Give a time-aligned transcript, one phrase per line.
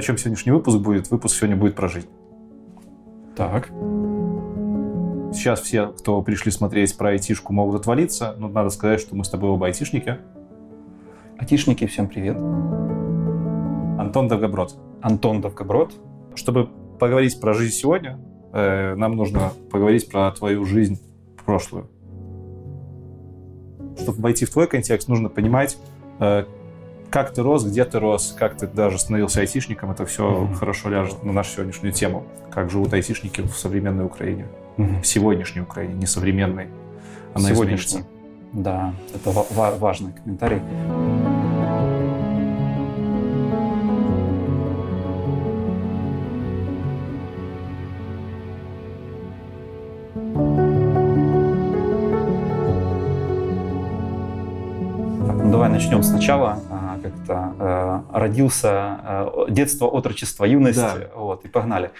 [0.00, 1.10] О чем сегодняшний выпуск будет?
[1.10, 2.08] Выпуск сегодня будет про жизнь.
[3.36, 3.66] Так.
[5.34, 9.28] Сейчас все, кто пришли смотреть про айтишку, могут отвалиться, но надо сказать, что мы с
[9.28, 10.16] тобой оба айтишники.
[11.36, 12.38] Айтишники, всем привет.
[13.98, 14.74] Антон Довгоброд.
[15.02, 15.92] Антон Довгоброд.
[16.34, 18.18] Чтобы поговорить про жизнь сегодня,
[18.54, 20.98] э, нам нужно поговорить про твою жизнь
[21.44, 21.90] прошлую.
[24.00, 25.76] Чтобы войти в твой контекст, нужно понимать,
[26.20, 26.46] э,
[27.10, 29.90] как ты рос, где ты рос, как ты даже становился айтишником.
[29.90, 30.54] Это все mm-hmm.
[30.54, 32.24] хорошо ляжет на нашу сегодняшнюю тему.
[32.50, 34.46] Как живут айтишники в современной Украине.
[34.76, 35.02] Mm-hmm.
[35.02, 36.68] В сегодняшней Украине, не современной.
[37.34, 38.04] Она Сегодняшней.
[38.52, 40.60] Да, это ва- важный комментарий.
[55.42, 56.60] Ну, давай начнем сначала.
[58.08, 61.10] Э, родился э, детство, отрочество, юность, да.
[61.14, 61.90] вот и погнали.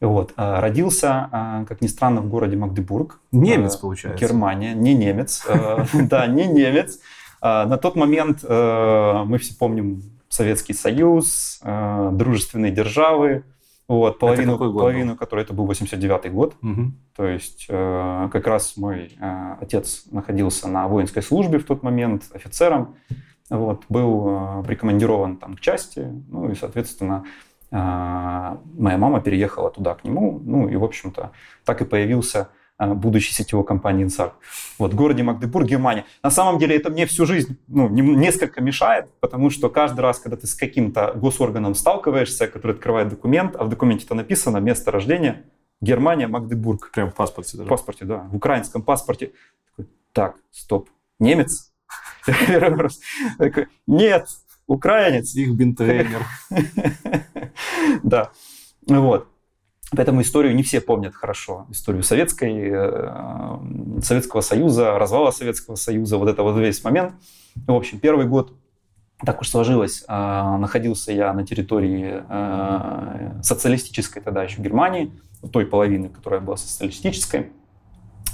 [0.00, 0.32] Вот.
[0.36, 3.20] А, родился, а, как ни странно, в городе Магдебург.
[3.30, 4.24] Немец, получается.
[4.24, 5.46] Германия, не немец.
[5.94, 6.98] Да, не немец.
[7.40, 13.44] На тот момент мы все помним Советский Союз, дружественные державы,
[13.92, 16.56] вот, половину, это половину которой это был 89-й год.
[16.62, 16.92] Угу.
[17.14, 22.24] То есть э, как раз мой э, отец находился на воинской службе в тот момент
[22.32, 22.94] офицером.
[23.52, 27.26] Вот, был э, прикомандирован там к части, ну и, соответственно,
[27.70, 31.32] э, моя мама переехала туда к нему, ну и, в общем-то,
[31.66, 34.36] так и появился э, будущий сетевой компании Инсарк.
[34.78, 36.06] Вот, в городе Магдебург, Германия.
[36.22, 40.38] На самом деле это мне всю жизнь ну, несколько мешает, потому что каждый раз, когда
[40.38, 45.44] ты с каким-то госорганом сталкиваешься, который открывает документ, а в документе-то написано место рождения
[45.82, 46.90] Германия, Магдебург.
[46.90, 47.66] Прям в паспорте даже?
[47.66, 48.28] В паспорте, да.
[48.32, 49.32] В украинском паспорте.
[50.14, 50.88] Так, стоп.
[51.18, 51.71] Немец?
[53.86, 54.28] Нет,
[54.66, 55.34] украинец.
[55.34, 56.26] Их бинтрейнер.
[58.02, 58.30] Да,
[58.86, 59.28] вот.
[59.94, 61.66] Поэтому историю не все помнят хорошо.
[61.70, 67.12] Историю советской, э, Советского Союза, развала Советского Союза, вот это вот весь момент.
[67.54, 68.54] В общем, первый год
[69.24, 75.12] так уж сложилось, э, находился я на территории э, социалистической тогда еще Германии,
[75.52, 77.52] той половины, которая была социалистической.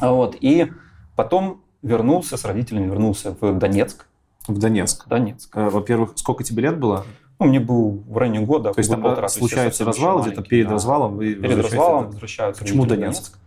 [0.00, 0.37] Вот.
[0.41, 0.71] И
[1.16, 4.06] потом вернулся с родителями, вернулся в Донецк.
[4.47, 5.09] В Донецк?
[5.09, 5.56] Донецк.
[5.56, 7.04] Э, во-первых, сколько тебе лет было?
[7.38, 8.72] Ну, мне был в районе года.
[8.72, 10.72] То есть там полтора, случается развал где-то перед да.
[10.72, 11.16] развалом?
[11.16, 12.62] Вы перед развалом возвращаются.
[12.62, 13.00] Почему Донецк?
[13.00, 13.38] Донецк?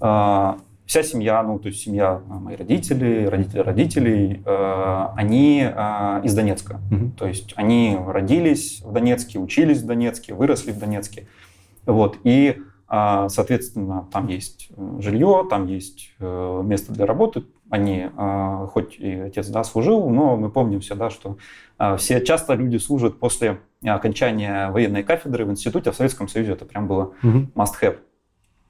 [0.00, 6.20] А, вся семья, ну, то есть семья а, моих родителей, родители родителей, э, они э,
[6.24, 6.80] из Донецка.
[6.90, 7.10] Угу.
[7.16, 11.26] То есть они родились в Донецке, учились в Донецке, выросли в Донецке.
[11.86, 12.18] Вот.
[12.24, 17.44] И а, соответственно, там есть э, жилье, там есть э, место для работы.
[17.74, 21.38] Они, а, хоть и отец да, служил, но мы помним все, да, что
[21.76, 26.52] а, все часто люди служат после окончания военной кафедры в институте, а в Советском Союзе
[26.52, 27.98] это прям было must-have.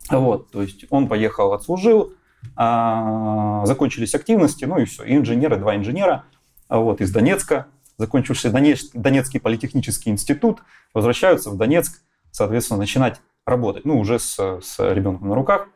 [0.09, 2.15] Вот, то есть он поехал, отслужил,
[2.57, 5.05] закончились активности, ну и все.
[5.05, 6.25] И инженеры, два инженера
[6.71, 7.67] вот, из Донецка,
[7.99, 8.53] закончившие
[8.95, 10.63] Донецкий политехнический институт,
[10.95, 12.01] возвращаются в Донецк,
[12.31, 15.69] соответственно, начинать работать, ну, уже с, с ребенком на руках.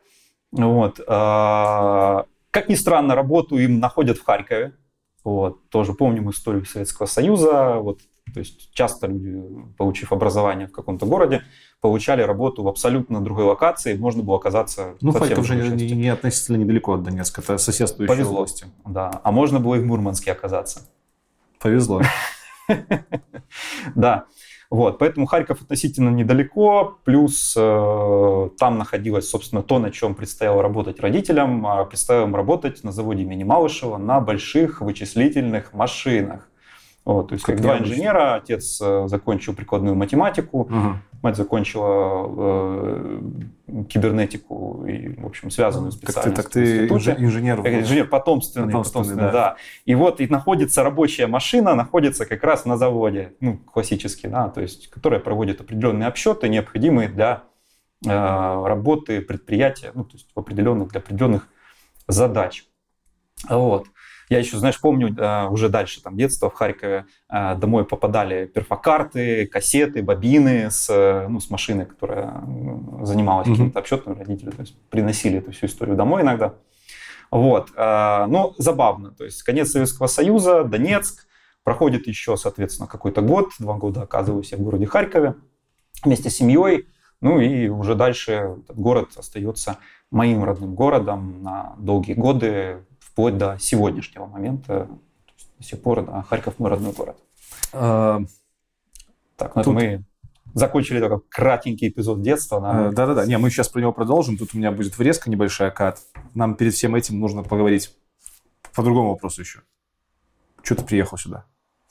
[0.51, 0.99] Вот.
[2.51, 4.75] Как ни странно, работу им находят в Харькове.
[5.23, 5.69] Вот.
[5.69, 7.75] Тоже помним историю Советского Союза.
[7.75, 7.99] Вот.
[8.33, 9.41] То есть часто люди,
[9.77, 11.43] получив образование в каком-то городе,
[11.81, 16.57] получали работу в абсолютно другой локации, можно было оказаться Ну, Харьков же не, не относительно
[16.57, 18.35] недалеко от Донецка, это соседствующие Повезло.
[18.35, 18.67] области.
[18.85, 20.81] Да, а можно было и в Мурманске оказаться.
[21.59, 22.01] Повезло.
[23.95, 24.25] Да.
[24.69, 30.99] Вот, поэтому Харьков относительно недалеко, плюс э, там находилось, собственно, то, на чем предстояло работать
[30.99, 31.65] родителям.
[31.65, 36.49] А предстояло им работать на заводе имени Малышева на больших вычислительных машинах.
[37.05, 40.95] Вот, то есть как, как два инженера, отец э, закончил прикладную математику, угу.
[41.23, 43.21] мать закончила э,
[43.89, 46.35] кибернетику и, в общем, связанную специальность.
[46.35, 47.63] Так ты, так ты инженер.
[47.63, 49.31] Как инженер потомственный, потомственный, потомственный да.
[49.31, 49.55] да.
[49.85, 54.61] И вот и находится рабочая машина, находится как раз на заводе, ну, классический, да, то
[54.61, 57.43] есть, которая проводит определенные обсчеты, необходимые для
[58.05, 61.47] э, работы предприятия, ну, то есть определенных, для определенных
[62.07, 62.65] задач.
[63.47, 63.87] Вот.
[64.29, 69.47] Я еще, знаешь, помню э, уже дальше, там, детство в Харькове, э, домой попадали перфокарты,
[69.47, 72.43] кассеты, бобины с, э, ну, с машины, которая
[73.01, 73.51] занималась mm-hmm.
[73.51, 76.53] каким-то обсчетом, родители то есть, приносили эту всю историю домой иногда.
[77.31, 77.69] Вот.
[77.77, 79.11] Ну, забавно.
[79.11, 81.27] То есть конец Советского Союза, Донецк,
[81.63, 85.35] проходит еще, соответственно, какой-то год, два года оказываюсь я в городе Харькове
[86.03, 86.87] вместе с семьей,
[87.21, 89.77] ну и уже дальше этот город остается
[90.09, 92.83] моим родным городом на долгие годы
[93.19, 94.87] вплоть до сегодняшнего момента.
[95.57, 97.17] До сих пор да, Харьков мой родной город.
[97.73, 98.21] А,
[99.35, 99.73] так, ну Тут...
[99.73, 100.05] мы
[100.53, 102.87] закончили только кратенький эпизод детства.
[102.87, 104.37] Э, да-да-да, не, мы сейчас про него продолжим.
[104.37, 105.99] Тут у меня будет врезка небольшая, кат.
[106.33, 107.93] Нам перед всем этим нужно поговорить
[108.73, 109.63] по другому вопросу еще.
[110.63, 111.43] Что ты приехал сюда?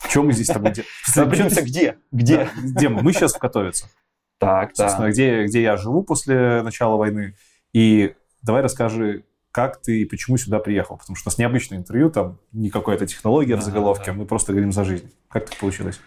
[0.09, 1.51] Чем мы здесь с тобой делаем?
[1.63, 1.99] где?
[2.11, 2.49] Где?
[2.57, 3.03] Где мы?
[3.03, 3.91] Мы сейчас в Котовице.
[4.39, 7.37] Так, Собственно, где, где я живу после начала войны.
[7.75, 9.25] И давай расскажи,
[9.59, 10.99] как ты и почему сюда приехал.
[10.99, 14.71] Потому что у нас необычное интервью, там не какая-то технология в заголовке, мы просто говорим
[14.71, 15.11] за жизнь.
[15.29, 15.99] Как так получилось?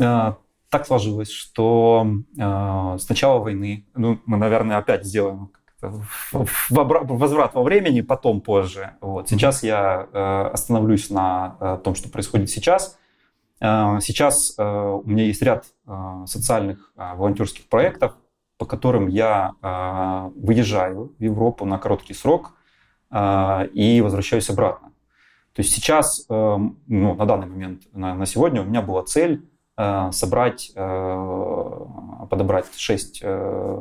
[0.00, 0.36] А,
[0.68, 2.06] так сложилось, что
[2.38, 8.92] э, с начала войны, ну, мы, наверное, опять сделаем возврат во времени, потом позже.
[9.00, 9.28] Вот.
[9.28, 12.96] Сейчас я э, остановлюсь на э, том, что происходит сейчас.
[13.60, 18.12] Э, сейчас э, у меня есть ряд э, социальных э, волонтерских проектов,
[18.56, 22.52] по которым я э, выезжаю в Европу на короткий срок
[23.12, 24.92] и возвращаюсь обратно.
[25.52, 29.42] То есть сейчас, э, ну, на данный момент, на, на сегодня у меня была цель
[29.80, 31.86] Э, собрать, э,
[32.28, 33.80] подобрать 6 э,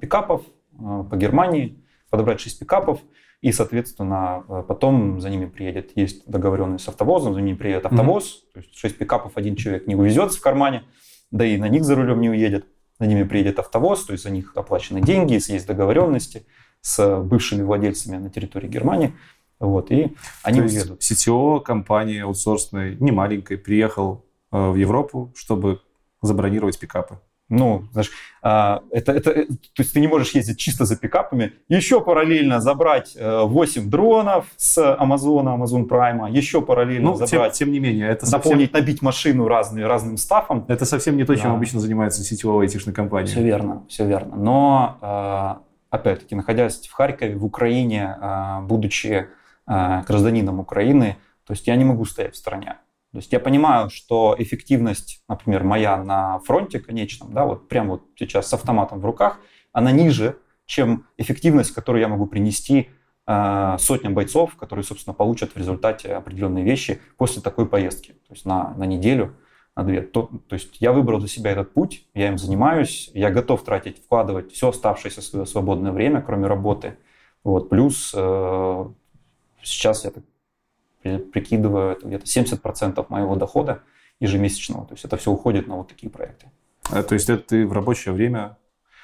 [0.00, 0.42] пикапов
[0.76, 1.78] по Германии,
[2.10, 2.98] подобрать 6 пикапов,
[3.40, 8.52] и, соответственно, потом за ними приедет, есть договоренность с автовозом, за ними приедет автовоз, mm-hmm.
[8.54, 10.82] то есть 6 пикапов один человек не увезет в кармане,
[11.30, 12.66] да и на них за рулем не уедет,
[12.98, 16.46] за ними приедет автовоз, то есть за них оплачены деньги, есть договоренности
[16.82, 19.14] с бывшими владельцами на территории Германии,
[19.58, 21.00] вот, и они то уедут.
[21.00, 25.80] CTO компании аутсорсной, не маленькой, приехал Э, в Европу, чтобы
[26.20, 27.18] забронировать пикапы.
[27.48, 28.10] Ну, знаешь,
[28.42, 32.60] а, это, это, э, то есть ты не можешь ездить чисто за пикапами, еще параллельно
[32.60, 37.80] забрать 8 э, дронов с Амазона, Amazon Prime, еще параллельно ну, забрать, тем, тем не
[37.80, 38.80] менее, это наполнить, совсем...
[38.80, 40.66] набить машину разные, разным стафом.
[40.68, 41.54] Это совсем не то, чем да.
[41.54, 43.26] обычно занимается сетевая айтишная компания.
[43.28, 44.36] Все верно, все верно.
[44.36, 48.16] Но, опять-таки, находясь в Харькове, в Украине,
[48.62, 49.28] будучи
[49.66, 51.16] гражданином Украины,
[51.46, 52.78] то есть я не могу стоять в стороне.
[53.12, 58.04] То есть я понимаю, что эффективность, например, моя на фронте конечном, да, вот прямо вот
[58.16, 59.38] сейчас с автоматом в руках,
[59.72, 62.88] она ниже, чем эффективность, которую я могу принести
[63.26, 68.46] э, сотням бойцов, которые, собственно, получат в результате определенные вещи после такой поездки, то есть
[68.46, 69.36] на, на неделю,
[69.76, 70.02] две.
[70.02, 74.04] То, то есть я выбрал для себя этот путь, я им занимаюсь, я готов тратить,
[74.04, 76.98] вкладывать все оставшееся свое свободное время, кроме работы.
[77.42, 78.84] Вот, плюс э,
[79.62, 80.24] сейчас я так
[81.32, 83.82] прикидываю, это где-то 70% моего дохода
[84.20, 84.86] ежемесячного.
[84.86, 86.50] То есть это все уходит на вот такие проекты.
[86.90, 88.58] А, то есть это ты в рабочее время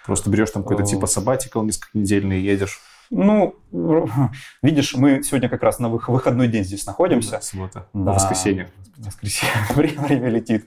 [0.05, 2.81] просто берешь там какой-то типа сабатикал несколько недельный и едешь?
[3.10, 3.55] Ну,
[4.62, 7.32] видишь, мы сегодня как раз на выходной день здесь находимся.
[7.32, 7.87] Да, суббота.
[7.93, 8.12] Да.
[8.12, 8.69] Воскресенье.
[8.96, 9.55] Воскресенье.
[9.75, 10.66] Время, время летит.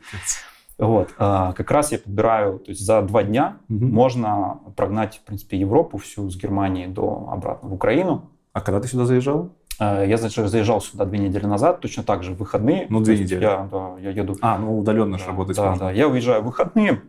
[0.78, 1.14] Вот.
[1.20, 3.86] А, как раз я подбираю, то есть за два дня угу.
[3.86, 8.32] можно прогнать, в принципе, Европу всю с Германии до обратно в Украину.
[8.54, 9.52] А когда ты сюда заезжал?
[9.80, 12.88] Э, я значит, заезжал сюда две недели назад, точно так же в выходные.
[12.90, 13.44] Ну, две недели.
[13.44, 14.38] Я, да, я еду.
[14.42, 15.86] А, ну удаленно да, работать да, можно.
[15.86, 17.02] Да, я выезжаю в выходные.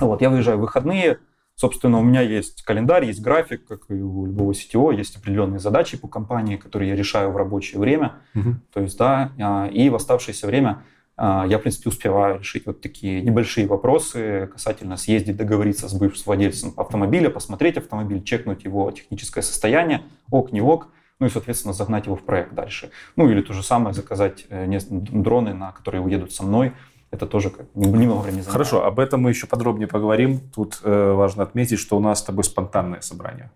[0.00, 1.18] Вот, я выезжаю в выходные.
[1.54, 5.96] Собственно, у меня есть календарь, есть график, как и у любого сетевого, есть определенные задачи
[5.96, 8.14] по компании, которые я решаю в рабочее время.
[8.34, 8.54] Угу.
[8.72, 10.82] То есть, да, а, и в оставшееся время
[11.16, 16.24] а, я, в принципе, успеваю решить вот такие небольшие вопросы касательно съездить, договориться с бывшим
[16.26, 20.88] владельцем автомобиля, посмотреть автомобиль, чекнуть его техническое состояние, ок, не ок,
[21.20, 22.90] ну и, соответственно, загнать его в проект дальше.
[23.14, 26.72] Ну или то же самое, заказать э, дроны, на которые уедут со мной,
[27.12, 28.48] это тоже как немного времени занимает.
[28.48, 30.40] Хорошо, об этом мы еще подробнее поговорим.
[30.54, 33.52] Тут э, важно отметить, что у нас с тобой спонтанное собрание.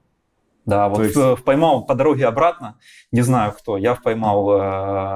[0.66, 1.44] Да, вот есть...
[1.44, 2.76] поймал по дороге обратно,
[3.12, 4.50] не знаю кто, я поймал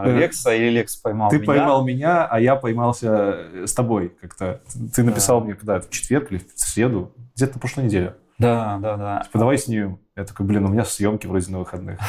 [0.06, 1.46] э, Лекса или Лекс поймал Ты меня.
[1.46, 4.60] поймал меня, а я поймался э, с тобой как-то.
[4.94, 5.46] Ты написал да.
[5.46, 8.14] мне когда, в четверг или в среду, где-то на прошлой неделе.
[8.38, 9.22] Да, да, да.
[9.24, 9.98] Типа, давай снимем.
[10.16, 11.98] Я такой, блин, у меня съемки вроде на выходных.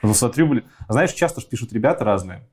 [0.00, 0.64] Ну, смотрю, блин.
[0.88, 2.48] Знаешь, часто же пишут ребята разные.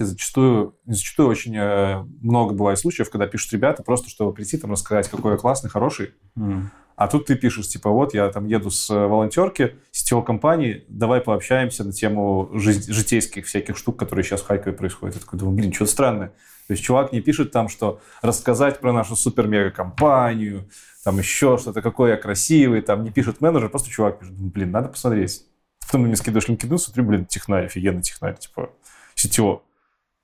[0.00, 4.72] И зачастую, зачастую очень э, много бывает случаев, когда пишут ребята просто, чтобы прийти там
[4.72, 6.12] рассказать, какой я классный, хороший.
[6.36, 6.64] Mm.
[6.96, 11.20] А тут ты пишешь, типа, вот я там еду с э, волонтерки сетевой компании, давай
[11.20, 15.14] пообщаемся на тему жи- житейских всяких штук, которые сейчас в Харькове происходят.
[15.14, 16.28] Я такой думаю, блин, что-то странное.
[16.66, 20.68] То есть чувак не пишет там, что рассказать про нашу супер-мега-компанию,
[21.04, 24.88] там еще что-то, какой я красивый, там не пишет менеджер, просто чувак пишет, блин, надо
[24.88, 25.44] посмотреть.
[25.86, 28.70] Потом мне скидываешь LinkedIn, смотрю, блин, технарь, офигенный технарь, типа,
[29.14, 29.62] сетево.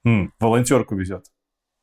[0.04, 1.26] М, волонтерку везет.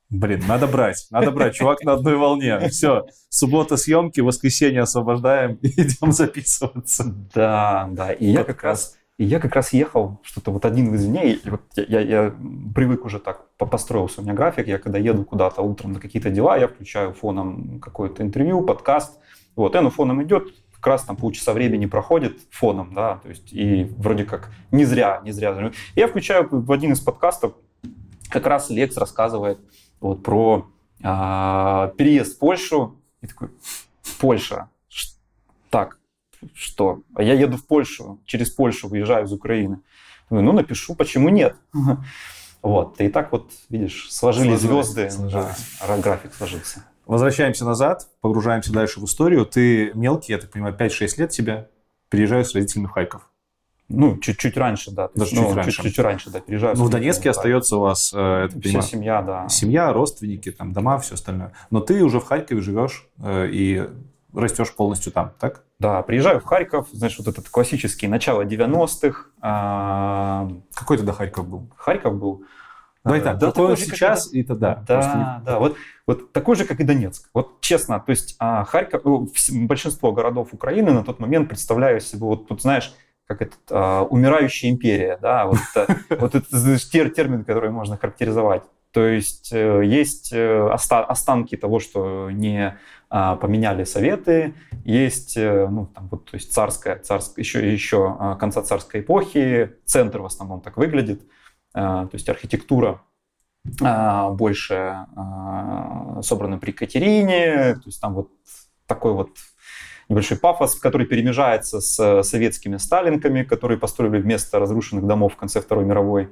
[0.10, 2.60] Блин, надо брать, надо брать, чувак на одной волне.
[2.70, 7.04] Все, суббота съемки, воскресенье освобождаем идем записываться.
[7.34, 8.98] Да, да, и я как раз...
[9.20, 12.36] И я как раз ехал что-то вот один из дней, и вот я, я, я
[12.74, 16.58] привык уже так, построился у меня график, я когда еду куда-то утром на какие-то дела,
[16.58, 19.20] я включаю фоном какое-то интервью, подкаст,
[19.58, 23.52] вот, и оно фоном идет, как раз там полчаса времени проходит фоном, да, то есть
[23.52, 25.74] и вроде как не зря, не зря.
[25.98, 27.56] Я включаю в один из подкастов,
[28.30, 29.60] как раз Лекс рассказывает
[30.00, 30.70] вот про
[31.02, 33.50] А, переезд в Польшу, и такой,
[34.20, 34.70] Польша,
[35.70, 35.98] так,
[36.54, 37.02] что?
[37.16, 39.82] А я еду в Польшу, через Польшу выезжаю из Украины.
[40.30, 41.56] Думаю, ну, напишу, почему нет?
[42.62, 45.78] Вот, и так вот, видишь, сложились звезды, сложились.
[45.80, 46.84] Да, график сложился.
[47.06, 49.46] Возвращаемся назад, погружаемся дальше в историю.
[49.46, 51.70] Ты мелкий, я так понимаю, 5-6 лет тебе,
[52.10, 53.30] переезжаешь с родителями в Харьков.
[53.90, 55.10] Ну, чуть-чуть раньше, да.
[55.16, 55.72] Даже ну, чуть раньше.
[55.72, 56.78] Чуть, чуть раньше, да, переезжаю.
[56.78, 59.50] Ну, в Донецке остается у вас, э, это, Вся семья, да.
[59.50, 61.54] Семья, родственники, там, дома, все остальное.
[61.72, 63.90] Но ты уже в Харькове живешь э, и
[64.34, 65.64] растешь полностью там, так?
[65.80, 69.26] Да, приезжаю в Харьков, знаешь, вот этот классический начало 90-х.
[69.42, 70.50] А...
[70.74, 71.70] Какой тогда Харьков был?
[71.76, 72.44] Харьков был.
[73.04, 74.84] Давай так, да, какой он сейчас и, и тогда.
[74.86, 75.42] Да, Просто...
[75.46, 77.30] да, вот, вот такой же, как и Донецк.
[77.34, 79.04] Вот честно, то есть а, Харьков,
[79.52, 82.94] большинство городов Украины на тот момент представляю себе, вот тут, знаешь,
[83.30, 88.64] как это, а, умирающая империя, да, вот это, вот это термин, который можно характеризовать.
[88.92, 92.76] То есть э, есть э, останки того, что не
[93.12, 98.36] а, поменяли советы, есть, э, ну, там, вот, то есть царская, царская, еще, еще а,
[98.36, 101.22] конца царской эпохи, центр в основном так выглядит,
[101.72, 103.04] то есть архитектура
[103.64, 105.06] больше
[106.24, 108.32] собрана при Катерине, то есть там вот
[108.88, 109.38] такой вот
[110.10, 115.62] небольшой пафос, который перемежается с э, советскими сталинками, которые построили вместо разрушенных домов в конце
[115.62, 116.30] Второй мировой.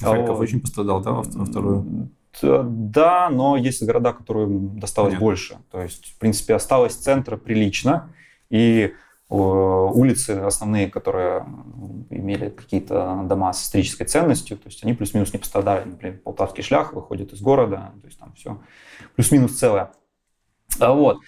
[0.00, 2.10] Харьков очень пострадал, да, во вторую?
[2.42, 5.20] Да, но есть города, которым досталось Нет.
[5.20, 5.56] больше.
[5.70, 8.12] То есть, в принципе, осталось центра прилично,
[8.50, 8.92] и
[9.28, 11.46] улицы основные, которые
[12.10, 15.88] имели какие-то дома с исторической ценностью, то есть они плюс-минус не пострадали.
[15.88, 18.60] Например, Полтавский шлях выходит из города, то есть там все
[19.16, 19.90] плюс-минус целое.
[20.78, 21.18] А вот.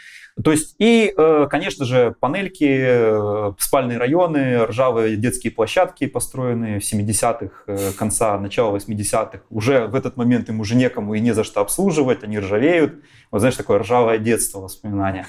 [0.42, 6.84] То есть и, э, конечно же, панельки, э, спальные районы, ржавые детские площадки, построенные в
[6.84, 9.40] 70-х, э, конца, начала 80-х.
[9.50, 13.02] Уже в этот момент им уже некому и не за что обслуживать, они ржавеют.
[13.32, 15.26] Вот знаешь, такое ржавое детство, воспоминания.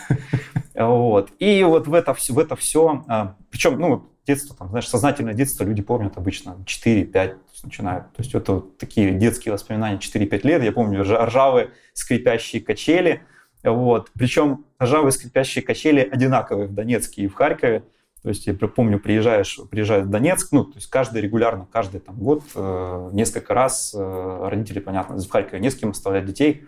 [0.76, 1.32] Вот.
[1.40, 5.34] И вот в это все, в это все а, причем, ну, детство, там, знаешь, сознательное
[5.34, 8.06] детство люди помнят обычно 4-5 начинают.
[8.14, 10.64] То есть это вот такие детские воспоминания 4-5 лет.
[10.64, 13.24] Я помню ржавые скрипящие качели–
[13.64, 14.12] вот.
[14.14, 17.84] Причем ржавые скрипящие качели одинаковые в Донецке и в Харькове.
[18.22, 22.18] То есть я помню, приезжаешь, приезжаешь в Донецк, ну, то есть каждый регулярно, каждый там
[22.18, 26.66] год, э, несколько раз э, родители, понятно, в Харькове не с кем оставлять детей,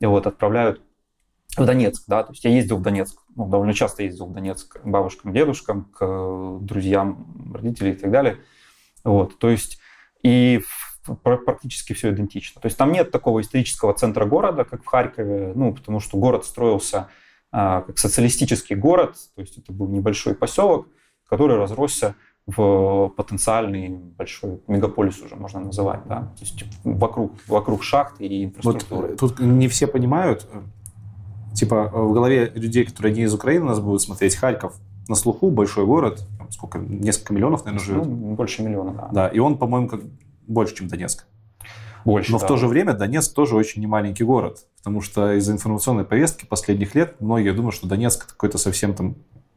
[0.00, 0.82] и вот отправляют
[1.56, 4.80] в Донецк, да, то есть я ездил в Донецк, ну, довольно часто ездил в Донецк
[4.80, 8.38] к бабушкам, дедушкам, к друзьям, родителям и так далее,
[9.04, 9.78] вот, то есть
[10.24, 10.60] и
[11.22, 12.60] практически все идентично.
[12.60, 16.44] То есть там нет такого исторического центра города, как в Харькове, ну, потому что город
[16.44, 17.08] строился
[17.52, 20.86] а, как социалистический город, то есть это был небольшой поселок,
[21.28, 22.14] который разросся
[22.46, 29.08] в потенциальный большой мегаполис уже можно называть, да, то есть вокруг, вокруг шахт и инфраструктуры.
[29.08, 30.48] Вот, тут не все понимают,
[31.54, 34.74] типа в голове людей, которые не из Украины нас будут смотреть, Харьков
[35.08, 38.06] на слуху, большой город, сколько, несколько миллионов, наверное, живет.
[38.06, 39.08] Ну, больше миллиона, да.
[39.12, 40.00] Да, и он, по-моему, как
[40.46, 41.26] больше, чем Донецк.
[42.04, 42.46] Больше, Но да.
[42.46, 46.94] в то же время Донецк тоже очень немаленький город, потому что из-за информационной повестки последних
[46.94, 49.16] лет многие думают, что Донецк какой-то совсем там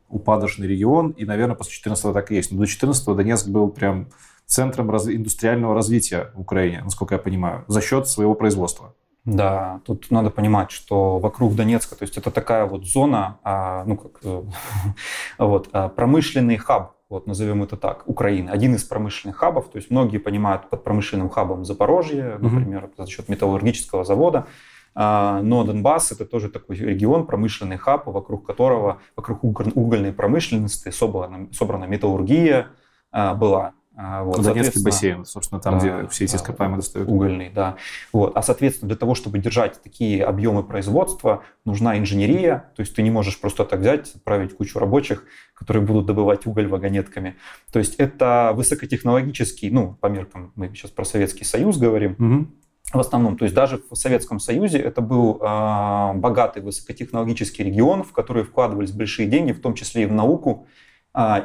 [0.10, 2.52] упадочный регион, и, наверное, после 14 так и есть.
[2.52, 4.10] Но до 14 Донецк был прям
[4.46, 5.08] центром раз...
[5.08, 8.94] индустриального развития в Украине, насколько я понимаю, за счет своего производства.
[9.26, 13.96] Да, тут надо понимать, что вокруг Донецка, то есть это такая вот зона, а, ну
[13.96, 14.44] как, э,
[15.40, 19.92] вот, а, промышленный хаб вот назовем это так, Украины, один из промышленных хабов, то есть
[19.92, 23.06] многие понимают под промышленным хабом Запорожье, например, mm-hmm.
[23.06, 24.48] за счет металлургического завода,
[24.96, 31.48] а, но Донбасс это тоже такой регион, промышленный хаб, вокруг которого, вокруг угольной промышленности собрана,
[31.52, 32.68] собрана металлургия
[33.12, 33.74] а, была.
[33.96, 37.08] А, вот, Донецкий бассейн, собственно, там, да, где все эти ископаемые достают.
[37.08, 37.78] Угольный, да.
[38.12, 38.36] Вот.
[38.36, 42.72] А, соответственно, для того, чтобы держать такие объемы производства, нужна инженерия.
[42.76, 46.68] То есть ты не можешь просто так взять, отправить кучу рабочих, которые будут добывать уголь
[46.68, 47.36] вагонетками.
[47.72, 52.48] То есть это высокотехнологический, ну, по меркам, мы сейчас про Советский Союз говорим, угу.
[52.92, 58.12] В основном, то есть даже в Советском Союзе это был э, богатый высокотехнологический регион, в
[58.12, 60.68] который вкладывались большие деньги, в том числе и в науку,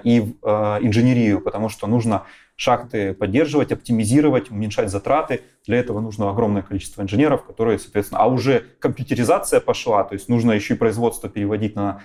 [0.02, 2.24] и в а, инженерию, потому что нужно
[2.56, 5.42] шахты поддерживать, оптимизировать, уменьшать затраты.
[5.66, 10.52] Для этого нужно огромное количество инженеров, которые, соответственно, а уже компьютеризация пошла, то есть нужно
[10.52, 12.02] еще и производство переводить на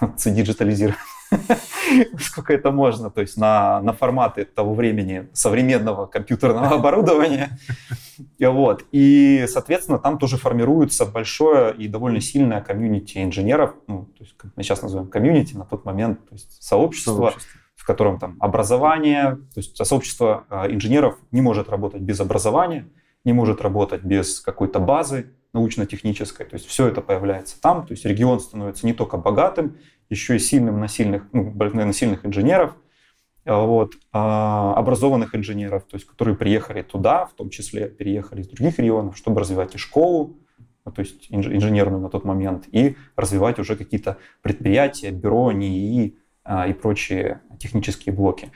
[0.24, 0.98] диджитализировать.
[2.20, 7.58] Сколько это можно, то есть на, на форматы того времени современного компьютерного оборудования.
[8.40, 8.84] Вот.
[8.92, 14.52] И, соответственно, там тоже формируется большое и довольно сильное комьюнити инженеров, ну, то есть, как
[14.56, 19.36] мы сейчас называем комьюнити, на тот момент, то есть сообщество, сообщество, в котором там образование,
[19.36, 22.88] то есть сообщество а, инженеров не может работать без образования,
[23.24, 26.46] не может работать без какой-то базы, научно-технической.
[26.46, 27.86] То есть все это появляется там.
[27.86, 29.76] То есть регион становится не только богатым,
[30.08, 32.76] еще и сильным на сильных, ну, на сильных инженеров,
[33.46, 38.78] вот, а, образованных инженеров, то есть которые приехали туда, в том числе переехали из других
[38.78, 40.36] регионов, чтобы развивать и школу,
[40.84, 46.68] ну, то есть инженерную на тот момент, и развивать уже какие-то предприятия, бюро, НИИ а,
[46.68, 48.50] и прочие технические блоки.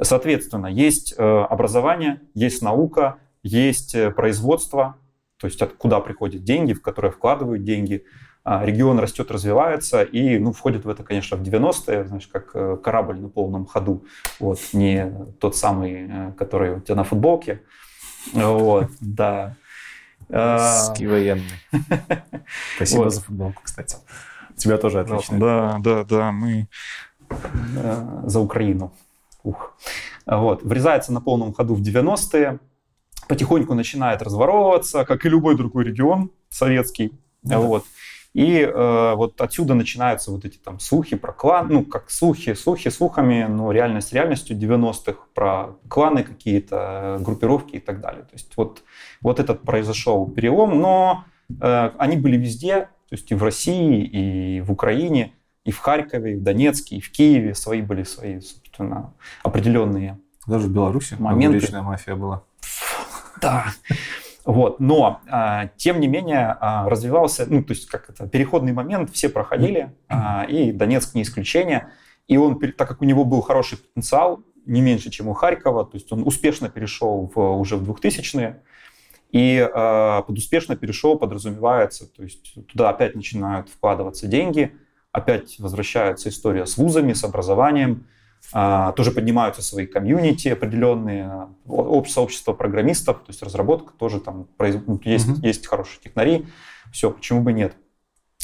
[0.00, 4.96] Соответственно, есть э, образование, есть наука, есть э, производство,
[5.38, 8.04] то есть откуда приходят деньги, в которые вкладывают деньги.
[8.46, 12.76] А, регион растет, развивается, и ну, входит в это, конечно, в 90-е, знаешь, как э,
[12.76, 14.04] корабль на полном ходу.
[14.38, 15.10] Вот, не
[15.40, 17.62] тот самый, который у тебя на футболке.
[18.34, 19.56] Вот, да.
[20.28, 21.44] Ски военный.
[22.76, 23.14] Спасибо вот.
[23.14, 23.96] за футболку, кстати.
[24.50, 25.38] У тебя тоже отлично.
[25.38, 26.68] Да, да, да, мы
[28.24, 28.92] за Украину.
[29.42, 29.74] Ух.
[30.26, 30.62] Вот.
[30.62, 32.58] Врезается на полном ходу в 90-е,
[33.26, 37.12] потихоньку начинает разворовываться, как и любой другой регион советский.
[37.42, 37.58] Да.
[37.58, 37.84] Вот.
[38.34, 42.90] И э, вот отсюда начинаются вот эти там слухи про клан, ну, как слухи, слухи
[42.90, 48.22] слухами, но реальность реальностью 90-х, про кланы какие-то, группировки и так далее.
[48.22, 48.82] То есть вот,
[49.20, 51.24] вот этот произошел перелом, но
[51.60, 55.32] э, они были везде, то есть и в России, и в Украине,
[55.64, 59.14] и в Харькове, и в Донецке, и в Киеве свои были свои, собственно,
[59.44, 61.80] определенные Даже в Беларуси моменты.
[61.80, 62.42] мафия была.
[63.40, 63.66] Да.
[64.44, 64.78] Вот.
[64.78, 69.28] Но, а, тем не менее, а, развивался, ну, то есть, как это, переходный момент, все
[69.28, 71.88] проходили, а, и Донецк не исключение.
[72.28, 75.96] И он, так как у него был хороший потенциал, не меньше, чем у Харькова, то
[75.96, 78.62] есть он успешно перешел в, уже в 2000-е,
[79.30, 84.72] и э, под успешно перешел подразумевается, то есть туда опять начинают вкладываться деньги,
[85.12, 88.06] опять возвращается история с вузами, с образованием,
[88.52, 91.48] тоже поднимаются свои комьюнити определенные,
[92.06, 95.46] сообщество программистов, то есть разработка тоже там ну, есть, mm-hmm.
[95.46, 96.46] есть хорошие технари,
[96.92, 97.74] все, почему бы нет.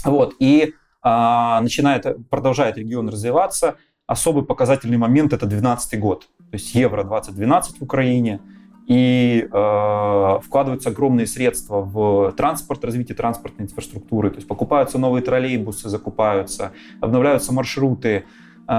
[0.04, 3.76] Вот, и а, начинает, продолжает регион развиваться.
[4.06, 8.41] Особый показательный момент это 2012 год, то есть Евро 2012 в Украине,
[8.89, 15.89] и э, вкладываются огромные средства в транспорт, развитие транспортной инфраструктуры, то есть покупаются новые троллейбусы,
[15.89, 18.25] закупаются, обновляются маршруты,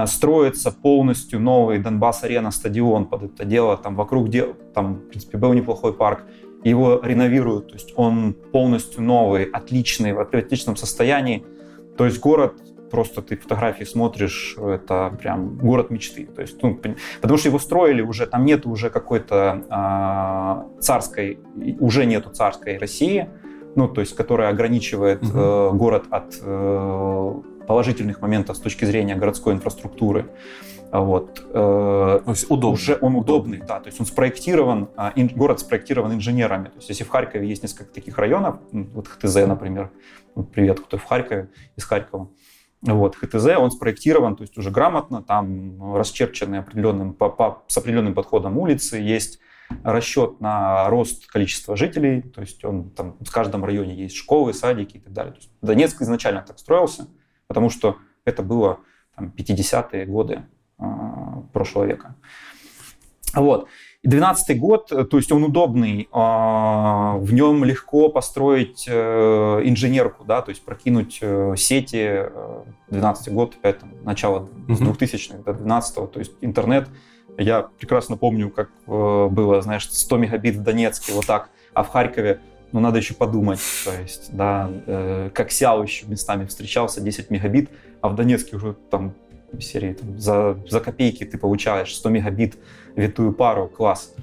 [0.06, 4.54] строится полностью новый Донбасс-арена стадион под это дело, там вокруг, де...
[4.74, 6.24] там, в принципе, был неплохой парк,
[6.64, 11.44] его реновируют, то есть он полностью новый, отличный, в отличном состоянии,
[11.96, 12.54] то есть город
[12.92, 16.26] просто ты фотографии смотришь, это прям город мечты.
[16.26, 16.78] То есть, ну,
[17.20, 21.38] потому что его строили уже, там нету уже какой-то э, царской,
[21.80, 23.28] уже нету царской России,
[23.76, 25.38] ну, то есть, которая ограничивает угу.
[25.38, 27.34] э, город от э,
[27.66, 30.30] положительных моментов с точки зрения городской инфраструктуры.
[30.92, 31.42] Вот.
[31.48, 32.74] Э, то есть удобный.
[32.74, 33.80] Уже он удобный, да.
[33.80, 36.66] То есть он спроектирован, а, город спроектирован инженерами.
[36.66, 39.90] То есть если в Харькове есть несколько таких районов, вот ХТЗ, например,
[40.52, 42.28] привет, кто в Харькове, из Харькова,
[42.82, 48.12] вот, ХТЗ, он спроектирован, то есть уже грамотно, там расчерчены определенным, по, по, с определенным
[48.12, 49.38] подходом улицы, есть
[49.84, 54.96] расчет на рост количества жителей, то есть он там в каждом районе есть школы, садики
[54.96, 55.32] и так далее.
[55.32, 57.06] То есть Донецк изначально так строился,
[57.52, 58.78] потому что это было
[59.14, 60.42] там, 50-е годы
[60.78, 60.84] э,
[61.52, 62.16] прошлого века.
[63.34, 63.68] Вот.
[64.04, 70.40] 2012 год, э, то есть он удобный, а, в нем легко построить э, инженерку, да,
[70.40, 72.24] то есть прокинуть э, сети.
[72.88, 76.88] 12 год, опять там, начало с 2000-х до 12 то есть интернет.
[77.36, 82.40] Я прекрасно помню, как было, знаешь, 100 мегабит в Донецке, вот так, а в Харькове
[82.72, 84.70] ну, надо еще подумать, то есть, да,
[85.34, 89.14] как Сяо еще местами встречался, 10 мегабит, а в Донецке уже там
[89.60, 92.56] серии там, за, за копейки ты получаешь 100 мегабит
[92.96, 94.14] витую пару, класс.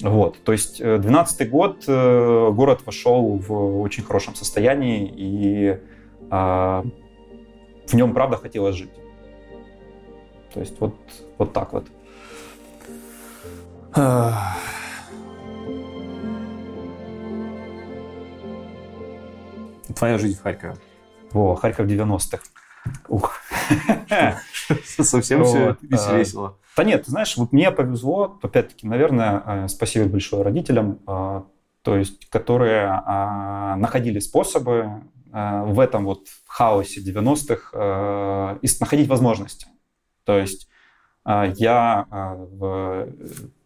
[0.00, 5.78] Вот, то есть 12 год э, город вошел в очень хорошем состоянии, и
[6.30, 6.84] а,
[7.86, 8.90] в нем, правда, хотелось жить.
[10.52, 10.94] То есть вот,
[11.38, 11.86] вот так вот.
[19.96, 20.76] Твоя жизнь в Харькове.
[21.32, 22.42] О, Харьков 90-х.
[23.08, 23.40] Ух.
[24.98, 26.56] Совсем все весело.
[26.76, 31.42] Да нет, ты знаешь, вот мне повезло, опять-таки, наверное, э, спасибо большое родителям, э,
[31.82, 35.02] то есть, которые э, находили способы
[35.32, 37.76] в этом вот хаосе 90-х
[38.80, 39.66] находить возможности.
[40.22, 40.68] То есть
[41.24, 43.08] я в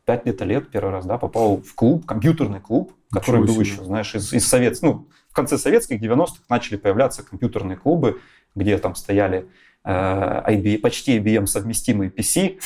[0.07, 4.14] 5 лет лет первый раз да, попал в клуб, компьютерный клуб, который был еще, знаешь,
[4.14, 8.20] из, из советских, ну, конце советских 90-х начали появляться компьютерные клубы,
[8.57, 9.48] где там стояли
[9.85, 12.59] э, IBM, почти IBM совместимые PC,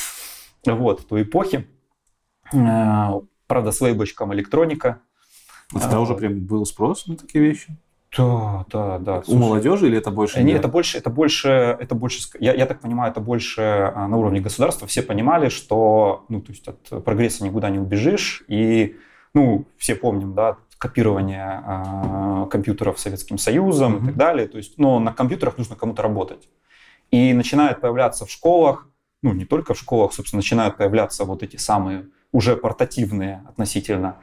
[0.64, 1.68] вот, той эпохи.
[2.54, 5.00] Э, правда, с лейбочком электроника.
[5.74, 7.76] А тогда уже прям был спрос на такие вещи?
[8.16, 9.22] Да, да, да.
[9.26, 10.42] У молодежи или это больше?
[10.42, 13.62] Нет, это больше, это больше, это больше, я, я так понимаю, это больше
[13.94, 14.86] а, на уровне государства.
[14.86, 18.44] Все понимали, что, ну, то есть от прогресса никуда не убежишь.
[18.48, 18.96] И,
[19.34, 24.02] ну, все помним, да, копирование э, компьютеров Советским Союзом mm-hmm.
[24.02, 24.48] и так далее.
[24.48, 26.48] То есть, но на компьютерах нужно кому-то работать.
[27.12, 28.88] И начинают появляться в школах,
[29.22, 34.16] ну, не только в школах, собственно, начинают появляться вот эти самые уже портативные относительно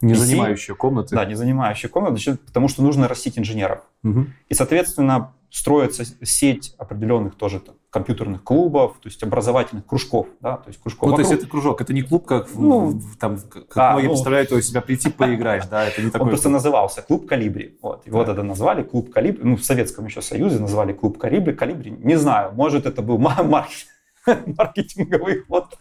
[0.00, 1.14] не PC, занимающие комнаты.
[1.14, 3.84] Да, не занимающие комнаты, потому что нужно растить инженеров.
[4.02, 4.26] Угу.
[4.48, 10.68] И, соответственно, строится сеть определенных тоже там, компьютерных клубов, то есть образовательных кружков, да, то
[10.68, 11.08] есть кружков.
[11.08, 11.26] Ну, вокруг.
[11.26, 14.52] то есть это кружок, это не клуб, как, ну, там, как а, многие ну, представляют,
[14.52, 16.24] у себя прийти поиграть, да, это не такой.
[16.24, 18.26] Он просто назывался клуб Калибри, вот, его да.
[18.26, 22.52] тогда назвали клуб Калибри, ну, в Советском еще Союзе назвали клуб Калибри, Калибри, не знаю,
[22.52, 23.90] может это был маркетинг,
[24.58, 25.78] маркетинговый ход,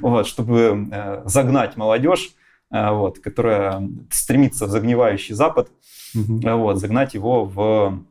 [0.00, 2.32] вот, чтобы э, загнать молодежь,
[2.70, 5.70] э, вот, которая стремится в загнивающий Запад,
[6.14, 6.40] угу.
[6.58, 8.02] вот, загнать его в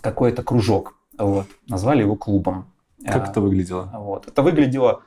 [0.00, 0.94] какой-то кружок.
[1.16, 2.66] Вот, назвали его клубом.
[3.06, 3.90] Как э, это выглядело?
[3.92, 5.02] Вот, это выглядело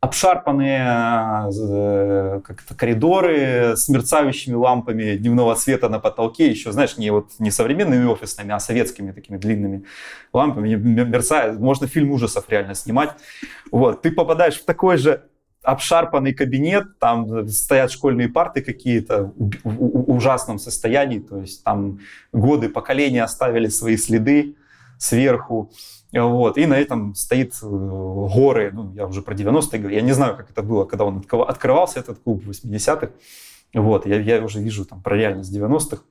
[0.00, 7.30] обшарпанные э, как-то коридоры с мерцающими лампами дневного света на потолке, еще, знаешь, не, вот,
[7.40, 9.84] не современными офисными, а советскими такими длинными
[10.32, 11.58] лампами, мерцает.
[11.58, 13.10] Можно фильм ужасов реально снимать.
[13.72, 15.24] Вот, ты попадаешь в такой же
[15.64, 21.98] обшарпанный кабинет, там стоят школьные парты какие-то в ужасном состоянии, то есть там
[22.32, 24.54] годы, поколения оставили свои следы
[24.98, 25.72] сверху.
[26.12, 26.56] Вот.
[26.56, 30.36] И на этом стоит э, горы, ну, я уже про 90-е говорю, я не знаю,
[30.36, 33.10] как это было, когда он открывался, этот клуб в 80-х.
[33.74, 34.06] Вот.
[34.06, 36.02] Я, я уже вижу там про реальность 90-х.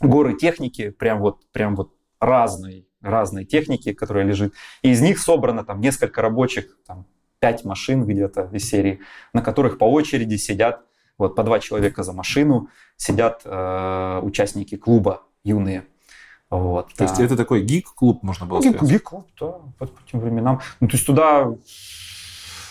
[0.00, 4.54] Горы техники, прям вот, прям вот разной, разной техники, которая лежит.
[4.82, 7.06] И из них собрано там несколько рабочих, там,
[7.38, 9.00] пять машин где-то из серии,
[9.32, 10.84] на которых по очереди сидят,
[11.16, 15.84] вот по два человека за машину, сидят э, участники клуба юные.
[16.50, 17.04] Вот, то да.
[17.04, 18.94] есть это такой гик-клуб, можно было гик, сказать?
[18.94, 20.60] Гик-клуб, да, по, по тем временам.
[20.80, 21.52] Ну, то есть туда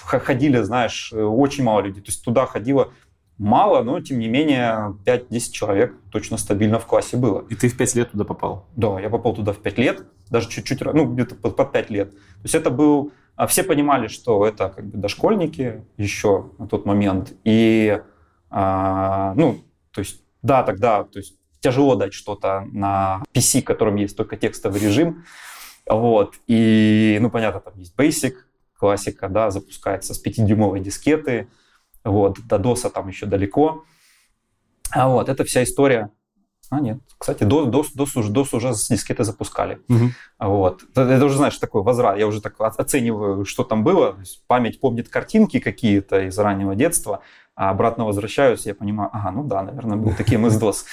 [0.03, 2.01] ходили, знаешь, очень мало людей.
[2.01, 2.91] То есть туда ходило
[3.37, 7.45] мало, но тем не менее 5-10 человек точно стабильно в классе было.
[7.49, 8.65] И ты в 5 лет туда попал?
[8.75, 12.11] Да, я попал туда в 5 лет, даже чуть-чуть, ну где-то под, под 5 лет.
[12.11, 13.11] То есть это был...
[13.35, 17.33] А все понимали, что это как бы дошкольники еще на тот момент.
[17.43, 18.01] И,
[18.49, 19.59] а, ну,
[19.91, 24.79] то есть, да, тогда, то есть тяжело дать что-то на PC, котором есть только текстовый
[24.79, 25.25] режим.
[25.85, 26.35] Вот.
[26.47, 28.33] И, ну, понятно, там есть Basic,
[28.77, 31.47] классика, да, запускается с 5-дюймовой дискеты.
[32.03, 32.39] Вот.
[32.47, 33.85] До DOS там еще далеко.
[34.91, 36.11] А вот, это вся история
[36.69, 36.99] а, нет.
[37.17, 39.81] Кстати, DOS, DOS, DOS, уже, DOS уже с дискеты запускали.
[39.87, 40.09] Угу.
[40.39, 40.83] Вот.
[40.95, 42.17] Это уже, знаешь, такой возврат.
[42.17, 44.17] Я уже так оцениваю, что там было.
[44.47, 47.21] память помнит картинки какие-то из раннего детства,
[47.57, 50.85] а обратно возвращаюсь, я понимаю, ага, ну да, наверное, был таким из DOS.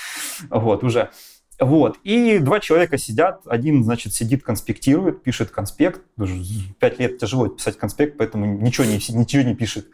[0.48, 1.10] Вот, уже.
[1.60, 1.98] Вот.
[2.02, 3.42] И два человека сидят.
[3.46, 6.00] Один, значит, сидит, конспектирует, пишет конспект.
[6.80, 9.88] Пять лет тяжело писать конспект, поэтому ничего не, ничего не пишет.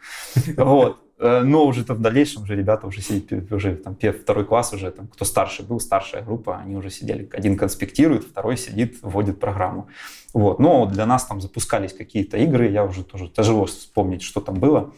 [0.57, 1.03] Вот.
[1.19, 5.07] Э, но уже в дальнейшем уже ребята уже сидят, уже там второй класс уже, там,
[5.07, 7.29] кто старше был, старшая группа, они уже сидели.
[7.33, 9.87] Один конспектирует, второй сидит, вводит программу.
[10.33, 10.59] Вот.
[10.59, 14.93] Но для нас там запускались какие-то игры, я уже тоже тяжело вспомнить, что там было.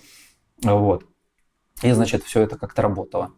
[0.62, 1.04] Вот.
[1.82, 3.32] И, значит, все это как-то работало.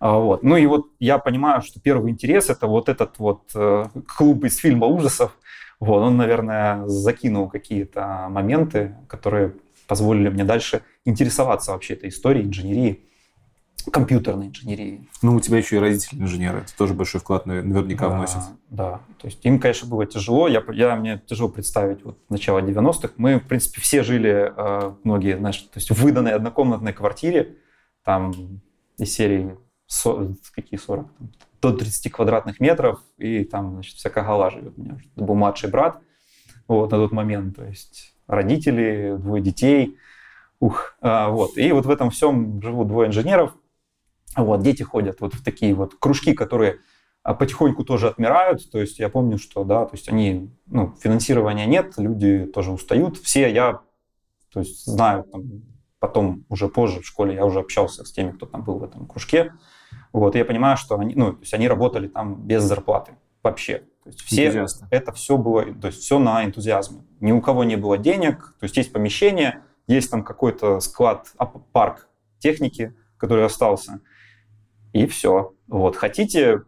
[0.00, 0.42] А, вот.
[0.42, 3.84] Ну и вот я понимаю, что первый интерес это вот этот вот э,
[4.16, 5.36] клуб из фильма ужасов.
[5.80, 9.54] Вот, он, наверное, закинул какие-то моменты, которые
[9.86, 13.04] позволили мне дальше интересоваться вообще этой историей инженерии,
[13.90, 15.06] компьютерной инженерии.
[15.22, 18.38] Ну, у тебя еще и родители инженеры, это тоже большой вклад наверняка да, вносит.
[18.70, 23.10] Да, то есть им, конечно, было тяжело, я, я, мне тяжело представить вот начало 90-х.
[23.16, 27.56] Мы, в принципе, все жили, э, многие, знаешь, то есть в выданной однокомнатной квартире,
[28.04, 28.60] там
[28.98, 34.50] из серии со, какие 40, там, до 30 квадратных метров, и там, значит, вся кагала
[34.50, 34.74] живет.
[34.76, 36.00] У меня был младший брат
[36.68, 39.96] вот, на тот момент, то есть родители, двое детей,
[40.60, 41.56] ух, а, вот.
[41.56, 43.54] И вот в этом всем живут двое инженеров,
[44.36, 46.80] вот, дети ходят вот в такие вот кружки, которые
[47.22, 48.70] а, потихоньку тоже отмирают.
[48.70, 53.18] То есть я помню, что да, то есть они, ну, финансирования нет, люди тоже устают.
[53.18, 53.80] Все я,
[54.52, 55.62] то есть знаю, там,
[56.04, 59.06] потом уже позже в школе я уже общался с теми, кто там был в этом
[59.06, 59.54] кружке.
[60.12, 63.78] Вот, и я понимаю, что они, ну, то есть они работали там без зарплаты вообще.
[64.02, 64.86] То есть все Энтузиасты.
[64.90, 67.04] это все было, то есть все на энтузиазме.
[67.20, 71.32] Ни у кого не было денег, то есть есть помещение, есть там какой-то склад,
[71.72, 74.00] парк техники, который остался,
[74.92, 75.54] и все.
[75.68, 76.64] Вот хотите,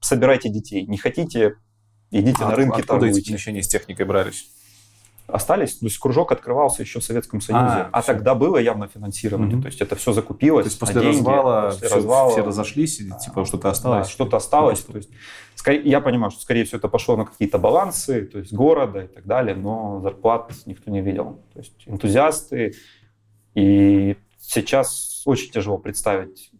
[0.00, 1.56] собирайте детей, не хотите,
[2.10, 3.20] идите а на рынки откуда торгуйте.
[3.20, 4.50] эти помещения с техникой брались?
[5.28, 5.74] Остались.
[5.78, 7.64] То есть кружок открывался еще в Советском Союзе.
[7.64, 9.54] А, а тогда было явно финансирование.
[9.54, 9.62] Угу.
[9.62, 10.64] То есть это все закупилось.
[10.64, 14.06] То есть после, деньги, развала, после все, развала все разошлись, и типа что-то осталось?
[14.06, 14.80] Да, что-то осталось.
[14.80, 15.10] То есть,
[15.54, 19.08] скорее, я понимаю, что скорее всего это пошло на какие-то балансы, то есть города и
[19.08, 21.40] так далее, но зарплат никто не видел.
[21.52, 22.74] То есть энтузиасты.
[23.54, 26.50] И сейчас очень тяжело представить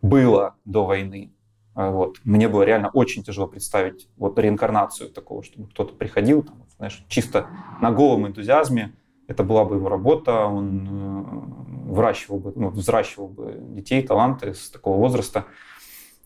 [0.00, 1.32] было до войны.
[1.74, 2.18] А вот.
[2.24, 7.46] Мне было реально очень тяжело представить вот реинкарнацию такого, чтобы кто-то приходил, там, знаешь, чисто
[7.80, 8.92] на голом энтузиазме.
[9.28, 14.70] Это была бы его работа, он э, выращивал бы, ну, взращивал бы детей, таланты с
[14.70, 15.46] такого возраста.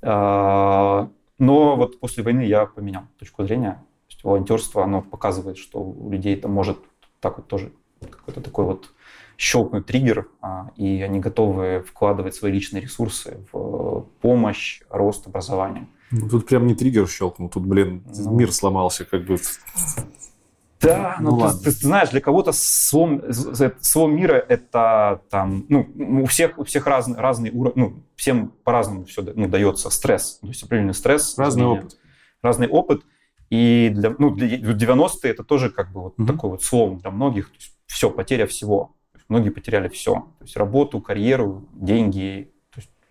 [0.03, 1.09] А,
[1.39, 3.73] но вот после войны я поменял точку зрения.
[4.09, 6.79] То есть волонтерство, оно показывает, что у людей это может
[7.21, 8.91] так вот тоже какой-то такой вот
[9.39, 15.89] щелкнуть триггер, а, и они готовы вкладывать свои личные ресурсы в помощь, рост образования.
[16.11, 19.39] Ну, тут прям не триггер щелкнул, тут, блин, ну, мир сломался как бы.
[20.81, 23.23] Да, ну, ну ты, ты, ты знаешь, для кого-то слом,
[23.81, 25.87] слом мира это там, ну,
[26.23, 30.49] у всех, у всех разный, разный уровень, ну, всем по-разному все ну, дается стресс, то
[30.49, 31.37] есть определенный стресс.
[31.37, 31.99] Разный изменения, опыт.
[32.43, 33.03] Разный опыт.
[33.51, 36.27] И для, ну, для 90-е это тоже как бы вот угу.
[36.27, 38.95] такой вот слом для многих, то есть все, потеря всего
[39.31, 40.15] многие потеряли все.
[40.15, 42.53] То есть работу, карьеру, деньги.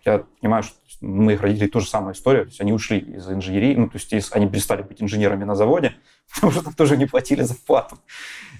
[0.04, 2.42] Я понимаю, что у моих родителей тоже самая история.
[2.42, 5.94] То есть они ушли из инженерии, ну, то есть они перестали быть инженерами на заводе,
[6.34, 7.98] потому что там тоже не платили зарплату.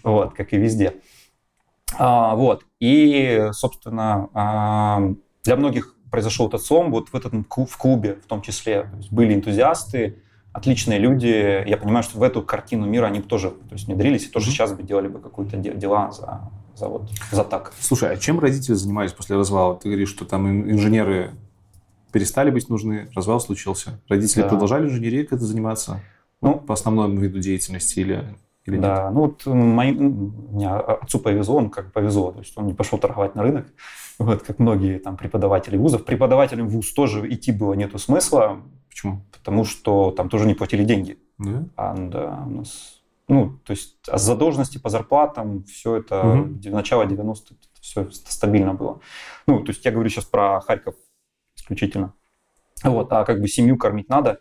[0.03, 0.94] Вот, как и везде.
[1.98, 2.64] А, вот.
[2.79, 5.00] И, собственно, а,
[5.44, 8.83] для многих произошел этот слом вот в этом в клубе в том числе.
[8.83, 11.64] То есть были энтузиасты, отличные люди.
[11.66, 14.72] Я понимаю, что в эту картину мира они тоже то есть, внедрились и тоже сейчас
[14.72, 17.72] бы делали бы какие-то дела за за, вот, за так.
[17.78, 19.76] Слушай, а чем родители занимались после развала?
[19.76, 21.32] Ты говоришь, что там инженеры
[22.10, 24.00] перестали быть нужны, развал случился.
[24.08, 24.48] Родители да.
[24.48, 26.00] продолжали инженерией как-то заниматься?
[26.40, 28.24] Ну, по основному виду деятельности или,
[28.64, 29.12] или да, нет?
[29.12, 33.34] ну вот моим, мне отцу повезло, он как повезло, то есть он не пошел торговать
[33.34, 33.66] на рынок,
[34.18, 36.04] вот как многие там преподаватели вузов.
[36.06, 38.62] Преподавателям вуз тоже идти было нету смысла.
[38.90, 39.22] Почему?
[39.33, 41.18] Потому что там тоже не платили деньги.
[41.38, 41.64] Да?
[41.76, 43.00] А, да, у нас
[43.31, 46.59] ну, то есть а задолженности по зарплатам, все это, угу.
[46.64, 49.00] начало 90-х, все стабильно было.
[49.46, 50.96] Ну, то есть я говорю сейчас про Харьков
[51.57, 52.12] исключительно.
[52.83, 54.40] Вот, а как бы семью кормить надо.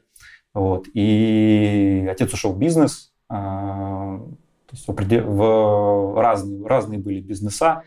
[0.56, 4.18] Вот, и отец ушел в бизнес, а,
[4.66, 7.84] то есть в разные, разные были бизнеса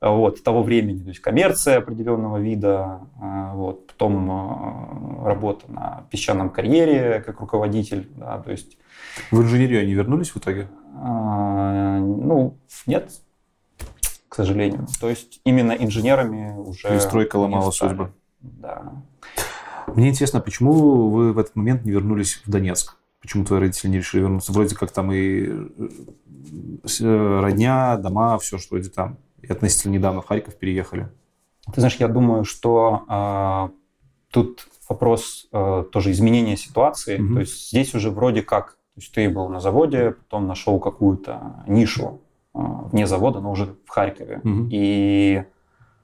[0.00, 6.48] вот, того времени, то есть коммерция определенного вида, а, вот, потом а, работа на песчаном
[6.48, 8.78] карьере как руководитель, да, то есть
[9.30, 10.68] в инженерию они вернулись в итоге?
[10.96, 13.10] А, ну, нет,
[14.28, 14.86] к сожалению.
[15.00, 16.88] То есть именно инженерами уже...
[16.88, 18.12] Перестройка ломала судьбы.
[18.40, 18.92] Да.
[19.88, 22.96] Мне интересно, почему вы в этот момент не вернулись в Донецк?
[23.20, 24.52] Почему твои родители не решили вернуться?
[24.52, 25.88] Вроде как там и э,
[27.00, 29.18] э, родня, дома, все, что вроде там.
[29.50, 31.08] Относительно недавно в Харьков переехали.
[31.72, 33.68] Ты знаешь, я думаю, что э,
[34.32, 37.20] тут вопрос э, тоже изменения ситуации.
[37.20, 37.34] Угу.
[37.34, 41.64] То есть здесь уже вроде как то есть ты был на заводе, потом нашел какую-то
[41.66, 42.20] нишу
[42.52, 44.40] а, вне завода, но уже в Харькове.
[44.42, 44.68] Угу.
[44.70, 45.44] И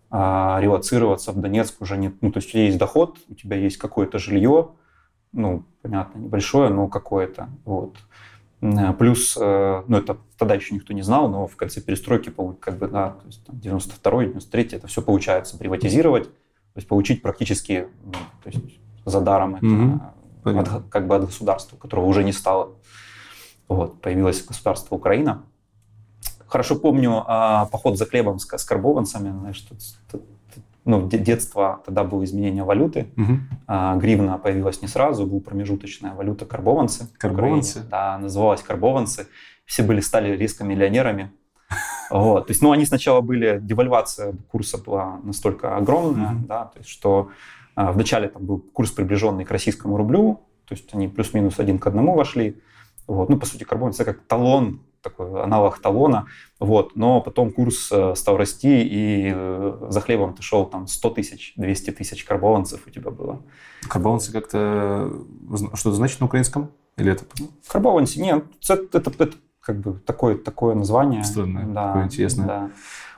[0.08, 2.14] а, релацироваться в Донецк уже нет.
[2.20, 4.68] Ну, то есть у тебя есть доход, у тебя есть какое-то жилье,
[5.32, 7.48] ну, понятно, небольшое, но какое-то.
[7.64, 7.96] Вот.
[8.98, 12.88] Плюс, э, ну, это тогда еще никто не знал, но в конце перестройки, как бы,
[12.88, 18.50] да, то есть 92-й, 93-й, это все получается приватизировать, то есть получить практически, ну, то
[18.50, 20.58] есть за даром это угу.
[20.58, 22.72] от, как бы от государства, которого уже не стало.
[23.68, 25.42] Вот, появилось государство Украина.
[26.46, 29.30] Хорошо помню а, поход за хлебом с, с карбованцами.
[29.30, 29.78] Знаешь, тут,
[30.10, 30.22] тут,
[30.86, 33.08] ну, детство, тогда было изменение валюты.
[33.16, 33.32] Угу.
[33.66, 37.08] А, гривна появилась не сразу, была промежуточная валюта карбованцы.
[37.18, 37.82] Карбованцы?
[37.90, 39.26] Да, называлась карбованцы.
[39.64, 41.32] Все были, стали резко-миллионерами.
[42.10, 42.46] Вот.
[42.46, 46.88] То есть, ну, они сначала были, девальвация курса была настолько огромная, mm да, то есть,
[46.88, 47.30] что
[47.74, 51.86] а, вначале там был курс, приближенный к российскому рублю, то есть они плюс-минус один к
[51.88, 52.62] одному вошли,
[53.08, 53.28] вот.
[53.28, 56.26] Ну, по сути, карбон это как талон, такой аналог талона,
[56.58, 56.96] вот.
[56.96, 61.54] но потом курс э, стал расти, и э, за хлебом ты шел там 100 тысяч,
[61.56, 63.42] 200 тысяч карбованцев у тебя было.
[63.88, 65.12] Карбованцы как-то
[65.74, 66.70] что-то значит на украинском?
[66.96, 67.24] Или это?
[67.68, 71.24] Карбованцы, нет, это, это, это как бы такое, такое название.
[71.24, 72.46] Странное, да, такое интересное.
[72.46, 72.70] Да.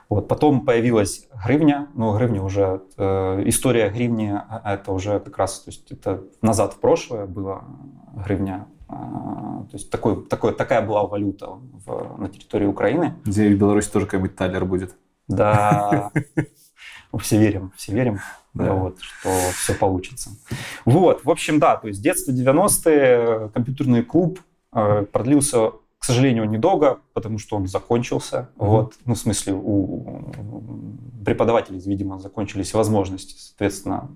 [0.09, 0.27] Вот.
[0.27, 5.91] Потом появилась гривня, но гривня уже, э, история гривни, это уже как раз, то есть
[5.91, 7.63] это назад в прошлое было
[8.25, 13.15] гривня то есть такой, такой, такая была валюта в, на территории Украины.
[13.23, 14.95] Где в Беларуси тоже какой-нибудь талер будет.
[15.27, 16.11] Да,
[17.19, 18.19] все верим, все верим,
[18.55, 18.73] да.
[18.73, 20.31] вот, что все получится.
[20.85, 24.39] Вот, в общем, да, то есть детство 90-е, компьютерный клуб
[24.73, 28.49] э, продлился, к сожалению, недолго, потому что он закончился.
[28.55, 28.65] Mm-hmm.
[28.65, 30.31] Вот, ну, в смысле, у
[31.23, 34.09] преподавателей, видимо, закончились возможности, соответственно,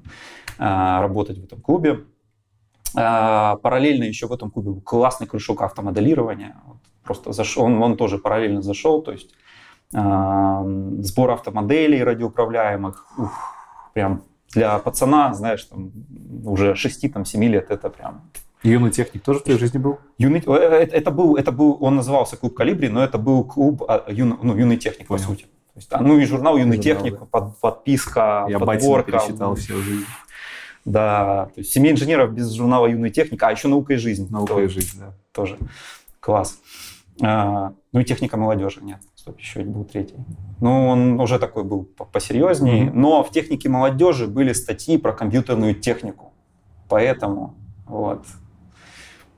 [0.57, 2.05] а, работать в этом клубе.
[2.95, 6.55] А, параллельно еще в этом клубе был классный кружок автомоделирования.
[7.03, 9.31] Просто зашел, он, он тоже параллельно зашел, то есть
[9.91, 13.53] сбор автомоделей радиоуправляемых, ух,
[13.93, 15.91] прям для пацана, знаешь, там,
[16.45, 18.23] уже 6-7 лет это прям
[18.63, 19.99] Юный техник тоже в твоей жизни был?
[20.17, 23.83] Юный, э, э, это, был, это был, он назывался клуб Калибри, но это был клуб
[23.87, 25.21] а, юн, ну, юный техник, Понял.
[25.21, 25.43] по сути.
[25.43, 27.25] То есть, ну и журнал Юный журнал, техник, да.
[27.25, 29.11] под, подписка, Я подборка.
[29.11, 30.05] Я пересчитал всю жизнь.
[30.85, 34.29] Да, то есть семья инженеров без журнала Юный техник, а еще наука и жизнь.
[34.29, 35.13] Наука тоже, и жизнь, да.
[35.31, 35.57] Тоже
[36.19, 36.59] класс.
[37.21, 40.15] А, ну и техника молодежи, нет, стоп, еще был третий.
[40.59, 42.93] Ну, он уже такой был посерьезнее, mm-hmm.
[42.93, 46.33] но в технике молодежи были статьи про компьютерную технику.
[46.89, 48.25] Поэтому вот,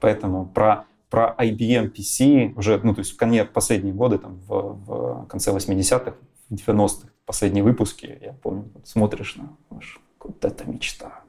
[0.06, 4.80] Поэтому про, про IBM PC уже, ну, то есть в конце последние годы, там, в,
[4.86, 6.14] в конце 80-х,
[6.52, 11.22] 90-х, последние выпуски, я помню, вот смотришь на, вот это мечта.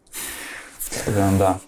[1.06, 1.60] Да.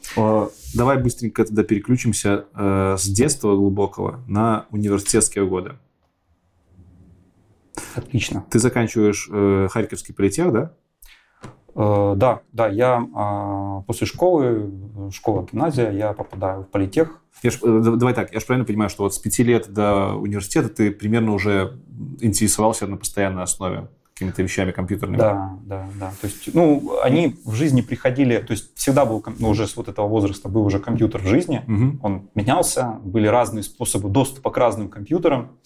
[0.74, 5.76] Давай быстренько тогда переключимся э, с детства глубокого на университетские годы.
[7.94, 8.44] Отлично.
[8.50, 10.72] Ты заканчиваешь э, Харьковский политех, да?
[11.74, 14.70] Э, да, да, я а, после школы,
[15.12, 17.20] школа, гимназия, я попадаю в политех.
[17.42, 20.14] Я ж, э, давай так, я же правильно понимаю, что вот с пяти лет до
[20.14, 21.78] университета ты примерно уже
[22.20, 25.18] интересовался на постоянной основе какими-то вещами компьютерными.
[25.18, 26.12] Да, да, да.
[26.20, 29.88] То есть, ну, они в жизни приходили, то есть всегда был, ну, уже с вот
[29.88, 31.98] этого возраста был уже компьютер в жизни, угу.
[32.02, 35.58] он менялся, были разные способы доступа к разным компьютерам,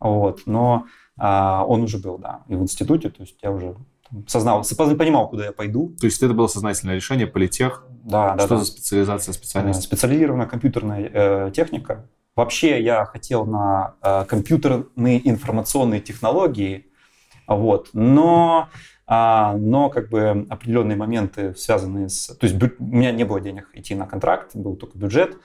[0.00, 3.76] вот, но а, он уже был, да, и в институте, то есть я уже
[4.26, 4.64] сознал,
[4.98, 5.94] понимал, куда я пойду.
[6.00, 7.84] То есть это было сознательное решение, политех?
[8.04, 8.44] Да, да.
[8.44, 8.60] Что да.
[8.60, 9.80] за специализация, специальность?
[9.80, 12.08] Э, специализированная компьютерная э, техника.
[12.36, 16.86] Вообще я хотел на э, компьютерные информационные технологии,
[17.46, 18.68] вот, но,
[19.06, 22.28] э, но как бы определенные моменты, связанные с...
[22.36, 25.36] То есть у меня не было денег идти на контракт, был только бюджет,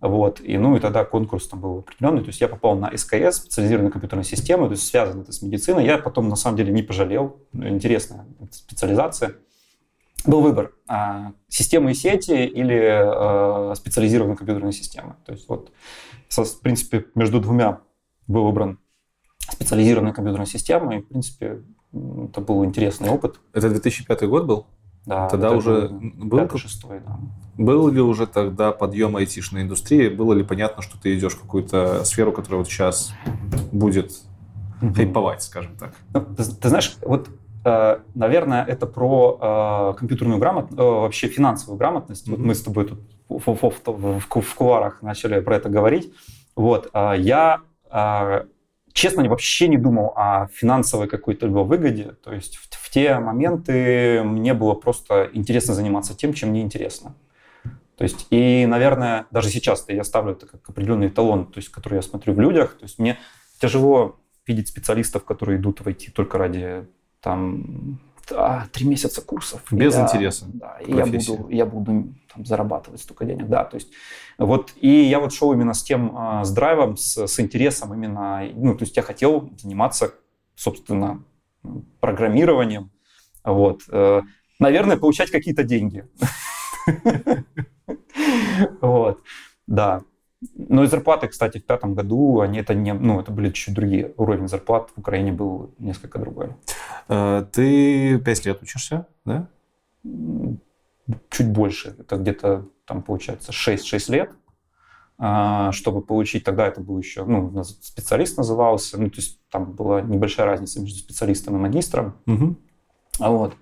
[0.00, 2.20] вот, и, ну, и тогда конкурс там был определенный.
[2.20, 5.84] То есть я попал на СКС, специализированную компьютерную систему, то есть связано это с медициной.
[5.84, 7.42] Я потом, на самом деле, не пожалел.
[7.52, 9.34] Интересная специализация.
[10.24, 15.16] Был выбор а, системы и сети или а, специализированной компьютерной системы.
[15.26, 15.72] То есть вот,
[16.28, 17.80] в принципе, между двумя
[18.28, 18.78] был выбран
[19.38, 23.40] специализированная компьютерная система, и, в принципе, это был интересный опыт.
[23.52, 24.66] Это 2005 год был?
[25.06, 27.18] Да, тогда уже был, 5 6 да.
[27.56, 30.10] был ли уже тогда подъем айтишной индустрии?
[30.10, 33.14] Было ли понятно, что ты идешь в какую-то сферу, которая вот сейчас
[33.72, 34.12] будет
[34.82, 35.94] mm хайповать, скажем так?
[36.12, 37.30] Ну, ты, ты знаешь, вот
[37.64, 42.28] э, наверное, это про э, компьютерную грамотность, э, вообще финансовую грамотность.
[42.28, 45.70] mm Вот мы с тобой тут в, в, в, в, в кулуарах начали про это
[45.70, 46.12] говорить.
[46.54, 47.60] Вот, я
[48.98, 52.16] честно, вообще не думал о финансовой какой-то либо выгоде.
[52.24, 57.14] То есть в, в те моменты мне было просто интересно заниматься тем, чем мне интересно.
[57.96, 61.96] То есть, и, наверное, даже сейчас я ставлю это как определенный эталон, то есть, который
[61.96, 62.74] я смотрю в людях.
[62.74, 63.18] То есть, мне
[63.60, 66.86] тяжело видеть специалистов, которые идут войти только ради
[67.20, 69.62] там а, три месяца курсов.
[69.70, 70.46] Без я, интереса.
[70.52, 73.48] Да, и я буду, я буду там, зарабатывать столько денег.
[73.48, 73.88] Да, то есть
[74.38, 78.42] вот и я вот шел именно с тем, а, с драйвом, с, с интересом именно,
[78.54, 80.14] ну, то есть я хотел заниматься,
[80.54, 81.24] собственно,
[82.00, 82.90] программированием,
[83.44, 84.22] вот, э,
[84.58, 86.06] наверное, получать какие-то деньги.
[88.80, 89.20] Вот,
[89.66, 90.02] да.
[90.54, 94.14] Ну и зарплаты, кстати, в пятом году, они это не, ну, это были чуть другие.
[94.16, 96.54] Уровень зарплат в Украине был несколько другой.
[97.08, 99.48] Э, ты пять лет учишься, да?
[101.30, 101.96] Чуть больше.
[101.98, 104.30] Это где-то там получается 6-6 лет,
[105.18, 110.00] а, чтобы получить, тогда это был еще, ну, специалист назывался, ну, то есть там была
[110.00, 112.14] небольшая разница между специалистом и магистром.
[112.26, 112.56] Угу.
[113.18, 113.56] Вот.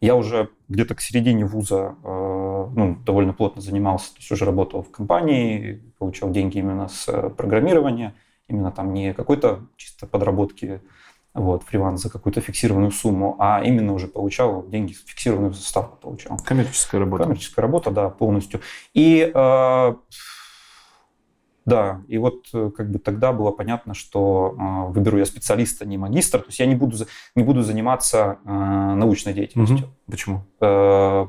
[0.00, 4.82] Я уже где-то к середине вуза э, ну, довольно плотно занимался, то есть уже работал
[4.82, 8.14] в компании, получал деньги именно с э, программирования,
[8.48, 10.80] именно там не какой-то чисто подработки,
[11.34, 16.38] вот, фриланс за какую-то фиксированную сумму, а именно уже получал деньги, фиксированную ставку получал.
[16.44, 17.24] Коммерческая работа.
[17.24, 18.60] Коммерческая работа, да, полностью.
[18.94, 19.94] И э,
[21.68, 25.98] да, и вот э, как бы тогда было понятно, что э, выберу я специалиста, не
[25.98, 26.96] магистра, то есть я не буду,
[27.34, 29.76] не буду заниматься э, научной деятельностью.
[29.76, 29.86] Угу.
[30.10, 30.46] Почему?
[30.62, 31.26] Э,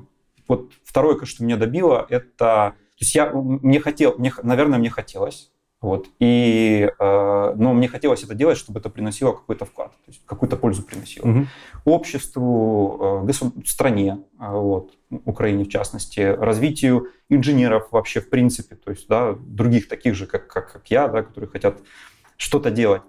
[0.49, 2.73] вот второе, что меня добило, это...
[2.97, 6.07] То есть я, мне хотел, мне, наверное, мне хотелось, Вот.
[6.19, 10.57] И, э, но мне хотелось это делать, чтобы это приносило какой-то вклад, то есть какую-то
[10.57, 11.25] пользу приносило.
[11.25, 11.47] Угу.
[11.85, 14.91] Обществу, э, стране, э, вот,
[15.23, 20.47] Украине в частности, развитию инженеров вообще в принципе, то есть да, других таких же, как,
[20.47, 21.77] как, как я, да, которые хотят
[22.35, 23.03] что-то делать.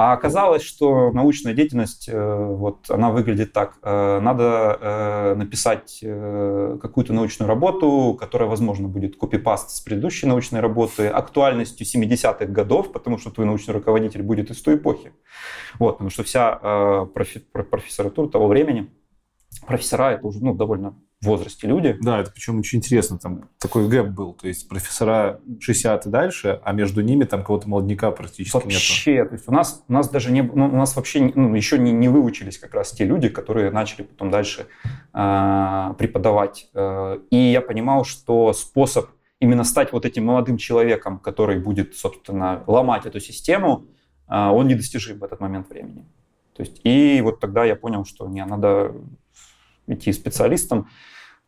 [0.00, 3.74] А оказалось, что научная деятельность, э, вот она выглядит так.
[3.82, 11.08] Э, надо э, написать какую-то научную работу, которая, возможно, будет копипаст с предыдущей научной работы,
[11.08, 15.12] актуальностью 70-х годов, потому что твой научный руководитель будет из той эпохи.
[15.78, 18.88] Вот, потому что вся профессоратура того времени,
[19.66, 21.96] профессора это уже ну, довольно возрасте люди.
[22.00, 26.60] Да, это причем очень интересно, там такой гэп был, то есть профессора 60 и дальше,
[26.64, 28.78] а между ними там кого-то молодняка практически вообще, нету.
[28.78, 31.78] Вообще, то есть у нас, у нас даже не, ну, у нас вообще ну, еще
[31.78, 34.66] не, не выучились как раз те люди, которые начали потом дальше
[35.12, 36.70] э, преподавать.
[37.30, 43.06] И я понимал, что способ именно стать вот этим молодым человеком, который будет, собственно, ломать
[43.06, 43.86] эту систему,
[44.28, 46.06] э, он недостижим в этот момент времени.
[46.54, 48.94] То есть, и вот тогда я понял, что не, надо
[49.92, 50.88] идти специалистом,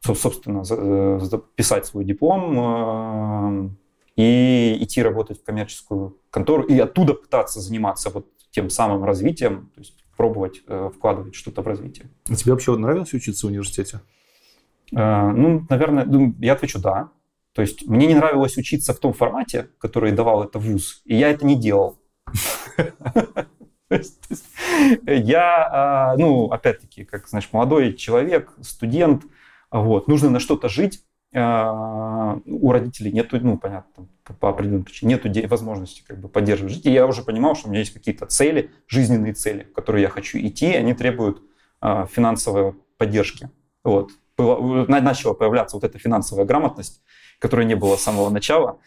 [0.01, 3.71] собственно, э, писать свой диплом э,
[4.17, 9.81] и идти работать в коммерческую контору и оттуда пытаться заниматься вот тем самым развитием, то
[9.81, 12.11] есть пробовать э, вкладывать что-то в развитие.
[12.29, 14.01] А тебе вообще нравилось учиться в университете?
[14.95, 17.09] Ну, наверное, ну, я отвечу «да».
[17.55, 21.31] То есть мне не нравилось учиться в том формате, который давал это вуз, и я
[21.31, 21.99] это не делал.
[25.07, 29.25] Я, а, ну, опять-таки, как, знаешь, молодой человек, студент,
[29.71, 31.03] вот, нужно на что-то жить,
[31.35, 34.07] а, у родителей нету, ну, понятно,
[34.39, 36.87] по определенным причинам, нету возможности как бы поддерживать жить.
[36.87, 40.09] И я уже понимал, что у меня есть какие-то цели, жизненные цели, в которые я
[40.09, 41.43] хочу идти, они требуют
[41.81, 43.51] а, финансовой поддержки.
[43.85, 44.11] Вот.
[44.39, 47.03] Начала появляться вот эта финансовая грамотность,
[47.39, 48.79] которой не было с самого начала.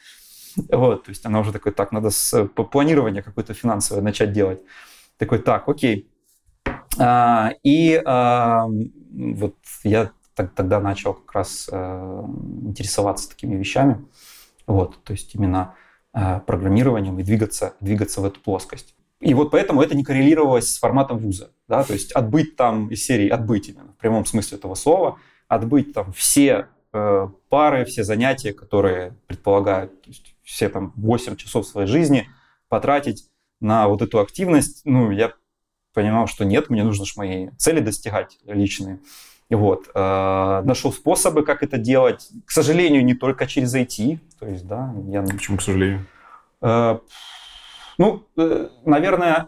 [0.70, 4.62] Вот, то есть она уже такой, так, надо с планирования какое-то финансовое начать делать.
[5.18, 6.10] Такой, так, окей.
[7.00, 12.26] А, и а, вот я тогда начал как раз а,
[12.64, 14.06] интересоваться такими вещами.
[14.68, 15.76] Вот, то есть именно
[16.12, 18.96] а, программированием и двигаться, двигаться в эту плоскость.
[19.22, 21.52] И вот поэтому это не коррелировалось с форматом вуза.
[21.68, 21.84] Да?
[21.84, 26.12] То есть отбыть там из серии, отбыть именно в прямом смысле этого слова, отбыть там
[26.14, 32.28] все э, пары, все занятия, которые предполагают, то есть все там 8 часов своей жизни
[32.68, 33.30] потратить
[33.60, 35.34] на вот эту активность, ну, я
[35.94, 39.00] понимал, что нет, мне нужно же мои цели достигать личные.
[39.50, 42.30] Вот, э, нашел способы, как это делать.
[42.46, 44.20] К сожалению, не только через IT.
[44.40, 45.22] То есть, да, я...
[45.22, 46.06] Почему, к сожалению?
[46.62, 46.98] Э,
[47.98, 49.48] ну, э, наверное,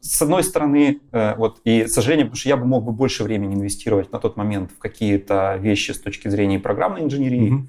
[0.00, 3.54] с одной стороны, вот, и, к сожалению, потому что я бы мог бы больше времени
[3.54, 7.52] инвестировать на тот момент в какие-то вещи с точки зрения программной инженерии.
[7.52, 7.66] Mm-hmm.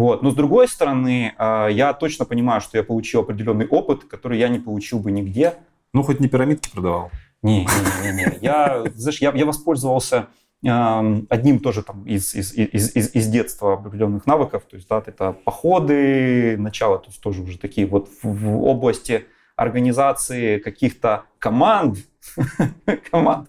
[0.00, 0.22] Вот.
[0.22, 4.48] Но с другой стороны, а, я точно понимаю, что я получил определенный опыт, который я
[4.48, 5.56] не получил бы нигде.
[5.92, 7.10] Ну, хоть не пирамидки продавал.
[7.42, 8.38] Не, не, не, не.
[8.40, 10.28] Я, знаешь, я, я воспользовался
[10.62, 15.32] одним тоже там из, из, из, из, из детства определенных навыков, то есть да, это
[15.32, 19.26] походы, начало, то есть тоже уже такие вот в, в области
[19.56, 21.98] организации каких-то команд,
[23.10, 23.48] команд,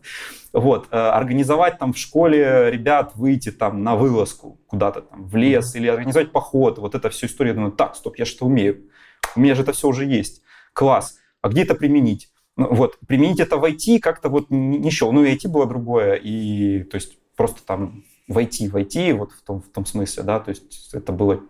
[0.53, 5.75] вот, э, организовать там в школе ребят выйти там на вылазку куда-то там в лес
[5.75, 8.89] или организовать поход, вот это все история, я думаю, так, стоп, я что умею,
[9.35, 10.41] у меня же это все уже есть,
[10.73, 12.31] класс, а где это применить?
[12.57, 16.15] Ну, вот, применить это в IT как-то вот не шел, ну и IT было другое,
[16.15, 20.23] и то есть просто там в IT, в IT, вот в том, в том смысле,
[20.23, 21.41] да, то есть это было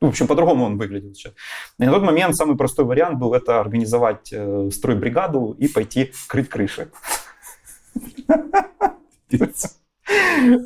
[0.00, 1.32] ну, в общем, по-другому он выглядел сейчас.
[1.78, 6.48] И на тот момент самый простой вариант был это организовать э, стройбригаду и пойти крыть
[6.48, 6.90] крыши.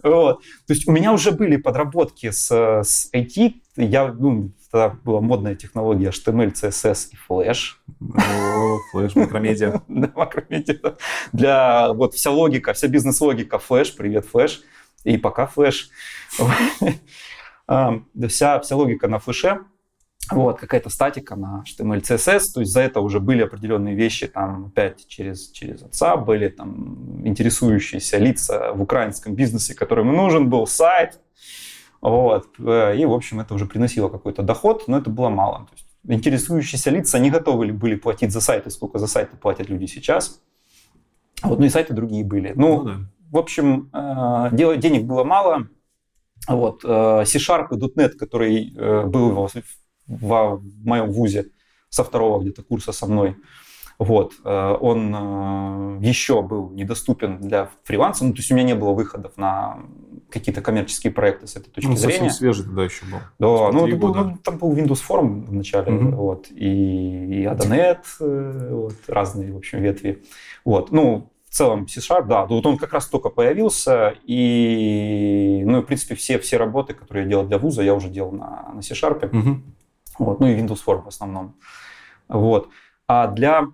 [0.02, 0.42] Вот.
[0.66, 3.54] То есть у меня уже были подработки с, с IT.
[3.76, 7.74] Я, ну, тогда была модная технология HTML, CSS и Flash.
[8.00, 9.82] О, Flash, макромедиа.
[9.88, 10.96] Да, макромедиа.
[11.32, 14.60] Для вот вся логика, вся бизнес-логика Flash, привет Flash,
[15.04, 15.88] и пока Flash.
[18.28, 19.60] Вся, вся логика на флеше
[20.30, 24.66] вот, какая-то статика на HTML, CSS, то есть за это уже были определенные вещи, там,
[24.66, 31.20] опять через, через отца были там интересующиеся лица в украинском бизнесе, которым нужен был сайт,
[32.00, 35.66] вот, э, и, в общем, это уже приносило какой-то доход, но это было мало.
[35.66, 39.86] То есть интересующиеся лица не готовы были платить за сайты, сколько за сайты платят люди
[39.86, 40.40] сейчас.
[41.42, 42.52] Вот, ну и сайты другие были.
[42.56, 42.96] Ну, ну да.
[43.30, 45.68] в общем, э, денег было мало.
[46.48, 48.72] Вот, э, C-Sharp и .NET, который
[49.06, 49.30] был
[50.20, 51.46] в, в моем вузе
[51.88, 53.36] со второго где-то курса со мной.
[53.98, 58.74] Вот, э, он э, еще был недоступен для фриланса, ну, то есть у меня не
[58.74, 59.78] было выходов на
[60.28, 62.14] какие-то коммерческие проекты с этой точки ну, зрения.
[62.14, 63.18] совсем свежий тогда еще был.
[63.38, 66.16] Да, ну, это был, ну, там был Windows Form в начале, угу.
[66.16, 70.24] вот, и, и Adonet, э, вот, разные, в общем, ветви.
[70.64, 75.82] Вот, ну, в целом C-Sharp, да, вот он как раз только появился, и, ну, и,
[75.82, 78.82] в принципе, все, все работы, которые я делал для вуза, я уже делал на, на
[78.82, 79.60] C-Sharp, угу.
[80.18, 81.56] Вот, ну, и Windows Form в основном.
[82.28, 82.68] Вот.
[83.06, 83.66] А для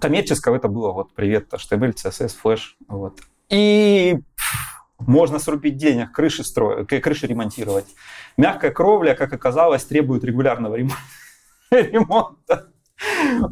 [0.00, 2.60] коммерческого это было вот привет HTML, CSS, Flash.
[2.88, 3.20] Вот.
[3.48, 4.18] И
[4.98, 7.86] можно срубить денег, крыши, строить, крыши ремонтировать.
[8.36, 10.76] Мягкая кровля, как оказалось, требует регулярного
[11.70, 12.70] ремонта.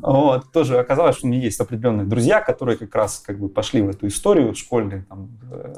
[0.01, 0.53] Вот.
[0.53, 3.91] Тоже оказалось, что у меня есть определенные друзья, которые как раз как бы пошли в
[3.91, 5.05] эту историю школьную.
[5.05, 5.75] Там, э,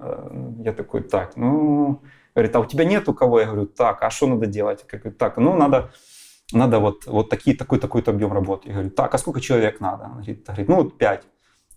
[0.00, 2.02] э, я такой, так, ну...
[2.34, 3.40] Говорит, а у тебя нет у кого?
[3.40, 4.84] Я говорю, так, а что надо делать?
[4.92, 5.90] Я говорю, так, ну, надо
[6.52, 8.68] надо вот, вот такие, такой, такой-то объем работы.
[8.68, 10.04] Я говорю, так, а сколько человек надо?
[10.04, 11.22] Она говорит, говорит ну вот пять.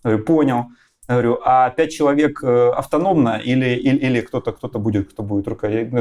[0.02, 0.64] Я говорю, понял.
[1.08, 5.46] Я говорю, а пять человек э, автономно или, или, или кто-то кто будет, кто будет
[5.46, 5.92] руководить?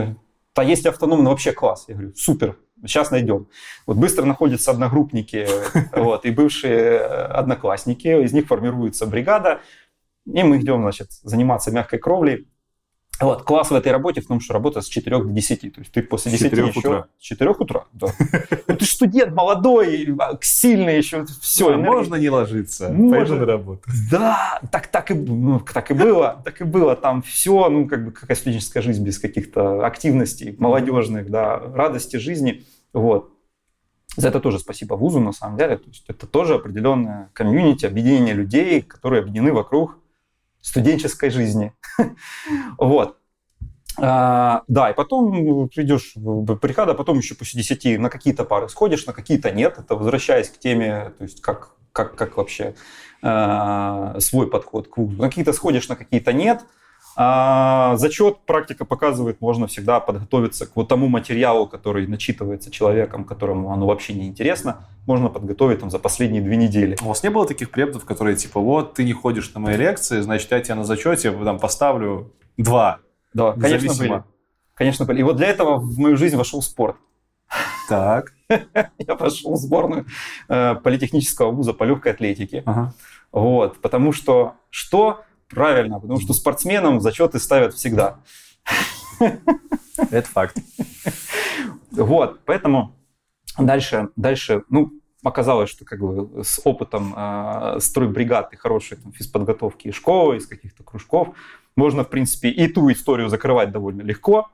[0.55, 1.85] А если автономно, вообще класс.
[1.87, 3.47] Я говорю, супер, сейчас найдем.
[3.85, 5.47] Вот быстро находятся одногруппники
[5.95, 9.59] вот, и бывшие э, одноклассники, из них формируется бригада,
[10.25, 12.47] и мы идем, значит, заниматься мягкой кровлей.
[13.19, 15.61] Вот, класс в этой работе в том, что работа с 4 до 10.
[15.73, 16.79] То есть ты после 10 4 еще...
[16.79, 17.07] утра.
[17.19, 18.07] С 4 утра, да.
[18.67, 21.77] Ну, ты студент молодой, а, сильный еще, все.
[21.77, 23.81] можно не ложиться, пойду на работу.
[24.09, 26.95] Да, так, так, и, ну, так и было, так и было.
[26.95, 32.65] Там все, ну, как бы, какая студенческая жизнь без каких-то активностей молодежных, да, радости жизни.
[32.93, 33.31] Вот.
[34.15, 35.77] За это тоже спасибо вузу, на самом деле.
[35.77, 39.99] То есть это тоже определенное комьюнити, объединение людей, которые объединены вокруг
[40.63, 41.73] студенческой жизни.
[42.77, 43.17] вот.
[43.97, 49.05] А, да, и потом придешь в бригада, потом еще после 10 на какие-то пары сходишь,
[49.05, 49.77] на какие-то нет.
[49.77, 52.73] Это возвращаясь к теме, то есть как, как, как вообще
[53.21, 55.21] э, свой подход к вузу.
[55.21, 56.65] На какие-то сходишь, на какие-то нет.
[57.15, 63.71] А зачет практика показывает, можно всегда подготовиться к вот тому материалу, который начитывается человеком, которому
[63.71, 66.97] оно вообще не интересно, можно подготовить там за последние две недели.
[67.01, 70.21] У вас не было таких преподов, которые типа, вот ты не ходишь на мои лекции,
[70.21, 72.99] значит я тебя на зачете там поставлю два.
[73.33, 74.23] Да, конечно были.
[74.73, 75.19] Конечно были.
[75.19, 76.95] И вот для этого в мою жизнь вошел спорт.
[77.87, 78.33] Так.
[78.97, 80.05] Я пошел в сборную
[80.49, 82.63] э, политехнического вуза по легкой атлетике.
[82.65, 82.93] Ага.
[83.31, 85.23] Вот, потому что что
[85.53, 88.19] Правильно, потому что спортсменам зачеты ставят всегда.
[89.19, 90.57] Это факт.
[91.91, 92.95] Вот, поэтому
[93.55, 94.91] дальше, дальше, ну,
[95.23, 100.47] оказалось, что как бы с опытом э, стройбригад и хорошей там, физподготовки из школы, из
[100.47, 101.35] каких-то кружков,
[101.75, 104.49] можно, в принципе, и ту историю закрывать довольно легко.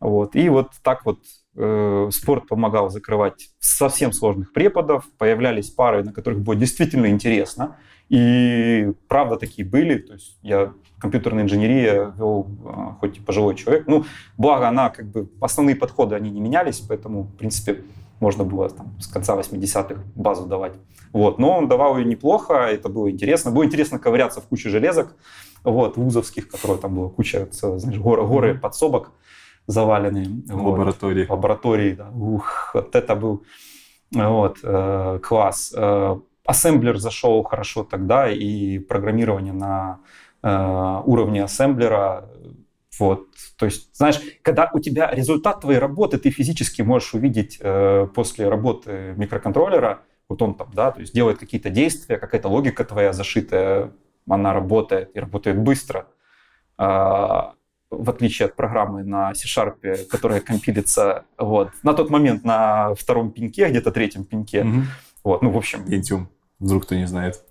[0.00, 0.34] Вот.
[0.36, 1.20] И вот так вот
[1.56, 7.76] э, спорт помогал закрывать совсем сложных преподов, появлялись пары, на которых было действительно интересно,
[8.08, 9.98] и правда такие были.
[9.98, 13.86] То есть я компьютерная инженерия вел, а, хоть и пожилой человек.
[13.86, 14.04] Ну,
[14.36, 17.82] благо она, как бы, основные подходы, они не менялись, поэтому, в принципе,
[18.20, 20.74] можно было там, с конца 80-х базу давать.
[21.12, 21.38] Вот.
[21.38, 23.50] Но он давал ее неплохо, это было интересно.
[23.50, 25.14] Было интересно ковыряться в куче железок,
[25.62, 29.12] вот, вузовских, которые там было куча, знаешь, горы, горы подсобок
[29.66, 30.42] заваленные.
[30.50, 31.26] Лаборатории.
[31.26, 32.10] Вот, лаборатории, да.
[32.10, 33.44] Ух, вот это был
[34.10, 35.72] вот, э, класс.
[35.76, 36.18] Э,
[36.48, 40.00] ассемблер зашел хорошо тогда, и программирование на
[40.42, 42.30] э, уровне ассемблера.
[42.98, 43.26] Вот.
[43.58, 48.48] То есть, знаешь, когда у тебя результат твоей работы, ты физически можешь увидеть э, после
[48.48, 53.92] работы микроконтроллера, вот он там, да, то есть делает какие-то действия, какая-то логика твоя зашитая,
[54.26, 56.06] она работает и работает быстро.
[56.78, 57.54] А,
[57.90, 63.68] в отличие от программы на C-Sharp, которая компилится вот, на тот момент на втором пинке,
[63.68, 64.60] где-то третьем пинке.
[64.60, 64.82] Mm-hmm.
[65.24, 65.84] Вот, ну, в общем...
[65.84, 66.26] Pentium.
[66.58, 67.42] Вдруг кто не знает.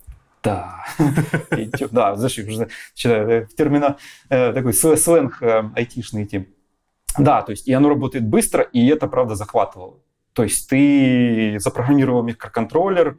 [0.43, 0.85] Да.
[1.91, 3.97] Да, знаешь, уже в термина
[4.29, 6.47] э, такой сленг э, айтишный идти.
[7.17, 9.99] Да, то есть и оно работает быстро, и это, правда, захватывало.
[10.33, 13.17] То есть ты запрограммировал микроконтроллер,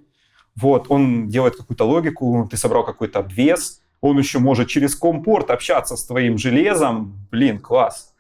[0.55, 5.97] вот, он делает какую-то логику, ты собрал какой-то обвес, он еще может через компорт общаться
[5.97, 7.27] с твоим железом.
[7.31, 8.15] Блин, класс.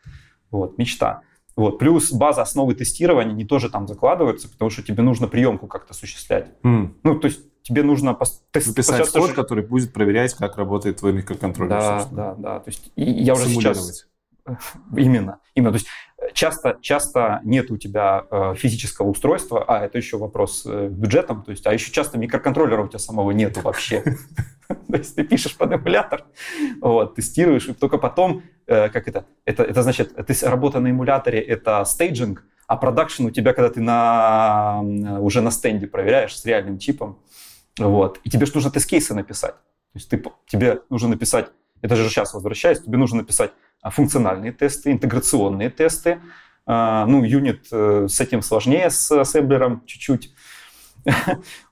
[0.50, 1.22] Вот, мечта.
[1.56, 1.78] Вот.
[1.78, 6.52] Плюс база основы тестирования, они тоже там закладываются, потому что тебе нужно приемку как-то осуществлять.
[6.62, 6.94] Mm.
[7.02, 8.18] Ну, то есть тебе нужно
[8.50, 11.70] тест, написать код, который будет проверять, как работает твой микроконтроллер.
[11.70, 12.34] Да, собственно.
[12.34, 12.60] да, да.
[12.60, 14.06] То есть я уже сейчас...
[14.96, 15.72] Именно, именно.
[15.72, 20.64] То есть э, часто, часто нет у тебя э, физического устройства, а это еще вопрос
[20.64, 24.02] э, бюджетом, то есть, а еще часто микроконтроллера у тебя самого нету вообще.
[24.68, 26.24] То есть ты пишешь под эмулятор,
[26.80, 31.40] вот, тестируешь, и только потом, э, как это, это, это значит, ты работа на эмуляторе,
[31.40, 34.80] это staging, а production у тебя, когда ты на,
[35.20, 37.18] уже на стенде проверяешь с реальным чипом,
[37.86, 38.20] Вот.
[38.24, 39.54] И тебе же нужно test case ы написать.
[39.54, 41.50] То есть ты, тебе нужно написать,
[41.80, 46.20] это же сейчас возвращаюсь, тебе нужно написать а, функциональные тесты, интеграционные тесты.
[46.66, 50.32] А, ну, unit э, с этим сложнее, с ассемблером чуть-чуть.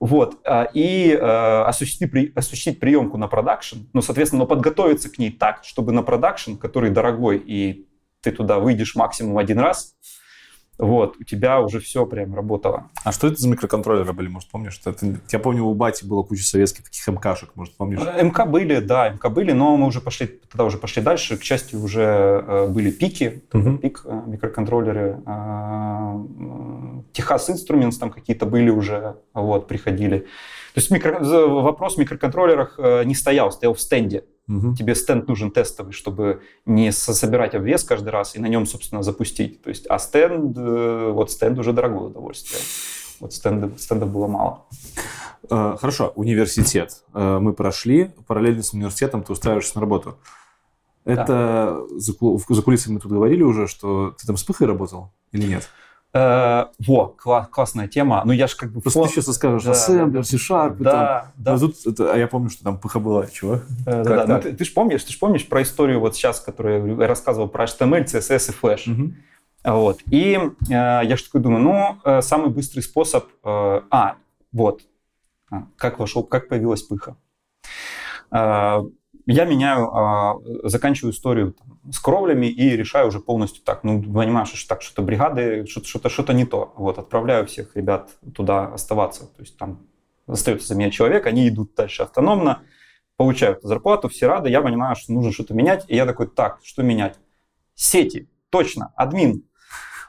[0.00, 0.40] Вот.
[0.46, 5.92] А, и осуществить, осуществить приемку на production, ну, соответственно, но подготовиться к ней так, чтобы
[5.92, 7.86] на production, который дорогой, и
[8.22, 9.94] ты туда выйдешь максимум один раз,
[10.78, 12.90] вот, у тебя уже все прям работало.
[13.02, 14.80] А что это за микроконтроллеры были, может, помнишь?
[14.84, 18.00] Это, я помню, у Бати было куча советских таких МКшек, может, помнишь?
[18.04, 21.38] Э, МК были, да, МК были, но мы уже пошли, тогда уже пошли дальше.
[21.38, 22.02] К счастью, уже
[22.46, 23.78] э, были пики, uh-huh.
[23.78, 25.22] пик, э, микроконтроллеры.
[27.12, 30.20] Техас Instruments там какие-то были уже, вот, приходили.
[30.74, 34.24] То есть микро, вопрос в микроконтроллерах не стоял, стоял в стенде.
[34.48, 34.76] Угу.
[34.76, 39.62] Тебе стенд нужен тестовый, чтобы не собирать обвес каждый раз и на нем, собственно, запустить.
[39.62, 42.62] То есть, а стенд, э, вот стенд уже дорогое удовольствие.
[43.18, 44.64] Вот стендов, стендов было мало.
[45.50, 47.02] Э, хорошо, университет.
[47.12, 48.12] Э, мы прошли.
[48.28, 50.16] Параллельно с университетом ты устраиваешься на работу.
[51.04, 51.98] Это да.
[51.98, 55.68] за, за кулисами мы тут говорили уже, что ты там с Пыхой работал или нет?
[56.16, 58.22] Э, во, класс, классная тема.
[58.24, 58.80] Ну, я же как бы...
[58.80, 59.08] Просто фон...
[59.08, 60.76] ты сейчас скажешь да, ассемблер, C-Sharp.
[60.78, 61.32] Да, там.
[61.36, 61.54] да.
[61.54, 63.60] А, тут, это, а я помню, что там пыха была, чего?
[63.86, 64.36] Э, да, да.
[64.36, 67.48] Ну, ты, ты же помнишь, ты же помнишь про историю вот сейчас, которую я рассказывал
[67.48, 68.90] про HTML, CSS и Flash.
[68.90, 69.12] Угу.
[69.64, 70.00] Вот.
[70.10, 73.26] И э, я же такой думаю, ну, э, самый быстрый способ...
[73.44, 74.16] Э, а,
[74.52, 74.80] вот.
[75.50, 77.16] А, как вошел, как появилась пыха.
[78.30, 78.80] Э,
[79.26, 84.52] я меняю, а, заканчиваю историю там, с кровлями и решаю уже полностью так, ну, понимаешь,
[84.52, 86.72] что так, что-то бригады, что-то, что-то не то.
[86.76, 89.26] Вот, отправляю всех ребят туда оставаться.
[89.26, 89.86] То есть там
[90.26, 92.62] остается за меня человек, они идут дальше автономно,
[93.16, 96.82] получают зарплату, все рады, я понимаю, что нужно что-то менять, и я такой, так, что
[96.82, 97.18] менять?
[97.74, 99.44] Сети, точно, админ.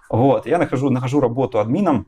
[0.10, 2.08] Вот, я нахожу, нахожу работу админом,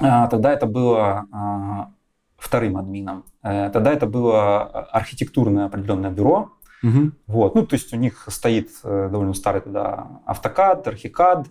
[0.00, 1.92] а, тогда это было а,
[2.40, 3.24] вторым админом.
[3.42, 6.52] Э, тогда это было архитектурное определенное бюро.
[6.82, 7.12] Угу.
[7.26, 7.54] Вот.
[7.54, 11.46] Ну, то есть у них стоит э, довольно старый тогда автокад, архикад,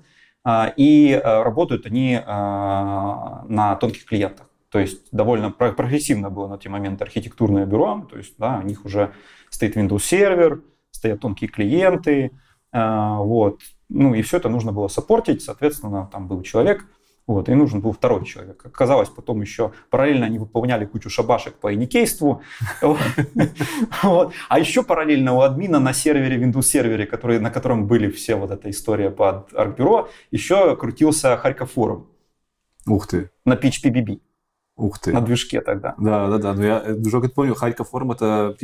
[0.46, 4.48] э, и работают они на тонких клиентах.
[4.72, 8.08] То есть довольно прогрессивно было на те моменты архитектурное бюро.
[8.10, 9.14] То есть да, у них уже
[9.50, 10.62] стоит Windows сервер,
[10.92, 12.32] стоят тонкие клиенты.
[12.72, 13.62] Вот.
[13.90, 15.42] Ну и все это нужно было саппортить.
[15.42, 16.86] Соответственно, там был человек,
[17.30, 18.66] вот, и нужен был второй человек.
[18.66, 22.42] Оказалось, потом еще параллельно они выполняли кучу шабашек по иникейству.
[24.50, 27.08] А еще параллельно у админа на сервере, Windows сервере,
[27.40, 32.08] на котором были все вот эта история под ArcBureau, еще крутился Харьков форум.
[32.88, 33.30] Ух ты.
[33.46, 34.22] На PHPBB.
[34.76, 35.14] Ух ты.
[35.14, 35.94] На движке тогда.
[36.00, 36.54] Да, да, да.
[36.54, 38.56] Но я движок это помню, Харьков форум это...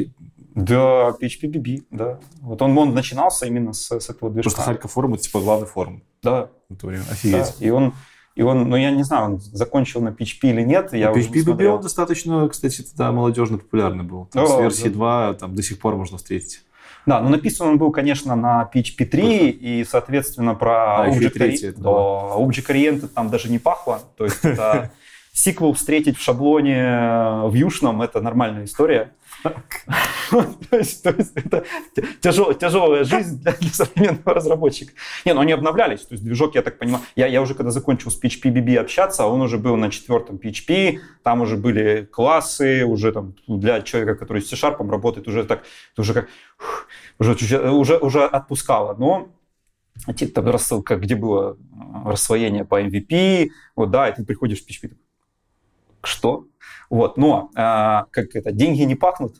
[0.55, 2.19] Да, PHPBB, да.
[2.41, 4.49] Вот он, он начинался именно с, с этого движка.
[4.49, 6.01] Потому что Харьков форум это типа главный форум.
[6.23, 6.49] Да.
[6.71, 7.55] Офигеть.
[7.59, 7.65] Да.
[7.65, 7.93] И он
[8.35, 10.93] и он, ну я не знаю, он закончил на PHP или нет.
[10.93, 14.25] Я PHP BB он достаточно, кстати, тогда молодежно популярный был.
[14.25, 14.95] Там, О, с версии да.
[14.95, 16.61] 2 там до сих пор можно встретить.
[17.05, 19.65] Да, но написан он был, конечно, на PHP 3, Точно.
[19.65, 24.01] и, соответственно, про а, Object, Ori- да, Object Oriented там даже не пахло.
[24.17, 24.91] То есть это
[25.31, 29.11] сиквел встретить в шаблоне в Юшном– это нормальная история.
[30.69, 31.63] То, есть, то есть это
[32.21, 34.93] тяжел, тяжелая жизнь для, для современного разработчика.
[35.25, 36.01] Не, но они обновлялись.
[36.01, 39.25] То есть движок, я так понимаю, я, я уже когда закончил с PHP BB общаться,
[39.25, 44.41] он уже был на четвертом PHP, там уже были классы, уже там для человека, который
[44.41, 45.63] с C-Sharp работает, уже так,
[45.97, 46.27] уже как,
[47.19, 48.95] уже, уже, уже отпускало.
[48.95, 49.29] Но
[50.83, 51.57] как, где было
[52.05, 54.95] рассвоение по MVP, вот, да, и ты приходишь в PHP,
[56.03, 56.47] что?
[56.89, 57.59] Вот, но э,
[58.11, 59.35] как это, деньги не пахнут.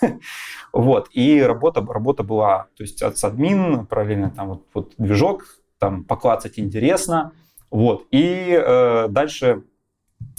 [0.72, 5.44] вот, и работа, работа была, то есть от админ, параллельно там вот, вот движок,
[5.78, 7.32] там поклацать интересно,
[7.70, 9.64] вот, и э, дальше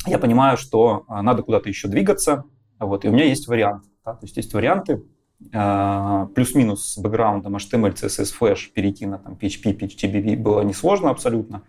[0.05, 2.45] я понимаю, что э, надо куда-то еще двигаться,
[2.79, 5.03] вот, и у меня есть вариант, да, то есть есть варианты,
[5.51, 11.63] э, плюс-минус с бэкграундом HTML, CSS, Flash перейти на там, PHP, PHP, было несложно абсолютно,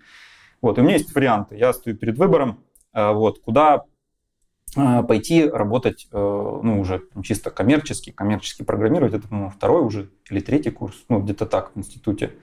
[0.63, 2.61] вот, и у меня есть варианты, я стою перед выбором,
[2.93, 3.83] э, вот, куда а,
[4.75, 10.71] пойти работать, э, ну, уже чисто коммерчески, коммерчески программировать, это, по-моему, второй уже или третий
[10.71, 12.35] курс, ну, где-то так в институте.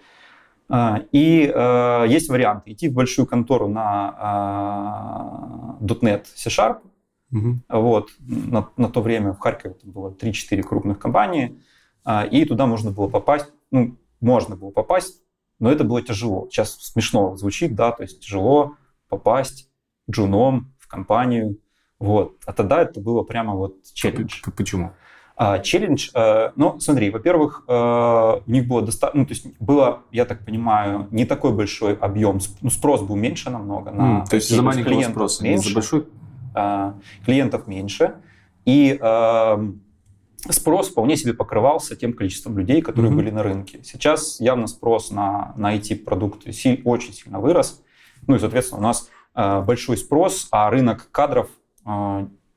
[0.69, 6.79] А, и э, есть вариант идти в большую контору на .NET C-Sharp,
[7.31, 7.59] угу.
[7.69, 11.61] вот, на, на то время в Харькове было 3-4 крупных компании,
[12.03, 15.23] а, и туда можно было попасть, ну, можно было попасть,
[15.59, 16.49] но это было тяжело.
[16.49, 18.75] Сейчас смешно звучит, да, то есть тяжело
[19.07, 19.69] попасть
[20.09, 21.57] джуном в компанию,
[21.99, 22.35] вот.
[22.45, 24.41] А тогда это было прямо вот челлендж.
[24.55, 24.91] Почему?
[25.39, 30.01] А, челлендж, э, ну, смотри, во-первых, э, у них было достаточно, ну, то есть было,
[30.11, 33.91] я так понимаю, не такой большой объем, ну, спрос был меньше намного.
[33.91, 36.07] На, mm, то есть из-за маленького спроса, меньше, за большой...
[36.55, 36.93] Э,
[37.23, 38.15] клиентов меньше.
[38.65, 39.57] И э,
[40.49, 43.15] спрос вполне себе покрывался тем количеством людей, которые mm-hmm.
[43.15, 43.79] были на рынке.
[43.83, 46.49] Сейчас явно спрос на, на IT-продукты
[46.83, 47.83] очень сильно вырос.
[48.25, 51.47] Ну и, соответственно, у нас э, большой спрос, а рынок кадров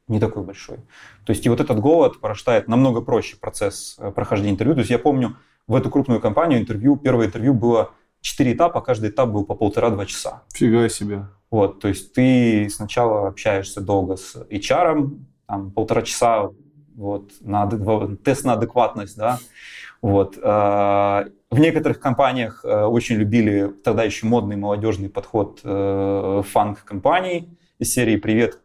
[0.09, 0.78] не такой большой.
[1.24, 4.74] То есть и вот этот голод порождает намного проще процесс э, прохождения интервью.
[4.74, 5.37] То есть я помню,
[5.68, 10.07] в эту крупную компанию интервью, первое интервью было четыре этапа, каждый этап был по полтора-два
[10.07, 10.43] часа.
[10.53, 11.26] Фига себе.
[11.51, 15.16] Вот, то есть ты сначала общаешься долго с HR,
[15.47, 16.51] там, полтора часа
[16.97, 17.68] вот, на
[18.24, 19.39] тест на адекватность, да,
[20.03, 20.39] вот.
[20.43, 27.93] А, в некоторых компаниях э, очень любили тогда еще модный молодежный подход э, фанк-компаний из
[27.93, 28.61] серии «Привет,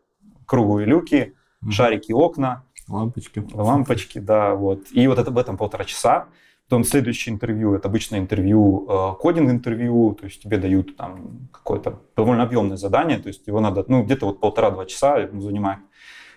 [0.46, 1.34] круглые люки»,
[1.70, 3.43] «Шарики, окна», Лампочки.
[3.54, 4.88] Лампочки, да, вот.
[4.91, 6.28] И вот это в этом полтора часа.
[6.68, 12.41] Потом следующее интервью, это обычное интервью, э, кодинг-интервью, то есть тебе дают там какое-то довольно
[12.41, 15.80] объемное задание, то есть его надо, ну, где-то вот полтора-два часа занимает.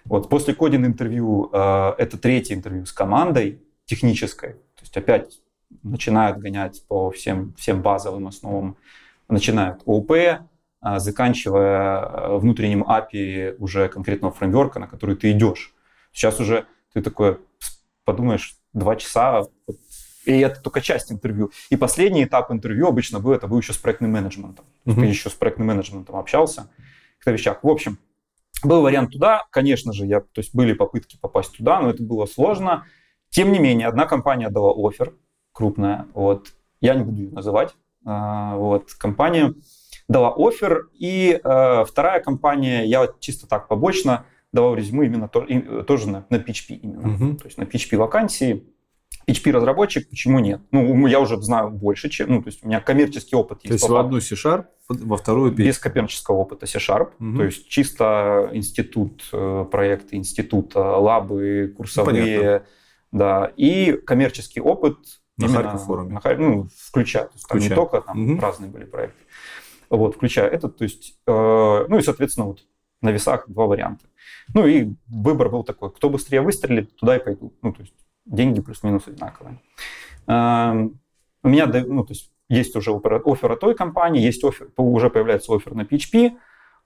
[0.04, 5.40] Вот после кодинг-интервью э, это третье интервью с командой технической, то есть опять
[5.82, 8.76] начинают гонять по всем, всем базовым основам,
[9.30, 10.40] начинают ООП, э,
[10.96, 15.74] заканчивая внутренним API уже конкретного фреймворка, на который ты идешь.
[16.12, 17.38] Сейчас уже ты такой
[18.04, 19.44] подумаешь, два часа
[20.24, 21.50] и это только часть интервью.
[21.70, 24.66] И последний этап интервью обычно был, это был еще с проектным менеджментом.
[24.84, 24.94] Mm-hmm.
[24.94, 26.70] Ты еще с проектным менеджментом общался
[27.24, 27.60] в вещах.
[27.62, 27.98] В общем,
[28.62, 32.26] был вариант туда, конечно же, я, то есть были попытки попасть туда, но это было
[32.26, 32.84] сложно.
[33.30, 35.14] Тем не менее, одна компания дала офер,
[35.52, 37.74] крупная, вот, я не буду ее называть,
[38.04, 39.54] а, вот, компания
[40.08, 45.82] дала офер, и э, вторая компания, я чисто так побочно давал резюме именно то, и,
[45.84, 47.36] тоже на, на PHP именно, mm-hmm.
[47.36, 48.64] то есть на PHP вакансии,
[49.28, 50.62] PHP-разработчик, почему нет?
[50.70, 52.30] Ну, я уже знаю больше, чем...
[52.30, 53.68] Ну, то есть у меня коммерческий опыт есть.
[53.68, 55.56] То есть в одну C-Sharp, во вторую PHP?
[55.56, 57.10] Без коммерческого опыта C-Sharp.
[57.20, 57.36] Угу.
[57.36, 62.38] То есть чисто институт, э, проекты института, лабы, курсовые.
[62.38, 62.66] Понятно.
[63.12, 63.52] Да.
[63.56, 64.96] И коммерческий опыт
[65.36, 66.20] на Харьков форуме.
[66.22, 67.24] На, ну, включая.
[67.24, 67.70] То есть там включая.
[67.70, 68.40] не только, там угу.
[68.40, 69.24] разные были проекты.
[69.90, 71.18] Вот, включая этот, то есть...
[71.26, 72.60] Э, ну и, соответственно, вот
[73.00, 74.06] на весах два варианта.
[74.54, 77.52] Ну и выбор был такой, кто быстрее выстрелит, туда и пойду.
[77.62, 79.60] Ну, то есть деньги плюс-минус одинаковые.
[80.26, 80.98] Эм,
[81.42, 85.54] у меня, ну, то есть есть уже офер от той компании, есть офер, уже появляется
[85.54, 86.32] офер на PHP.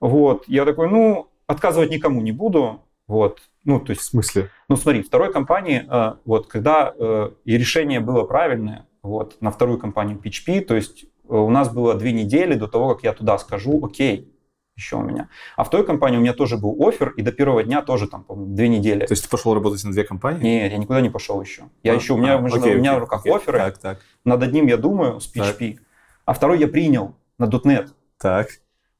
[0.00, 2.82] Вот, я такой, ну, отказывать никому не буду.
[3.06, 4.02] Вот, ну, то есть...
[4.02, 4.50] В смысле?
[4.68, 9.78] Ну, смотри, второй компании, э, вот, когда э, и решение было правильное, вот, на вторую
[9.78, 13.38] компанию PHP, то есть э, у нас было две недели до того, как я туда
[13.38, 14.32] скажу, окей,
[14.76, 15.28] еще у меня.
[15.56, 18.24] А в той компании у меня тоже был офер, и до первого дня тоже там,
[18.24, 19.06] по две недели.
[19.06, 20.42] То есть ты пошел работать на две компании?
[20.42, 21.64] Нет, я никуда не пошел еще.
[21.82, 23.34] Я а, еще, у меня, а, окей, у меня окей, в руках окей.
[23.34, 23.58] оферы.
[23.58, 23.98] Так, так.
[24.24, 25.82] Над одним я думаю с PHP, так.
[26.24, 27.88] а второй я принял на .NET.
[28.18, 28.48] Так.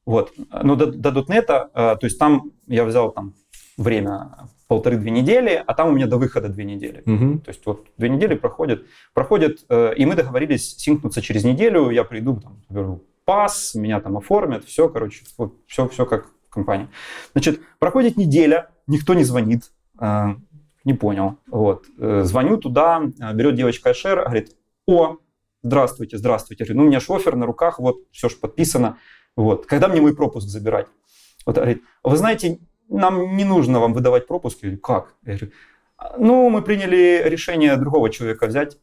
[0.05, 0.33] Вот.
[0.51, 3.33] Но до, до .NET, э, то есть там я взял там
[3.77, 7.03] время полторы-две недели, а там у меня до выхода две недели.
[7.05, 7.39] Угу.
[7.39, 12.03] То есть вот две недели проходят, проходят, э, и мы договорились синкнуться через неделю, я
[12.03, 16.87] приду, там, пас, меня там оформят, все, короче, вот, все, все как в компании.
[17.33, 20.35] Значит, проходит неделя, никто не звонит, э,
[20.83, 24.55] не понял, вот, э, звоню туда, э, берет девочка Ашер, говорит,
[24.87, 25.17] о,
[25.61, 28.97] здравствуйте, здравствуйте, говорю, ну, у меня шофер на руках, вот, все же подписано,
[29.35, 30.87] вот, когда мне мой пропуск забирать?
[31.45, 32.59] Вот, говорит, вы знаете,
[32.93, 34.59] нам не нужно вам выдавать пропуск.
[34.61, 35.15] Я говорю, как?
[35.25, 35.51] Я говорю,
[36.17, 38.77] ну, мы приняли решение другого человека взять.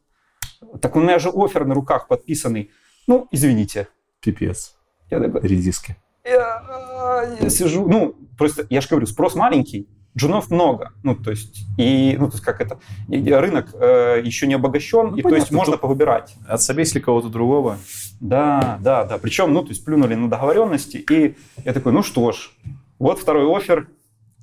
[0.80, 2.70] Так у меня же офер на руках подписанный.
[3.06, 3.88] Ну, извините.
[4.20, 4.76] Пипец.
[5.10, 5.96] Я такой, Редиски.
[6.24, 10.92] Я, я сижу, ну, просто, я же говорю, спрос маленький, джунов много.
[11.02, 15.16] Ну, то есть, и, ну, то есть, как это, рынок э, еще не обогащен, ну,
[15.16, 16.36] и, понятно, то есть, можно повыбирать.
[16.46, 17.78] Отсобесили кого-то другого.
[18.20, 19.18] Да, да, да.
[19.18, 22.50] Причем, ну, то есть, плюнули на договоренности, и я такой, ну что ж,
[22.98, 23.88] вот второй офер,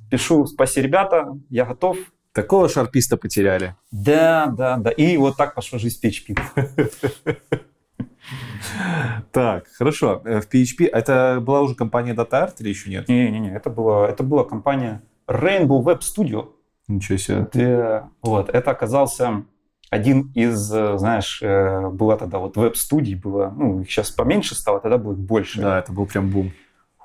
[0.10, 1.98] пишу, спаси, ребята, я готов.
[2.32, 3.76] Такого шарписта потеряли.
[3.92, 4.92] Да, да, да.
[4.92, 7.38] И вот так пошла жизнь в PHP.
[9.32, 10.22] Так, хорошо.
[10.26, 13.08] Э, в PHP это была уже компания DataArt или еще нет?
[13.08, 16.50] Не-не-не, это была, это была компания Rainbow Web Studio.
[16.88, 17.48] Ничего себе.
[17.54, 19.46] Да, вот, это оказался
[19.90, 24.80] один из, э, знаешь, э, была тогда вот веб-студий, было, ну, их сейчас поменьше стало,
[24.80, 25.62] тогда было их больше.
[25.62, 26.52] Да, это был прям бум.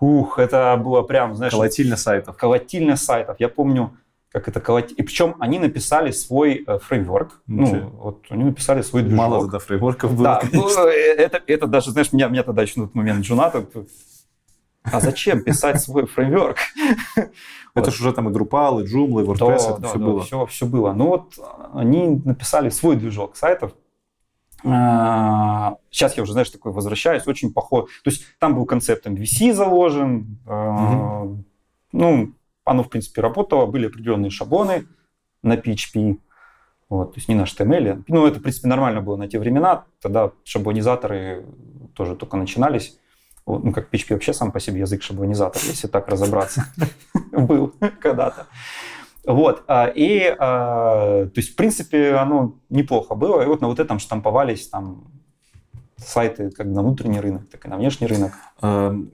[0.03, 1.53] Ух, это было прям, знаешь...
[1.53, 2.37] Колотильня сайтов.
[2.37, 3.37] Колотильня сайтов.
[3.39, 3.97] Я помню,
[4.33, 4.99] как это колотить.
[4.99, 7.41] И причем они написали свой э, фреймворк.
[7.47, 9.19] Ну, вот они написали свой движок.
[9.19, 12.81] Мало тогда фреймворков было, Да, ну, э, это, это даже, знаешь, меня, меня тогда еще
[12.81, 13.65] на тот момент джуната.
[14.83, 16.57] А зачем писать свой фреймворк?
[17.75, 20.47] Это же уже там и Drupal, и Joomla, и WordPress, это все было.
[20.47, 20.93] Все было.
[20.93, 21.39] Ну вот
[21.73, 23.73] они написали свой движок сайтов.
[24.65, 27.91] А, сейчас я уже, знаешь, такой возвращаюсь, очень похож.
[28.05, 31.27] То есть там был концепт MVC заложен, а,
[31.93, 32.33] ну,
[32.65, 34.87] оно, в принципе, работало, были определенные шаблоны
[35.43, 36.19] на PHP,
[36.89, 38.05] вот, то есть не на HTML.
[38.07, 39.85] Ну, это, в принципе, нормально было на те времена.
[40.01, 41.47] Тогда шаблонизаторы
[41.95, 42.99] тоже только начинались.
[43.45, 46.67] Вот, ну, как PHP вообще сам по себе язык шаблонизатор, если так разобраться,
[47.33, 48.47] был когда-то.
[49.25, 53.79] Вот, а, и, а, то есть, в принципе, оно неплохо было, и вот на вот
[53.79, 55.13] этом штамповались там
[55.97, 58.33] сайты как на внутренний рынок, так и на внешний рынок.
[58.63, 59.13] Эм,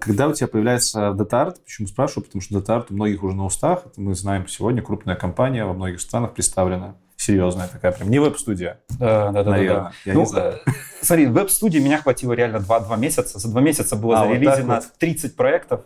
[0.00, 3.86] когда у тебя появляется DataArt, почему спрашиваю, потому что DataArt у многих уже на устах,
[3.86, 8.80] это мы знаем сегодня, крупная компания во многих странах представлена серьезная такая, прям не веб-студия.
[8.98, 9.50] Да, да, да.
[9.52, 10.54] Наверное, да, я ну, не знаю.
[10.66, 10.70] Э,
[11.02, 13.38] смотри, веб-студии меня хватило реально 2, месяца.
[13.38, 14.92] За 2 месяца было а, зарелизено вот вот.
[14.98, 15.80] 30 проектов.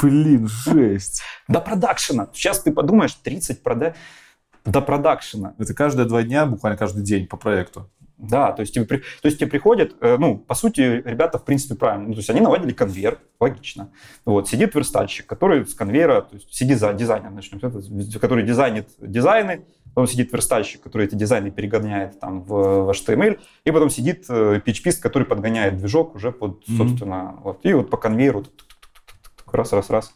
[0.00, 1.22] Блин, жесть.
[1.48, 2.28] До продакшена.
[2.32, 3.94] Сейчас ты подумаешь, 30 прода...
[4.64, 5.54] до продакшена.
[5.58, 7.90] Это каждые два дня, буквально каждый день по проекту.
[8.18, 11.74] Да, то есть, тебе, то есть тебе приходят, э, ну, по сути, ребята, в принципе,
[11.74, 12.08] правильно.
[12.08, 13.90] Ну, то есть они наладили конвейер, логично.
[14.24, 19.66] Вот, сидит верстальщик, который с конвейера, то есть сидит за дизайнер, начнем, который дизайнит дизайны,
[19.94, 24.92] потом сидит верстальщик, который эти дизайны перегоняет там в, HTML, и потом сидит PHP, э,
[25.02, 27.42] который подгоняет движок уже под, собственно, mm-hmm.
[27.42, 28.65] вот, и вот по конвейеру раз,
[29.54, 30.14] раз, раз.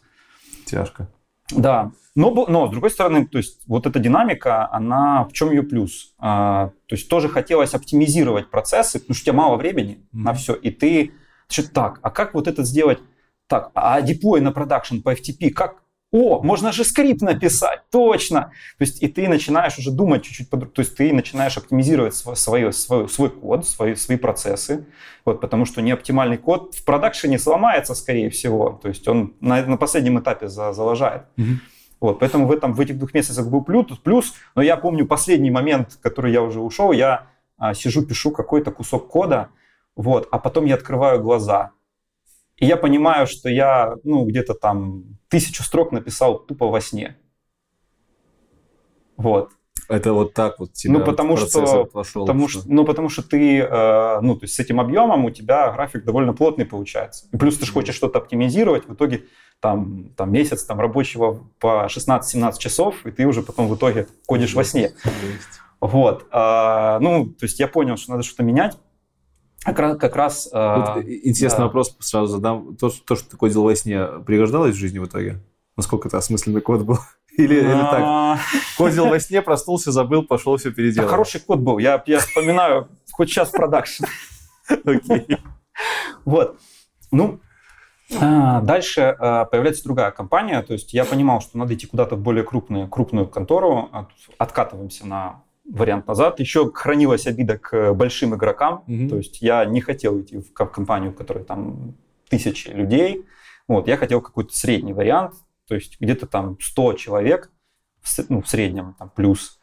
[0.65, 1.07] Тяжко.
[1.49, 5.63] Да, но, но с другой стороны, то есть вот эта динамика, она в чем ее
[5.63, 6.13] плюс?
[6.17, 10.19] А, то есть тоже хотелось оптимизировать процессы, потому что у тебя мало времени mm-hmm.
[10.19, 11.13] на все, и ты
[11.49, 12.99] что так, а как вот это сделать?
[13.47, 15.80] Так, а деплой на продакшн по FTP, как,
[16.11, 18.51] о, можно же скрипт написать, точно.
[18.77, 22.73] То есть и ты начинаешь уже думать чуть-чуть, то есть ты начинаешь оптимизировать свой, свой,
[22.73, 24.85] свой, свой код, свои, свои процессы,
[25.23, 28.79] вот, потому что неоптимальный код в продакшене сломается, скорее всего.
[28.81, 31.23] То есть он на, на последнем этапе за, залажает.
[31.37, 31.55] Mm-hmm.
[32.01, 35.51] Вот, поэтому в, этом, в этих двух месяцах был плюс, плюс, но я помню последний
[35.51, 39.49] момент, который я уже ушел, я а, сижу, пишу какой-то кусок кода,
[39.95, 41.71] вот, а потом я открываю глаза,
[42.57, 47.17] и я понимаю, что я, ну, где-то там тысячу строк написал тупо во сне.
[49.17, 49.51] Вот.
[49.87, 51.59] Это вот так вот тебя ну, потому что,
[51.93, 55.31] вошел, потому что, ну, потому что ты, э, ну, то есть с этим объемом у
[55.31, 57.27] тебя график довольно плотный получается.
[57.33, 59.25] И плюс ты же хочешь что-то оптимизировать, в итоге
[59.59, 64.53] там, там месяц там, рабочего по 16-17 часов, и ты уже потом в итоге кодишь
[64.53, 64.91] во сне.
[65.81, 66.25] Вот.
[66.31, 68.77] Э, ну, то есть я понял, что надо что-то менять,
[69.63, 69.97] как раз...
[69.97, 71.65] Как раз вот э, интересный да.
[71.65, 72.75] вопрос сразу задам.
[72.75, 75.39] То, то, что ты кодил во сне, пригождалось в жизни в итоге?
[75.77, 76.97] Насколько это осмысленный код был?
[77.37, 78.01] Или, или так?
[78.01, 78.37] А.
[78.77, 81.07] Кодил во сне, проснулся, забыл, пошел, все переделал.
[81.07, 81.77] хороший код был.
[81.77, 84.03] Я, я вспоминаю, хоть сейчас продакшн.
[84.83, 85.37] Окей.
[86.25, 86.59] Вот.
[87.09, 87.39] Ну,
[88.19, 90.61] а, дальше а, появляется другая компания.
[90.61, 93.89] То есть я понимал, что надо идти куда-то в более крупную, крупную контору.
[94.37, 96.39] Откатываемся на вариант назад.
[96.39, 98.83] Еще хранилась обида к большим игрокам.
[98.87, 99.09] Mm-hmm.
[99.09, 101.95] То есть я не хотел идти в компанию, в которой там
[102.29, 103.25] тысячи людей.
[103.67, 105.35] Вот, я хотел какой-то средний вариант,
[105.67, 107.51] то есть где-то там 100 человек,
[108.27, 109.59] ну, в среднем, там, плюс.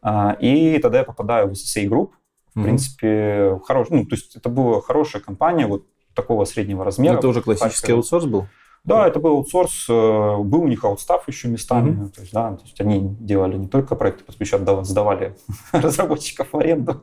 [0.00, 2.10] А, и тогда я попадаю в SSA Group.
[2.54, 2.62] В mm-hmm.
[2.62, 7.14] принципе, хорош, ну, то есть это была хорошая компания, вот такого среднего размера.
[7.14, 8.46] Но это уже классический аутсорс был?
[8.88, 12.08] Да, это был аутсорс, э, был у них аутстав еще местами, mm-hmm.
[12.08, 15.36] то есть, да, то есть они делали не только проекты, по еще сдавали
[15.72, 17.02] разработчиков в аренду.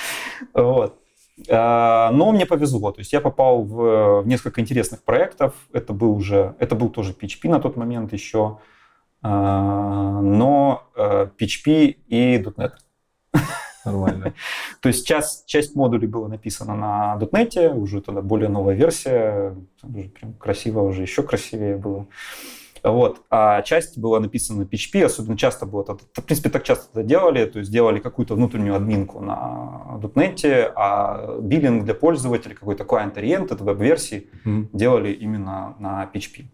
[0.54, 0.98] вот.
[1.50, 6.16] А, но мне повезло, то есть я попал в, в несколько интересных проектов, это был
[6.16, 8.58] уже, это был тоже PHP на тот момент еще,
[9.20, 12.72] а, но PHP э, и .NET.
[13.86, 14.34] Нормально.
[14.80, 20.08] То есть часть, часть модулей была написана на .NET, уже тогда более новая версия, уже
[20.08, 22.06] прям красиво, уже еще красивее было.
[22.82, 23.22] Вот.
[23.30, 27.44] А часть была написана на PHP, особенно часто было, в принципе, так часто это делали,
[27.46, 33.64] то есть делали какую-то внутреннюю админку на .NET, а биллинг для пользователей, какой-то client-ориент, это
[33.64, 34.68] веб-версии, mm-hmm.
[34.72, 36.46] делали именно на PHP.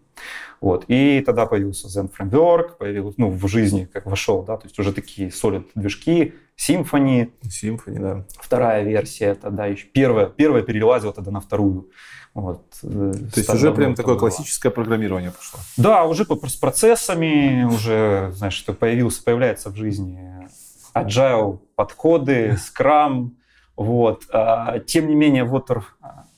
[0.61, 0.85] Вот.
[0.87, 4.93] И тогда появился Zen Framework, появился, ну, в жизни, как вошел, да, то есть уже
[4.93, 7.31] такие solid движки, Symfony.
[7.43, 8.25] Symfony, да.
[8.39, 11.89] Вторая версия тогда еще, первая, первая перелазила тогда на вторую.
[12.33, 12.63] Вот.
[12.83, 14.29] Э, то есть уже прям такое была.
[14.29, 15.59] классическое программирование пошло?
[15.77, 20.47] Да, уже с процессами, уже, знаешь, что появился, появляется в жизни
[20.95, 23.31] agile подходы, Scrum,
[23.75, 24.23] вот.
[24.31, 25.83] А, тем не менее, water,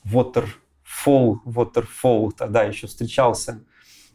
[0.04, 3.62] waterfall, waterfall тогда еще встречался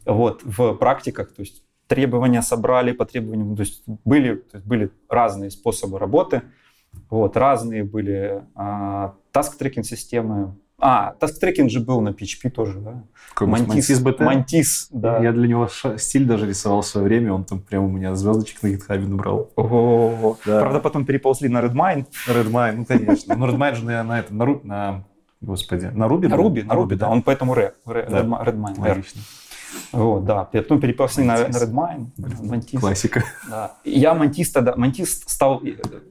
[0.06, 4.90] вот, в практиках, то есть требования собрали по требованиям, то есть были, то есть были
[5.08, 6.42] разные способы работы,
[7.10, 10.56] вот, разные были а, task-трекинг системы.
[10.78, 13.04] А, task-трекинг же был на PHP тоже, да?
[13.40, 15.22] Мантис, Мантис, Мантис, да.
[15.22, 18.62] Я для него стиль даже рисовал в свое время, он там прямо у меня звездочек
[18.62, 19.50] на гитхабе набрал.
[19.56, 20.60] О, да.
[20.60, 22.06] Правда, потом переползли на Redmine.
[22.26, 23.36] Redmine, ну, конечно.
[23.36, 25.04] Ну, Redmine же на, на, этом, на, на,
[25.40, 26.28] господи, на Ruby?
[26.28, 27.08] На Ruby, на Ruby, да.
[27.10, 27.54] Он поэтому.
[27.54, 28.80] Redmine.
[28.80, 29.20] Логично.
[29.92, 30.44] Вот, да.
[30.44, 32.06] Потом перепался на, на Redmine.
[32.42, 32.80] Mantis.
[32.80, 33.24] Классика.
[33.48, 33.76] Да.
[33.84, 35.62] Я Mantis тогда, Mantis стал,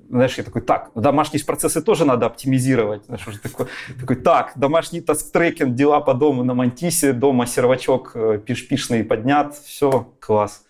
[0.09, 3.05] знаешь, я такой, так, домашние процессы тоже надо оптимизировать.
[3.05, 3.67] Знаешь, уже такой,
[3.99, 9.03] такой, так, домашний task-tracking, дела по дому на Mantis е, дома сервачок э, PHP шный
[9.03, 10.63] поднят, все, класс.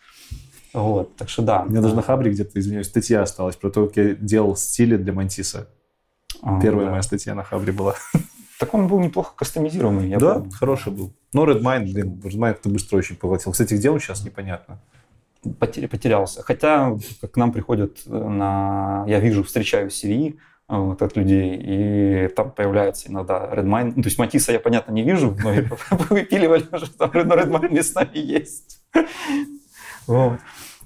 [0.73, 1.63] Вот, так что да.
[1.63, 4.95] У меня даже на Хабре где-то, извиняюсь, статья осталась про то, как я делал стили
[4.95, 5.67] для Mantis а.
[6.41, 6.91] А, Первая да.
[6.91, 7.95] моя статья на Хабре была.
[8.59, 10.51] Так он был неплохо кастомизируемый, я Да, помню.
[10.51, 11.13] хороший был.
[11.33, 13.51] Но Redmine, блин, Redmine это быстро очень поглотил.
[13.51, 14.79] Кстати, где он сейчас, непонятно.
[15.59, 16.43] Потерялся.
[16.43, 16.97] Хотя
[17.31, 19.05] к нам приходят на...
[19.07, 23.93] Я вижу, встречаюсь с CVE, вот, от людей, и там появляется иногда Redmine.
[23.95, 25.51] Ну, то есть Матиса я, понятно, не вижу, но
[26.09, 28.81] выпиливали уже, там Redmine местами есть.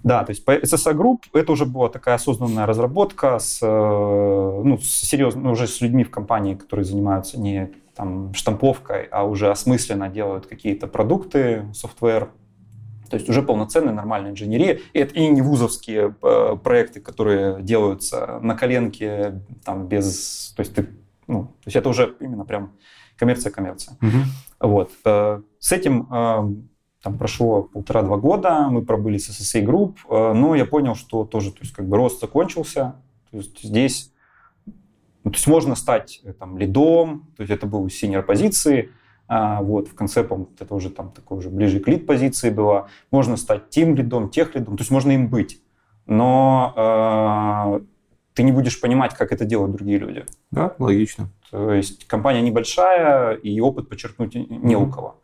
[0.03, 4.85] Да, то есть SSA Group это уже была такая осознанная разработка с, э, ну, с
[4.85, 10.47] серьезно, уже с людьми в компании, которые занимаются не там, штамповкой, а уже осмысленно делают
[10.47, 12.29] какие-то продукты, софтвер.
[13.09, 14.79] То есть уже полноценная нормальная инженерия.
[14.93, 20.53] И это и не вузовские э, проекты, которые делаются на коленке, там, без...
[20.55, 20.89] То есть, ты,
[21.27, 22.73] ну, то есть это уже именно прям
[23.17, 23.97] коммерция-коммерция.
[24.01, 24.69] Угу.
[24.69, 24.91] Вот.
[25.05, 26.07] Э, с этим
[27.05, 31.51] там прошло полтора-два года, мы пробыли с SSA Group, э, но я понял, что тоже,
[31.51, 32.95] то есть как бы рост закончился,
[33.29, 34.11] то есть здесь,
[35.25, 38.91] ну, то есть можно стать э, там лидом, то есть это был синер позиции,
[39.27, 42.89] а, вот, в конце, по это уже там такой уже ближе к лид позиции было,
[43.09, 45.59] можно стать тим лидом, тех лидом, то есть можно им быть,
[46.05, 47.85] но э,
[48.35, 50.25] ты не будешь понимать, как это делают другие люди.
[50.51, 51.29] Да, логично.
[51.49, 55.21] То есть компания небольшая, и опыт подчеркнуть не у кого.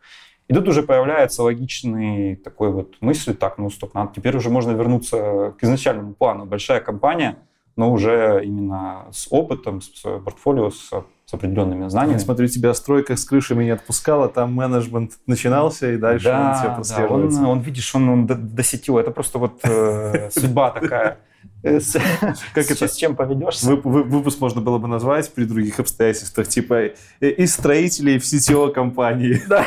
[0.48, 4.72] И тут уже появляется логичный такой вот мысль, так, ну стоп, надо, теперь уже можно
[4.72, 6.44] вернуться к изначальному плану.
[6.44, 7.38] Большая компания,
[7.76, 10.90] но уже именно с опытом, с портфолио, с,
[11.24, 12.18] с определенными знаниями.
[12.18, 16.62] Я смотрю, тебя стройка с крышами не отпускала, там менеджмент начинался, и дальше да, он
[16.62, 17.40] тебя прослеживается.
[17.40, 18.98] Да, он, он, видишь, он, он досетил.
[18.98, 21.18] Это просто вот э, судьба такая.
[21.62, 22.88] Как это?
[22.88, 23.74] С чем поведешься?
[23.74, 29.40] Выпуск можно было бы назвать при других обстоятельствах, типа из строителей в сетевой компании.
[29.48, 29.64] Да.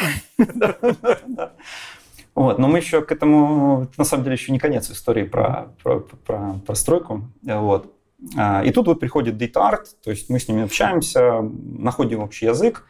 [2.36, 6.02] Вот, но мы еще к этому, на самом деле, еще не конец истории про, про,
[6.02, 7.30] про, про стройку.
[7.44, 7.95] Вот.
[8.38, 12.46] А, и тут вот приходит Data Art, то есть мы с ними общаемся, находим общий
[12.46, 12.86] язык,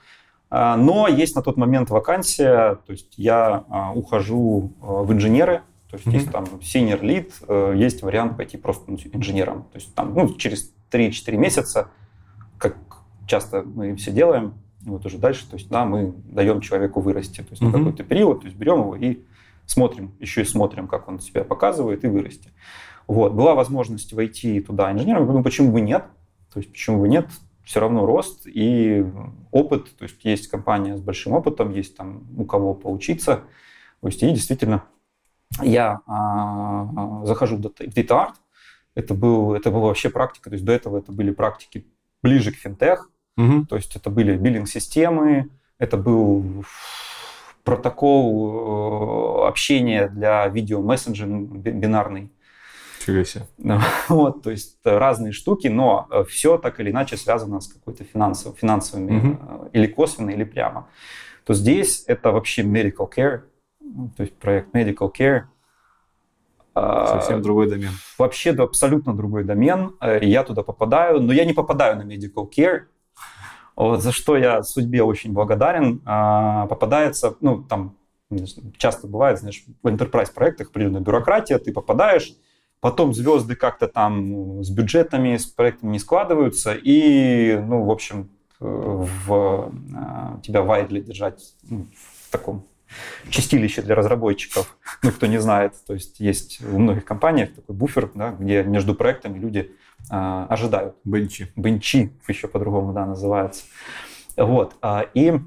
[0.49, 5.97] а, но есть на тот момент вакансия, то есть я а, ухожу в инженеры, то
[5.97, 6.13] есть mm-hmm.
[6.13, 9.63] есть там senior lead, э, есть вариант пойти просто инженером.
[9.71, 11.89] То есть там ну, через 3-4 месяца,
[12.57, 12.75] как
[13.27, 17.41] часто мы все делаем, вот уже дальше, то есть да, мы даем человеку вырасти.
[17.41, 17.65] То есть mm-hmm.
[17.65, 19.19] на какой-то период, то есть берем его и
[19.65, 22.49] смотрим, еще и смотрим, как он себя показывает, и вырасти.
[23.07, 23.33] Вот.
[23.33, 26.05] Была возможность войти туда инженером, думаю, почему бы нет?
[26.53, 27.27] То есть почему бы нет?
[27.63, 29.05] Все равно рост и
[29.51, 33.43] опыт, то есть есть компания с большим опытом, есть там у кого поучиться.
[34.01, 34.83] То есть и действительно
[35.61, 38.33] я а, захожу в Data Art,
[38.93, 41.85] это, был, это была вообще практика, то есть до этого это были практики
[42.21, 43.65] ближе к финтех, угу.
[43.65, 46.65] то есть это были биллинг-системы, это был
[47.63, 52.31] протокол э, общения для видео-мессенджинг бинарный.
[53.05, 53.45] Фига себе.
[54.09, 58.57] Вот, то есть разные штуки, но э, все так или иначе связано с какой-то финансов,
[58.57, 59.69] финансовыми, угу.
[59.73, 60.87] или косвенно, или прямо.
[61.45, 63.41] То здесь это вообще medical care,
[63.79, 65.43] ну, то есть проект Medical Care.
[66.73, 67.91] Совсем другой домен.
[68.17, 69.95] Вообще да, абсолютно другой домен.
[70.01, 72.85] Э, я туда попадаю, но я не попадаю на Medical Care,
[73.75, 75.99] вот, за что я судьбе очень благодарен.
[75.99, 77.95] Попадается, ну, там
[78.77, 82.33] часто бывает, знаешь, в enterprise проектах определенная бюрократия, ты попадаешь,
[82.85, 88.29] потом звезды как-то там с бюджетами, с проектами не складываются, и, ну, в общем,
[88.61, 92.67] э, в, э, тебя вайдли держать ну, в таком
[93.31, 95.73] чистилище для разработчиков, ну, кто не знает.
[95.87, 99.71] То есть есть в многих компаниях такой буфер, да, где между проектами люди
[100.11, 100.95] а, ожидают.
[101.03, 101.51] Бенчи.
[101.55, 103.63] Бенчи еще по-другому, да, называется.
[104.37, 104.75] Вот.
[104.83, 105.39] А, и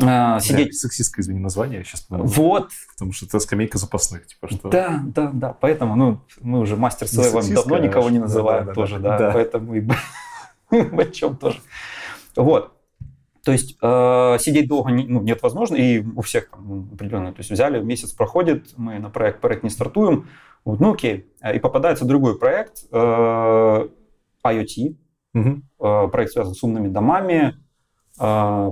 [0.00, 0.68] а, сидеть...
[0.68, 2.30] Да, сексистское, извини, название, я сейчас подумал.
[2.30, 2.70] Вот.
[2.94, 4.26] Потому что это скамейка запасных.
[4.26, 4.68] Типа, что...
[4.68, 5.52] Да, да, да.
[5.60, 9.26] Поэтому, ну, мы уже мастер слэвом давно никого не называем да, да, тоже, да, да,
[9.26, 9.32] да.
[9.32, 9.80] Поэтому и
[10.70, 11.60] бачом тоже.
[12.36, 12.72] Вот.
[13.44, 17.32] То есть э, сидеть долго не, ну, нет возможно, и у всех там определенно.
[17.32, 20.28] То есть взяли, месяц проходит, мы на проект, проект не стартуем,
[20.64, 23.88] вот, ну окей, и попадается другой проект, э,
[24.46, 24.96] IoT,
[25.34, 25.62] угу.
[25.80, 27.54] э, проект связан с умными домами,
[28.20, 28.70] э,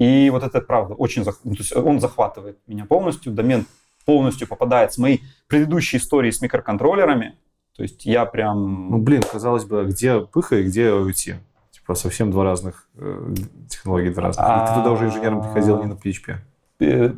[0.00, 1.40] и вот это правда очень, зах...
[1.44, 3.66] ну, то есть он захватывает меня полностью, домен
[4.06, 7.36] полностью попадает с моей предыдущей истории с микроконтроллерами,
[7.76, 8.90] то есть я прям...
[8.90, 11.34] Ну, блин, казалось бы, где пыха и где IoT?
[11.70, 13.34] Типа совсем два разных э,
[13.68, 14.46] технологии, два разных.
[14.48, 14.66] А...
[14.66, 16.36] Ты туда уже инженером приходил не на PHP.
[16.80, 17.12] Э,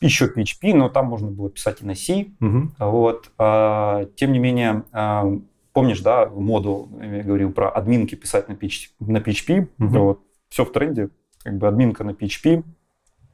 [0.00, 2.26] еще PHP, но там можно было писать и на C.
[2.40, 2.70] Угу.
[2.80, 3.30] Вот.
[3.38, 5.24] А, тем не менее, а,
[5.72, 9.98] помнишь, да, моду, я говорил про админки писать на PHP, на PHP угу.
[9.98, 10.20] вот.
[10.48, 11.10] все в тренде,
[11.44, 12.64] как бы админка на PHP,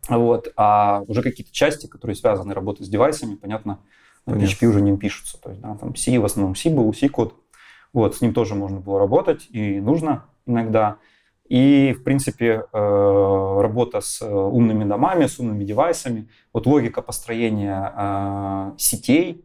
[0.08, 0.52] вот.
[0.56, 3.80] а уже какие-то части, которые связаны работой с девайсами, понятно,
[4.26, 4.52] на Понятно.
[4.52, 5.40] PHP уже не пишутся.
[5.40, 7.34] То есть, да, там C, в основном C был, C-код.
[7.92, 10.98] Вот, с ним тоже можно было работать, и нужно иногда.
[11.48, 17.92] И, в принципе, э, работа с э, умными домами, с умными девайсами, вот логика построения
[17.96, 19.44] э, сетей,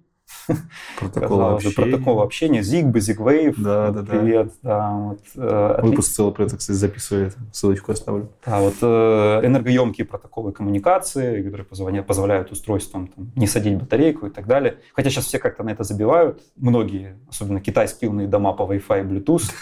[0.99, 1.75] Протокол общения.
[1.75, 4.53] Протокол общения, Zigbee, Zigwave, да, да, привет.
[4.61, 5.15] Да.
[5.35, 8.29] вот, Выпуск целый про это, кстати, записывает, ссылочку оставлю.
[8.45, 14.47] Да, вот энергоемкие протоколы коммуникации, которые позволяют, позволяют устройствам там, не садить батарейку и так
[14.47, 14.77] далее.
[14.93, 19.03] Хотя сейчас все как-то на это забивают, многие, особенно китайские умные дома по Wi-Fi и
[19.03, 19.43] Bluetooth.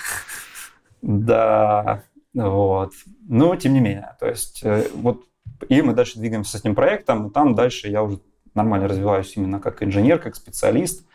[1.05, 2.03] Да,
[2.33, 2.93] вот.
[3.27, 5.25] Но тем не менее, то есть э, вот
[5.69, 8.19] и мы дальше двигаемся с этим проектом, и там дальше я уже
[8.55, 11.05] нормально развиваюсь именно как инженер, как специалист.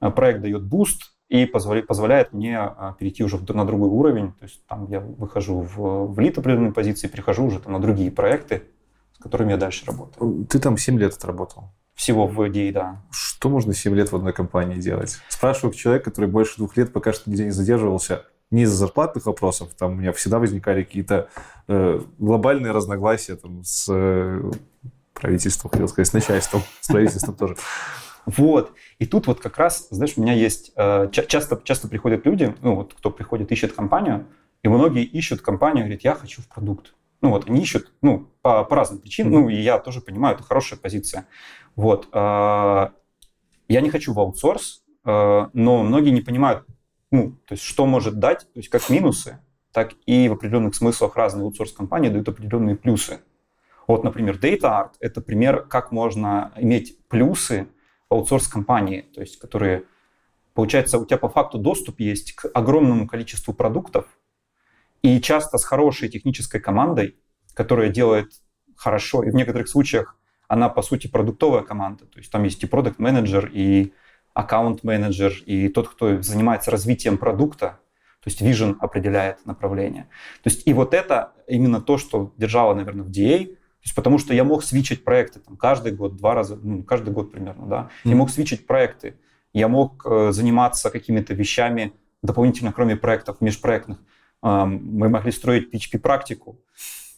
[0.00, 4.32] Э, проект дает boost и позволяет, мне э, перейти уже на другой уровень.
[4.32, 8.10] То есть там я выхожу в, в lead определенной позиции, перехожу уже там на другие
[8.10, 8.64] проекты,
[9.14, 10.44] с которыми я дальше работаю.
[10.46, 11.72] Ты там 7 лет отработал?
[11.94, 13.02] Всего в DA, да.
[13.10, 15.18] Что можно 7 лет в одной компании делать?
[15.28, 19.70] Спрашиваю человека, который больше двух лет пока что нигде не задерживался, не из-за зарплатных вопросов,
[19.78, 21.28] там у меня всегда возникали какие-то
[21.68, 24.50] э, глобальные разногласия там, с э,
[25.22, 27.56] правительством, хотел сказать, с начальством, с правительством тоже.
[28.26, 28.72] Вот.
[28.98, 30.72] И тут вот как раз, знаешь, у меня есть...
[30.76, 34.26] Э, часто, часто приходят люди, ну вот кто приходит, ищет компанию,
[34.62, 36.94] и многие ищут компанию, говорят, я хочу в продукт.
[37.20, 40.44] Ну вот, они ищут, ну, по, по разным причинам, ну, и я тоже понимаю, это
[40.44, 41.26] хорошая позиция.
[41.76, 42.08] Вот.
[42.12, 42.88] Э,
[43.68, 46.66] я не хочу в аутсорс, э, но многие не понимают,
[47.12, 49.38] ну, то есть что может дать, то есть как минусы,
[49.72, 53.20] так и в определенных смыслах разные аутсорс-компании дают определенные плюсы.
[53.86, 57.68] Вот, например, DataArt– это пример, как можно иметь плюсы
[58.08, 59.84] аутсорс-компании, то есть которые,
[60.54, 64.06] получается, у тебя по факту доступ есть к огромному количеству продуктов,
[65.02, 67.16] и часто с хорошей технической командой,
[67.54, 68.32] которая делает
[68.76, 70.16] хорошо, и в некоторых случаях
[70.48, 73.92] она, по сути, продуктовая команда, то есть там есть и продукт менеджер и
[74.34, 77.80] аккаунт-менеджер и тот, кто занимается развитием продукта,
[78.22, 80.04] то есть vision определяет направление.
[80.42, 84.18] То есть и вот это именно то, что держало, наверное, в DA, то есть потому
[84.18, 87.76] что я мог свичить проекты там, каждый год, два раза, ну, каждый год примерно, да.
[88.04, 88.10] Mm-hmm.
[88.10, 89.16] Я мог свичить проекты,
[89.52, 93.98] я мог э, заниматься какими-то вещами дополнительно, кроме проектов межпроектных.
[94.40, 96.60] Э, мы могли строить PHP-практику,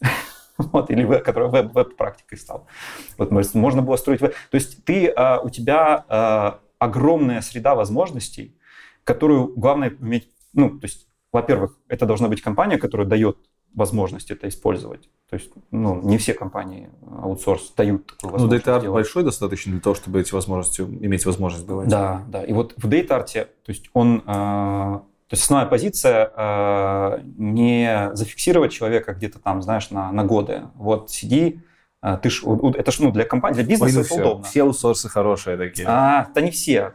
[0.57, 2.65] вот, или веб, которая веб, веб-практикой стала.
[3.19, 4.33] Вот, можно было строить веб.
[4.49, 8.57] То есть ты, э, у тебя э, огромная среда возможностей,
[9.03, 13.37] которую главное иметь, ну, то есть, во-первых, это должна быть компания, которая дает
[13.75, 15.09] возможность это использовать.
[15.29, 16.89] То есть, ну, не все компании
[17.21, 18.65] аутсорс дают такую ну, возможность.
[18.65, 21.87] Ну, DataArt большой достаточно для того, чтобы эти возможности, иметь возможность давать.
[21.87, 22.43] Да, да.
[22.43, 28.71] И вот в DataArt, то есть он, э, то есть основная позиция э, не зафиксировать
[28.71, 30.63] человека где-то там, знаешь, на, на годы.
[30.75, 31.61] Вот сиди,
[32.05, 32.43] а, ты ж,
[32.77, 34.43] это ж, ну, для компании, для бизнеса Ой, ну это все, удобно.
[34.43, 35.87] Все аутсорсы хорошие такие.
[35.87, 36.93] А, да не все.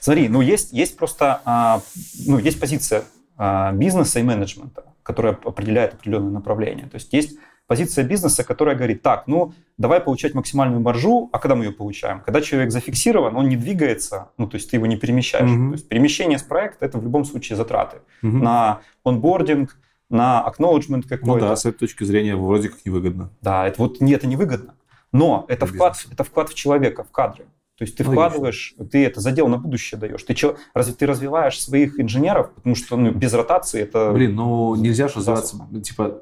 [0.00, 1.80] Смотри, ну есть, есть просто, а,
[2.26, 3.04] ну, есть позиция
[3.38, 6.86] а, бизнеса и менеджмента, которая определяет определенное направление.
[6.86, 11.54] То есть есть позиция бизнеса, которая говорит, так, ну, давай получать максимальную маржу, а когда
[11.54, 12.20] мы ее получаем?
[12.20, 15.48] Когда человек зафиксирован, он не двигается, ну, то есть ты его не перемещаешь.
[15.48, 15.68] Mm-hmm.
[15.68, 18.42] То есть перемещение с проекта– это в любом случае затраты mm-hmm.
[18.42, 19.78] на онбординг,
[20.10, 21.46] на acknowledgement какой-то.
[21.46, 23.30] Ну да, с этой точки зрения вроде как невыгодно.
[23.40, 24.74] Да, это вот не это невыгодно.
[25.10, 27.46] Но это вклад, это вклад в человека, в кадры.
[27.78, 28.12] То есть ты Логично.
[28.12, 30.24] вкладываешь, ты это задел на будущее даешь.
[30.24, 34.10] Ты, че, разве ты развиваешь своих инженеров, потому что ну, без ротации это...
[34.12, 35.68] Блин, ну нельзя же развиваться.
[35.84, 36.20] Типа,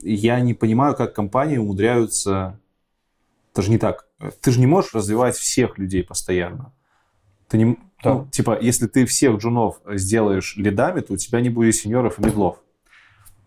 [0.00, 2.58] я не понимаю, как компании умудряются...
[3.52, 4.06] Это же не так.
[4.40, 6.72] Ты же не можешь развивать всех людей постоянно.
[7.48, 7.78] Ты не...
[8.02, 8.14] Да.
[8.14, 12.22] Ну, типа, если ты всех джунов сделаешь лидами, то у тебя не будет сеньоров и
[12.22, 12.56] медлов.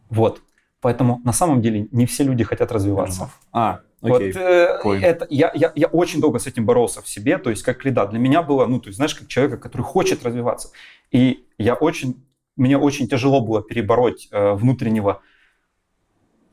[0.09, 0.41] Вот.
[0.81, 3.31] Поэтому на самом деле не все люди хотят развиваться.
[3.51, 4.31] А, окей.
[4.31, 7.63] Вот, э, это, я, я, я очень долго с этим боролся в себе, то есть
[7.63, 8.05] как лида.
[8.07, 10.69] Для меня было, ну, то есть, знаешь, как человека, который хочет развиваться.
[11.11, 12.23] И я очень,
[12.55, 15.21] мне очень тяжело было перебороть э, внутреннего,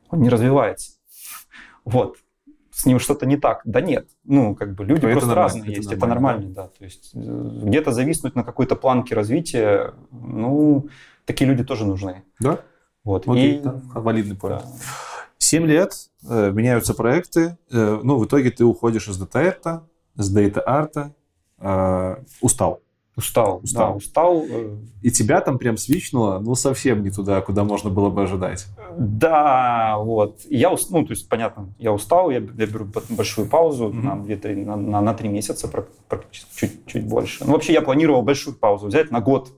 [0.09, 0.91] он не развивается.
[1.85, 2.17] Вот.
[2.69, 3.61] С ним что-то не так.
[3.65, 4.07] Да нет.
[4.23, 5.89] Ну, как бы люди Но просто разные это есть.
[5.89, 6.67] Нормально, это нормально, да.
[6.67, 10.87] То есть э, где-то зависнуть на какой-то планке развития, ну,
[11.25, 12.23] такие люди тоже нужны.
[12.39, 12.59] Да?
[13.03, 13.27] Вот.
[13.27, 13.59] Окей, и...
[13.59, 14.63] да, валидный поинт.
[14.63, 14.69] Да.
[15.39, 15.93] 7 лет,
[16.29, 19.83] меняются проекты, э, ну, в итоге ты уходишь из дата-арта,
[20.15, 21.13] с дата-арта,
[21.59, 22.81] э, устал.
[23.17, 23.89] Устал, устал.
[23.89, 24.45] Да, устал.
[25.01, 28.67] И тебя там прям свичнуло, ну, совсем не туда, куда можно было бы ожидать.
[28.95, 30.41] Да, вот.
[30.47, 34.03] Я устал, ну, то есть, понятно, я устал, я, я беру большую паузу mm-hmm.
[34.03, 35.67] на, 2, 3, на, на, на 3 месяца,
[36.07, 37.43] практически чуть, чуть больше.
[37.43, 39.51] Ну, вообще, я планировал большую паузу взять на год.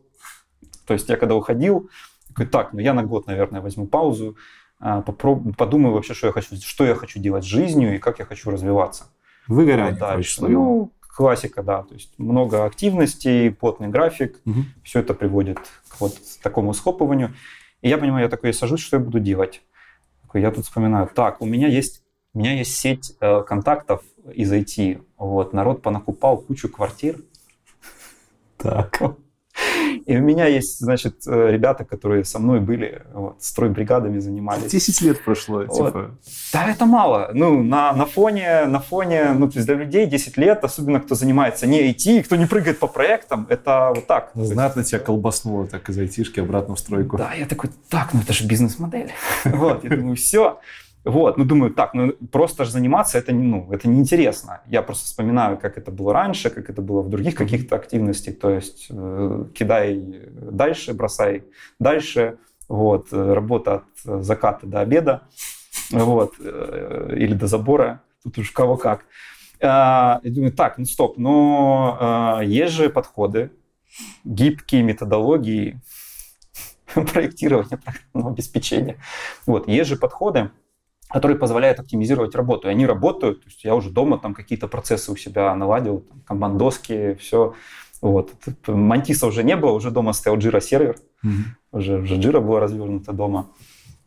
[0.87, 1.89] То есть, я когда уходил,
[2.29, 4.37] такой, так, ну, я на год, наверное, возьму паузу,
[4.79, 8.19] а, попробую, подумаю вообще, что я хочу, что я хочу делать с жизнью и как
[8.19, 9.05] я хочу развиваться.
[9.47, 10.45] Выгорание, вот, дальше.
[10.45, 14.61] Ну, классика, да, то есть много активностей, плотный график, угу.
[14.83, 17.33] все это приводит к вот такому схлопыванию.
[17.81, 19.61] И я понимаю, я такой я сажусь, что я буду делать?
[20.33, 22.03] Я тут вспоминаю, так, у меня есть,
[22.33, 24.03] у меня есть сеть э, контактов
[24.33, 27.17] из IT, вот, народ понакупал кучу квартир.
[28.57, 29.01] Так.
[30.09, 34.71] И у меня есть, значит, э, ребята, которые со мной были, вот, стройбригадами занимались.
[34.71, 35.75] 10 лет прошло, вот.
[35.75, 36.11] типа.
[36.51, 37.29] Да, это мало.
[37.33, 41.13] Ну, на, на фоне, на фоне, ну, то есть для людей 10 лет, особенно кто
[41.13, 44.31] занимается не IT, кто не прыгает по проектам, это вот так.
[44.33, 47.17] Знатно тебя колбаснуло так из айтишки обратно в стройку.
[47.17, 49.11] Да, я такой, так, ну это же бизнес-модель.
[49.45, 50.59] Вот, я думаю, все.
[51.05, 54.61] Вот, ну думаю, так, ну просто же заниматься это, ну, это неинтересно.
[54.67, 58.37] Я просто вспоминаю, как это было раньше, как это было в других каких-то активностях.
[58.37, 61.45] То есть э, кидай дальше, бросай
[61.79, 62.37] дальше.
[62.67, 65.23] Вот, э, работа от заката до обеда.
[65.91, 68.01] Вот, э, или до забора.
[68.23, 69.05] Тут уж кого как.
[69.59, 73.51] Э, я думаю, так, ну стоп, но э, есть же подходы,
[74.25, 75.79] гибкие методологии
[76.93, 78.97] проектирования программного обеспечения.
[79.45, 80.51] Вот, есть же подходы,
[81.09, 82.67] которые позволяют оптимизировать работу.
[82.67, 86.21] И они работают, то есть я уже дома там какие-то процессы у себя наладил, там,
[86.21, 87.55] командоски, все.
[88.01, 88.31] Вот.
[88.67, 91.29] Мантиса уже не было, уже дома стоял Jira сервер, mm-hmm.
[91.73, 93.47] уже, уже Jira была развернута дома.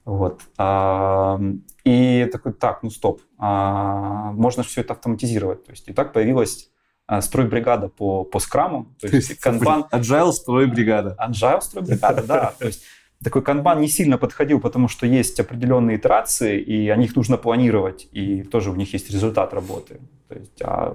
[0.05, 0.43] Вот.
[0.59, 1.41] А,
[1.85, 5.65] и такой, так, ну стоп, а, можно все это автоматизировать.
[5.65, 6.71] То есть и так появилась
[7.07, 8.95] а, стройбригада по, по скраму.
[9.01, 9.87] То есть, канбан...
[9.93, 11.17] Agile стройбригада.
[11.21, 12.55] Agile стройбригада, да.
[12.59, 12.83] То есть
[13.25, 18.09] такой канбан не сильно подходил, потому что есть определенные итерации, и о них нужно планировать,
[18.13, 20.01] и тоже у них есть результат работы.
[20.29, 20.95] То есть, а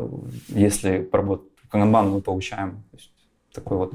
[0.50, 2.84] если работать канбан мы получаем
[3.54, 3.94] такой вот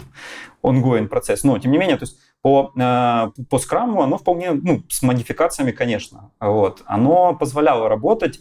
[0.63, 1.45] ongoing процесс.
[1.45, 5.71] Но, тем не менее, то есть по, э, по скраму оно вполне, ну, с модификациями,
[5.71, 8.41] конечно, вот, оно позволяло работать,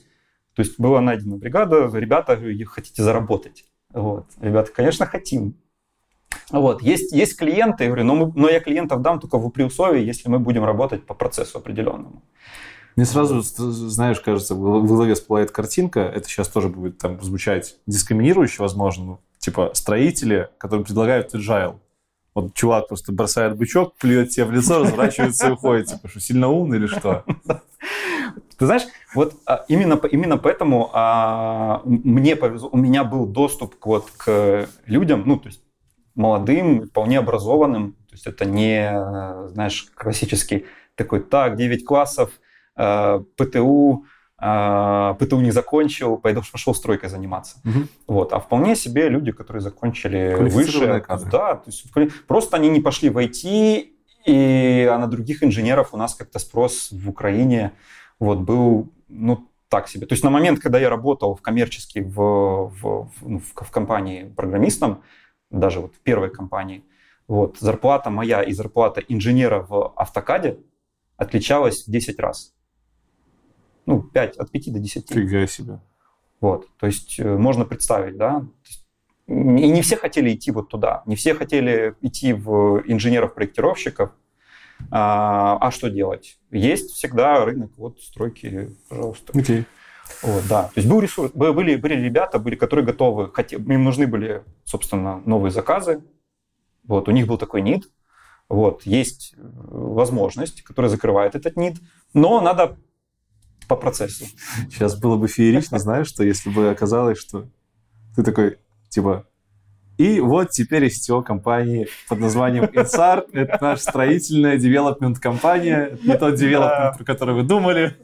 [0.56, 3.66] то есть была найдена бригада, ребята, хотите заработать.
[3.94, 4.26] Вот.
[4.40, 5.56] Ребята, конечно, хотим.
[6.50, 6.82] Вот.
[6.82, 10.04] Есть, есть клиенты, я говорю, но, мы, но я клиентов дам только в при условии,
[10.04, 12.24] если мы будем работать по процессу определенному.
[12.96, 18.62] Мне сразу, знаешь, кажется, в голове всплывает картинка, это сейчас тоже будет там звучать дискриминирующе,
[18.62, 21.78] возможно, ну, типа строители, которые предлагают agile.
[22.34, 25.88] Вот чувак просто бросает бычок, плюет тебе в лицо, разворачивается и уходит.
[25.88, 27.26] Типа, что, сильно умный или что?
[28.58, 28.84] Ты знаешь,
[29.16, 34.70] вот а, именно, именно поэтому а, мне повезло, у меня был доступ к, вот, к
[34.86, 35.62] людям, ну, то есть
[36.16, 37.94] молодым, вполне образованным.
[38.10, 38.92] То есть это не,
[39.50, 40.66] знаешь, классический
[40.96, 42.32] такой, так, 9 классов,
[42.76, 44.06] э, ПТУ,
[44.42, 47.58] э, ПТУ не закончил, пойду, пошел стройкой заниматься.
[47.64, 47.88] Угу.
[48.08, 48.34] Вот.
[48.34, 51.04] А вполне себе люди, которые закончили выше.
[51.32, 51.86] Да, то есть
[52.28, 53.88] просто они не пошли в IT,
[54.26, 57.72] и а на других инженеров у нас как-то спрос в Украине
[58.20, 60.06] вот был, ну, так себе.
[60.06, 64.32] То есть на момент, когда я работал в коммерчески в, в, в, ну, в компании
[64.36, 65.02] программистом,
[65.52, 66.84] даже вот в первой компании,
[67.28, 70.60] вот, зарплата моя и зарплата инженера в автокаде
[71.18, 72.54] отличалась в 10 раз.
[73.86, 75.12] Ну, 5, от 5 до 10.
[75.12, 75.80] Фига себе.
[76.40, 78.46] Вот, то есть э, можно представить, да,
[79.28, 79.32] и
[79.70, 84.12] не все хотели идти вот туда, не все хотели идти в инженеров-проектировщиков,
[84.90, 86.40] а, а что делать?
[86.50, 89.32] Есть всегда рынок, вот стройки, пожалуйста.
[89.34, 89.66] Okay.
[90.22, 90.64] Вот, да.
[90.64, 95.22] То есть был ресурс, были, были ребята, были, которые готовы, хотели, им нужны были, собственно,
[95.26, 96.04] новые заказы.
[96.84, 97.90] Вот, у них был такой нит.
[98.50, 101.78] Вот, есть э, возможность, которая закрывает этот нит,
[102.14, 102.78] но надо
[103.68, 104.26] по процессу.
[104.70, 107.48] Сейчас было бы феерично, знаешь, что если бы оказалось, что
[108.16, 108.58] ты такой,
[108.90, 109.26] типа,
[109.98, 113.26] и вот теперь STO компании под названием INSAR.
[113.34, 115.98] Это наша строительная девелопмент компания.
[116.04, 117.96] Не тот девелопмент, про который вы думали.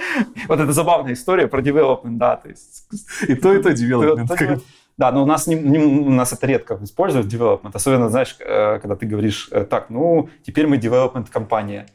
[0.51, 2.35] Вот это забавная история про development, да.
[2.35, 2.89] То есть...
[3.28, 4.62] И то, и то development.
[4.98, 7.70] Да, но у нас, не, не, у нас это редко используют development.
[7.72, 11.86] Особенно, знаешь, э, когда ты говоришь, э, так, ну, теперь мы development компания.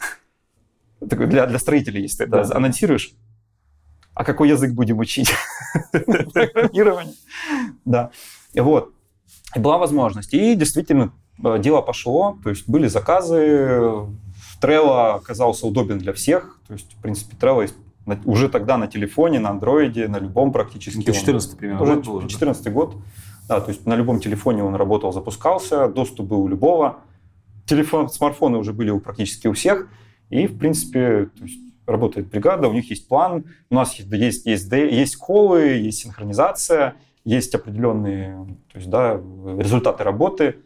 [1.09, 2.17] Такой для, для строителей есть.
[2.17, 2.45] Ты да.
[2.53, 3.11] анонсируешь,
[4.13, 5.33] а какой язык будем учить?
[5.91, 7.15] Программирование.
[7.83, 8.11] Да.
[8.55, 8.93] Вот.
[9.53, 10.33] И была возможность.
[10.33, 11.11] И действительно,
[11.43, 12.39] э, дело пошло.
[12.41, 14.07] То есть были заказы,
[14.61, 16.57] Trello оказался удобен для всех.
[16.67, 17.69] То есть, в принципе, Trello
[18.25, 21.03] уже тогда на телефоне, на андроиде, на любом практически.
[21.03, 22.19] 2014 примерно уже, год был.
[22.19, 22.95] 2014 год.
[23.47, 26.99] Да, то есть на любом телефоне он работал, запускался, доступ был у любого.
[27.65, 29.87] Телефон, смартфоны уже были у практически у всех.
[30.29, 34.45] И, в принципе, то есть работает бригада, у них есть план, у нас есть, есть,
[34.45, 39.13] есть, есть колы, есть синхронизация, есть определенные то есть, да,
[39.57, 40.57] результаты работы,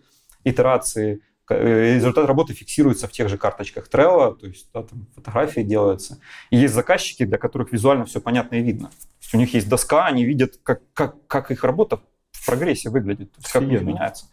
[0.43, 1.21] итерации.
[1.49, 6.19] Э, результат работы фиксируется в тех же карточках Trello, то есть да, там фотографии делаются.
[6.51, 8.89] И есть заказчики, для которых визуально все понятно и видно.
[8.89, 11.99] То есть у них есть доска, они видят, как, как, как их работа
[12.31, 14.27] в прогрессе выглядит, то есть как это меняется.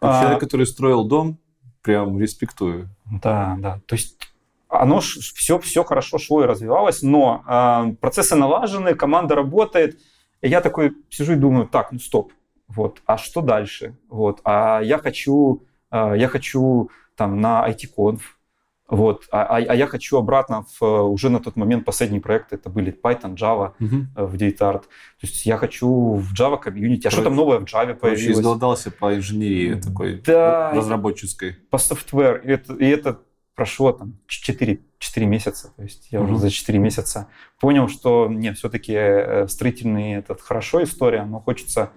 [0.00, 1.38] А, человек, который строил дом,
[1.82, 2.88] прям респектую.
[3.04, 3.80] Да, да.
[3.86, 4.16] То есть
[4.68, 9.98] оно все, все хорошо шло и развивалось, но э, процессы налажены, команда работает.
[10.40, 12.32] И я такой сижу и думаю, так, ну стоп,
[12.68, 13.96] вот, а что дальше?
[14.08, 18.38] Вот, а я хочу, я хочу там на IT-конф,
[18.88, 22.70] вот, а, а, а я хочу обратно в уже на тот момент последний проект это
[22.70, 24.26] были Python, Java uh-huh.
[24.26, 24.80] в DataArt.
[24.80, 24.88] То
[25.22, 27.06] есть я хочу в Java комьюнити.
[27.06, 28.00] А что там новое в Java появилось?
[28.00, 31.58] Короче, изголодался по инженерии такой да, разработческой.
[31.70, 32.42] По software.
[32.42, 33.20] И это, и это
[33.54, 36.24] прошло там 4, 4 месяца, то есть я mm-hmm.
[36.24, 37.26] уже за 4 месяца
[37.60, 41.90] понял, что нет, все-таки э, строительный этот хорошо история, но хочется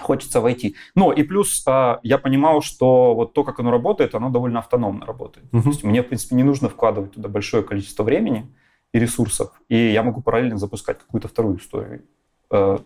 [0.00, 0.76] хочется войти.
[0.94, 5.06] Но и плюс а, я понимал, что вот то, как оно работает, оно довольно автономно
[5.06, 5.46] работает.
[5.52, 5.62] Uh-huh.
[5.62, 8.46] То есть мне, в принципе, не нужно вкладывать туда большое количество времени
[8.92, 12.04] и ресурсов, и я могу параллельно запускать какую-то вторую историю.
[12.50, 12.78] Э,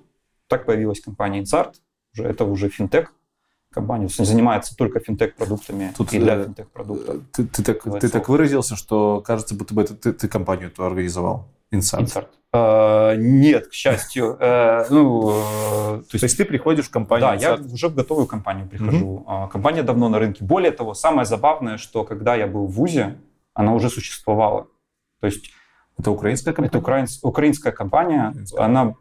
[0.48, 1.74] так появилась компания Insart,
[2.14, 3.14] уже, это уже финтех,
[3.72, 7.20] компания занимается только финтех-продуктами Тут, и для э, финтех-продуктов.
[7.32, 10.84] Ты, ты, так, ты так выразился, что кажется, будто бы это ты, ты компанию эту
[10.84, 11.48] организовал.
[11.72, 12.02] Insart.
[12.02, 12.28] Insart.
[12.54, 14.36] Uh, нет, к счастью.
[14.38, 17.66] Uh, ну, uh, то, есть, то есть ты приходишь в компанию Да, Insart.
[17.66, 19.24] я уже в готовую компанию прихожу.
[19.26, 19.48] Uh-huh.
[19.48, 20.44] Компания давно на рынке.
[20.44, 23.18] Более того, самое забавное, что когда я был в ВУЗе,
[23.54, 24.66] она уже существовала.
[25.20, 25.50] То есть...
[25.98, 26.68] Это украинская компания?
[26.68, 28.28] Это украинс, украинская компания.
[28.30, 28.64] Украинская.
[28.64, 28.94] Она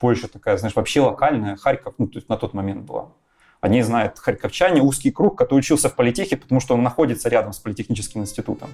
[0.00, 1.56] больше такая, знаешь, вообще локальная.
[1.56, 3.12] Харьков, ну, то есть на тот момент была.
[3.60, 7.52] О ней знает харьковчане, узкий круг, который учился в политехе, потому что он находится рядом
[7.52, 8.70] с политехническим институтом.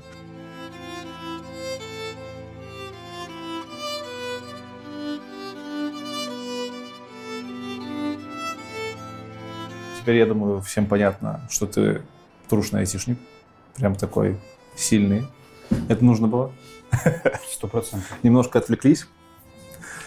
[9.99, 12.03] Теперь, я думаю, всем понятно, что ты
[12.51, 13.19] трушный айтишник.
[13.77, 14.39] Прям такой
[14.77, 15.27] сильный.
[15.89, 16.53] Это нужно было?
[17.51, 18.13] Сто процентов.
[18.23, 19.07] Немножко отвлеклись.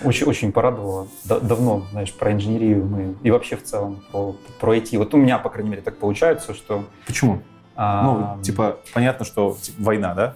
[0.04, 1.08] Очень, очень порадовало.
[1.26, 4.98] давно, знаешь, про инженерию мы и вообще в целом про, про IT.
[4.98, 6.86] Вот у меня, по крайней мере, так получается, что...
[7.06, 7.42] Почему?
[7.76, 8.04] А,
[8.38, 10.36] ну, типа, понятно, что типа, война, да?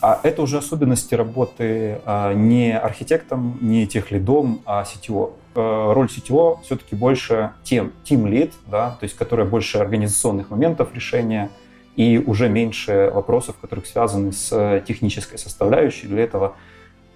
[0.00, 5.34] А это уже особенности работы а, не архитектом, не техлидом, а CTO.
[5.54, 10.92] А, роль CTO все-таки больше тем, team lead, да, то есть которая больше организационных моментов
[10.92, 11.50] решения
[11.94, 16.08] и уже меньше вопросов, которые связаны с технической составляющей.
[16.08, 16.56] Для этого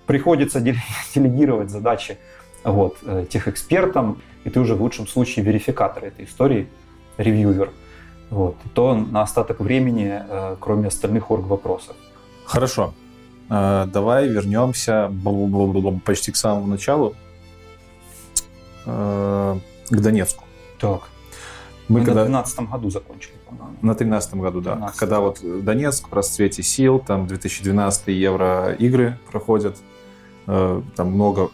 [0.07, 0.61] приходится
[1.15, 2.19] делегировать задачи
[2.65, 6.69] вот, э, тех экспертам, и ты уже в лучшем случае верификатор этой истории,
[7.17, 7.71] ревьювер.
[8.31, 11.97] Вот, то на остаток времени, э, кроме остальных орг вопросов.
[12.45, 12.95] Хорошо.
[13.49, 15.13] Э, давай вернемся
[16.05, 17.15] почти к самому началу,
[18.85, 19.61] к
[19.91, 20.45] Донецку.
[20.79, 21.09] Так.
[21.89, 22.23] Мы, Мы когда...
[22.23, 23.77] на 12 году закончили, по-моему.
[23.83, 24.75] На 13 году, да.
[24.75, 29.77] 13 когда вот Донецк в расцвете сил, там 2012 Евро-игры проходят,
[30.47, 31.51] Э, там много...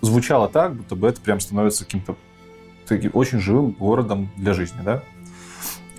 [0.00, 2.16] Звучало так, будто бы это прям становится каким-то
[2.86, 5.02] таким очень живым городом для жизни, да?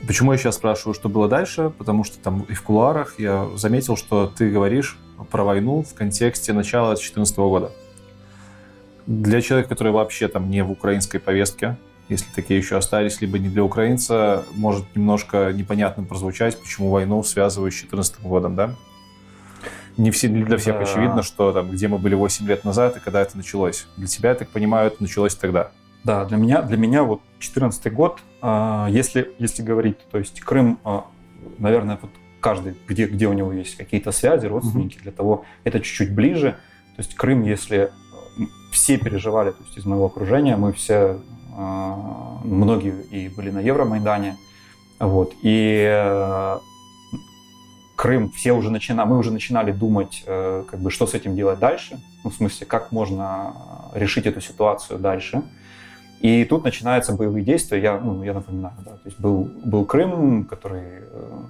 [0.05, 1.71] Почему я сейчас спрашиваю, что было дальше?
[1.77, 4.97] Потому что там и в кулуарах я заметил, что ты говоришь
[5.31, 7.71] про войну в контексте начала 2014 года.
[9.07, 11.77] Для человека, который вообще там не в украинской повестке,
[12.09, 17.73] если такие еще остались, либо не для украинца, может немножко непонятно прозвучать, почему войну связывают
[17.73, 18.75] с 2014 годом, да?
[19.97, 20.81] Не, все, для всех да.
[20.81, 23.87] очевидно, что там, где мы были 8 лет назад и когда это началось.
[23.97, 25.71] Для тебя, я так понимаю, это началось тогда.
[26.03, 30.79] Да, для меня, для меня вот 2014 год, а, если, если говорить, то есть Крым,
[30.83, 31.05] а,
[31.59, 32.11] наверное, вот
[32.41, 35.03] каждый, где, где у него есть какие-то связи, родственники, mm-hmm.
[35.03, 36.57] для того это чуть-чуть ближе.
[36.95, 37.91] То есть Крым, если
[38.71, 41.21] все переживали, то есть из моего окружения, мы все,
[41.55, 44.37] а, многие и были на Евромайдане,
[44.99, 46.57] вот, и
[48.03, 51.59] Крым, все уже начинали, мы уже начинали думать, э, как бы, что с этим делать
[51.59, 53.53] дальше, ну, в смысле, как можно
[53.93, 55.41] решить эту ситуацию дальше.
[56.19, 57.81] И тут начинаются боевые действия.
[57.81, 61.43] Я, ну, я напоминаю, да, то есть был, был Крым, который, э,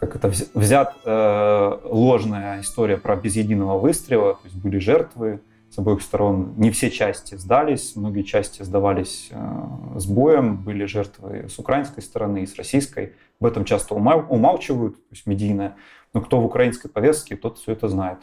[0.00, 5.40] как это, взят э, ложная история про без единого выстрела, то есть были жертвы
[5.70, 6.54] с обоих сторон.
[6.56, 12.42] Не все части сдались, многие части сдавались э, с боем, были жертвы с украинской стороны
[12.42, 13.14] и с российской.
[13.40, 15.76] Об этом часто умалчивают, то есть медийно,
[16.12, 18.18] но кто в украинской повестке, тот все это знает.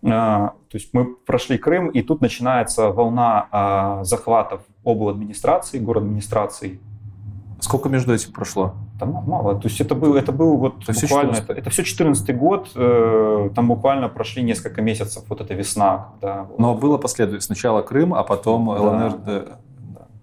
[0.00, 5.08] то есть мы прошли Крым, и тут начинается волна захватов обл.
[5.08, 6.78] администрации, город администрации.
[7.60, 8.74] Сколько между этим прошло?
[9.04, 9.60] Там мало.
[9.60, 12.70] То есть это был, это был вот это буквально, все это, это все 14 год,
[12.74, 16.08] э, там буквально прошли несколько месяцев, вот эта весна.
[16.20, 17.44] Когда, Но было последовательно.
[17.44, 19.10] Сначала Крым, а потом да, ЛНР.
[19.18, 19.40] Да, да.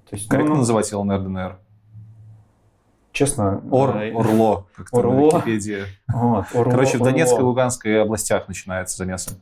[0.09, 1.57] То есть, как ну, называть ЛНР, ДНР?
[3.11, 3.61] Честно.
[3.69, 5.31] Ор, э, Орло, как Орло.
[5.31, 5.83] на Википедии.
[6.07, 9.37] Вот, Орло, Короче, в Донецкой и Луганской областях начинается замесы.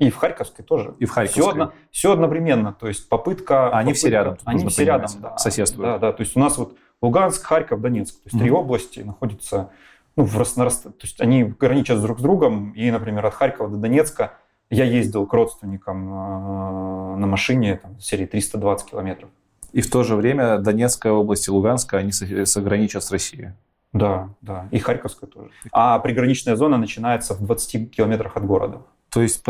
[0.00, 0.94] И в Харьковской тоже.
[0.98, 1.42] И в Харьковской.
[1.42, 2.72] Все, одно, все одновременно.
[2.72, 3.68] То есть попытка...
[3.68, 4.38] А они попытка, все рядом.
[4.44, 5.38] Они все рядом, да.
[5.38, 5.92] Соседствуют.
[5.92, 6.12] Да, да.
[6.12, 8.14] То есть у нас вот Луганск, Харьков, Донецк.
[8.14, 8.40] То есть mm-hmm.
[8.40, 9.70] три области находятся...
[10.16, 10.84] Ну, в раст...
[10.84, 12.72] То есть они граничат друг с другом.
[12.72, 14.34] И, например, от Харькова до Донецка
[14.70, 19.30] я ездил к родственникам э, на машине там, серии 320 километров.
[19.72, 23.52] И в то же время Донецкая область и Луганская, они сограничат с Россией.
[23.92, 24.68] Да, да.
[24.70, 25.50] И Харьковская тоже.
[25.72, 28.82] А приграничная зона начинается в 20 километрах от города.
[29.10, 29.42] То есть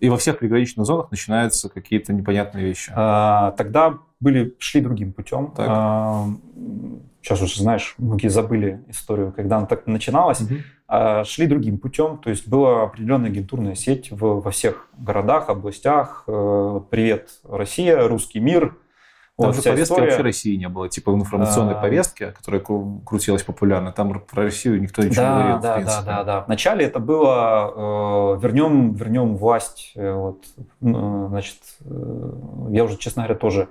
[0.00, 2.92] и во всех приграничных зонах начинаются какие-то непонятные вещи.
[2.94, 5.52] А, тогда были, шли другим путем.
[5.56, 5.66] Так.
[5.68, 6.26] А,
[7.22, 10.40] сейчас уже знаешь, многие забыли историю, когда она так начиналась.
[10.40, 10.54] Угу.
[10.86, 16.24] А, шли другим путем, то есть была определенная агентурная сеть в, во всех городах, областях.
[16.26, 18.76] Э, Привет, Россия, русский мир,
[19.36, 20.06] там вот же повестки история...
[20.10, 21.80] вообще России не было, типа в информационной а...
[21.80, 25.60] повестке, которая крутилась популярно, там про Россию никто ничего да, не говорил.
[25.60, 26.40] Да, да, да, да.
[26.46, 32.30] Вначале это было э, вернем, вернем власть, э, вот, э, значит, э,
[32.70, 33.68] я уже, честно говоря, тоже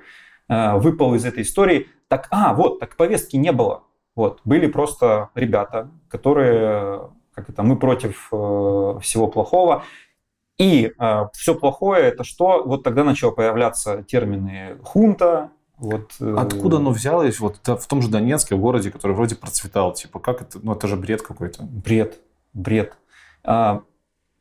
[0.49, 1.87] э, выпал из этой истории.
[2.09, 3.83] Так, а, вот, так повестки не было.
[4.15, 9.83] Вот, были просто ребята, которые, как это, мы против э, всего плохого.
[10.57, 12.63] И э, все плохое это что?
[12.63, 15.49] Вот тогда начало появляться термины хунта.
[15.77, 16.35] Вот, э...
[16.37, 17.39] Откуда оно взялось?
[17.39, 19.93] Вот в том же Донецке, городе, который вроде процветал.
[19.93, 20.59] Типа, как это?
[20.61, 21.63] Ну, это же бред какой-то.
[21.63, 22.19] Бред.
[22.53, 22.95] Бред.
[23.43, 23.81] А,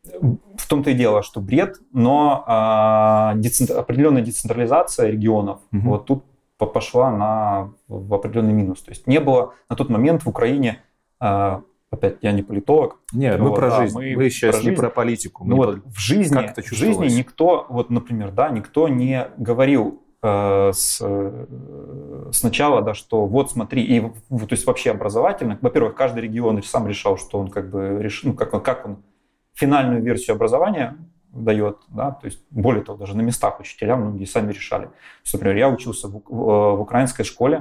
[0.05, 3.71] в том-то и дело, что бред, но а, децент...
[3.71, 5.91] определенная децентрализация регионов угу.
[5.91, 6.25] вот тут
[6.59, 8.83] пошла на в определенный минус.
[8.83, 10.81] То есть не было на тот момент в Украине
[11.19, 11.63] а,
[11.93, 12.99] опять я не политолог.
[13.13, 13.95] Нет, вот, мы про жизнь.
[13.95, 15.45] Мы, мы сейчас про не про политику.
[15.45, 20.03] Ну вот в жизни, как это в жизни никто, вот, например, да, никто не говорил
[20.23, 21.47] э, с, э,
[22.33, 27.19] сначала, да, что вот смотри, и то есть вообще образовательно, во-первых, каждый регион сам решал,
[27.19, 29.03] что он как бы решил, ну как он, как он
[29.53, 30.97] финальную версию образования
[31.31, 34.85] дает, да, то есть более того, даже на местах учителя многие сами решали.
[35.23, 37.59] есть, например, я учился в, в, в украинской школе,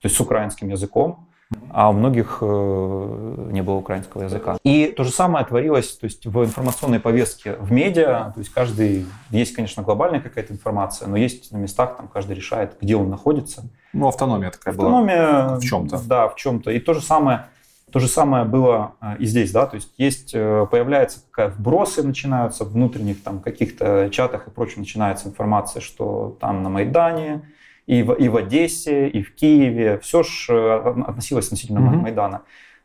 [0.00, 1.28] то есть с украинским языком,
[1.70, 4.58] а у многих э, не было украинского языка.
[4.64, 8.32] И то же самое творилось то есть, в информационной повестке в медиа.
[8.34, 12.76] То есть каждый, есть, конечно, глобальная какая-то информация, но есть на местах, там каждый решает,
[12.80, 13.64] где он находится.
[13.92, 15.38] Ну, автономия такая автономия, была.
[15.38, 15.60] Автономия.
[15.60, 16.00] В чем-то.
[16.06, 16.70] Да, в чем-то.
[16.70, 17.46] И то же самое,
[17.92, 22.02] то же самое было э, и здесь, да, то есть есть, э, появляется какая вбросы
[22.02, 27.42] начинаются в внутренних там каких-то чатах и прочее, начинается информация, что там на Майдане,
[27.86, 29.98] и в, и в Одессе, и в Киеве.
[29.98, 31.96] Все же э, относилось относительно mm-hmm.
[31.96, 32.42] Майдана.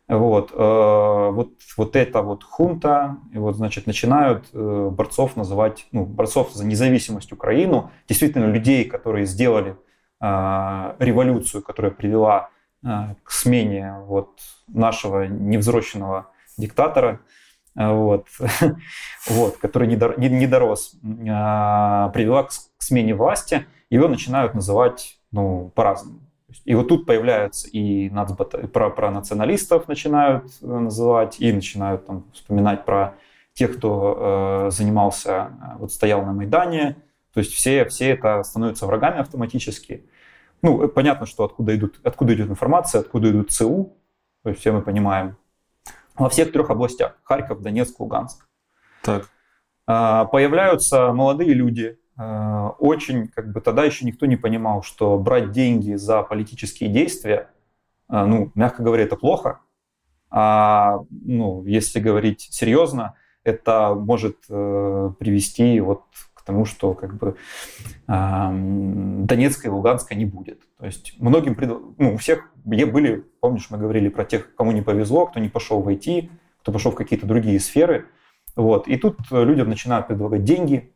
[0.07, 6.03] Вот, э, вот, вот это вот хунта, и вот, значит, начинают э, борцов называть, ну,
[6.03, 9.77] борцов за независимость Украину, действительно людей, которые сделали
[10.19, 12.49] э, революцию, которая привела
[12.83, 12.87] э,
[13.23, 17.19] к смене вот, нашего невзрощенного диктатора,
[17.77, 18.27] э, вот,
[19.29, 24.53] вот, который не, дор, не, не дорос, э, привела к, к смене власти– его начинают
[24.53, 26.19] называть ну, по-разному.
[26.65, 32.25] И вот тут появляются и нацбата, про, про националистов начинают э, называть, и начинают там,
[32.33, 33.15] вспоминать про
[33.53, 36.95] тех, кто э, занимался, э, вот стоял на Майдане.
[37.33, 40.05] То есть все, все это становятся врагами автоматически.
[40.61, 43.93] Ну, э, понятно, что откуда, идут, откуда идет информация, откуда идут ЦУ,
[44.43, 45.35] то есть все мы понимаем.
[46.15, 48.47] Во всех трех областях, Харьков, Донецк, Луганск.
[49.03, 49.29] Так.
[49.85, 56.21] Появляются молодые люди, очень, как бы тогда еще никто не понимал, что брать деньги за
[56.21, 57.49] политические действия,
[58.09, 59.61] э, ну, мягко говоря, это плохо.
[60.29, 67.37] А, ну, если говорить серьезно, это может э, привести вот к тому, что как бы
[68.07, 70.59] э, Донецка и Луганска не будет.
[70.77, 71.57] То есть многим,
[71.97, 75.81] ну, у всех были, помнишь, мы говорили про тех, кому не повезло, кто не пошел
[75.81, 76.29] в IT,
[76.61, 78.07] кто пошел в какие-то другие сферы.
[78.55, 78.87] Вот.
[78.89, 80.91] И тут людям начинают предлагать деньги,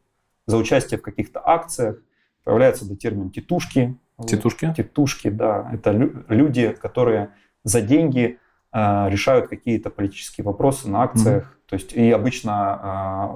[0.45, 1.97] за участие в каких-то акциях.
[2.43, 3.97] Появляется да, термин «титушки».
[4.27, 4.73] Титушки?
[4.75, 5.69] Титушки, да.
[5.73, 7.31] Это люди, которые
[7.63, 8.37] за деньги
[8.71, 11.43] э, решают какие-то политические вопросы на акциях.
[11.43, 11.69] Mm-hmm.
[11.69, 13.33] То есть и обычно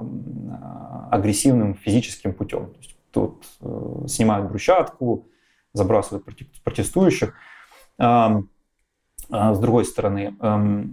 [1.10, 2.66] э, агрессивным физическим путем.
[2.66, 5.26] То есть тут э, снимают брусчатку,
[5.72, 6.24] забрасывают
[6.62, 7.34] протестующих.
[7.98, 8.42] Э,
[9.30, 10.84] э, с другой стороны, э,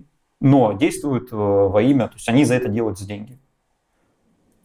[0.42, 3.40] но действуют э, во имя, то есть они за это делают за деньги.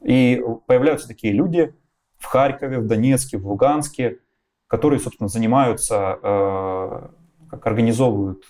[0.04, 1.74] И появляются такие люди
[2.18, 4.18] в Харькове, в Донецке, в Луганске,
[4.66, 7.08] которые, собственно, занимаются, э,
[7.50, 8.44] как организовывают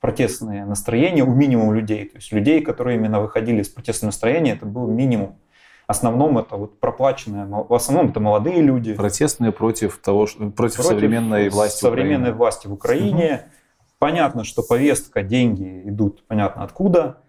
[0.00, 2.04] протестные настроения у минимума людей.
[2.08, 5.38] То есть людей, которые именно выходили из протестного настроения, это был минимум.
[5.86, 8.94] В основном это вот проплаченные, в основном это молодые люди.
[8.94, 12.36] Протестные против того, против, против современной власти современной Украины.
[12.36, 13.34] власти в Украине.
[13.34, 13.50] Угу.
[13.98, 17.22] Понятно, что повестка, деньги идут, понятно откуда.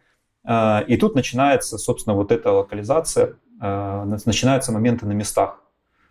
[0.46, 5.62] Э, и тут начинается, собственно, вот эта локализация, начинаются моменты на местах.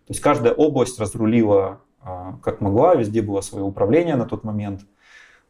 [0.06, 4.82] То есть каждая область разрулила э, как могла, везде было свое управление на тот момент.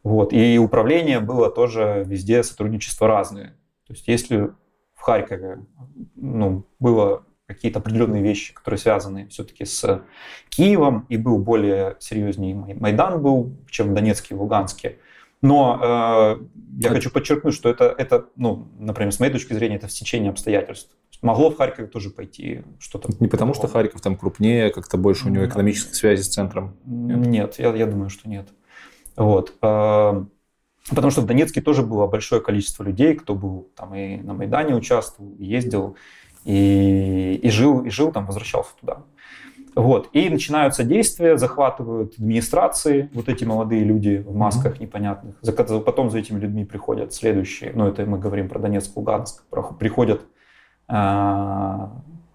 [0.03, 0.31] Вот.
[0.31, 3.57] И управление было тоже везде сотрудничество разное.
[3.87, 4.51] То есть если
[4.93, 5.65] в Харькове
[6.15, 10.03] ну, было какие-то определенные вещи, которые связаны все-таки с
[10.49, 14.99] Киевом, и был более серьезнее Майдан был, чем в Донецке и Луганске.
[15.41, 15.79] Но
[16.39, 16.45] э,
[16.81, 20.31] я хочу подчеркнуть, что это, это, ну, например, с моей точки зрения, это в стечение
[20.31, 20.95] обстоятельств.
[21.25, 23.09] Могло в Харькове тоже пойти что-то.
[23.19, 26.77] Не потому, что Харьков там крупнее, как-то больше у него экономической связи с центром?
[26.85, 28.49] Нет, нет я, я думаю, что нет.
[29.15, 29.55] Вот.
[29.63, 30.23] Э,
[30.87, 34.75] потому что в Донецке тоже было большое количество людей, кто был там и на Майдане
[34.75, 35.95] участвовал, и ездил,
[36.43, 39.01] и, и жил, и жил там, возвращался туда.
[39.73, 40.09] Вот.
[40.13, 45.37] И начинаются действия, захватывают администрации, вот эти молодые люди в масках непонятных.
[45.85, 49.43] Потом за этими людьми приходят следующие, ну это мы говорим про Донецк, Луганск,
[49.79, 50.21] приходят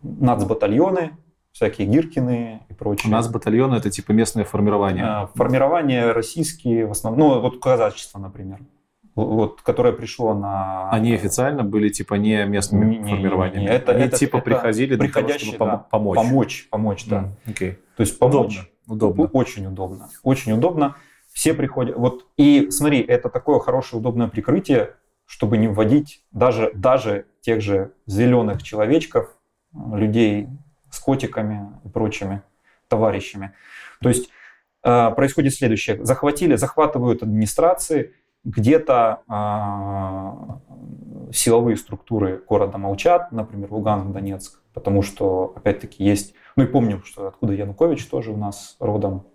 [0.02, 1.16] нацбатальоны,
[1.52, 3.10] всякие Гиркины и прочие.
[3.10, 5.04] У нас батальоны это типа местное формирование.
[5.04, 8.58] Э, формирование российские в основном, ну вот казачество, например
[9.14, 10.90] вот, которое пришло на...
[10.90, 13.60] Они официально были типа не местными не, формированиями?
[13.60, 16.16] Не, не, это, Они это, типа это приходили для того, чтобы да, помочь?
[16.16, 17.32] Помочь, помочь, да.
[17.46, 17.76] Mm, okay.
[17.96, 18.60] То есть помочь.
[18.86, 19.06] Удобно.
[19.08, 19.30] удобно.
[19.32, 20.08] Очень удобно.
[20.22, 20.96] Очень удобно.
[21.32, 21.96] Все приходят...
[21.96, 24.94] Вот, и смотри, это такое хорошее, удобное прикрытие,
[25.30, 29.36] чтобы не вводить даже, даже тех же зеленых человечков,
[29.72, 30.48] людей
[30.90, 32.42] с котиками и прочими
[32.88, 33.52] товарищами.
[34.02, 34.28] То есть
[34.82, 36.04] э, происходит следующее.
[36.04, 38.12] Захватили, захватывают администрации,
[38.42, 39.22] где-то
[41.28, 46.34] э, силовые структуры города молчат, например, Луганск, Донецк, потому что, опять-таки, есть...
[46.56, 49.28] Ну и помним, что откуда Янукович тоже у нас родом.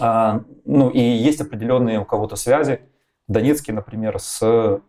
[0.00, 2.80] А, ну и есть определенные у кого-то связи
[3.28, 4.80] в Донецке, например, с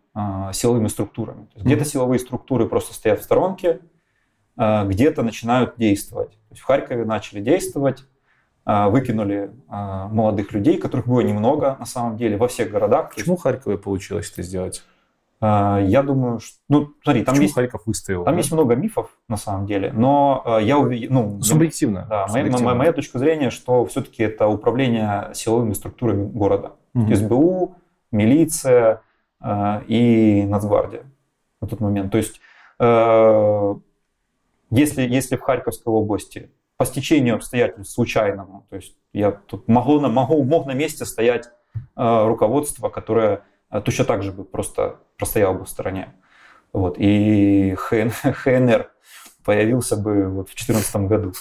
[0.54, 1.42] силовыми структурами.
[1.42, 1.64] Mm-hmm.
[1.64, 3.82] Где-то силовые структуры просто стоят в сторонке,
[4.58, 6.32] а, где-то начинают действовать.
[6.32, 8.06] То есть в Харькове начали действовать,
[8.66, 13.12] а, выкинули а, молодых людей, которых было немного на самом деле во всех городах.
[13.16, 13.44] Почему есть...
[13.44, 14.84] Харькове получилось это сделать?
[15.40, 16.58] А, я думаю, что...
[16.68, 17.54] Ну, смотри, там есть...
[17.54, 18.26] Харьков выстоял?
[18.26, 18.40] Там да?
[18.40, 21.14] есть много мифов, на самом деле, но я увидел...
[21.14, 22.08] Ну, Субъективно.
[22.10, 22.66] Да, Субъективно.
[22.66, 26.74] Моя, моя точка зрения, что все-таки это управление силовыми структурами города.
[26.96, 27.16] Угу.
[27.16, 27.76] СБУ,
[28.12, 29.02] милиция
[29.42, 31.04] и Нацгвардия
[31.62, 32.12] на тот момент.
[32.12, 32.42] То есть,
[34.70, 38.66] если, если в Харьковской области по стечению обстоятельств случайному.
[38.70, 44.06] То есть я тут могу, могу, мог на месте стоять э, руководство, которое э, точно
[44.06, 46.14] так же бы просто простояло бы в стороне.
[46.74, 46.98] Вот.
[47.00, 48.92] И ХН, ХНР
[49.44, 51.34] появился бы вот в 2014 году.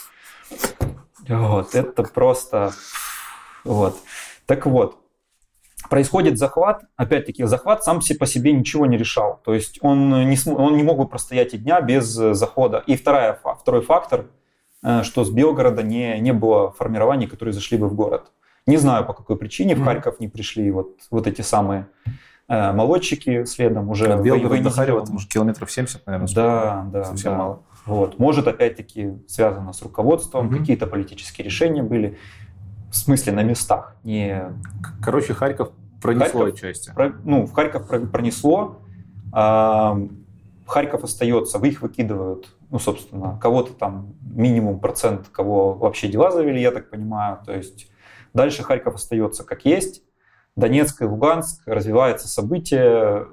[1.28, 1.74] Вот.
[1.74, 2.73] Это просто...
[3.64, 3.97] Вот.
[4.47, 4.98] Так вот,
[5.89, 9.41] происходит захват, опять-таки захват сам по себе ничего не решал.
[9.45, 12.83] То есть он не, он не мог бы простоять и дня без захода.
[12.87, 14.27] И вторая, второй фактор–
[14.87, 18.31] Э, что с Белгорода не, не было формирований, которые зашли бы в город.
[18.67, 21.89] Не знаю, по какой причине в Харьков не пришли вот, вот эти самые
[22.49, 24.13] э, молодчики следом уже.
[24.13, 26.29] От Белгорода до Харькова там уже километров 70, наверное.
[26.35, 27.05] Да, да.
[27.05, 27.39] Совсем да.
[27.39, 27.63] мало.
[27.85, 28.19] Вот.
[28.19, 30.59] Может, опять-таки, связано с руководством, угу.
[30.59, 32.19] какие-то политические решения были.
[32.97, 33.97] В смысле, на местах.
[34.05, 34.52] Не...
[35.02, 35.70] Короче, Харьков
[36.01, 36.93] пронесло Харьков, отчасти.
[36.94, 38.81] Про, ну, в Харьков пронесло.
[39.32, 39.98] А,
[40.66, 46.60] Харьков остается, вы их выкидывают ну, собственно, кого-то там минимум процент, кого вообще дела завели,
[46.60, 47.39] я так понимаю.
[47.44, 47.90] То есть
[48.35, 50.02] дальше Харьков остается как есть.
[50.56, 53.27] Донецк и Луганск развивается событие,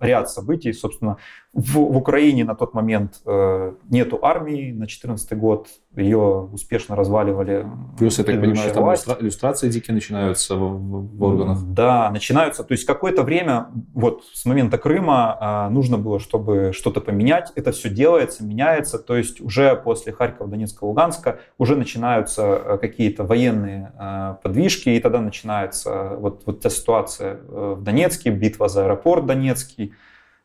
[0.00, 0.72] ряд событий.
[0.72, 1.18] Собственно,
[1.52, 7.66] в, в Украине на тот момент э, нету армии, на 2014 год ее успешно разваливали.
[7.98, 9.08] Плюс, я так понимаю, там власть.
[9.18, 11.58] иллюстрации дикие начинаются в, в органах.
[11.64, 12.62] Да, начинаются.
[12.62, 17.52] То есть какое-то время, вот с момента Крыма э, нужно было, чтобы что-то поменять.
[17.56, 19.00] Это все делается, меняется.
[19.00, 25.00] То есть уже после Харькова, Донецка, Луганска уже начинаются э, какие-то военные э, подвижки, и
[25.00, 29.94] тогда начинается вот, вот та ситуация э, в Донецке, битва за аэропорт Донецкий,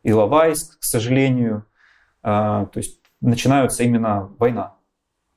[0.06, 1.66] Иловайск, к сожалению.
[2.22, 4.76] А, то есть начинается именно война.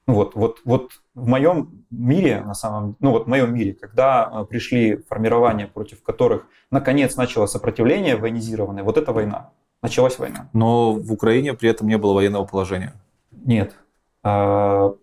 [0.07, 4.25] Ну вот, вот, вот в моем мире, на самом ну вот в моем мире, когда
[4.25, 9.51] а, пришли формирования, против которых наконец начало сопротивление военизированное, вот эта война.
[9.83, 10.51] Началась война.
[10.53, 12.93] Но в Украине при этом не было военного положения.
[13.31, 13.75] Нет.
[14.23, 14.95] А,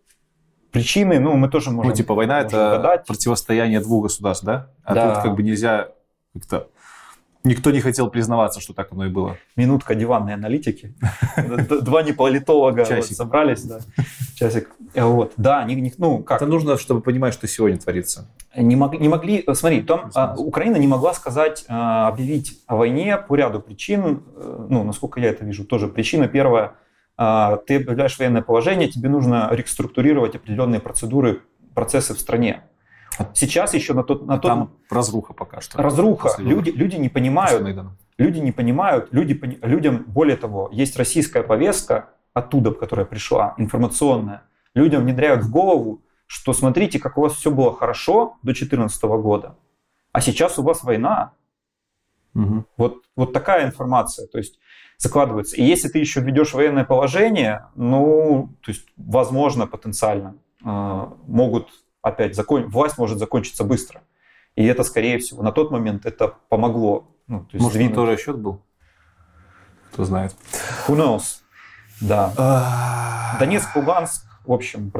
[0.71, 1.91] причины, ну, мы тоже можем...
[1.91, 3.07] Ну, типа, война– это гадать.
[3.07, 4.69] противостояние двух государств, да?
[4.83, 5.13] А да.
[5.13, 5.91] тут как бы нельзя
[6.33, 6.67] как-то
[7.45, 9.37] Никто не хотел признаваться, что так оно и было.
[9.55, 10.95] Минутка диванной аналитики.
[11.81, 13.79] Два неполитолога собрались, да.
[14.35, 14.71] Часик.
[14.95, 15.67] Вот, да,
[15.97, 16.41] ну как.
[16.41, 18.27] Это нужно, чтобы понимать, что сегодня творится.
[18.55, 23.17] Не, мог, не могли, смотри, там а, Украина не могла сказать, а, объявить о войне
[23.17, 26.75] по ряду причин, э, ну, насколько я это вижу, тоже причина первая,
[27.17, 31.41] а, ты объявляешь военное положение, тебе нужно реструктурировать определенные процедуры,
[31.73, 32.63] процессы в стране.
[33.33, 34.25] Сейчас еще на тот...
[34.25, 34.51] На тот...
[34.51, 35.81] Там разруха пока что.
[35.81, 36.29] Разруха.
[36.37, 37.63] Люди, люди не понимают.
[38.17, 39.09] Люди не понимают.
[39.11, 44.43] Люди, людям, более того, есть российская повестка оттуда, которая пришла, информационная.
[44.73, 49.57] Людям внедряют в голову, что смотрите, как у вас все было хорошо до 2014 года,
[50.11, 51.31] а сейчас у вас война.
[52.33, 52.65] Угу.
[52.77, 54.27] Вот, вот такая информация.
[54.27, 54.59] То есть
[54.97, 55.55] закладывается.
[55.55, 61.69] И если ты еще введешь военное положение, ну, то есть, возможно, потенциально э, могут
[62.05, 62.69] опять закон...
[62.69, 64.01] власть может закончиться быстро.
[64.55, 67.07] И это, скорее всего, на тот момент это помогло.
[67.27, 67.95] Ну, то есть Может, сдвинуть...
[67.95, 68.61] тоже счет был?
[69.91, 70.35] Кто знает.
[70.87, 71.41] Who knows?
[71.99, 72.31] Да.
[72.37, 73.37] А.
[73.39, 74.91] Донецк, Луганск, в общем,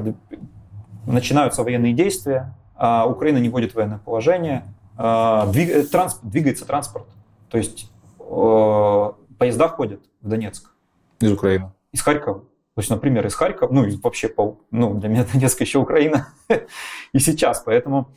[1.06, 4.66] начинаются военные действия, а Украина не вводит военное положение,
[4.98, 5.70] а, двиг...
[5.70, 6.20] Э, транс...
[6.24, 7.06] двигается транспорт.
[7.50, 10.72] То есть э, поезда ходят в Донецк.
[11.20, 11.72] Из Украины?
[11.92, 12.44] Из Харькова.
[12.76, 16.28] То есть, например, из Харькова, ну и вообще, по, ну, для меня Донецк еще Украина
[17.14, 18.10] и сейчас, поэтому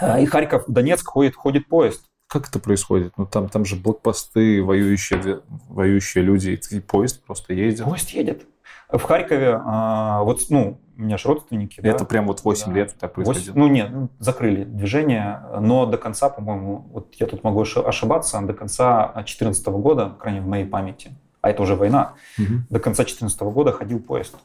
[0.00, 2.04] э, и Харьков, Донецк ходит, ходит поезд.
[2.26, 3.14] Как это происходит?
[3.16, 7.84] Ну там, там же блокпосты, воюющие, воюющие люди, и поезд просто ездит.
[7.84, 8.46] Поезд едет.
[8.90, 11.80] В Харькове, а, вот, ну, у меня же родственники.
[11.80, 12.04] Это да?
[12.04, 12.72] прям вот 8 да.
[12.72, 13.48] лет так происходит?
[13.48, 18.40] 8, ну, нет, ну, закрыли движение, но до конца, по-моему, вот я тут могу ошибаться,
[18.42, 22.62] до конца 2014 года, по крайней мере, в моей памяти, а это уже война, угу.
[22.70, 24.36] до конца 2014 года ходил поезд.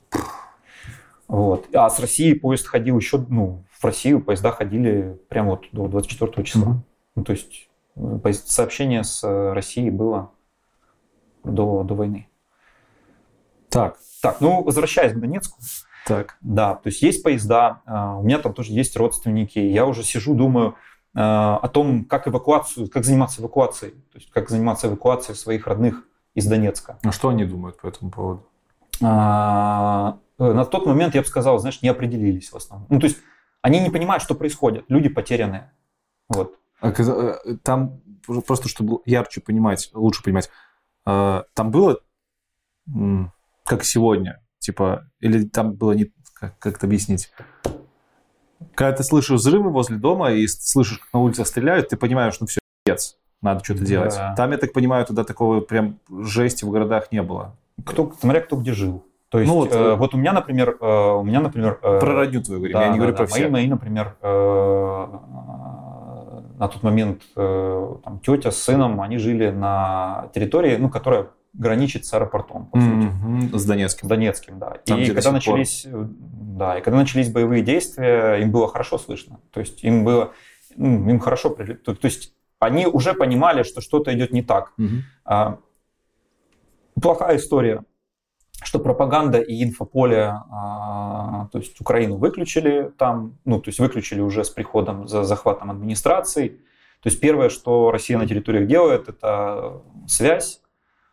[1.28, 1.68] Вот.
[1.74, 6.44] А с России поезд ходил еще, ну, в Россию поезда ходили прямо вот до 24
[6.44, 6.72] числа.
[6.72, 6.84] Угу.
[7.16, 10.32] Ну, то есть э, сообщение с э, Россией было
[11.44, 12.28] до, до войны.
[13.70, 13.98] Так.
[14.22, 15.60] Так, ну, возвращаясь к Донецку.
[16.08, 16.38] Так.
[16.42, 19.60] Да, то есть есть поезда, а, у меня там тоже есть родственники.
[19.60, 20.76] Я уже сижу, думаю
[21.14, 26.04] о том, как эвакуацию, как заниматься эвакуацией, то есть как заниматься эвакуацией своих родных
[26.38, 27.00] из Донецка.
[27.04, 28.48] А что они думают по этому поводу?
[29.02, 32.88] А, э, на тот момент, я бы сказал, знаешь, не определились в основном.
[32.92, 33.18] Ну, то есть
[33.64, 34.86] они не понимают, что происходит.
[34.88, 35.74] Люди потерянные.
[36.30, 36.60] Вот.
[36.80, 38.02] А, э, там,
[38.46, 40.52] просто чтобы ярче понимать, лучше понимать,
[41.06, 42.02] а, там было,
[43.66, 46.14] как сегодня, типа, или там было не...
[46.34, 47.32] Как, как это объяснить?
[48.76, 52.46] Когда ты слышишь взрывы возле дома и слышишь, как на улице стреляют, ты понимаешь, ну
[52.46, 53.86] все, пец надо что-то да.
[53.86, 54.20] делать.
[54.36, 57.56] Там, я так понимаю, тогда такого прям жести в городах не было.
[57.86, 59.04] Кто, смотря кто где жил.
[59.30, 61.80] То есть, ну, вот, э, вот у меня, например, э, у меня, например...
[61.84, 63.44] Э, про родню твою говорим, да, я не да, говорю да, про всех.
[63.44, 65.08] Мои, мои, например, э,
[66.58, 72.06] на тот момент э, там, тетя с сыном, они жили на территории, ну, которая граничит
[72.06, 73.42] с аэропортом, по mm-hmm.
[73.42, 73.58] сути.
[73.58, 74.08] С Донецким.
[74.08, 74.78] Донецким, да.
[74.86, 76.08] Там, и когда начались, пор.
[76.10, 79.40] да, и когда начались боевые действия, им было хорошо слышно.
[79.52, 80.32] То есть им было,
[80.78, 84.74] ну, им хорошо, то, то есть они уже понимали, что что-то идет не так.
[84.78, 84.96] Угу.
[85.26, 85.60] А,
[87.02, 87.84] плохая история,
[88.64, 94.44] что пропаганда и инфополе, а, то есть Украину выключили там, ну, то есть выключили уже
[94.44, 96.60] с приходом, за захватом администрации.
[97.02, 100.62] То есть первое, что Россия на территориях делает, это связь.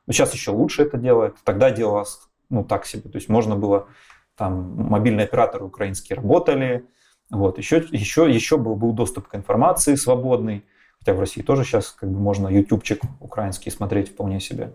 [0.06, 1.36] Ну, сейчас еще лучше это делает.
[1.44, 3.10] Тогда делалось, ну, так себе.
[3.10, 3.88] То есть можно было,
[4.36, 6.86] там, мобильные операторы украинские работали,
[7.30, 10.64] вот, еще, еще, еще был, был доступ к информации свободный.
[11.04, 14.72] Хотя в России тоже сейчас как бы можно ютубчик украинский смотреть вполне себе.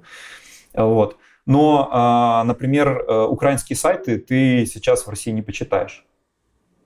[0.75, 1.17] Вот.
[1.47, 6.05] Но, а, например, э, украинские сайты ты сейчас в России не почитаешь.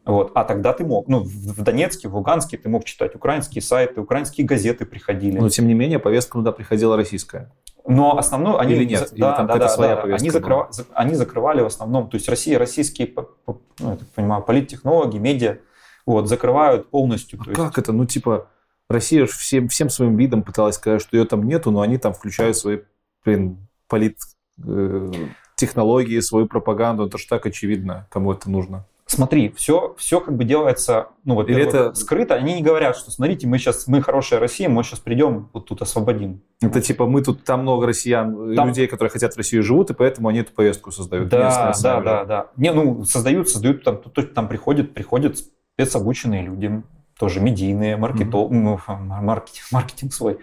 [0.06, 0.32] Вот.
[0.34, 1.10] А тогда ты мог.
[1.10, 5.38] Ну, в Донецке, в Луганске ты мог читать украинские сайты, украинские газеты приходили.
[5.38, 7.52] Но, тем не менее, повестка туда приходила российская.
[7.86, 8.76] Но основную они...
[8.76, 9.10] Или нет?
[9.18, 10.16] Да, Или да, да, своя да.
[10.16, 12.10] Они, закрыва, они закрывали в основном...
[12.10, 13.14] То есть Россия, российские,
[13.46, 15.58] ну, я так понимаю, политтехнологи, медиа,
[16.06, 17.42] вот, закрывают полностью.
[17.42, 17.78] А как есть...
[17.80, 17.92] это?
[17.92, 18.48] Ну, типа,
[18.94, 22.56] Россия всем, всем своим видом пыталась сказать, что ее там нету, но они там включают
[22.58, 22.80] свои,
[23.26, 23.58] блин,
[23.88, 24.18] полит
[24.66, 25.12] э,
[25.56, 27.06] технологии, свою пропаганду.
[27.08, 28.86] Это же так очевидно, кому это нужно.
[29.06, 32.36] Смотри, все, все как бы делается, ну, вот это скрыто.
[32.36, 35.82] Они не говорят, что смотрите, мы сейчас, мы хорошая Россия, мы сейчас придем, вот тут
[35.82, 36.42] освободим.
[36.62, 38.70] Это типа мы тут, там много россиян, там...
[38.70, 41.30] людей, которые хотят в Россию живут, и поэтому они эту повестку создают.
[41.30, 42.48] Да, да, да, да.
[42.56, 44.02] Не, ну, создают, создают, там,
[44.34, 45.38] там приходят, приходят
[45.76, 46.82] спецобученные люди,
[47.24, 48.52] тоже медийные, маркетол...
[48.52, 49.22] mm-hmm.
[49.22, 50.40] маркетинг, маркетинг свой.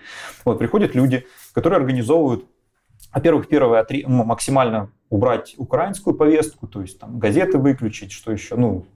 [0.46, 2.46] Вот, приходят люди, которые организовывают
[3.12, 8.86] во-первых, первое, максимально убрать украинскую повестку, то есть там газеты выключить, что еще, ну,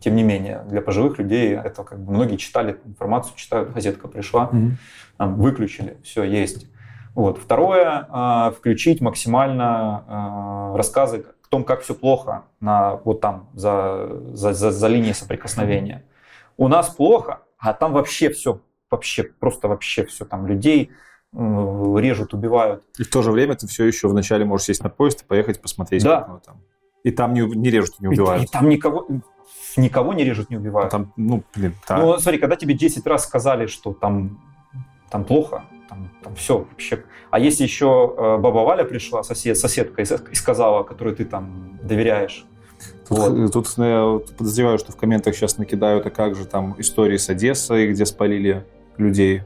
[0.00, 4.48] тем не менее, для пожилых людей это как бы многие читали информацию, читают, газетка пришла,
[4.50, 4.70] mm-hmm.
[5.18, 6.66] там, выключили, все есть.
[7.14, 7.36] Вот.
[7.36, 14.08] Второе, э, включить максимально э, рассказы о том, как все плохо на, вот там, за,
[14.32, 16.04] за, за, за линией соприкосновения.
[16.62, 20.92] У нас плохо, а там вообще все, вообще, просто вообще все, там людей
[21.32, 22.84] режут, убивают.
[23.00, 25.60] И в то же время ты все еще вначале можешь сесть на поезд и поехать
[25.60, 26.20] посмотреть, да.
[26.20, 26.60] как оно там.
[27.02, 28.44] И там не, не режут, не убивают.
[28.44, 29.08] И, и там никого,
[29.76, 30.92] никого не режут, не убивают.
[30.92, 31.96] Там, ну, блин, да.
[31.98, 34.40] Ну, смотри, когда тебе 10 раз сказали, что там,
[35.10, 37.02] там плохо, там, там все вообще.
[37.32, 42.46] А если еще э, баба Валя пришла, сосед, соседка, и сказала, которой ты там доверяешь,
[43.12, 43.52] Тут, вот.
[43.52, 47.28] тут ну, я подозреваю, что в комментах сейчас накидают, а как же там истории с
[47.28, 48.64] Одессой, где спалили
[48.96, 49.42] людей.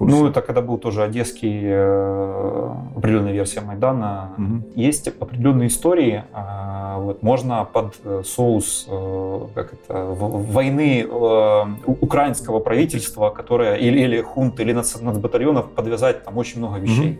[0.00, 4.32] Ну, это когда был тоже одесский э, определенная версия Майдана.
[4.36, 4.72] Угу.
[4.74, 6.24] Есть определенные истории.
[6.34, 14.00] Э, вот, можно под э, соус э, как это, войны э, украинского правительства, которое или,
[14.00, 17.12] или хунт, или нацбатальонов подвязать там очень много вещей.
[17.12, 17.18] Угу.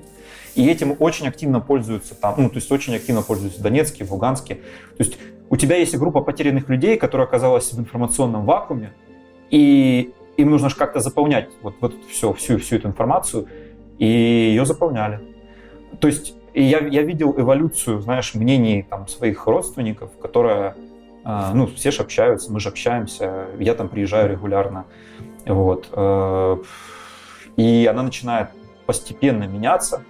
[0.56, 4.58] И этим очень активно пользуются там, ну, то есть очень активно пользуются Донецкие, Луганские.
[4.96, 5.18] То есть
[5.50, 8.92] у тебя есть группа потерянных людей, которая оказалась в информационном вакууме,
[9.50, 13.46] и им нужно же как-то заполнять вот, вот все, всю, всю эту информацию,
[13.98, 15.20] и ее заполняли.
[16.00, 20.76] То есть я, я видел эволюцию, знаешь, мнений там, своих родственников, которая,
[21.24, 24.86] э, ну, все же общаются, мы же общаемся, я там приезжаю регулярно,
[25.46, 26.56] вот, э,
[27.56, 28.48] и она начинает
[28.86, 30.04] постепенно меняться,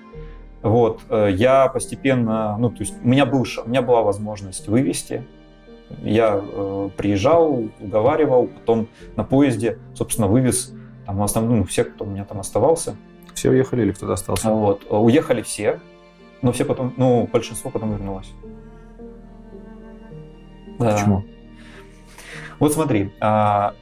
[0.65, 5.23] вот, э, я постепенно, ну, то есть у меня, был, у меня была возможность вывести,
[6.03, 10.73] я э, приезжал, уговаривал, потом на поезде, собственно, вывез
[11.05, 12.97] там основную, ну, всех, кто у меня там оставался.
[13.35, 14.49] Все уехали или кто-то остался?
[14.49, 15.81] Вот, уехали все,
[16.41, 18.33] но все потом, ну, большинство потом вернулось.
[20.79, 21.19] Почему?
[21.19, 21.25] Да.
[22.59, 23.75] Вот смотри, а,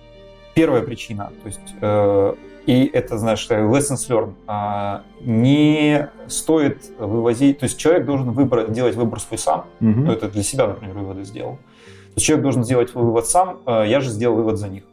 [0.54, 2.34] первая причина, то есть э,
[2.66, 4.34] и это, знаешь, lessons learned.
[4.46, 9.90] А, не стоит вывозить, то есть человек должен выбор, делать выбор свой сам, угу.
[9.90, 11.56] ну, это для себя, например, выводы сделал.
[11.56, 14.84] То есть человек должен сделать вывод сам, а, я же сделал вывод за них.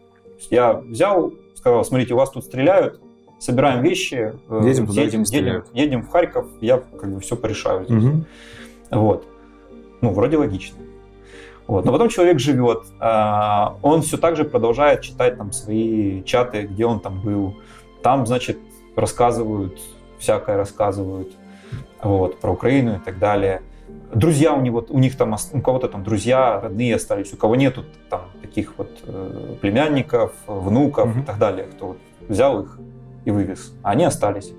[0.49, 2.99] Я взял, сказал, смотрите, у вас тут стреляют,
[3.39, 7.85] собираем вещи, э, едем, туда, едем, едем, едем в Харьков, я как бы все порешаю
[7.85, 8.03] здесь.
[8.03, 8.23] Угу.
[8.91, 9.27] Вот.
[10.01, 10.77] Ну, вроде логично.
[11.69, 11.85] Вот.
[11.85, 16.87] Но потом человек живет, а, он все так же продолжает читать там свои чаты, где
[16.87, 17.57] он там был.
[18.01, 18.57] Там, значит,
[18.95, 19.79] рассказывают,
[20.17, 21.31] всякое рассказывают
[22.01, 23.61] вот, про Украину и так далее.
[24.11, 27.85] Друзья у него, у них там, у кого-то там друзья, родные остались, у кого нету
[28.09, 31.21] там таких вот э, племянников, внуков mm-hmm.
[31.21, 31.97] и так далее, кто вот
[32.27, 32.79] взял их
[33.25, 34.53] и вывез, а они остались.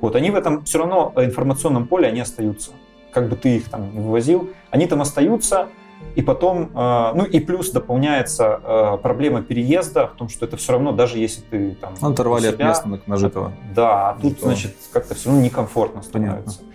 [0.00, 2.70] Вот они в этом все равно информационном поле они остаются.
[3.10, 5.68] Как бы ты их там не вывозил, они там остаются,
[6.14, 10.72] и потом, э, ну и плюс дополняется э, проблема переезда в том, что это все
[10.72, 11.94] равно, даже если ты там...
[12.00, 13.52] Ну, оторвали себя, от места нажитого.
[13.74, 16.60] Да, а тут, значит, как-то все равно некомфортно становится.
[16.60, 16.72] Понятно.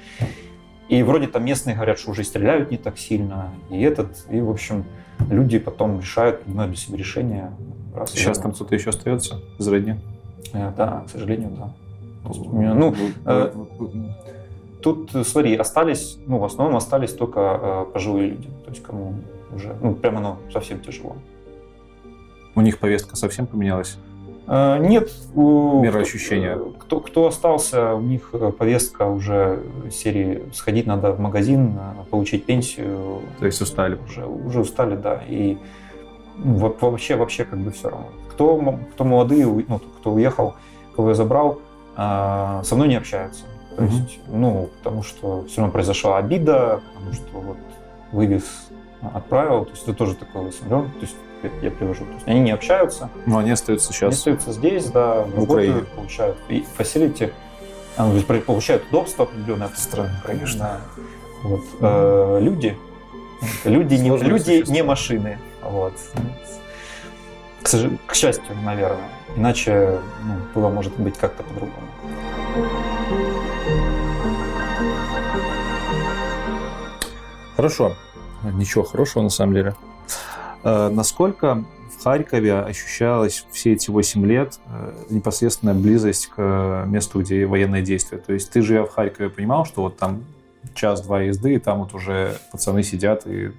[0.90, 3.52] И вроде там местные говорят, что уже стреляют не так сильно.
[3.70, 4.86] И этот, и в общем,
[5.30, 7.54] люди потом решают, принимают для себя решения.
[7.94, 9.96] Раз Сейчас там кто-то еще остается из родни?
[10.54, 11.74] Э, да, к сожалению, да.
[12.24, 12.96] Ну,
[14.88, 19.16] Тут, смотри, остались, ну, в основном остались только э, пожилые люди, то есть кому
[19.54, 21.18] уже, ну, прямо, ну, совсем тяжело.
[22.56, 23.98] У них повестка совсем поменялась?
[24.48, 25.12] Э, нет.
[25.36, 26.58] У, Мироощущения?
[26.80, 29.62] Кто, кто остался, у них э, повестка уже
[29.92, 33.24] серии «Сходить надо в магазин, э, получить пенсию».
[33.40, 34.00] То есть устали?
[34.08, 35.22] Уже, уже устали, да.
[35.28, 35.58] И
[36.38, 38.08] ну, вообще, вообще как бы все равно.
[38.30, 40.56] Кто, кто молодые, ну, кто уехал,
[40.96, 41.60] кого я забрал,
[41.98, 43.44] э, со мной не общаются.
[43.78, 43.90] То mm-hmm.
[43.92, 47.58] есть, ну, потому что все равно произошла обида, потому что вот
[48.12, 48.44] вывез,
[49.14, 51.16] отправил, то есть это тоже такой высмеян, то есть
[51.62, 52.06] я привожу.
[52.06, 53.12] То есть они не общаются.
[53.28, 54.02] Но они остаются сейчас.
[54.02, 55.84] Они остаются здесь, да, в Украине.
[55.96, 56.66] получают и
[57.98, 59.70] а, ну, получают удобства определенные.
[59.76, 60.60] Странно, конечно.
[60.60, 60.82] Да.
[61.44, 61.62] Вот.
[61.80, 62.78] Э, люди,
[63.64, 65.38] люди, не, люди не машины.
[65.62, 65.94] Вот.
[67.64, 69.10] К, к счастью, наверное.
[69.36, 71.88] Иначе ну, было, может быть, как-то по-другому.
[77.58, 77.96] Хорошо.
[78.54, 79.76] Ничего хорошего на самом деле.
[80.64, 87.48] Э, насколько в Харькове ощущалась все эти 8 лет э, непосредственная близость к месту, где
[87.48, 88.20] военные действия?
[88.20, 90.24] То есть ты, живя в Харькове, понимал, что вот там
[90.76, 93.52] час-два езды, и там вот уже пацаны сидят и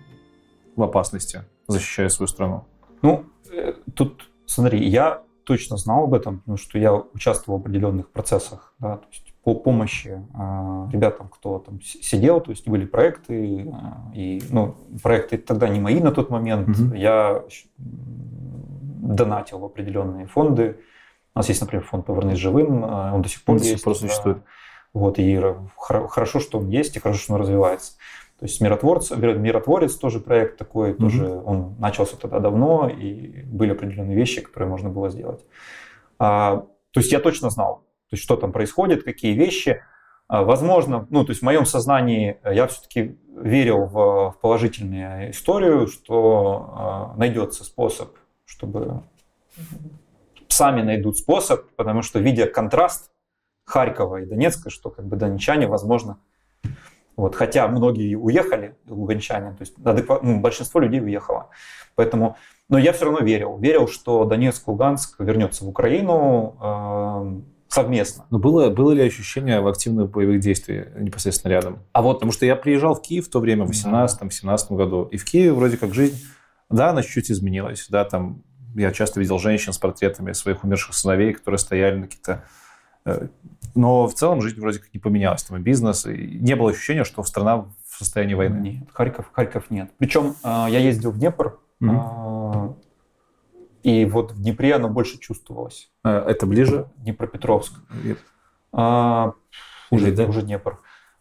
[0.76, 2.66] в опасности, защищая свою страну?
[3.02, 8.10] Ну, э, тут, смотри, я точно знал об этом, потому что я участвовал в определенных
[8.10, 13.62] процессах, да, то есть по помощи э, ребятам, кто там сидел, то есть были проекты,
[13.62, 16.92] э, и ну, проекты тогда не мои на тот момент, угу.
[16.92, 17.42] я
[17.78, 20.80] донатил в определенные фонды.
[21.34, 23.82] У нас есть, например, фонд «Повернись живым», он до сих пор он есть.
[23.82, 24.42] просто существует.
[24.92, 25.42] Вот, и
[25.78, 27.92] хорошо, что он есть, и хорошо, что он развивается.
[28.40, 30.98] То есть миротворец, миротворец тоже проект такой, mm-hmm.
[30.98, 35.42] тоже он начался тогда давно, и были определенные вещи, которые можно было сделать.
[36.18, 39.82] А, то есть я точно знал, то есть что там происходит, какие вещи.
[40.28, 46.70] А, возможно, ну, то есть в моем сознании я все-таки верил в, положительную историю, что
[46.74, 49.02] а, найдется способ, чтобы
[50.48, 53.10] сами найдут способ, потому что видя контраст
[53.64, 56.18] Харькова и Донецка, что как бы донечане, возможно,
[57.16, 61.50] вот, хотя многие уехали, луганчане, то есть ну, большинство людей уехало.
[61.96, 62.36] Поэтому,
[62.68, 63.58] но я все равно верил.
[63.58, 68.26] Верил, что Донецк, Луганск вернется в Украину э, совместно.
[68.30, 71.78] Но было, было ли ощущение в активных боевых действиях непосредственно рядом?
[71.92, 72.14] А вот...
[72.14, 75.52] Потому что я приезжал в Киев в то время, в 18-17 году, и в Киеве
[75.52, 76.24] вроде как жизнь,
[76.70, 78.42] да, она чуть-чуть изменилась, да, там
[78.74, 82.44] я часто видел женщин с портретами своих умерших сыновей, которые стояли на каких-то
[83.04, 83.28] э,
[83.74, 87.04] но в целом жизнь вроде как не поменялась, там и бизнес, и не было ощущения,
[87.04, 88.58] что страна в состоянии войны.
[88.58, 89.90] Нет, Харьков, Харьков нет.
[89.98, 92.76] Причем а, я ездил в Днепр, mm-hmm.
[93.82, 95.90] И вот в Днепре оно больше чувствовалось.
[96.02, 96.88] А, это ближе?
[96.96, 97.74] Днепропетровск.
[98.04, 98.18] Нет.
[98.72, 99.32] А,
[99.90, 100.24] уже, да?
[100.24, 100.80] уже Днепр.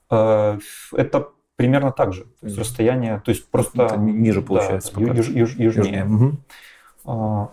[0.09, 2.23] Это примерно так же.
[2.39, 3.84] То есть расстояние, то есть просто...
[3.84, 4.93] Это ниже получается.
[4.95, 5.65] Да, юж, юж, южнее.
[5.65, 6.05] южнее.
[6.05, 6.38] Угу.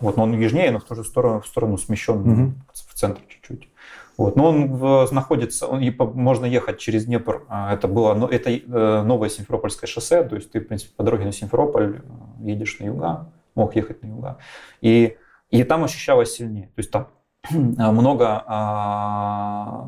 [0.01, 2.53] Вот, но он южнее, но в ту же сторону, в сторону смещен угу.
[2.73, 3.69] в центр чуть-чуть.
[4.17, 4.35] Вот.
[4.35, 5.81] Но он в, находится, он,
[6.13, 7.43] можно ехать через Днепр.
[7.49, 11.03] А, это было, но это э, новое Симферопольское шоссе, то есть ты, в принципе, по
[11.03, 14.37] дороге на Симферополь э, едешь на юга, мог ехать на юга.
[14.81, 15.17] И,
[15.49, 16.67] и там ощущалось сильнее.
[16.67, 17.07] То есть там
[17.51, 19.87] много а,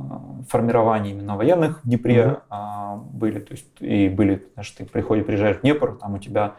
[0.49, 2.41] формирований именно военных в Днепре mm-hmm.
[2.49, 3.39] а, были.
[3.39, 6.55] То есть и были, знаешь, ты приходишь, приезжаешь в Днепр, там у тебя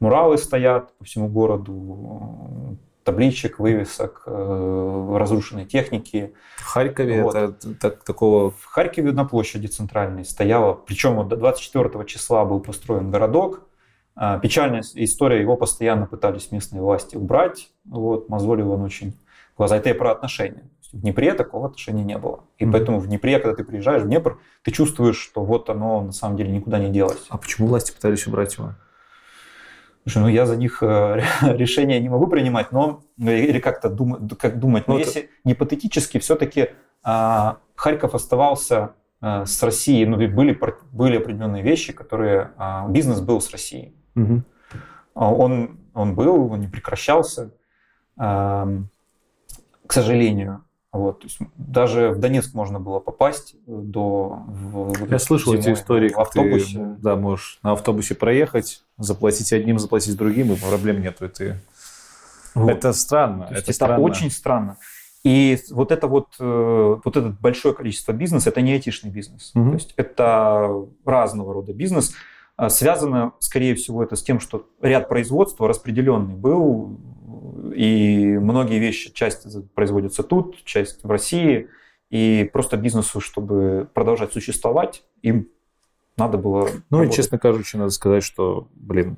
[0.00, 6.34] муралы стоят по всему городу, табличек, вывесок, э, разрушенной техники.
[6.56, 7.34] В Харькове вот.
[7.34, 8.50] это так, такого...
[8.50, 13.68] В Харькове на площади центральной стояла, причем вот до 24 числа был построен городок.
[14.14, 17.70] А, печальная история, его постоянно пытались местные власти убрать.
[17.84, 19.18] Вот, мозолил он очень
[19.56, 19.76] глаза.
[19.76, 20.64] Это и про отношения.
[20.92, 22.44] В Днепре такого отношения не было.
[22.58, 22.72] И mm-hmm.
[22.72, 26.36] поэтому в Днепре, когда ты приезжаешь в Днепр, ты чувствуешь, что вот оно на самом
[26.36, 27.24] деле никуда не делось.
[27.30, 28.74] А почему власти пытались убрать его?
[30.04, 34.36] Слушай, ну я за них э, решения не могу принимать, но э, или как-то думать,
[34.38, 34.86] как думать.
[34.86, 35.32] Но ну, если это...
[35.44, 36.70] гипотетически, все-таки
[37.02, 40.58] а, Харьков оставался а, с Россией, ну были
[40.92, 43.94] были определенные вещи, которые а, бизнес был с Россией.
[44.14, 44.42] Угу.
[45.14, 47.50] Он он был, он не прекращался,
[48.16, 48.68] а,
[49.86, 50.64] к сожалению.
[50.92, 54.42] Вот, то есть даже в Донецк можно было попасть до...
[54.46, 56.78] В, Я слышал эти истории, в автобусе.
[56.78, 61.24] Ты, да, можешь на автобусе проехать, заплатить одним, заплатить другим, и проблем нету.
[61.24, 61.60] И ты...
[62.54, 62.68] вот.
[62.70, 63.44] Это странно.
[63.44, 64.02] это, это странно.
[64.02, 64.76] очень странно.
[65.24, 69.52] И вот это вот, э, вот это большое количество бизнеса, это не этичный бизнес.
[69.54, 69.68] Угу.
[69.68, 72.12] То есть это разного рода бизнес.
[72.56, 76.98] А связано, скорее всего, это с тем, что ряд производства распределенный был
[77.74, 81.68] и многие вещи, часть производится тут, часть в России.
[82.10, 85.48] И просто бизнесу, чтобы продолжать существовать, им
[86.18, 86.68] надо было...
[86.90, 87.14] Ну работать.
[87.14, 89.16] и, честно кажучи, надо сказать, что, блин,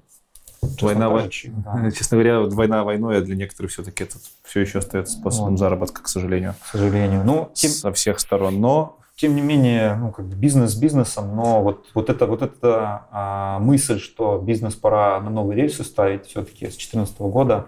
[0.60, 1.90] честно война, кажучи, да.
[1.96, 5.58] честно говоря, война войной, а для некоторых все-таки это все еще остается способом вот.
[5.58, 6.54] заработка, к сожалению.
[6.62, 7.24] К сожалению.
[7.24, 7.70] Ну, тем...
[7.70, 8.60] Со всех сторон.
[8.60, 13.06] Но тем не менее, ну, как бы бизнес бизнесом, но вот, вот эта, вот эта
[13.10, 17.66] а, мысль, что бизнес пора на новые рельсы ставить все-таки с 2014 года,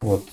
[0.00, 0.24] вот.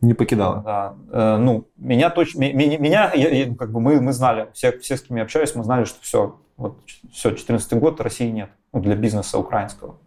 [0.00, 0.62] Не покидала.
[0.62, 0.94] Да.
[1.10, 5.02] Э, ну, меня точно, меня, меня я, как бы мы, мы знали, все, все, с
[5.02, 6.78] кем я общаюсь, мы знали, что все, вот,
[7.10, 9.98] все, 14 год, России нет, ну, для бизнеса украинского.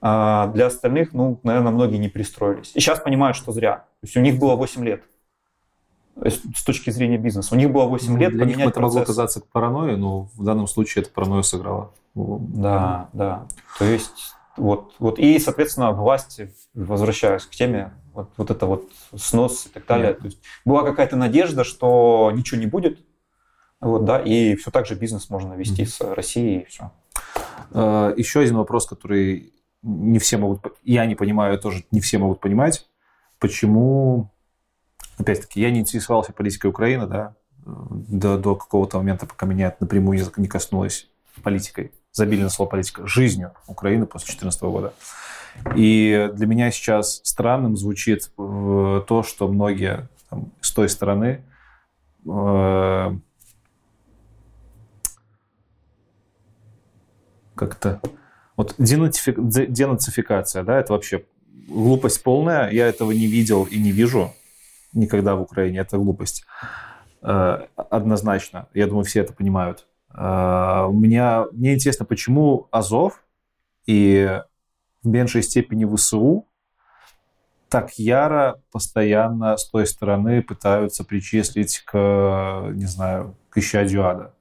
[0.00, 2.72] А для остальных, ну, наверное, многие не пристроились.
[2.74, 3.76] И сейчас понимают, что зря.
[3.76, 5.04] То есть у них было 8 лет
[6.24, 7.54] с точки зрения бизнеса.
[7.54, 8.94] У них было 8 ну, лет для поменять них это процесс.
[8.94, 11.92] могло казаться паранойей, но в данном случае это паранойя сыграла.
[12.14, 13.46] Да, да.
[13.78, 15.18] То есть вот, вот.
[15.18, 20.14] И, соответственно, власти, возвращаясь к теме, вот, вот это вот снос и так далее.
[20.14, 22.98] То есть была какая-то надежда, что ничего не будет,
[23.80, 25.86] вот, да, и все так же бизнес можно вести mm-hmm.
[25.86, 26.92] с Россией, и все.
[27.72, 29.52] А, Еще один вопрос, который
[29.82, 32.88] не все могут, я не понимаю, тоже не все могут понимать,
[33.38, 34.30] почему,
[35.16, 37.34] опять-таки, я не интересовался политикой Украины, да,
[37.64, 41.08] до, до какого-то момента, пока меня это напрямую не коснулось
[41.42, 41.92] политикой.
[42.12, 43.06] Забили на слово политика.
[43.06, 44.94] Жизнью Украины после 2014 года.
[45.74, 51.44] И для меня сейчас странным звучит э, то, что многие там, с той стороны
[52.26, 53.10] э,
[57.54, 58.00] как-то
[58.56, 61.24] вот денацификация, да, это вообще
[61.68, 64.32] глупость полная, я этого не видел и не вижу
[64.96, 65.78] никогда в Украине.
[65.78, 66.44] Это глупость.
[67.22, 68.68] Э, однозначно.
[68.72, 69.86] Я думаю, все это понимают.
[70.14, 73.24] Э, меня, мне интересно, почему Азов
[73.84, 74.42] и
[75.02, 76.46] в меньшей степени ВСУ
[77.68, 84.32] так яро постоянно с той стороны пытаются причислить к, не знаю, к исчадию ада?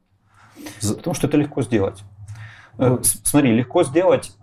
[0.80, 2.04] Потому что это легко сделать.
[2.78, 4.38] Э, смотри, легко сделать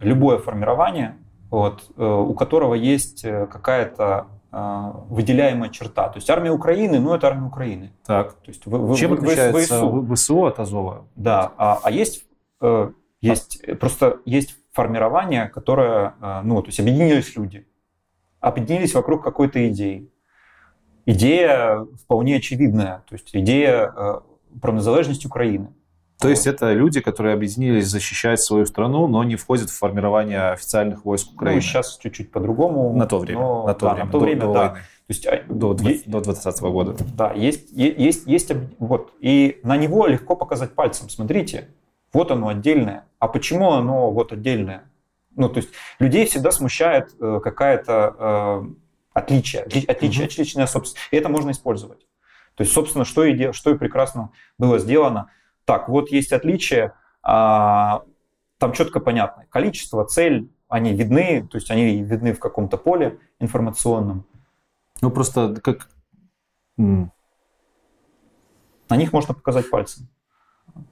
[0.00, 1.16] любое формирование,
[1.48, 6.08] вот, у которого есть какая-то выделяемая черта.
[6.08, 7.92] То есть армия Украины, ну это армия Украины.
[8.06, 8.32] Так.
[8.34, 10.14] То есть вы, Чем вы, отличается ВСУ?
[10.14, 11.06] ВСУ от Азова?
[11.16, 12.24] Да, а, а есть,
[12.62, 13.74] э, есть а.
[13.74, 17.66] просто есть формирование, которое, э, ну, то есть объединились люди
[18.40, 20.10] объединились вокруг какой-то идеи.
[21.06, 24.20] Идея вполне очевидная, то есть идея э,
[24.60, 25.72] про незалежность Украины.
[26.20, 31.04] То есть это люди, которые объединились защищать свою страну, но не входят в формирование официальных
[31.04, 31.56] войск Украины.
[31.56, 32.92] Ну, сейчас чуть-чуть по-другому.
[32.96, 33.40] На то время.
[33.40, 34.52] Но, на то да, время, на то время, до, да.
[34.52, 34.74] До, войны.
[34.78, 36.96] то есть, а, до, 20, до 20 года.
[37.14, 39.12] Да, есть, есть, есть, вот.
[39.20, 41.08] И на него легко показать пальцем.
[41.08, 41.68] Смотрите,
[42.12, 43.04] вот оно отдельное.
[43.20, 44.84] А почему оно вот отдельное?
[45.36, 45.70] Ну, то есть
[46.00, 48.62] людей всегда смущает э, какая-то э,
[49.12, 50.32] отличие, отличие, угу.
[50.32, 51.08] отличная собственность.
[51.12, 52.00] И это можно использовать.
[52.56, 55.30] То есть, собственно, что и, что и прекрасно было сделано.
[55.68, 58.00] Так, вот есть отличие, а,
[58.56, 59.44] там четко понятно.
[59.50, 64.24] Количество, цель, они видны, то есть они видны в каком-то поле информационном.
[65.02, 65.90] Ну, просто как...
[66.78, 67.10] На
[68.92, 70.08] них можно показать пальцем.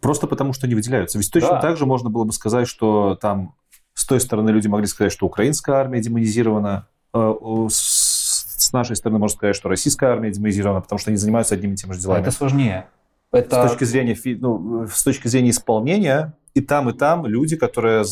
[0.03, 1.17] Просто потому, что они выделяются.
[1.17, 1.61] Ведь точно да.
[1.63, 3.55] так же можно было бы сказать, что там
[3.95, 6.87] с той стороны люди могли сказать, что украинская армия демонизирована.
[7.15, 7.35] Э,
[7.71, 11.77] с нашей стороны можно сказать, что российская армия демонизирована, потому что они занимаются одними и
[11.77, 12.21] теми же делами.
[12.21, 12.91] Это сложнее.
[13.39, 13.67] Это...
[13.67, 18.05] С, точки зрения, ну, с точки зрения исполнения, и там, и там люди, которые,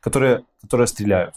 [0.00, 1.34] которые, которые стреляют.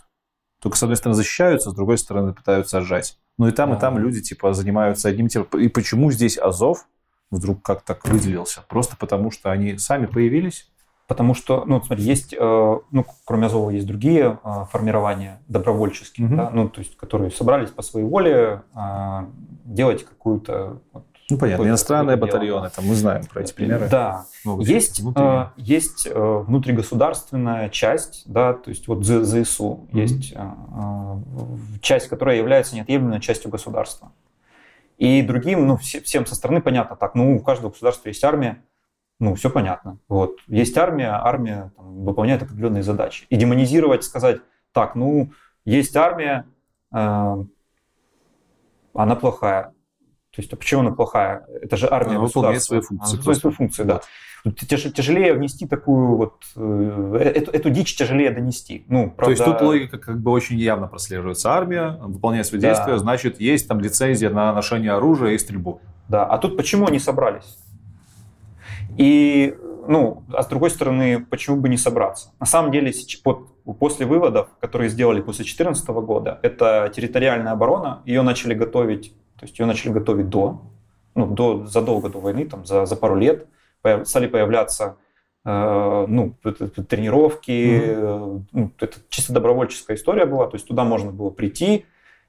[0.60, 3.18] Только с одной стороны защищаются, с другой стороны пытаются отжать.
[3.38, 3.78] Но и там, а -а -а.
[3.78, 5.44] и там люди типа занимаются одним тем.
[5.44, 6.88] И почему здесь Азов
[7.32, 8.64] вдруг как так выделился?
[8.70, 10.70] Просто потому, что они сами появились
[11.08, 16.36] Потому что, ну, смотри, есть, э, ну, кроме Азова, есть другие э, формирования добровольческие, угу.
[16.38, 19.26] да, ну, то есть, которые собрались по своей воле э,
[19.66, 20.82] делать какую-то...
[21.34, 23.88] Ну, понятно, иностранные батальоны, там мы знаем про эти примеры.
[23.90, 29.98] Да, Много есть, э, есть внутригосударственная часть, да, то есть вот ЗСУ, угу.
[29.98, 30.34] есть
[31.82, 34.12] часть, которая является неотъемлемой частью государства.
[34.98, 38.64] И другим, ну, всем со стороны понятно так, ну, у каждого государства есть армия,
[39.20, 39.98] ну, все понятно.
[40.08, 40.38] Вот.
[40.48, 43.26] Есть армия, армия там, выполняет определенные задачи.
[43.30, 44.42] И демонизировать, сказать,
[44.72, 45.32] так, ну,
[45.66, 46.46] есть армия,
[46.94, 47.44] э,
[48.94, 49.74] она плохая.
[50.36, 51.46] То есть, а почему она плохая?
[51.62, 53.20] Это же армия она выполняет свои функции.
[53.24, 54.02] Она свои функции, да.
[54.68, 56.44] Тяж, тяжелее внести такую вот...
[56.56, 58.84] Э, эту, эту дичь тяжелее донести.
[58.90, 59.24] Ну, правда...
[59.24, 61.52] То есть тут логика как бы очень явно прослеживается.
[61.52, 62.70] Армия выполняет свои да.
[62.70, 65.82] действия, значит, есть там лицензия на ношение оружия и стрельбу.
[66.10, 67.58] Да, а тут почему они собрались?
[68.98, 69.56] И,
[69.88, 72.32] ну, а с другой стороны, почему бы не собраться?
[72.40, 72.92] На самом деле,
[73.80, 79.14] после выводов, которые сделали после 2014 года, это территориальная оборона, ее начали готовить,
[79.44, 80.62] то есть ее начали готовить до,
[81.16, 83.46] ну, до, задолго до войны, там, за, за пару лет,
[84.06, 84.96] стали появляться
[85.44, 86.34] э, ну,
[86.88, 88.46] тренировки, mm-hmm.
[88.54, 91.86] ну, это чисто добровольческая история была, то есть туда можно было прийти,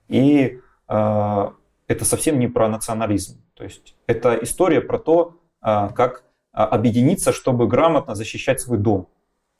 [0.08, 0.58] и
[0.88, 1.50] э,
[1.86, 7.32] это совсем не про национализм, то есть это история про то, э, как а, объединиться,
[7.32, 9.06] чтобы грамотно защищать свой дом.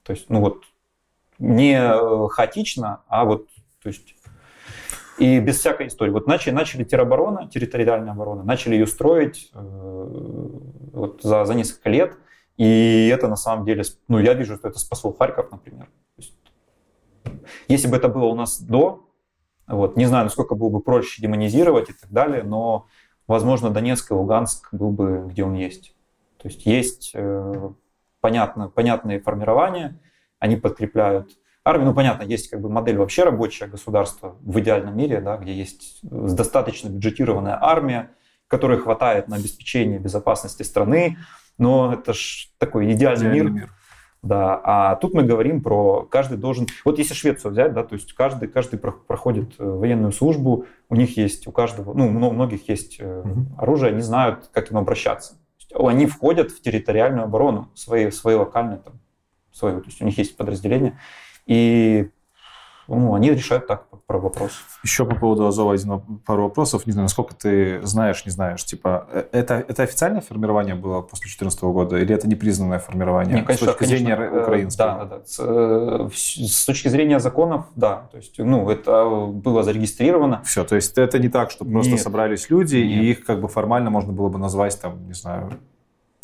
[0.03, 0.63] То есть, ну вот,
[1.39, 3.47] не э, хаотично, а вот,
[3.81, 4.14] то есть,
[5.17, 6.11] и без всякой истории.
[6.11, 12.17] Вот начали, начали тероборона, территориальная оборона, начали ее строить э, вот за, за несколько лет,
[12.57, 15.87] и это на самом деле, ну, я вижу, что это спасло Харьков, например.
[16.17, 16.37] Есть,
[17.67, 19.09] если бы это было у нас до,
[19.67, 22.87] вот, не знаю, насколько было бы проще демонизировать и так далее, но,
[23.27, 25.95] возможно, Донецк и Луганск был бы, где он есть.
[26.37, 27.69] То есть есть э,
[28.21, 29.99] понятно, понятные формирования,
[30.39, 31.31] они подкрепляют
[31.65, 31.89] армию.
[31.89, 35.99] Ну, понятно, есть как бы модель вообще рабочее государства в идеальном мире, да, где есть
[36.03, 38.11] достаточно бюджетированная армия,
[38.47, 41.17] которой хватает на обеспечение безопасности страны,
[41.57, 43.49] но это ж такой идеальный, идеальный мир.
[43.49, 43.69] мир.
[44.21, 46.67] Да, а тут мы говорим про каждый должен...
[46.83, 51.15] Вот если Швецию взять, да, то есть каждый, каждый проходит э, военную службу, у них
[51.15, 53.45] есть, у каждого, ну, у многих есть угу.
[53.59, 55.35] оружие, они знают, как им обращаться
[55.77, 58.99] они входят в территориальную оборону, свои, свои локальные, там,
[59.51, 60.99] свои, то есть у них есть подразделения.
[61.45, 62.09] И
[62.87, 64.51] ну, они решают так про вопрос.
[64.83, 66.85] Еще по поводу Азова один пару вопросов.
[66.85, 68.63] Не знаю, насколько ты знаешь, не знаешь.
[68.63, 73.37] Типа, э, это, это официальное формирование было после 2014 года или это непризнанное формирование?
[73.37, 74.87] Не, конечно, с точки конечно, зрения э, украинского?
[74.87, 75.25] Да, да, да.
[75.25, 78.07] С, э, с точки зрения законов, да.
[78.11, 80.43] То есть, ну, это было зарегистрировано.
[80.45, 82.01] Все, то есть это не так, что просто Нет.
[82.01, 83.03] собрались люди, Нет.
[83.03, 85.49] и их как бы формально можно было бы назвать, там, не знаю,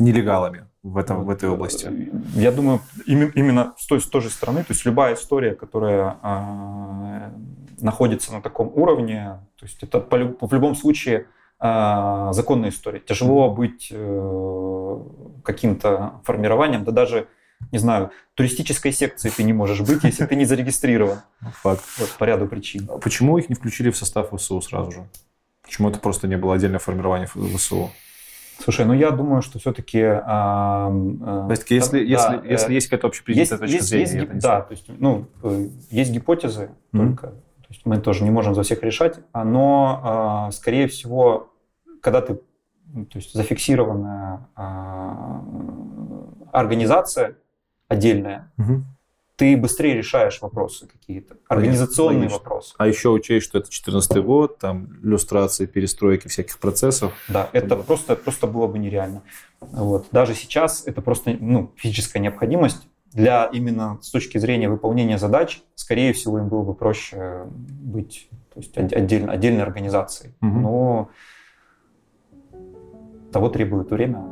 [0.01, 1.89] нелегалами в, этом, в этой области.
[2.33, 6.17] Я думаю, име- именно с той, с той же стороны, то есть любая история, которая
[6.21, 7.31] а,
[7.79, 11.27] находится на таком уровне, то есть это по в любом случае
[11.59, 12.99] а, законная история.
[12.99, 14.99] Тяжело быть э,
[15.43, 17.27] каким-то формированием, да даже,
[17.71, 21.19] не знаю, туристической секции ты не можешь быть, если ты не зарегистрирован.
[21.61, 21.83] Факт.
[21.99, 22.89] Вот по ряду причин.
[22.89, 25.07] А Почему их не включили в состав ВСУ сразу же?
[25.61, 27.91] Почему это просто не было отдельное формирование ВСУ?
[28.63, 30.01] Слушай, ну я думаю, что все-таки...
[30.01, 34.61] а, То есть, если, если, если есть какая-то общепринятая точка есть, зрения, есть гип- да,
[34.61, 37.07] то есть, ну, э, есть гипотезы Мгм.
[37.15, 41.51] только, то есть мы тоже не можем за всех решать, а, но, а, скорее всего,
[42.01, 45.41] когда ты, то есть зафиксированная а,
[46.51, 47.35] организация
[47.87, 48.85] отдельная, Мгм.
[49.41, 52.37] Ты быстрее решаешь вопросы какие-то, организационные Логично.
[52.37, 52.75] вопросы.
[52.77, 57.11] А еще учесть, что это 14 год, там, иллюстрации, перестройки всяких процессов.
[57.27, 59.23] Да, это просто, просто было бы нереально.
[59.59, 60.05] Вот.
[60.11, 66.13] Даже сейчас это просто ну, физическая необходимость для именно с точки зрения выполнения задач, скорее
[66.13, 70.35] всего, им было бы проще быть то есть, от- отдельно, отдельной организацией.
[70.41, 70.61] Мгм.
[70.61, 71.09] Но
[73.33, 74.23] того требует время.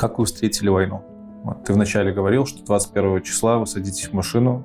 [0.00, 1.02] Как вы встретили войну?
[1.44, 4.62] Вот, ты вначале говорил, что 21 числа вы садитесь в машину,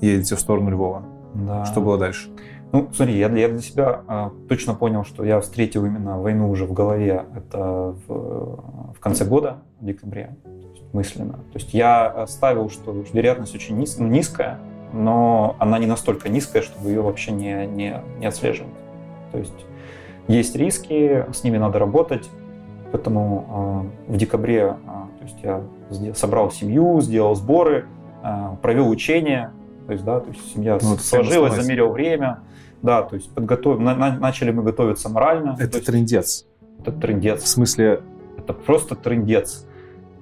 [0.00, 1.02] едете в сторону Львова.
[1.34, 1.64] Да.
[1.64, 2.30] Что было дальше?
[2.70, 6.48] Ну, смотри, я, для- я для себя а, точно понял, что я встретил именно войну
[6.48, 7.24] уже в голове.
[7.34, 11.32] Это в, в конце года, в декабре, то есть мысленно.
[11.32, 14.60] То есть я ставил, что вероятность очень низ- низкая,
[14.92, 18.72] но она не настолько низкая, чтобы ее вообще не, не, не отслеживать.
[19.32, 19.66] То есть
[20.28, 22.30] есть риски, с ними надо работать.
[22.92, 24.74] Поэтому э, в декабре э,
[25.18, 27.86] то есть я собрал семью, сделал сборы,
[28.24, 29.52] э, провел учения.
[29.86, 32.40] То есть, да, то есть семья Ну, сложилась, замерил время.
[32.82, 33.78] Да, то есть подготов...
[33.80, 35.56] на- на- начали мы готовиться морально.
[35.58, 36.46] Это есть трендец.
[36.80, 37.44] это В трендец.
[37.46, 38.02] смысле,
[38.38, 39.66] Это просто трендец.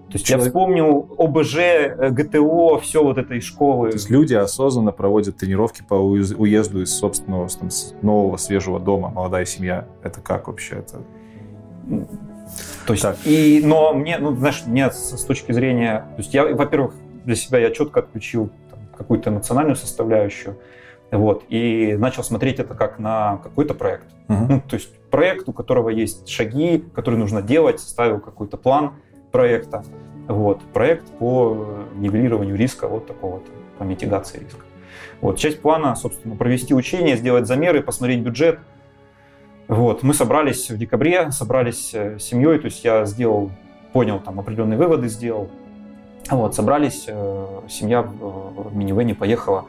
[0.09, 3.88] То есть я Человек- вспомнил ОБЖ, э, ГТО, все вот это из школы.
[3.90, 7.68] то есть люди осознанно проводят тренировки по уез- уезду из собственного там,
[8.02, 9.86] нового свежего дома, молодая семья.
[10.02, 10.76] Это как вообще?
[10.76, 11.01] Это...
[12.86, 13.16] То есть, Так.
[13.24, 16.94] и, но мне, ну, знаешь, мне с, с точки зрения, то есть я, во-первых,
[17.24, 18.51] для себя я четко отключил
[18.97, 20.59] какую-то эмоциональную составляющую,
[21.10, 24.06] вот, и начал смотреть это как на какой-то проект.
[24.28, 24.47] Мгм.
[24.48, 28.94] Ну, то есть проект, у которого есть шаги, которые нужно делать, составил какой-то план
[29.32, 29.85] проекта,
[30.28, 33.43] вот, проект по нивелированию риска вот такого,
[33.78, 34.60] по митигации риска.
[35.20, 38.59] Вот, часть плана, собственно, провести учения, сделать замеры, посмотреть бюджет,
[39.68, 43.51] вот, мы собрались в декабре, собрались э, с семьей, то есть я сделал,
[43.93, 45.48] понял, там определенные выводы сделал.
[46.30, 49.64] Вот, собрались, э, семья в, минивэне поехала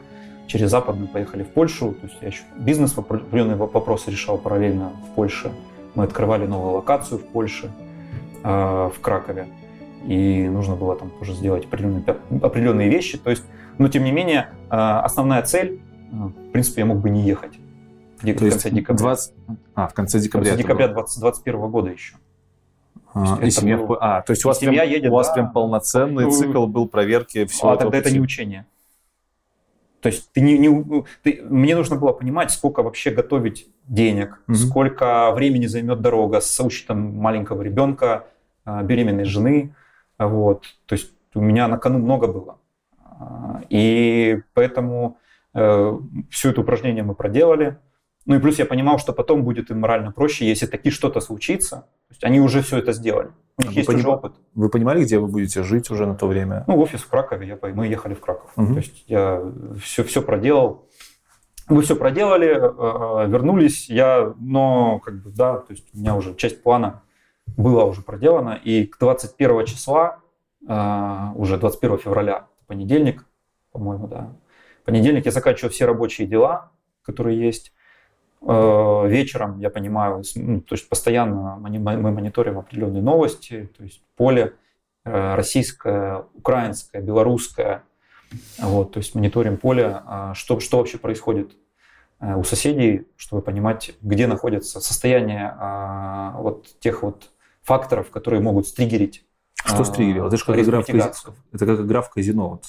[0.46, 5.14] через западную, поехали в Польшу, то есть я еще бизнес определенные вопросы решал параллельно в
[5.16, 5.50] Польше.
[5.96, 7.72] Мы открывали новую локацию в Польше,
[8.44, 9.48] э, в Кракове,
[10.06, 12.04] и нужно было там тоже сделать определенные,
[12.40, 13.42] определенные вещи, то есть,
[13.78, 15.80] но тем не менее, основная цель,
[16.10, 17.58] в принципе, я мог бы не ехать.
[18.18, 18.98] В То конце есть декабря.
[19.02, 19.34] 20...
[19.74, 20.50] А, в конце В декабря.
[20.50, 20.94] конце это декабря было.
[20.96, 22.16] 2021 года еще.
[23.14, 23.76] А, То и семья...
[23.78, 25.34] был- в- А, то есть у вас, семья прям, едет, у вас да.
[25.34, 28.66] прям полноценный Ну, цикл был проверки всего а этого тогда это не учение.
[30.00, 34.56] То есть ты не, не- ты- мне нужно было понимать, сколько вообще готовить денег, Мгм.
[34.56, 38.26] сколько времени займет дорога с учетом маленького ребенка,
[38.64, 39.74] а, беременной жены.
[40.18, 40.64] А, Вот.
[40.86, 42.58] То есть у меня на кону много было.
[43.20, 45.18] А, И поэтому
[45.54, 47.78] все это упражнение мы проделали.
[48.28, 51.76] Ну и плюс я понимал, что потом будет им морально проще, если таки что-то случится.
[52.08, 53.30] То есть они уже все это сделали.
[53.56, 54.34] У них вы есть уже поним- опыт.
[54.54, 56.62] Вы понимали, где вы будете жить уже на то время?
[56.66, 58.50] Ну, офис в Кракове, я, мы ехали в Краков.
[58.54, 58.74] Мгм.
[58.74, 59.42] То есть я
[59.82, 60.90] все, все проделал.
[61.70, 66.34] Мы все проделали, э, вернулись, я, но как бы, да, то есть у меня уже
[66.34, 67.02] часть плана
[67.56, 70.18] была уже проделана, и к 21 числа,
[70.68, 73.24] э, уже 21 февраля, понедельник,
[73.72, 74.36] по-моему, да,
[74.84, 76.72] понедельник я заканчиваю все рабочие дела,
[77.02, 77.72] которые есть.
[78.40, 84.54] Э, Вечером, я понимаю, ну, то есть постоянно мы мониторим определенные новости, то есть поле
[85.04, 87.82] э, российское, украинское, белорусское,
[88.58, 91.56] вот, то есть мониторим поле, а, что, что вообще происходит
[92.20, 95.54] у соседей, чтобы понимать, где находится состояние
[96.34, 97.30] вот тех вот
[97.62, 99.24] факторов, которые могут стригерить.
[99.54, 100.26] Что стригерило?
[100.26, 101.12] Это же как игра в казино.
[101.52, 102.48] Это как игра в казино.
[102.48, 102.64] Вот.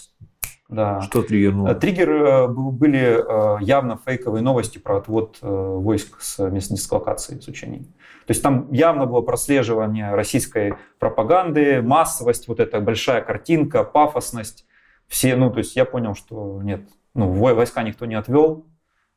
[0.69, 1.01] Да.
[1.01, 1.73] Что триггернуло?
[1.73, 3.25] Триггер были
[3.63, 7.91] явно фейковые новости про отвод войск с мест дислокации, с учений.
[8.27, 14.67] То есть там явно было прослеживание российской пропаганды, массовость, вот эта большая картинка, пафосность.
[15.07, 16.81] Все, ну, то есть я понял, что нет,
[17.15, 18.67] ну, войска никто не отвел,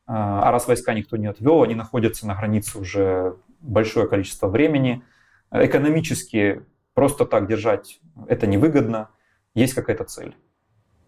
[0.06, 5.02] а раз войска никто не отвел, они находятся на границе уже большое количество времени.
[5.50, 6.64] Экономически
[6.94, 9.10] просто так держать это невыгодно,
[9.54, 10.34] есть какая-то цель.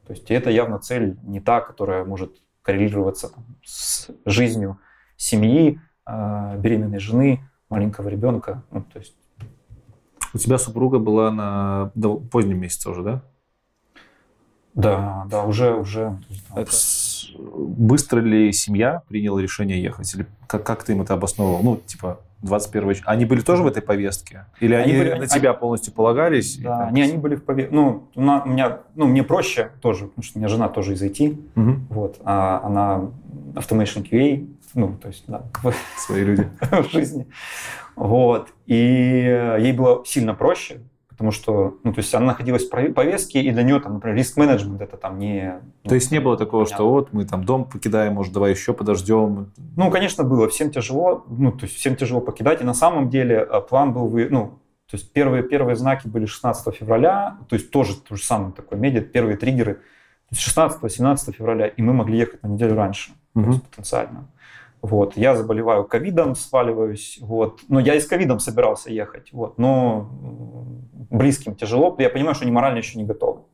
[0.06, 2.32] То есть это явно цель не та, которая может
[2.62, 4.78] коррелироваться там, с жизнью
[5.16, 8.62] семьи, а, беременной жены, маленького ребенка.
[8.70, 9.14] Ну, то есть...
[10.32, 11.92] У тебя супруга была на
[12.30, 13.22] позднем месяце уже, да?
[14.74, 16.18] Да, да, уже, уже.
[17.38, 20.12] Быстро ли семья приняла решение ехать?
[20.14, 21.62] Или как, как ты им это обосновывал?
[21.62, 24.46] Ну, типа, 21 Они были тоже в этой повестке?
[24.60, 26.58] Или они, они были, на тебя они, полностью полагались?
[26.58, 27.74] Да, не, они были в повестке.
[27.74, 31.38] Ну, у меня, ну, мне проще тоже, потому что у меня жена тоже из IT.
[31.56, 31.76] Угу.
[31.90, 33.10] Вот, а она
[33.54, 35.44] Automation QA, ну, то есть, да.
[35.96, 36.48] Свои люди.
[36.60, 37.26] в жизни.
[37.96, 38.48] Вот.
[38.66, 40.80] И ей было сильно проще,
[41.14, 44.80] потому что, ну, то есть она находилась в повестке, и для нее, там, например, риск-менеджмент
[44.80, 45.60] это там не...
[45.84, 46.76] Ну, то есть не было такого, понятно.
[46.76, 49.52] что вот мы там дом покидаем, может, давай еще подождем?
[49.76, 50.48] Ну, конечно, было.
[50.48, 54.10] Всем тяжело, ну, то есть всем тяжело покидать, и на самом деле э, план был,
[54.30, 54.58] ну,
[54.90, 58.78] то есть первые, первые знаки были 16 февраля, то есть тоже то же самое такое
[58.78, 59.80] медиа, первые триггеры
[60.32, 63.44] 16-17 февраля, и мы могли ехать на неделю раньше, угу.
[63.44, 64.28] то есть потенциально.
[64.84, 70.10] Вот, я заболеваю ковидом, сваливаюсь, вот, но я и с ковидом собирался ехать, вот, но
[71.10, 73.44] близким тяжело, я понимаю, что они морально еще не готовы.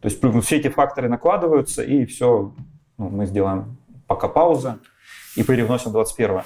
[0.00, 2.52] То есть все эти факторы накладываются, и все,
[2.96, 3.76] ну, мы сделаем
[4.08, 4.80] пока пауза
[5.36, 6.44] и перевносим 21 То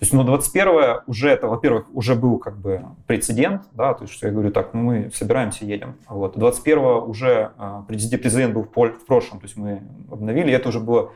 [0.00, 4.26] есть, ну, 21 уже это, во-первых, уже был как бы прецедент, да, то есть, что
[4.26, 5.94] я говорю, так, ну, мы собираемся, едем.
[6.06, 6.36] Вот.
[6.36, 9.80] 21 уже а, президент был в, в прошлом, то есть мы
[10.10, 11.12] обновили, и это уже было,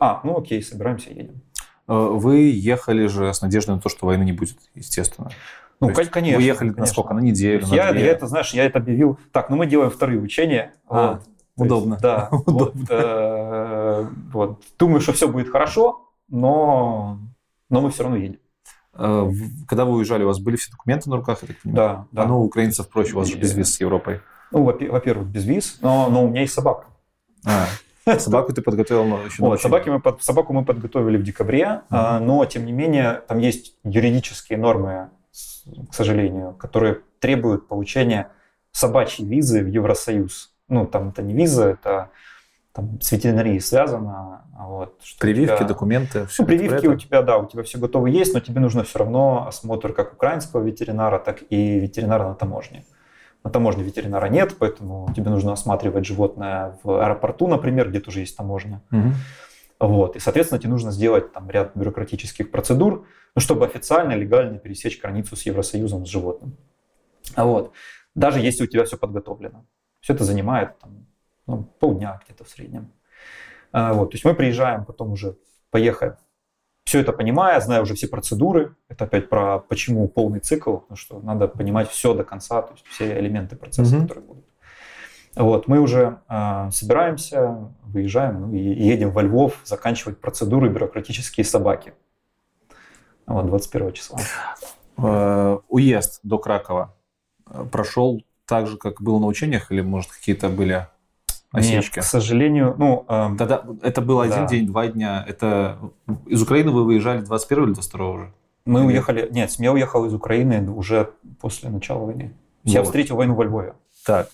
[0.00, 1.42] а, ну, окей, собираемся, едем.
[1.86, 5.30] Э, вы ехали же с надеждой на то, что войны не будет, естественно.
[5.80, 6.38] Ну, то конечно.
[6.38, 6.80] Вы ехали конечно.
[6.80, 7.14] на сколько?
[7.14, 7.66] На неделю?
[7.66, 9.18] На я, я это, знаешь, я это объявил.
[9.32, 10.72] Так, ну мы делаем вторые учения.
[10.88, 11.20] А,
[11.56, 11.66] вот.
[11.66, 11.94] Удобно.
[11.94, 12.28] Есть, да.
[12.32, 12.52] Удобно.
[12.52, 14.62] Вот, э, вот.
[14.78, 17.18] Думаю, что все будет хорошо, но,
[17.70, 18.38] но мы все равно едем.
[18.94, 19.30] Э,
[19.66, 21.86] когда вы уезжали, у вас были все документы на руках, я так понимаю?
[21.86, 22.06] Да.
[22.12, 22.22] да.
[22.22, 24.20] А ну, у украинцев проще, у вас же без виз с Европой.
[24.52, 26.86] Ну, во-первых, без виз, но, но у меня есть собака.
[27.44, 27.66] А.
[28.18, 32.18] Собаку ты подготовил еще вот, собаки мы Собаку мы подготовили в декабре, uh-huh.
[32.18, 35.10] но, тем не менее, там есть юридические нормы,
[35.90, 38.30] к сожалению, которые требуют получения
[38.72, 40.52] собачьей визы в Евросоюз.
[40.68, 42.10] Ну, там это не виза, это
[42.74, 44.42] там, с ветеринарией связано.
[44.58, 45.66] Вот, прививки, тебя...
[45.68, 46.42] документы, все.
[46.42, 49.46] Ну, прививки у тебя, да, у тебя все готово есть, но тебе нужно все равно
[49.46, 52.84] осмотр как украинского ветеринара, так и ветеринара на таможне.
[53.44, 58.36] На таможне ветеринара нет, поэтому тебе нужно осматривать животное в аэропорту, например, где тоже есть
[58.36, 58.82] таможня.
[58.90, 59.12] Угу.
[59.80, 60.16] Вот.
[60.16, 65.36] И, соответственно, тебе нужно сделать там ряд бюрократических процедур, ну, чтобы официально, легально пересечь границу
[65.36, 66.56] с Евросоюзом, с животным.
[67.36, 67.72] Вот.
[68.14, 69.66] Даже если у тебя все подготовлено.
[70.00, 71.06] Все это занимает там,
[71.46, 72.92] ну, полдня где-то в среднем.
[73.72, 74.10] А, вот.
[74.10, 75.36] То есть мы приезжаем, потом уже
[75.70, 76.16] поехать
[76.84, 81.20] все это понимая, зная уже все процедуры, это опять про почему полный цикл, потому что
[81.20, 84.02] надо понимать все до конца, то есть все элементы процесса, mm-hmm.
[84.02, 84.44] которые будут.
[85.34, 91.94] Вот, мы уже э, собираемся, выезжаем ну, и едем во Львов заканчивать процедуры бюрократические собаки.
[93.26, 94.20] Вот, 21 числа.
[94.96, 96.94] Э, уезд до Кракова
[97.46, 100.86] э, прошел так же, как было на учениях, или, может, какие-то были
[101.54, 101.96] осечки?
[101.96, 103.04] Нет, к сожалению, ну...
[103.08, 104.46] Э, Тогда это был один да.
[104.46, 105.24] день, два дня.
[105.26, 105.78] Это
[106.26, 108.34] из Украины вы выезжали 21 или 22 уже?
[108.66, 108.86] Мы или...
[108.86, 109.28] уехали...
[109.30, 111.10] Нет, семья уехала из Украины уже
[111.40, 112.34] после начала войны.
[112.64, 112.72] Вот.
[112.72, 113.74] Я встретил войну во Львове.
[114.04, 114.28] Так.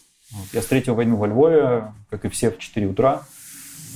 [0.53, 3.23] Я встретил войну во Львове, как и все, в 4 утра.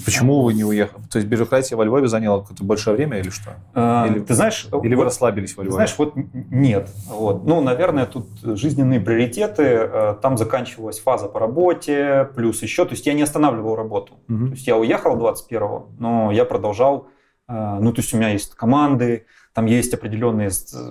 [0.04, 1.02] Почему вы не уехали?
[1.10, 3.54] То есть бюрократия во Львове заняла какое-то большое время или что?
[3.74, 5.74] А, или, ты знаешь, или вот, вы расслабились во Львове?
[5.74, 6.14] Знаешь, вот
[6.50, 6.88] нет.
[7.06, 7.44] Вот.
[7.44, 9.62] Ну, наверное, тут жизненные приоритеты.
[9.62, 12.84] Э, там заканчивалась фаза по работе, плюс еще.
[12.84, 14.14] То есть я не останавливал работу.
[14.28, 14.46] Угу.
[14.46, 17.08] То есть я уехал 21-го, но я продолжал.
[17.48, 20.50] Э, ну, то есть у меня есть команды, там есть определенные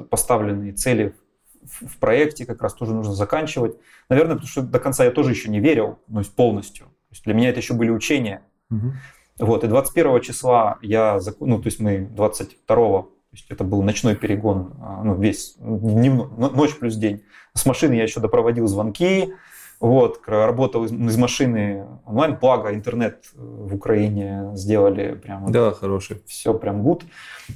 [0.10, 1.16] поставленные цели
[1.64, 3.78] в проекте, как раз тоже нужно заканчивать.
[4.10, 6.86] Наверное, потому что до конца я тоже еще не верил, ну, полностью.
[6.86, 8.42] То есть для меня это еще были учения.
[8.76, 8.94] Угу.
[9.40, 14.16] Вот, и 21 числа я, ну, то есть мы 22 то есть это был ночной
[14.16, 17.24] перегон, а, ну, весь, дневной, ночь плюс день.
[17.56, 19.34] С машины я еще допроводил звонки,
[19.80, 25.52] Вот, работал из, из машины онлайн, благо интернет в Украине сделали прям...
[25.52, 26.22] Да, хороший.
[26.28, 27.06] Все прям гуд.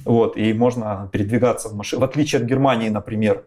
[0.04, 2.00] Вот, и можно передвигаться в машине.
[2.00, 3.44] В отличие от Германии, например,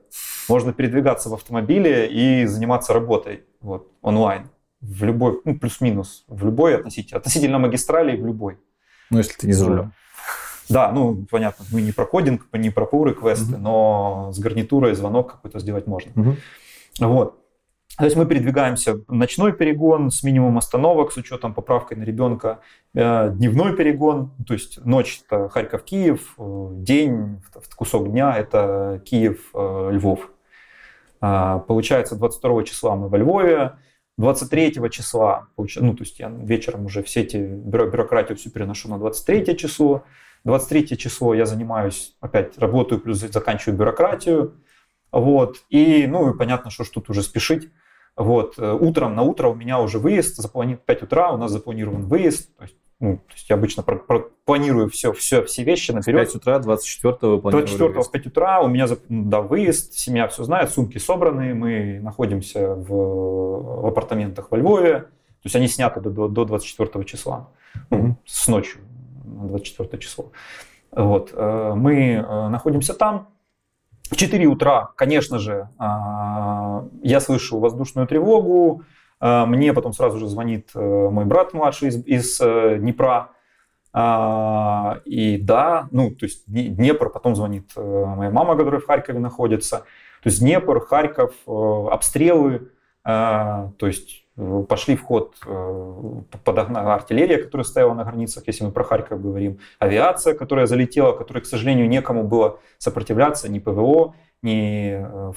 [0.48, 4.50] можно передвигаться в автомобиле и заниматься работой вот, онлайн.
[4.82, 8.58] В любой, ну, плюс-минус, в любой относительно, относительно магистрали, в любой.
[9.10, 9.94] Ну, если ты не за рулем.
[10.70, 13.62] Да, ну, понятно, мы не про кодинг, не про пуры квесты, угу.
[13.62, 16.12] но с гарнитурой звонок какой-то сделать можно.
[16.16, 16.36] Угу.
[17.02, 17.38] Вот.
[17.98, 22.62] То есть мы передвигаемся ночной перегон с минимум остановок, с учетом поправкой на ребенка,
[22.96, 27.42] э, дневной перегон, то есть ночь это Харьков-Киев, э, день,
[27.76, 30.32] кусок дня это Киев-Львов.
[31.20, 33.74] А, получается, 22 числа мы во Львове,
[34.22, 39.58] 23 числа, ну, то есть я вечером уже все эти бюрократию всю переношу на 23
[39.58, 40.04] число.
[40.44, 44.56] 23 число я занимаюсь, опять работаю, плюс заканчиваю бюрократию.
[45.12, 45.58] Вот.
[45.70, 47.70] И, ну, и понятно, что ж тут уже спешить.
[48.16, 48.56] Вот.
[48.58, 50.76] Э, утром, на утро у меня уже выезд, заплани...
[50.76, 52.56] 5 утра у нас запланирован выезд.
[52.56, 56.28] То есть, ну, то есть я обычно про- про- планирую все, все, все вещи наперед.
[56.28, 60.70] 5 утра, 24 го 24 в 5 утра у меня да, выезд, семья все знает,
[60.70, 65.00] сумки собраны, мы находимся в, в апартаментах во Львове.
[65.00, 67.50] То есть они сняты до, до 24 числа,
[67.90, 68.14] mm-hmm.
[68.26, 68.82] с ночью
[69.26, 70.32] на 24 число.
[70.92, 71.32] Вот.
[71.34, 73.30] Э, мы э, находимся там,
[74.12, 78.84] в 4 утра, конечно же, а, я слышу воздушную тревогу.
[79.22, 83.30] А, мне потом сразу же звонит э, мой брат младший из, из э, Днепра.
[83.94, 89.20] А, и да, ну, то есть Днепр, потом звонит э, моя мама, которая в Харькове
[89.20, 89.86] находится.
[90.24, 92.70] То есть Днепр, Харьков, обстрелы,
[93.04, 94.26] то есть
[94.70, 95.36] пошли в ход
[96.46, 101.40] подогнала артиллерия, которая стояла на границах, если мы про Харьков говорим, авиация, которая залетела, которой,
[101.40, 104.94] к сожалению, некому было сопротивляться, ни ПВО, ни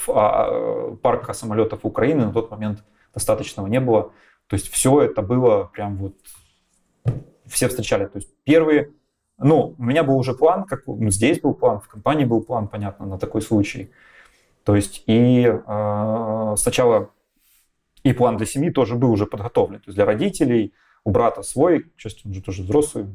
[0.09, 2.85] а, парка самолетов Украины на тот момент
[3.15, 4.13] достаточного не было.
[4.49, 6.15] То есть все это было прям вот,
[7.47, 8.07] все встречали.
[8.07, 8.91] То есть первые,
[9.39, 12.69] ну, у меня был уже план, как ну, здесь был план, в компании был план,
[12.69, 13.91] понятно, на такой случай.
[14.65, 17.11] То есть и э, сначала
[18.03, 19.81] и план для семьи тоже был уже подготовлен.
[19.81, 20.75] То есть для родителей,
[21.05, 23.07] у брата свой, к счастью, он же тоже взрослый,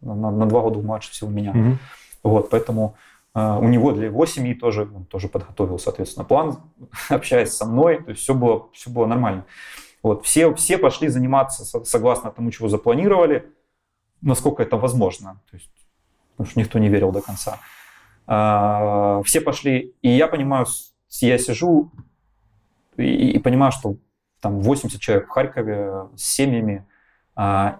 [0.00, 1.50] на, на два года младше всего меня.
[1.50, 1.78] Угу.
[2.24, 2.96] Вот, поэтому
[3.34, 6.58] у него для его семьи тоже, он тоже подготовил, соответственно, план,
[7.08, 9.46] общаясь со мной, то есть все было, все было нормально.
[10.02, 13.50] Вот, все, все пошли заниматься согласно тому, чего запланировали,
[14.20, 15.40] насколько это возможно.
[15.50, 15.70] То есть,
[16.32, 17.60] потому что никто не верил до конца.
[18.26, 20.66] А, все пошли, и я понимаю,
[21.20, 21.92] я сижу
[22.96, 23.96] и, и понимаю, что
[24.40, 26.91] там 80 человек в Харькове с семьями, а,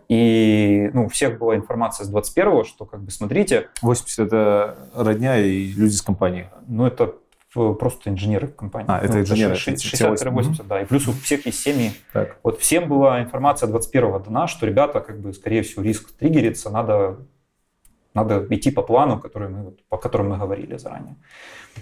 [0.09, 3.69] и ну, у всех была информация с 21-го, что как бы смотрите...
[3.83, 6.49] 80 это родня и люди с компании?
[6.67, 7.15] Ну, это
[7.53, 8.87] просто инженеры в компании.
[8.91, 9.55] А, это ну, инженеры.
[9.55, 10.83] 60-80, да.
[10.83, 11.93] И плюс у всех есть семьи.
[12.13, 12.39] Так.
[12.43, 17.19] Вот всем была информация 21-го дана, что ребята, как бы, скорее всего, риск триггерится, надо,
[18.15, 21.17] надо идти по плану, который мы, по которому мы говорили заранее.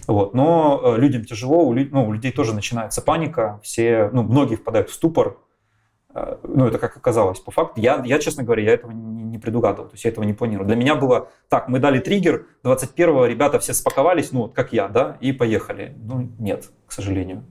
[0.09, 0.35] Вот.
[0.35, 4.91] Но э, людям тяжело, у, ну, у людей тоже начинается паника, все, ну, многие впадают
[4.91, 5.39] в ступор,
[6.15, 7.81] ну, это как оказалось по факту.
[7.81, 10.67] Я, я честно говоря, я этого не, не предугадывал, то есть я этого не планировал.
[10.67, 14.89] Для меня было так, мы дали триггер, 21-го ребята все спаковались, ну, вот как я,
[14.89, 15.95] да, и поехали.
[15.97, 17.45] Ну, нет, к сожалению.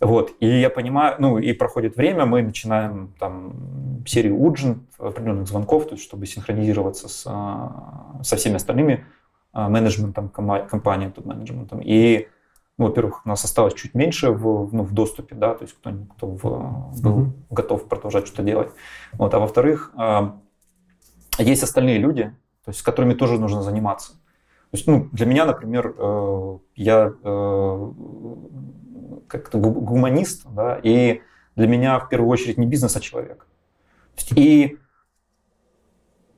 [0.00, 5.86] Вот, и я понимаю, ну, и проходит время, мы начинаем там серию уджин, определенных звонков,
[5.86, 9.04] то есть чтобы синхронизироваться с, э, со всеми остальными
[9.52, 11.80] а, менеджментом компании, топ-менеджментом.
[11.82, 12.28] И,
[12.78, 15.90] ну, во-первых, у нас осталось чуть меньше в, ну, в доступе, да, то есть кто,
[16.16, 17.32] кто в, был mm-hmm.
[17.50, 18.70] готов продолжать что-то делать.
[19.12, 19.34] Вот.
[19.34, 20.38] А во-вторых, а,
[21.38, 22.34] есть остальные люди,
[22.64, 24.12] то есть с которыми тоже нужно заниматься.
[24.70, 27.92] То есть, ну, для меня, например, э, я э,
[29.26, 31.22] как-то гуманист, да, и
[31.56, 33.46] для меня в первую очередь не бизнес, а человек.
[34.36, 34.76] И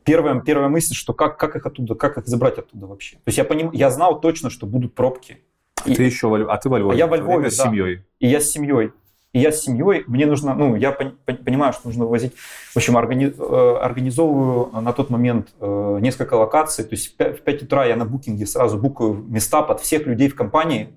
[0.05, 3.17] первая, первая мысль, что как, как их оттуда, как их забрать оттуда вообще.
[3.17, 5.43] То есть я, поним, я знал точно, что будут пробки.
[5.85, 6.95] А и, ты еще, а ты во Львове?
[6.95, 7.51] А я во Львове, да.
[7.51, 8.05] с семьей.
[8.19, 8.93] И я с семьей.
[9.33, 12.35] И я с семьей, мне нужно, ну, я понимаю, что нужно вывозить.
[12.73, 16.85] В общем, органи, э, организовываю на тот момент э, несколько локаций.
[16.85, 20.35] То есть в 5 утра я на букинге сразу букаю места под всех людей в
[20.35, 20.93] компании.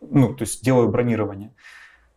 [0.00, 1.52] Ну, то есть делаю бронирование.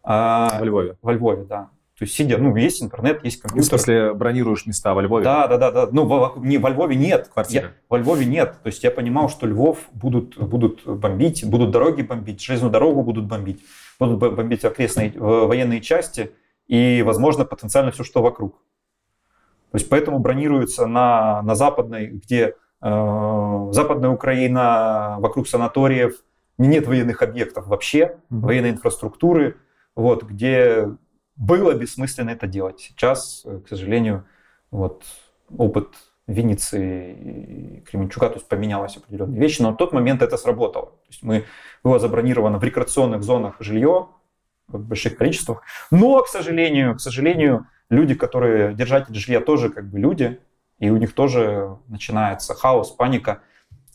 [0.03, 0.97] А, во Львове?
[1.01, 1.69] Во Львове, да.
[1.97, 3.63] То есть сидя, ну, есть интернет, есть компьютер.
[3.63, 5.23] В смысле, бронируешь места во Львове?
[5.23, 5.87] Да, да, да, да.
[5.89, 7.29] Ну, во, не, во Львове нет.
[7.33, 7.67] Квартиры?
[7.67, 8.55] Я, во Львове нет.
[8.63, 13.27] То есть я понимал, что Львов будут, будут бомбить, будут дороги бомбить, железную дорогу будут
[13.27, 13.63] бомбить,
[13.97, 16.33] будут бомбить окрестные военные части
[16.67, 18.57] и, возможно, потенциально все, что вокруг.
[19.71, 26.23] То есть поэтому бронируется на, на западной, где э, западная Украина, вокруг санаториев,
[26.57, 27.99] нет военных объектов вообще,
[28.29, 28.39] mm-hmm.
[28.39, 29.57] военной инфраструктуры,
[29.95, 30.89] вот, где
[31.35, 32.79] было бессмысленно это делать.
[32.79, 34.25] Сейчас, э, к сожалению,
[34.71, 35.03] вот
[35.57, 35.89] опыт
[36.27, 40.87] Винницы и Кременчука, то есть поменялась определенные вещи, но в тот момент это сработало.
[40.87, 41.45] То есть мы,
[41.83, 44.07] было забронировано в рекреационных зонах жилье
[44.67, 49.99] в больших количествах, но, к сожалению, к сожалению, люди, которые держатели жилья, тоже как бы
[49.99, 50.39] люди,
[50.79, 53.41] и у них тоже начинается хаос, паника.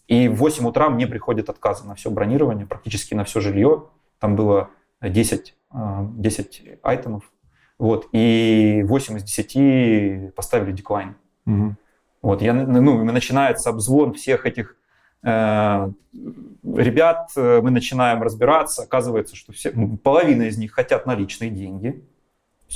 [0.07, 3.89] И в 8 утра мне приходят отказы на все бронирование, практически на все жилье.
[4.19, 7.31] Там было 10, 10 э, айтемов.
[7.78, 11.16] Вот, и 8 из 10 поставили деклайн.
[11.47, 11.77] Угу.
[12.22, 14.77] Вот, я, ну, начинается обзвон всех этих
[15.22, 19.72] э, ребят, э, мы начинаем разбираться, оказывается, что все,
[20.02, 22.05] половина из них хотят наличные деньги,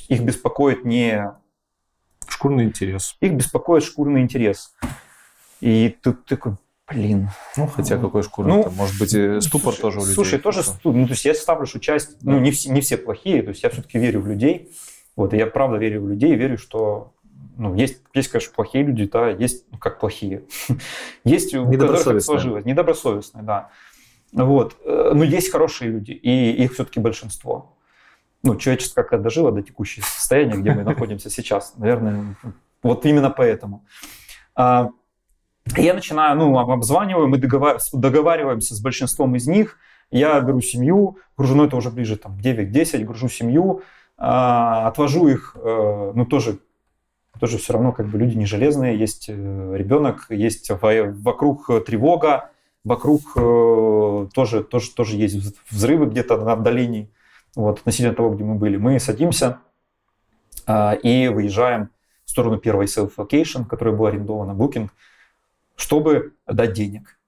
[0.09, 1.33] их беспокоит не...
[2.27, 3.17] Шкурный интерес.
[3.21, 4.75] Их беспокоит шкурный интерес.
[5.61, 6.57] И тут такой,
[6.89, 7.31] блин.
[7.57, 9.11] Ну, хотя какой шкурный, ну, может быть,
[9.45, 10.15] ступор слушай, тоже у людей.
[10.15, 12.33] Слушай, тоже, ну, то есть я ставлю, что часть, да.
[12.33, 14.73] ну, не все, не все плохие, то есть я все-таки верю в людей,
[15.17, 17.15] вот, и я правда верю в людей, верю, что
[17.57, 20.45] ну, есть, есть, конечно, плохие люди, да, есть, ну, как плохие.
[21.25, 22.65] есть у которых так сложилось.
[22.65, 23.71] Недобросовестные, да.
[24.33, 24.77] Вот.
[24.85, 27.77] Э, но есть хорошие люди, и их все-таки большинство.
[28.43, 31.75] Ну, человечество как-то дожило до текущего состояния, где мы находимся сейчас.
[31.77, 32.37] Наверное,
[32.83, 33.87] вот именно поэтому.
[35.77, 39.79] Я начинаю, ну, обзваниваю, мы договариваемся с большинством из них.
[40.11, 43.83] Я беру семью, гружу, ну, это уже ближе там, 9-10, гружу семью,
[44.17, 46.59] а, отвожу их, э, ну, тоже
[47.41, 52.51] тоже все равно как бы люди не железные, есть э, ребенок, есть вокруг тревога,
[52.85, 57.11] вокруг э, тоже, тоже, тоже есть взрывы где-то на отдалении,
[57.57, 58.77] вот, относительно того, где мы были.
[58.77, 59.59] Мы садимся
[60.67, 61.91] а, и выезжаем
[62.25, 64.89] в сторону первой self-location, которая была арендована, Booking,
[65.77, 67.19] чтобы дать денег.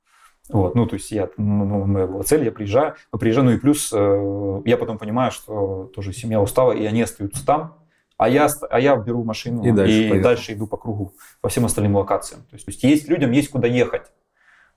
[0.49, 3.59] Вот, ну, то есть я, ну, ну, моя была цель, я приезжаю, приезжаю, ну и
[3.59, 7.79] плюс э, я потом понимаю, что тоже семья устала, и они остаются там,
[8.17, 11.65] а я, а я беру машину и, дальше, и дальше иду по кругу, по всем
[11.65, 12.43] остальным локациям.
[12.43, 14.13] То есть, то есть есть людям есть куда ехать.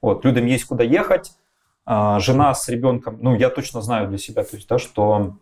[0.01, 1.33] Вот, людям есть куда ехать.
[1.85, 5.37] А, жена с ребенком, ну, я точно знаю для себя, то есть, да, что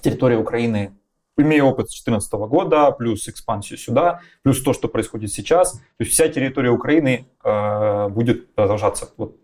[0.00, 0.96] территория Украины,
[1.36, 6.12] имея опыт с 2014 года, плюс экспансию сюда, плюс то, что происходит сейчас, то есть
[6.12, 9.36] вся территория Украины э, будет продолжаться вот,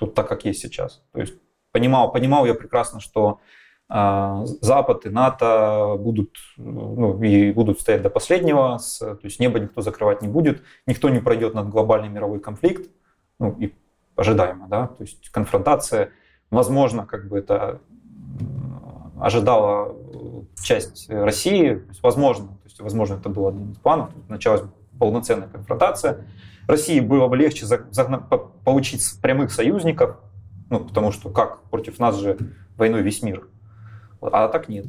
[0.00, 1.02] вот так, как есть сейчас.
[1.12, 1.34] То есть
[1.72, 3.40] понимал, понимал я прекрасно, что
[3.94, 9.82] а, Запад и НАТО будут, ну, и будут стоять до последнего, то есть небо никто
[9.82, 12.90] закрывать не будет, никто не пройдет над глобальный мировой конфликт,
[13.38, 13.74] ну и
[14.16, 16.10] ожидаемо, да, то есть конфронтация,
[16.50, 17.82] возможно, как бы это
[19.22, 19.94] ожидала
[20.60, 24.62] часть России, то есть возможно, то есть возможно это было один из планов, началась
[24.98, 26.26] полноценная конфронтация.
[26.66, 27.66] России было бы легче
[28.64, 30.16] получить прямых союзников,
[30.70, 32.36] ну, потому что как против нас же
[32.76, 33.48] войной весь мир
[34.20, 34.86] а так нет.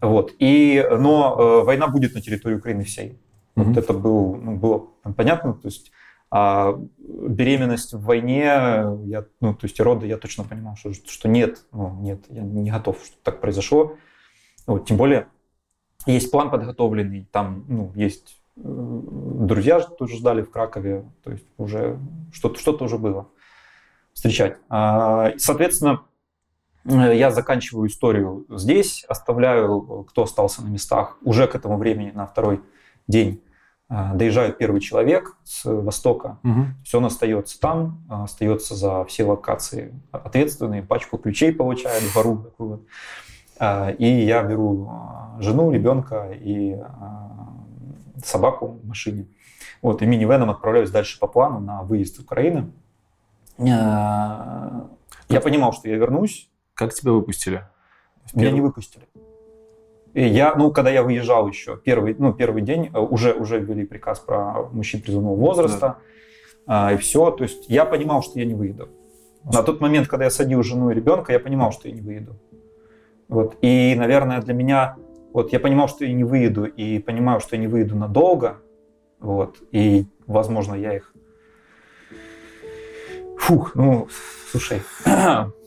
[0.00, 0.32] Вот.
[0.38, 3.18] И, но э, война будет на территории Украины всей.
[3.56, 3.62] Mm-hmm.
[3.64, 5.54] Вот это был, ну, было понятно.
[5.54, 5.92] То есть
[6.34, 8.44] а беременность в войне,
[9.04, 12.70] я, ну, то есть роды, я точно понимал, что, что нет, ну, нет, я не
[12.70, 13.96] готов, что так произошло.
[14.66, 15.26] Вот, тем более
[16.06, 21.98] есть план подготовленный, там ну, есть э, друзья тоже ждали в Кракове, то есть уже
[22.32, 23.28] что-то, что-то уже было
[24.14, 24.56] встречать.
[24.68, 26.02] А, соответственно,
[26.84, 32.26] Э, я заканчиваю историю здесь, оставляю, кто остался на местах, уже к этому времени на
[32.26, 32.62] второй
[33.06, 33.42] день
[34.14, 36.66] доезжает первый человек с востока, угу.
[36.84, 42.38] все он остается там, остается за все локации ответственный, пачку ключей получает в вору.
[42.38, 42.82] Такую вот.
[43.60, 44.90] Э, и я беру
[45.40, 46.76] жену, ребенка и
[48.24, 49.26] собаку в машине.
[49.82, 52.70] Вот, и минивеном отправляюсь дальше по плану на выезд из Украины.
[55.28, 57.64] Я понимал, что я вернусь, как тебя выпустили?
[58.34, 59.06] Меня не выпустили.
[60.14, 63.86] И я, ну, когда я выезжал еще, первый, ну, первый день, э, уже, уже ввели
[63.86, 65.98] приказ про мужчин призывного возраста,
[66.66, 66.88] да.
[66.88, 67.30] а, и все.
[67.30, 68.88] То есть я понимал, что я не выеду.
[69.44, 72.36] На тот момент, когда я садил жену и ребенка, я понимал, что я не выеду.
[73.28, 73.56] Вот.
[73.62, 74.96] И, наверное, для меня,
[75.32, 78.58] вот я понимал, что я не выеду, и понимаю, что я не выеду надолго,
[79.18, 81.14] вот, и, возможно, я их...
[83.38, 84.08] Фух, ну,
[84.50, 84.82] слушай,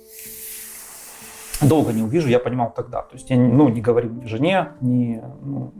[1.61, 3.01] долго не увижу, я понимал тогда.
[3.01, 5.21] То есть я ну, не говорил ни жене, ни...
[5.41, 5.73] Ну...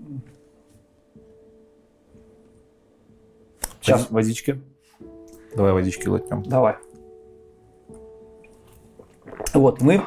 [3.81, 4.10] Сейчас.
[4.10, 4.61] Водички.
[5.56, 6.43] Давай водички лотнем.
[6.43, 6.76] Давай.
[9.53, 10.02] Вот, мы...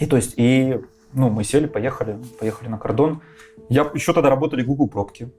[0.00, 0.80] И то есть, и
[1.12, 3.22] ну, мы сели, поехали, поехали на кордон.
[3.68, 5.30] Я еще тогда работали Google пробки.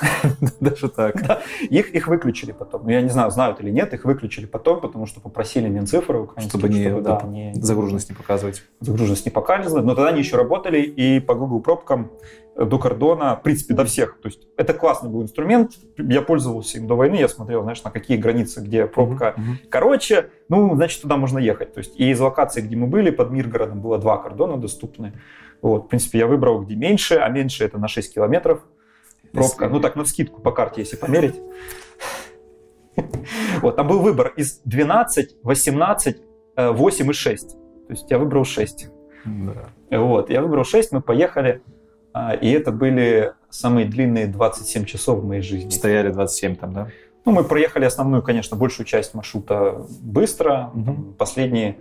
[0.60, 1.26] Даже так.
[1.26, 1.40] Да.
[1.70, 2.84] Их, их выключили потом.
[2.84, 6.60] Ну, я не знаю, знают или нет, их выключили потом, потому что попросили Минцифры украинские,
[6.60, 8.62] чтобы, не, чтобы да, не, загруженность не показывать.
[8.80, 9.84] Загруженность не показывать.
[9.84, 12.10] Но тогда они еще работали, и по Google пробкам
[12.56, 14.18] до кордона, в принципе, до всех.
[14.20, 15.72] То есть это классный был инструмент.
[15.96, 20.30] Я пользовался им до войны, я смотрел, знаешь, на какие границы, где пробка uh-huh, короче,
[20.48, 21.72] ну, значит, туда можно ехать.
[21.72, 25.12] То есть и из локации, где мы были, под Миргородом было два кордона доступны.
[25.62, 28.62] Вот, в принципе, я выбрал, где меньше, а меньше это на 6 километров.
[29.32, 31.40] Пробка, ну так, на скидку по карте, если померить.
[33.60, 36.16] Вот, там был выбор из 12, 18,
[36.56, 37.48] 8 и 6.
[37.48, 37.56] То
[37.90, 38.88] есть я выбрал 6.
[39.24, 39.98] Да.
[39.98, 41.62] Вот, я выбрал 6, мы поехали.
[42.12, 45.70] А, и это были самые длинные 27 часов в моей жизни.
[45.70, 46.88] Стояли 27 там, да?
[47.24, 50.70] Ну, мы проехали основную, конечно, большую часть маршрута быстро.
[50.74, 51.14] Угу.
[51.18, 51.78] Последние,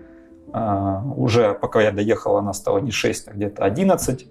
[0.51, 4.27] а, уже пока я доехал, она стала не 6, а где-то 11.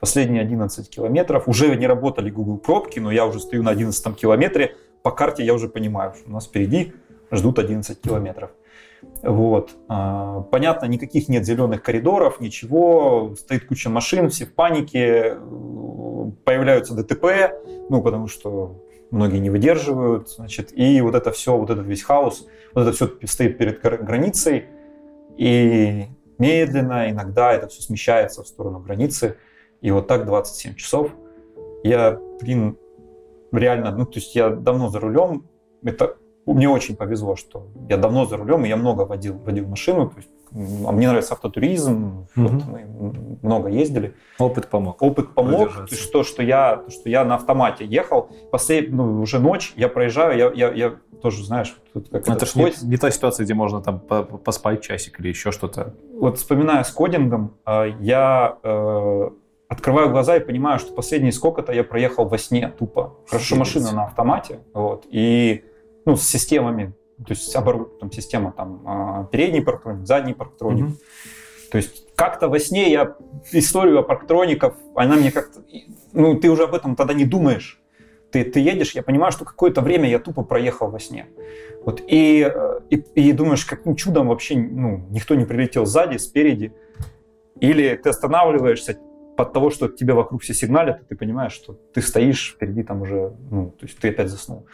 [0.00, 1.48] Последние 11 километров.
[1.48, 4.76] Уже не работали Google пробки, но я уже стою на 11 километре.
[5.02, 6.92] По карте я уже понимаю, что у нас впереди
[7.30, 8.50] ждут 11 километров.
[9.22, 9.70] Вот.
[9.88, 15.36] А, понятно, никаких нет зеленых коридоров, ничего, стоит куча машин, все в панике,
[16.44, 17.52] появляются ДТП,
[17.88, 22.46] ну, потому что многие не выдерживают, значит, и вот это все, вот этот весь хаос,
[22.74, 24.66] вот это все стоит перед границей,
[25.36, 26.06] и
[26.38, 29.36] медленно, иногда это все смещается в сторону границы,
[29.80, 31.10] и вот так 27 часов.
[31.82, 32.76] Я, блин,
[33.52, 35.46] реально, ну, то есть я давно за рулем,
[35.82, 40.08] это мне очень повезло, что я давно за рулем, и я много водил, водил машину.
[40.08, 40.28] То есть,
[40.86, 42.48] а мне нравится автотуризм, угу.
[42.48, 44.14] вот мы много ездили.
[44.38, 45.02] Опыт помог.
[45.02, 45.74] Опыт помог.
[45.74, 49.74] То есть, то, что я, то, что я на автомате ехал, послед, ну, уже ночь,
[49.76, 53.10] я проезжаю, я, я, я тоже, знаешь, тут как это, это же не, не та
[53.10, 55.94] ситуация, где можно там поспать часик или еще что-то.
[56.14, 59.30] Вот вспоминая с кодингом, а, я э,
[59.68, 63.18] открываю глаза и понимаю, что последние сколько-то я проехал во сне тупо.
[63.28, 65.64] Хорошо, машина на автомате, вот, и
[66.06, 70.86] ну, с системами, то есть оборудование, там, система там, а, передний парктроник, задний парктроник.
[70.86, 71.70] Mm-hmm.
[71.70, 73.16] То есть как-то во сне я
[73.52, 75.62] историю о парктроников, она мне как-то,
[76.12, 77.80] ну, ты уже об этом тогда не думаешь.
[78.30, 81.26] Ты, ты едешь, я понимаю, что какое-то время я тупо проехал во сне.
[81.84, 82.50] Вот, и,
[82.90, 86.72] и, и думаешь, каким чудом вообще ну, никто не прилетел сзади, спереди.
[87.60, 88.98] Или ты останавливаешься
[89.38, 93.36] под того, что тебе вокруг все сигналят, ты понимаешь, что ты стоишь впереди там уже,
[93.50, 94.66] ну, то есть ты опять заснул.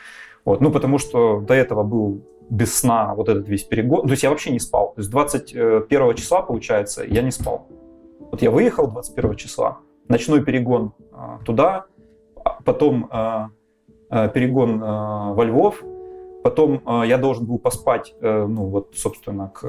[0.47, 0.63] Вот.
[0.63, 4.07] Ну, потому что до этого был без сна вот этот весь перегон.
[4.07, 4.95] То есть я вообще не спал.
[4.95, 7.69] То есть 21 числа, получается, я не спал.
[8.21, 11.85] Вот я выехал 21 числа, ночной перегон а, туда,
[12.43, 13.51] а потом а,
[14.09, 15.85] перегон во Львов,
[16.43, 19.61] потом я должен был поспать, ну вот, собственно, к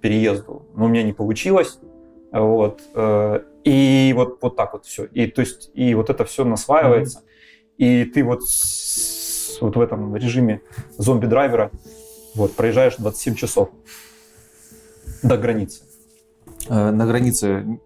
[0.00, 1.78] переезду, но у меня не получилось.
[2.32, 2.80] Вот.
[2.94, 5.04] А, и вот, вот так вот все.
[5.04, 7.18] И, то есть, и вот это все насваивается.
[7.18, 7.24] Mm-hmm.
[7.78, 8.42] И ты вот
[9.60, 10.62] вот в этом режиме
[10.96, 11.70] зомби-драйвера
[12.34, 13.70] вот, проезжаешь 27 часов
[15.22, 15.82] до границы.
[16.68, 17.80] Э, на границе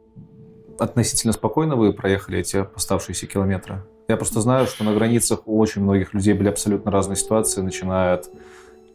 [0.79, 3.83] относительно спокойно вы проехали эти оставшиеся километры?
[4.09, 8.15] Я просто знаю, что на границах у очень многих людей были абсолютно разные ситуации, начиная
[8.15, 8.31] от...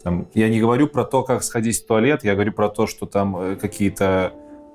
[0.03, 3.05] Там, я не говорю про то, как сходить в туалет, я говорю про то, что
[3.05, 4.33] там э, какие-то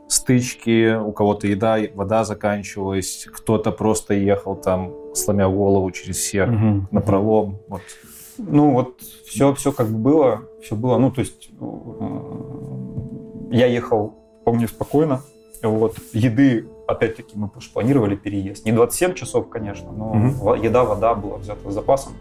[0.09, 6.87] стычки, у кого-то еда, вода заканчивалась, кто-то просто ехал там, сломя голову через всех угу.
[6.91, 7.59] на пролом.
[7.69, 7.83] Вот.
[8.39, 12.05] Ну вот все, все как бы было, все было, ну то есть э,
[13.53, 15.23] я ехал вполне спокойно,
[15.63, 18.65] вот, еды, опять-таки, мы планировали переезд.
[18.67, 20.55] Не 27 часов, конечно, но угу.
[20.55, 22.13] еда, вода была взята с запасом.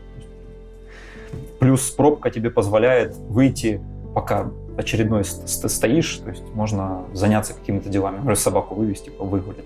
[1.59, 3.81] Плюс пробка тебе позволяет выйти,
[4.13, 9.65] пока очередной стоишь, то есть можно заняться какими-то делами, например, собаку вывести, выгулять.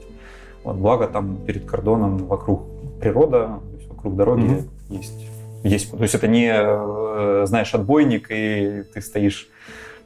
[0.63, 2.63] Вот, благо там перед кордоном вокруг
[2.99, 4.67] природа, то есть вокруг дороги mm-hmm.
[4.89, 5.29] есть,
[5.63, 5.91] есть.
[5.91, 9.49] То есть это не, э, знаешь, отбойник, и ты стоишь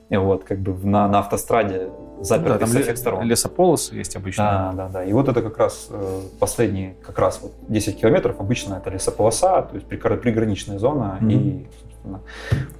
[0.09, 3.23] вот, как бы на, на автостраде запертый да, со всех сторон.
[3.23, 4.73] Лесополосы есть обычно.
[4.75, 5.03] Да, да, да.
[5.03, 9.61] И вот это как раз э, последние, как раз вот 10 километров, обычно это лесополоса,
[9.63, 11.31] то есть приграничная зона, mm-hmm.
[11.31, 12.19] и, собственно,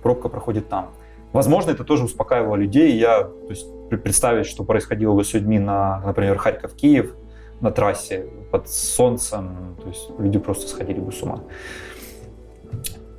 [0.03, 0.91] пробка проходит там.
[1.33, 2.97] Возможно, это тоже успокаивало людей.
[2.97, 7.15] Я, то есть, представить, что происходило бы с людьми на, например, Харьков-Киев
[7.61, 11.43] на трассе под солнцем, то есть люди просто сходили бы с ума.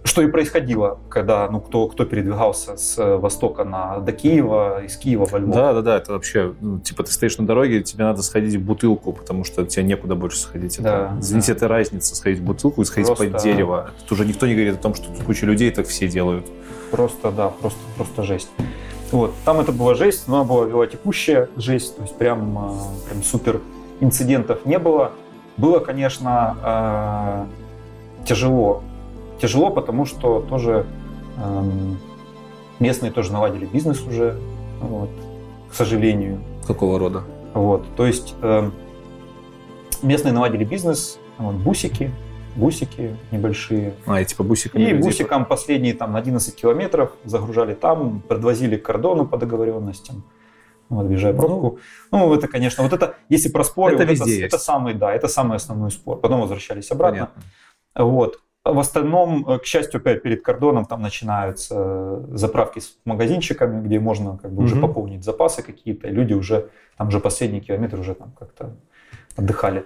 [0.05, 5.27] Что и происходило, когда ну, кто, кто передвигался с востока на, до Киева, из Киева
[5.27, 5.55] во Львов.
[5.55, 8.65] Да, да, да, это вообще, ну, типа ты стоишь на дороге, тебе надо сходить в
[8.65, 10.75] бутылку, потому что тебе некуда больше сходить.
[10.75, 11.57] Это, да, извините, да.
[11.57, 13.31] это разница, сходить в бутылку и сходить просто...
[13.31, 13.91] под дерево.
[14.01, 16.47] Тут уже никто не говорит о том, что тут куча людей так все делают.
[16.91, 18.51] Просто, да, просто, просто жесть.
[19.13, 22.75] Вот, там это была жесть, но она была велотекущая жесть, то есть прям, а,
[23.09, 23.61] прям супер
[24.01, 25.13] инцидентов не было.
[25.59, 27.47] Было, конечно,
[28.25, 28.83] тяжело.
[29.43, 30.87] Тяжело, потому что тоже
[31.37, 31.99] эм,
[32.79, 34.39] местные тоже наладили бизнес уже,
[34.81, 35.11] вот,
[35.69, 36.39] к сожалению.
[36.65, 37.25] Какого рода?
[37.53, 38.73] Вот, то есть эм,
[40.01, 42.13] местные наладили бизнес, вот, бусики,
[42.55, 43.95] бусики небольшие.
[44.07, 44.85] А, и типа бусиками?
[44.85, 50.23] И бусикам последние там 11 километров загружали там, подвозили к кордону по договоренностям
[50.89, 51.81] вот, объезжая пробку.
[52.13, 54.55] Ну, ну, это, конечно, вот это, если про споры, это, вот везде это, есть.
[54.55, 56.21] это самый, да, это самый основной спор.
[56.21, 57.31] Потом возвращались обратно.
[57.35, 57.43] Понятно.
[57.97, 58.42] Вот.
[58.65, 63.99] В остальном, э, к счастью, опять перед кордоном там начинаются э, заправки с магазинчиками, где
[63.99, 64.87] можно как бы уже Мгм.
[64.89, 66.07] пополнить запасы какие-то.
[66.07, 68.71] И люди уже, там уже последний километр уже там как-то
[69.37, 69.85] отдыхали,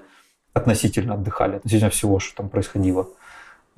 [0.53, 3.07] относительно отдыхали, относительно всего, что там происходило.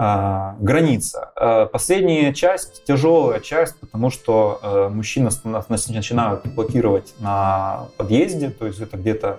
[0.01, 1.31] А, граница.
[1.37, 8.81] А, последняя часть, тяжелая часть, потому что э, мужчины начинают блокировать на подъезде, то есть
[8.81, 9.39] это где-то,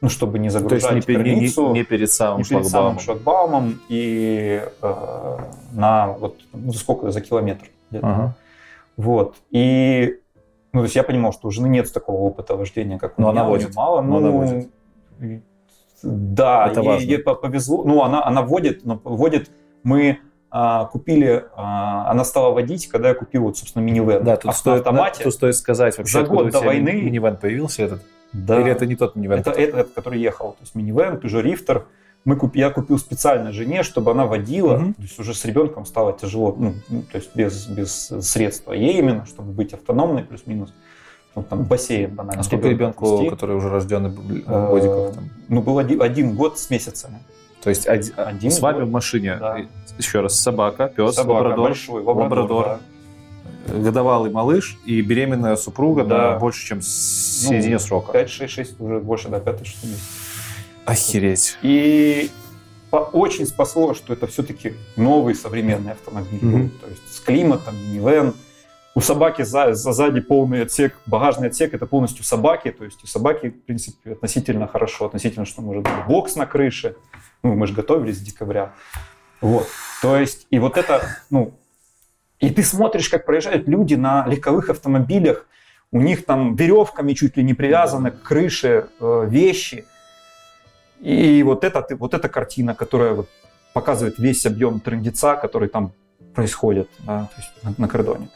[0.00, 2.44] ну, чтобы не То есть загружать не, пе- не- не- границу не перед самым не
[2.44, 2.70] перед шлагбаумом.
[2.70, 5.36] самым шлагбаумом и э,
[5.72, 8.06] на вот ну, за сколько за километр где-то.
[8.06, 8.34] Ага.
[8.96, 10.18] Вот и
[10.72, 13.32] ну то есть я понимал, что у жены нет такого опыта вождения, как у Но
[13.32, 13.74] меня, она водит.
[13.74, 14.70] мало, Но ну она водит.
[16.02, 17.06] да, Это ей, важно.
[17.06, 19.50] ей по- повезло, ну она она водит, но водит
[19.82, 20.18] мы
[20.50, 24.52] а, купили, а, она стала водить, когда я купил вот собственно минивэн Да, тут а
[24.52, 25.24] в стоит, автомате.
[25.24, 28.02] тут стоит сказать, вообще, За год до войны- ми- минивэн появился этот?
[28.32, 28.60] Да.
[28.60, 29.40] Или это не тот минивэн?
[29.40, 31.86] Это этот, который ехал, то есть минивэн, тоже рифтер.
[32.24, 32.56] Мы куп...
[32.56, 34.76] Я купил специально жене, чтобы она водила.
[34.76, 34.94] Мгм.
[34.94, 38.72] То есть уже с ребенком стало тяжело, ну, ну, то есть без, без средства.
[38.72, 40.74] Ей именно, чтобы быть автономной плюс-минус.
[41.34, 42.40] Вот там бассейн банально.
[42.40, 43.30] А сколько ребенку, отвезти.
[43.30, 44.10] который уже рожденный,
[44.46, 45.14] Э, годиков?
[45.14, 45.24] там?
[45.48, 47.18] Ну, был один, один год с месяцами.
[47.62, 49.58] То есть один, один с вами год, в машине, да.
[49.96, 52.38] еще раз, собака, пес, Собака лабрадор, большой, лабрадор.
[52.38, 52.78] лабрадор.
[53.68, 56.32] Годовалый малыш и беременная супруга Да.
[56.32, 58.12] на больше, чем с Ну, середине срока.
[58.12, 60.24] 5, 6, 6, уже больше, да, 5, 6 месяцев.
[60.84, 61.58] Охереть.
[61.62, 62.30] И
[62.90, 66.38] очень спасло, что это все-таки новый современный автомобиль.
[66.40, 66.68] Был.
[66.80, 68.34] То есть с климатом, минивэн.
[68.94, 72.70] У собаки за, за сзади полный отсек, багажный отсек это полностью собаки.
[72.72, 76.96] То есть у собаки, в принципе, относительно хорошо, относительно, что может быть бокс на крыше.
[77.44, 78.72] Ну, мы же готовились с декабря.
[79.40, 79.68] Вот.
[80.02, 81.52] То есть, и вот это, ну,
[82.40, 85.46] и ты смотришь, как проезжают люди на легковых автомобилях,
[85.90, 89.84] у них там веревками чуть ли не привязаны к крыше э, вещи.
[91.00, 93.28] И вот, ты- вот эта картина, которая вот
[93.72, 95.92] показывает весь объем трендеца, который там
[96.34, 98.28] происходит да, то есть на, на кордоне.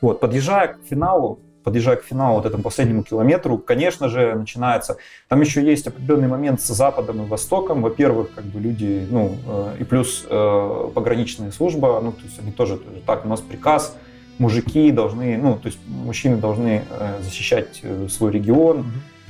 [0.00, 4.98] Вот, подъезжая к финалу, подъезжая к финалу, вот этому последнему километру, конечно же, начинается...
[5.26, 7.82] Там еще есть определенный момент с Западом и Востоком.
[7.82, 12.52] Во-первых, как бы люди, ну, э, и плюс э, пограничная служба, ну, то есть они
[12.52, 13.96] тоже, тоже так, у нас приказ,
[14.38, 18.86] мужики должны, ну, то есть мужчины должны э, защищать свой регион,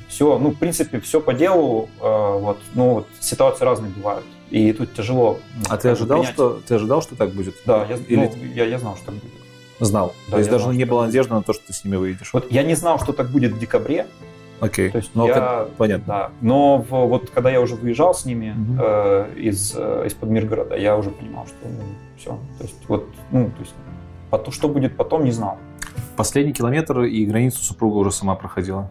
[0.07, 4.71] все, ну, в принципе, все по делу, э, вот, ну, вот, ситуации разные бывают, и
[4.73, 5.39] тут тяжело.
[5.69, 6.35] А ты ожидал, принять.
[6.35, 7.55] что ты ожидал, что так будет?
[7.65, 9.36] Да, я, Или ну, я, я знал, что так будет.
[9.79, 10.13] Знал.
[10.27, 12.31] Да, То есть даже знал, не было надежды на то, что ты с ними выйдешь.
[12.33, 14.07] Вот я не знал, что так будет в декабре,
[14.59, 14.89] Окей.
[14.89, 16.05] то есть Ну, я, как- понятно.
[16.07, 18.79] да, но в- вот когда я уже выезжал с ними Мгм.
[18.81, 21.67] э, из, э, из-под Миргорода, я уже понимал, что
[22.17, 23.73] все, то есть вот, ну, то есть
[24.29, 25.57] потом, что будет потом, не знал.
[26.15, 28.89] Последний километр и границу супруга уже сама проходила.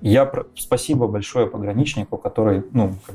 [0.00, 3.14] Я про- спасибо большое пограничнику, который, ну, как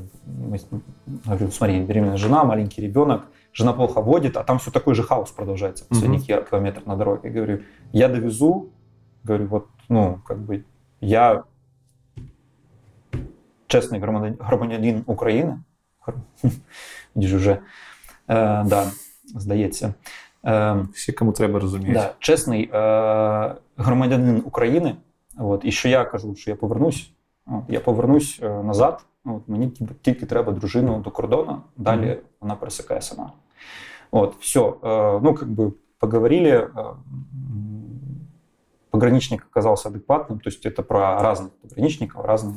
[0.70, 0.80] бы,
[1.26, 3.26] говорю, смотри, беременная жена, маленький ребенок,
[3.58, 7.28] жена плохо водит, а там все такой же хаос продолжается, последний ки- километр на дороге.
[7.28, 7.58] Я говорю,
[7.92, 8.68] я довезу,
[9.24, 10.62] говорю, вот, ну, как бы,
[11.00, 11.42] я
[13.66, 13.98] честный
[14.38, 15.58] громадянин, України,
[17.14, 17.50] видишь уже,
[18.28, 18.90] е, да,
[19.24, 19.94] здається.
[20.46, 21.94] Е, Всі, кому треба, розуміють.
[21.94, 24.96] Да, чесний е, громадянин України.
[25.38, 27.10] От, і що я кажу, що я повернусь,
[27.46, 29.04] от, я повернусь назад.
[29.24, 29.68] От, мені
[30.02, 32.16] тільки- треба дружину до кордону, далі Мгм.
[32.40, 33.32] вона пересікає сама.
[34.10, 34.78] От, все.
[34.82, 36.68] Е, ну, как бы поговорили.
[36.74, 38.28] м,
[38.90, 42.56] Пограничник оказался адекватным, то есть это про разных пограничников, разные.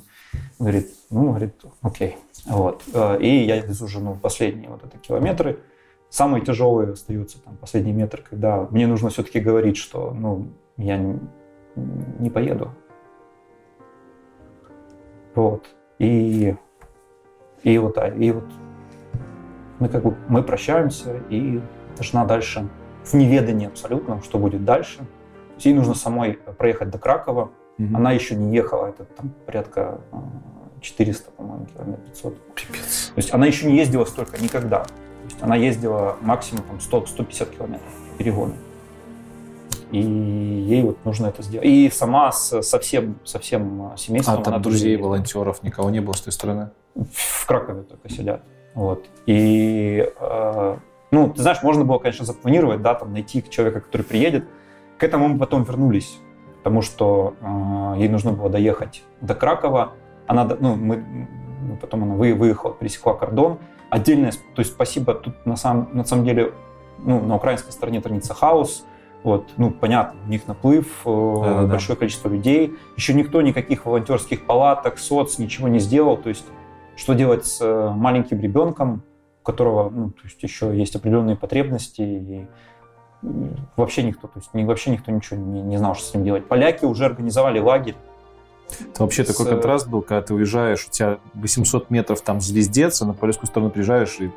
[0.59, 2.17] Говорит, ну, говорит, окей.
[2.45, 2.83] Вот.
[2.93, 5.59] Э, И я везу жену последние вот это километры.
[6.09, 10.47] Самые тяжелые остаются там последний метр, когда мне нужно все-таки говорить, что ну,
[10.77, 11.19] я не,
[12.19, 12.71] не поеду.
[15.35, 15.65] Вот.
[15.99, 16.55] И,
[17.63, 18.45] и вот, а, и вот
[19.81, 21.59] мы как бы мы прощаемся, и
[21.99, 22.69] жена дальше
[23.03, 24.99] в неведании абсолютно, что будет дальше.
[25.57, 27.49] Ей нужно самой проехать до Кракова.
[27.79, 27.97] Мгм.
[27.97, 30.17] Она еще не ехала, это там порядка э,
[30.81, 32.55] 400, по-моему, километров 500.
[32.55, 33.11] Пипец.
[33.15, 34.83] То есть она еще не ездила столько никогда.
[34.83, 38.53] То есть она ездила максимум там, 100-150 километров перегоны.
[39.91, 41.67] И ей вот нужно это сделать.
[41.67, 44.41] И сама с, со, всем, со всем э, семейством.
[44.41, 45.07] А там друзей, ездила.
[45.07, 46.69] волонтеров, никого не было с той стороны?
[46.93, 48.43] В Кракове только сидят.
[48.73, 49.05] Вот.
[49.25, 50.77] И, э,
[51.11, 54.45] ну, ты знаешь, можно было, конечно, запланировать, да, там, найти человека, который приедет.
[54.97, 56.19] К этому мы потом вернулись,
[56.57, 59.93] потому что э, ей нужно было доехать до Кракова.
[60.27, 61.27] Она, ну, мы,
[61.81, 63.59] потом она выехала, пересекла кордон.
[63.89, 66.53] Отдельное, то есть спасибо, тут на самом, на самом деле,
[66.99, 68.85] ну, на украинской стороне творится хаос,
[69.23, 72.75] вот, ну, понятно, у них наплыв, э, большое количество людей.
[72.97, 76.17] Еще никто никаких волонтерских палаток, соц, ничего не сделал.
[76.17, 76.45] То есть,
[77.01, 79.01] что делать с э, маленьким ребенком,
[79.41, 82.47] у которого, ну, то есть, еще есть определенные потребности, и
[83.75, 86.47] вообще никто, то есть, вообще никто ничего не, не знал, что с ним делать.
[86.47, 87.95] Поляки уже организовали лагерь.
[88.79, 89.29] Это вообще с...
[89.29, 93.47] такой контраст был, когда ты уезжаешь, у тебя 800 метров там звездец, а на польскую
[93.47, 94.29] сторону приезжаешь, и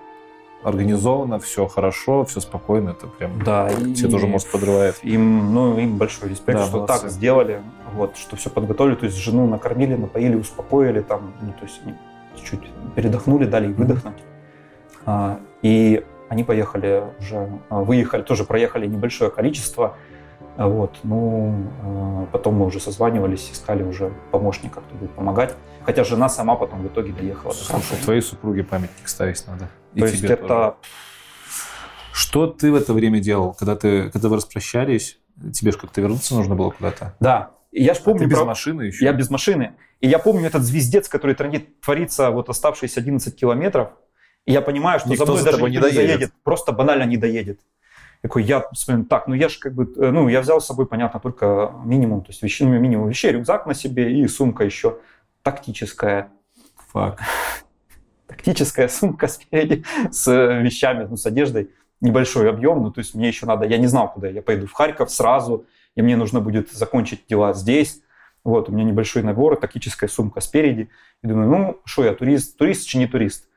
[0.63, 4.99] организовано, все хорошо, все спокойно, это прям да, все тоже мозг подрывает.
[5.03, 7.03] Им, ну, им большой респект, да, что молодцы.
[7.03, 7.61] так сделали,
[7.93, 11.95] вот, что все подготовили, то есть жену накормили, напоили, успокоили, там, ну, то есть они
[12.37, 14.23] чуть-чуть передохнули, дали ей выдохнуть.
[15.07, 19.97] А, и они поехали уже, а, выехали, тоже проехали небольшое количество,
[20.57, 25.55] вот, ну, а, потом мы уже созванивались, искали уже помощника, кто будет помогать.
[25.85, 27.53] Хотя жена сама потом в итоге доехала.
[27.53, 29.69] Слушай, твоей супруге памятник ставить надо.
[29.95, 30.47] И То есть это...
[30.47, 30.75] Тоже.
[32.13, 35.19] Что ты в это время делал, когда, ты, когда вы распрощались?
[35.53, 37.17] Тебе же как-то вернуться нужно было куда-то?
[37.19, 37.51] Да.
[37.77, 38.21] Я же помню...
[38.21, 38.45] А ты без про...
[38.45, 39.05] машины еще?
[39.05, 39.75] Я без машины.
[40.01, 43.91] И я помню этот звездец, который творится вот оставшиеся 11 километров.
[44.47, 46.01] И я понимаю, что Никто за мной за даже не доедет.
[46.01, 46.33] не доедет.
[46.45, 47.61] Просто банально не доедет.
[48.23, 50.87] Такой, я смотрю, так, ну я же как бы, э, ну я взял с собой,
[50.87, 54.99] понятно, только минимум, то есть вещи, ну, минимум вещей, рюкзак на себе и сумка еще
[55.43, 56.31] тактическая.
[56.93, 57.21] Фак.
[58.27, 61.71] Тактическая сумка спереди с вещами, ну, с одеждой.
[62.01, 64.73] Небольшой объем, ну, то есть мне еще надо, я не знал, куда я поеду в
[64.73, 68.01] Харьков сразу, и мне нужно будет закончить дела здесь.
[68.43, 70.91] Вот, у меня небольшой набор, тактическая сумка спереди.
[71.23, 73.49] И думаю, ну, что я, турист, турист чи не турист?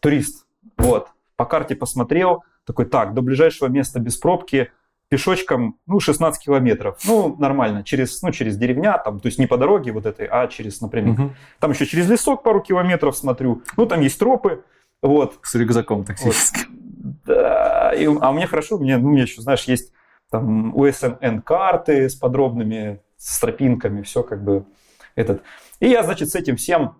[0.00, 0.46] Турист.
[0.76, 4.70] Вот, по карте посмотрел, такой, так, до ближайшего места без пробки–
[5.08, 6.98] пешочком, ну, 16 километров.
[7.04, 10.46] Ну, нормально, через, ну, через деревня, там, то есть не по дороге вот этой, а
[10.48, 11.30] через, например, угу.
[11.60, 13.62] там еще через лесок пару километров смотрю.
[13.76, 14.64] Ну, там есть тропы,
[15.02, 15.38] вот.
[15.42, 16.58] С рюкзаком тактически.
[16.58, 17.16] Вот.
[17.24, 19.92] Да, и, а меня хорошо, меня, ну, у меня еще, знаешь, есть
[20.30, 24.66] там USNN карты с подробными, с тропинками, все как бы
[25.14, 25.42] этот.
[25.80, 26.96] И я, значит, с этим всем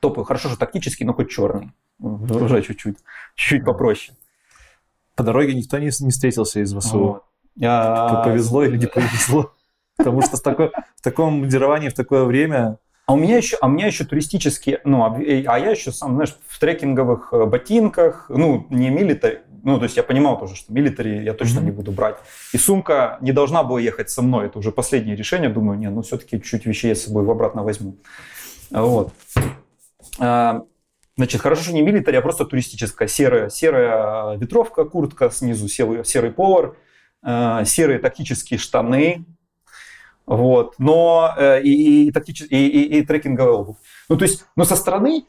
[0.00, 0.24] топаю.
[0.24, 1.72] Хорошо, что тактический, но хоть черный.
[1.98, 2.98] Уже чуть-чуть,
[3.34, 4.16] чуть-чуть попроще.
[5.16, 6.98] По дороге никто не, не встретился из ВСУ.
[6.98, 7.24] Вот.
[7.56, 8.22] Я...
[8.24, 9.52] Повезло или не повезло?
[9.96, 12.78] Потому что в, такой, в таком мундировании в такое время...
[13.06, 16.14] А у меня еще, а у меня еще туристические, ну, а, а я еще сам,
[16.14, 20.72] знаешь, в трекинговых э, ботинках, ну, не милитари, ну, то есть я понимал тоже, что
[20.72, 21.64] милитари я точно mm-hmm.
[21.64, 22.16] не буду брать.
[22.52, 26.02] И сумка не должна была ехать со мной, это уже последнее решение, думаю, не, ну,
[26.02, 27.96] все-таки чуть вещей я с собой обратно возьму.
[28.70, 29.12] Вот.
[30.18, 30.64] А,
[31.18, 33.08] Значит, хорошо, что не милитари, а просто туристическая.
[33.08, 36.76] Серая, серая ветровка, куртка, снизу серый, серый повар,
[37.24, 39.24] э, серые тактические штаны,
[40.26, 43.78] вот, но э, и, и, и, и, и трекинговая обувь.
[44.08, 45.24] Ну, то есть, но со стороны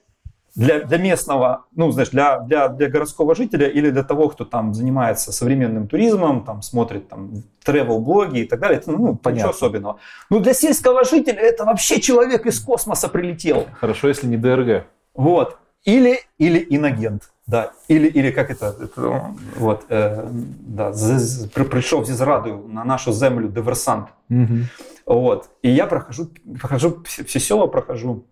[0.60, 4.74] для, для местного, ну, знаешь, для, для, для городского жителя или для того, кто там
[4.74, 7.32] занимается современным туризмом, там смотрит там
[7.66, 9.30] travel-блоги и так далее, это, ну, Понятно.
[9.30, 10.00] ничего особенного.
[10.30, 13.66] Ну, для сельского жителя это вообще человек из космоса прилетел.
[13.80, 14.86] Хорошо, если не ДРГ.
[15.16, 15.58] Вот.
[15.86, 20.28] Или, или инагент, да, или, или как это, это вот, э,
[20.68, 24.08] да, з, прийшов зі зрадою на нашу землю диверсант.
[24.30, 24.58] Угу.
[25.06, 26.28] Вот, и я прохожу,
[26.60, 28.24] прохожу все села прохожу,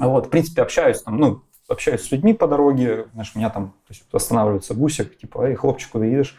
[0.00, 3.92] вот, в принципе, общаюсь там, ну, общаюсь с людьми по дороге, знаешь, меня там то
[3.92, 6.36] есть, останавливается гусик, типа, эй, хлопчик, куди їдеш?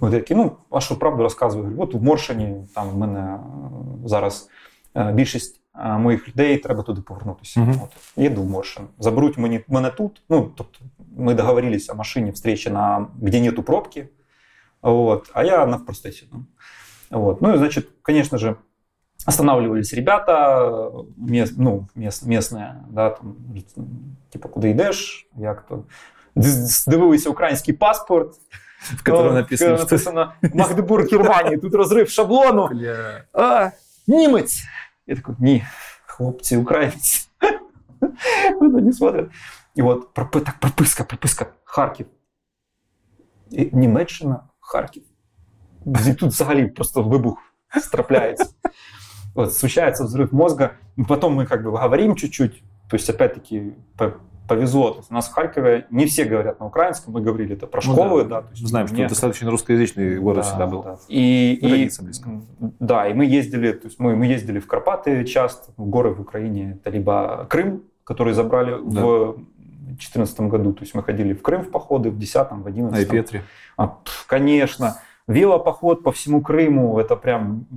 [0.00, 1.74] От такі, ну, вашу правду розказую.
[1.78, 3.40] От в Моршині, там в мене
[4.04, 4.48] зараз
[5.12, 7.60] більшість моїх людей, треба туди повернутися.
[7.60, 7.72] Угу.
[7.84, 8.84] От, Їду в Моршин.
[8.98, 10.22] Заберуть мені, мене тут.
[10.28, 10.78] Ну, тобто,
[11.16, 14.08] ми договорились о машине встречи, на, где нету пробки.
[14.82, 16.26] Вот, а я на простесе.
[16.32, 16.44] Ну.
[17.10, 17.40] Вот.
[17.40, 18.56] ну и, значит, конечно же,
[19.26, 23.36] останавливались ребята, мест, ну, мест, местные, да, там,
[24.30, 25.84] типа, куда йдеш, як то.
[26.86, 28.34] Дивилися український паспорт,
[28.78, 29.84] в котором написано, що...
[29.84, 32.68] написано Магдебург Германії, тут розрив шаблону.
[32.68, 33.24] Бля.
[33.32, 33.70] А,
[34.06, 34.62] німець.
[35.06, 35.64] Я такой, ні,
[36.06, 37.28] хлопці, українці.
[38.60, 39.26] Вони не смотрят.
[39.74, 42.06] І от так прописка, прописка, Харків.
[43.50, 45.02] І Німеччина, Харків.
[46.06, 47.38] І тут взагалі просто вибух
[47.80, 48.46] страпляется.
[49.39, 50.73] Вот, случается взрыв мозга.
[51.07, 52.61] Потом мы как бы говорим чуть-чуть.
[52.89, 53.73] То есть, опять-таки,
[54.49, 54.91] повезло.
[54.91, 57.79] То есть у нас в Харькове не все говорят на украинском, мы говорили это про
[57.79, 58.41] школы, ну, да.
[58.41, 60.83] да то есть знаем, что это достаточно русскоязычный город да, всегда был.
[60.83, 60.97] Да.
[61.07, 62.41] И, и, близко.
[62.59, 66.19] Да, и мы ездили, то есть мы, мы ездили в Карпаты часто, в горы в
[66.19, 69.05] Украине, это либо Крым, который забрали да.
[69.05, 69.35] в
[69.85, 70.73] 2014 году.
[70.73, 73.43] То есть мы ходили в Крым в походы, в 10 в 11 А и Петри?
[73.77, 74.97] А, конечно.
[75.27, 77.67] Велопоход по всему Крыму, это прям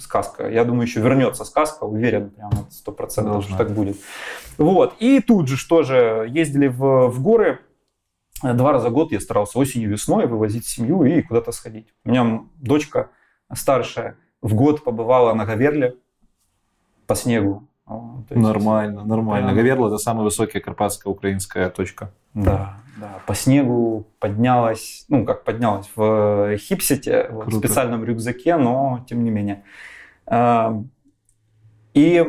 [0.00, 0.48] сказка.
[0.48, 3.96] Я думаю, еще вернется сказка, уверен, прям сто процентов, что так будет.
[4.56, 4.94] Вот.
[4.98, 7.60] И тут же что же, ездили в, в горы,
[8.42, 11.92] два раза в год я старался осенью, весной вывозить семью и куда-то сходить.
[12.04, 13.10] У меня дочка
[13.52, 15.96] старшая в год побывала на Гаверле
[17.06, 17.68] по снегу.
[18.28, 19.48] Есть, нормально, нормально.
[19.48, 19.56] Прям...
[19.56, 22.12] Гаверла это самая высокая карпатская украинская точка.
[22.44, 23.20] Да, да.
[23.26, 29.30] По снегу поднялась, ну как поднялась в хипсете, вот, в специальном рюкзаке, но тем не
[29.30, 29.64] менее.
[31.94, 32.24] И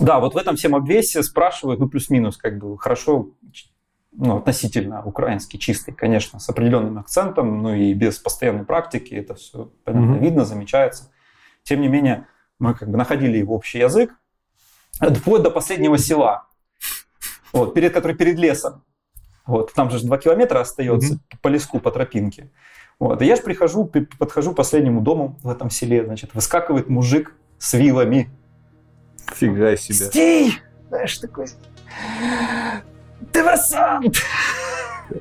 [0.00, 3.30] да, вот в этом всем обвесе спрашивают, ну плюс-минус, как бы хорошо,
[4.12, 9.70] ну, относительно украинский, чистый, конечно, с определенным акцентом, ну и без постоянной практики, это все
[9.84, 10.20] понятно, mm-hmm.
[10.20, 11.10] видно, замечается.
[11.62, 12.26] Тем не менее,
[12.58, 14.14] мы как бы находили его общий язык,
[15.00, 16.46] вплоть до последнего села,
[17.52, 18.82] вот, перед, который перед лесом.
[19.46, 21.36] Вот, там же два километра остается mm-hmm.
[21.42, 22.50] по леску, по тропинке.
[22.98, 27.34] Вот, и я же прихожу, подхожу к последнему дому в этом селе, значит, выскакивает мужик
[27.58, 28.30] с вилами.
[29.34, 30.06] Фига себе.
[30.06, 30.54] Стей!
[30.88, 31.46] Знаешь, такой...
[33.32, 34.16] Диверсант!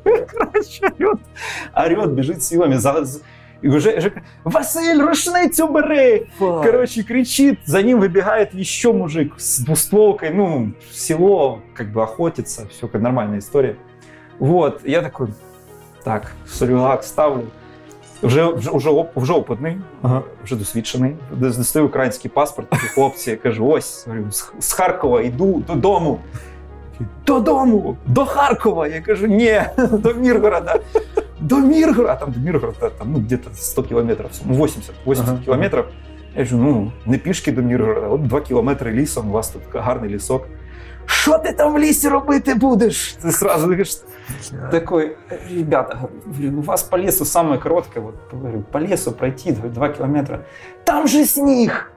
[0.03, 1.19] Короче, орет,
[1.75, 2.75] орет, бежит с вилами.
[2.75, 3.03] За,
[3.61, 6.29] и уже, уже Василь, рушницю бери!
[6.37, 6.63] Фак.
[6.63, 12.67] Короче, кричит, за ним выбегает еще мужик с двустволкой, ну, в село, как бы охотится,
[12.67, 13.77] все как нормальная история.
[14.38, 15.28] Вот, я такой,
[16.04, 17.42] так, солюлак ставлю,
[18.22, 20.22] вже вже, вже, вже опитний, ага.
[20.44, 21.16] вже досвідчений.
[21.32, 24.08] Достаю український паспорт, хлопці, я кажу, ось
[24.58, 26.18] з Харкова йду додому.
[27.26, 28.88] Додому, до Харкова.
[28.88, 30.80] Я кажу, ні, до Міргорода
[31.40, 35.44] до Миргорода, а там до Миргорода, там, ну, где-то 100 километров, 80, 80 ага.
[35.44, 35.84] кілометрів.
[36.36, 40.10] Я кажу, ну, не пішки до Міргорода, от 2 кілометри лісом, у вас тут гарний
[40.10, 40.46] лісок.
[41.06, 43.12] Що ти там в лісі робити будеш?
[43.12, 43.96] Ти сразу говоришь,
[44.70, 45.16] такой,
[45.50, 50.38] ребята, говорю, у вас по лесу самое короткое, вот, говорю, по лесу пройти 2 кілометри.
[50.84, 51.92] Там же сніг!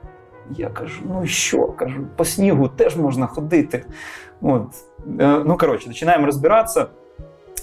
[0.49, 3.85] Я кажу, ну що, кажу, по снігу теж можна ходити.
[4.41, 4.67] От.
[5.45, 6.87] Ну, коротше, починаємо розбиратися.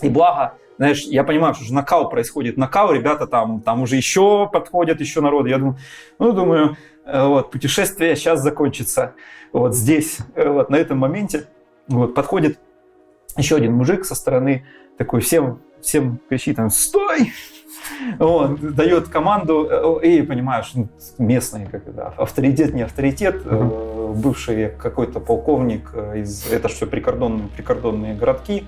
[0.02, 4.48] І благо, знаешь, я понимаю, что уже накал происходит, накал, ребята там, там уже еще
[4.52, 5.50] подходят, еще народы.
[5.50, 5.76] Я думаю,
[6.18, 6.74] ну, думаю, э,
[7.05, 9.13] вот, путешествие сейчас закончится
[9.51, 11.45] вот здесь, э, вот на этом моменте.
[11.87, 12.59] Вот, подходит
[13.37, 14.65] еще один мужик со стороны,
[14.97, 17.33] такой всем, всем кричит там, стой!
[18.19, 25.19] Он дает команду, э, и понимаешь, ну, местный, как это, авторитет, не авторитет, бывший какой-то
[25.19, 28.63] полковник из, это все прикордонные, прикордонные городки,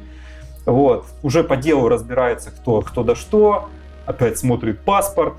[0.65, 1.05] вот.
[1.21, 3.69] Уже по делу разбирается, кто, кто да что.
[4.05, 5.35] Опять смотрит паспорт.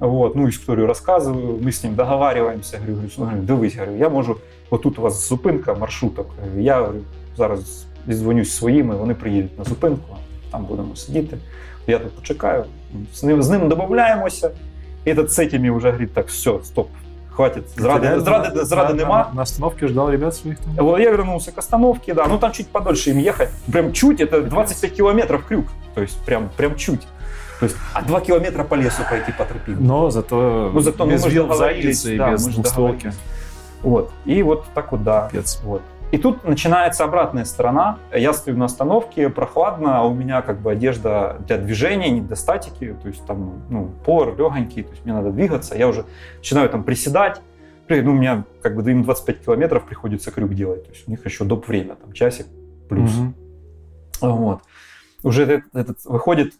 [0.00, 0.34] Вот.
[0.34, 1.58] Ну, историю рассказываю.
[1.62, 2.78] Мы с ним договариваемся.
[2.78, 4.38] Говорю, говорю, дивись, говорю, я можу,
[4.70, 6.26] вот тут у вас зупинка маршруток.
[6.56, 7.00] Я говорю,
[7.36, 10.16] зараз дзвонюсь своїми, вони приїдуть на зупинку,
[10.50, 11.38] там будемо сидіти.
[11.86, 12.64] Я тут почекаю,
[13.14, 14.50] з ним, з ним додаємося.
[15.04, 16.88] І этот з цими вже говорить, так, все, стоп,
[17.30, 17.64] хватит.
[17.76, 19.28] Зрады, зрады, зрады на, нема.
[19.28, 20.86] На, на остановке ждал ребят своих там?
[20.86, 22.26] Вот я вернулся к остановке, да.
[22.28, 23.48] Ну там чуть подольше им ехать.
[23.72, 25.66] Прям чуть, это 25 километров крюк.
[25.94, 27.06] То есть прям, прям чуть.
[27.59, 29.81] То есть, а два километра по лесу пойти по тропинке.
[29.81, 33.11] Но зато, ну, зато без вил в заднице и да, без двустволки.
[33.81, 34.11] Вот.
[34.25, 35.29] И вот так вот, да.
[35.31, 35.59] Пец.
[35.63, 35.81] Вот.
[36.11, 37.99] И тут начинается обратная сторона.
[38.13, 42.35] Я стою на остановке, прохладно, а у меня как бы одежда для движения, не для
[42.35, 42.95] статики.
[43.01, 45.75] То есть там ну, пор легонький, то есть мне надо двигаться.
[45.75, 46.05] Я уже
[46.37, 47.41] начинаю там приседать.
[47.89, 50.85] Ну, у меня как бы им 25 километров приходится крюк делать.
[50.85, 51.67] То есть у них еще доп.
[51.67, 52.47] время, там часик
[52.87, 53.11] плюс.
[53.17, 53.33] Угу.
[54.21, 54.61] Вот.
[55.23, 56.53] Уже этот, этот выходит,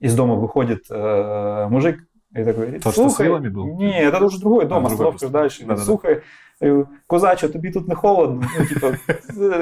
[0.00, 2.04] из дома выходит э, мужик
[2.34, 3.76] и такой говорит, Тот, что с вилами был?
[3.76, 5.64] Нет, это уже другой дом, а, остановка дальше.
[5.64, 6.22] Да, Слухай,
[7.06, 8.48] козаче, тобі тут не холодно.
[8.58, 8.86] Ну, типу,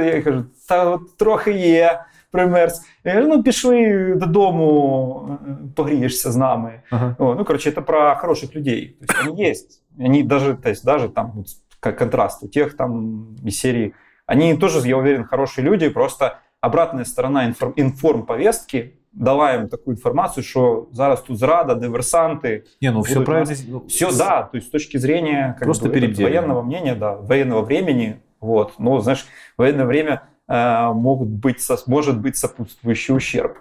[0.03, 2.01] я кажу, та от трохи є,
[2.31, 2.83] примерз.
[3.05, 5.39] Я кажу, ну пішли додому,
[5.77, 6.83] погрієшся з нами.
[6.91, 7.17] Ага.
[7.19, 8.97] О, ну, короче, это про хороших людей.
[9.01, 9.83] То есть они есть.
[9.99, 11.47] Они даже, то есть, даже там, вот,
[11.81, 13.93] как контраст у тех там из серии,
[14.27, 20.44] они тоже, я уверен, хорошие люди, просто обратная сторона информ, информповестки дала им такую информацию,
[20.44, 22.66] что зараз тут зрада, диверсанты.
[22.82, 23.56] Не, ну все правильно.
[23.88, 28.22] Все, да, то есть с точки зрения как Просто бы, военного мнения, да, военного времени,
[28.40, 28.74] вот.
[28.78, 29.26] Но, знаешь,
[29.58, 33.58] военное время э, могут быть, может быть сопутствующий ущерб.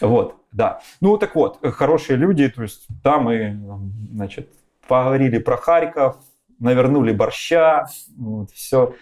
[0.00, 0.80] Вот, да.
[1.00, 3.58] Ну, так вот, хорошие люди, то есть, да, мы,
[4.12, 4.52] значит,
[4.88, 6.16] поговорили про Харьков,
[6.58, 7.86] навернули борща,
[8.16, 8.94] вот, все.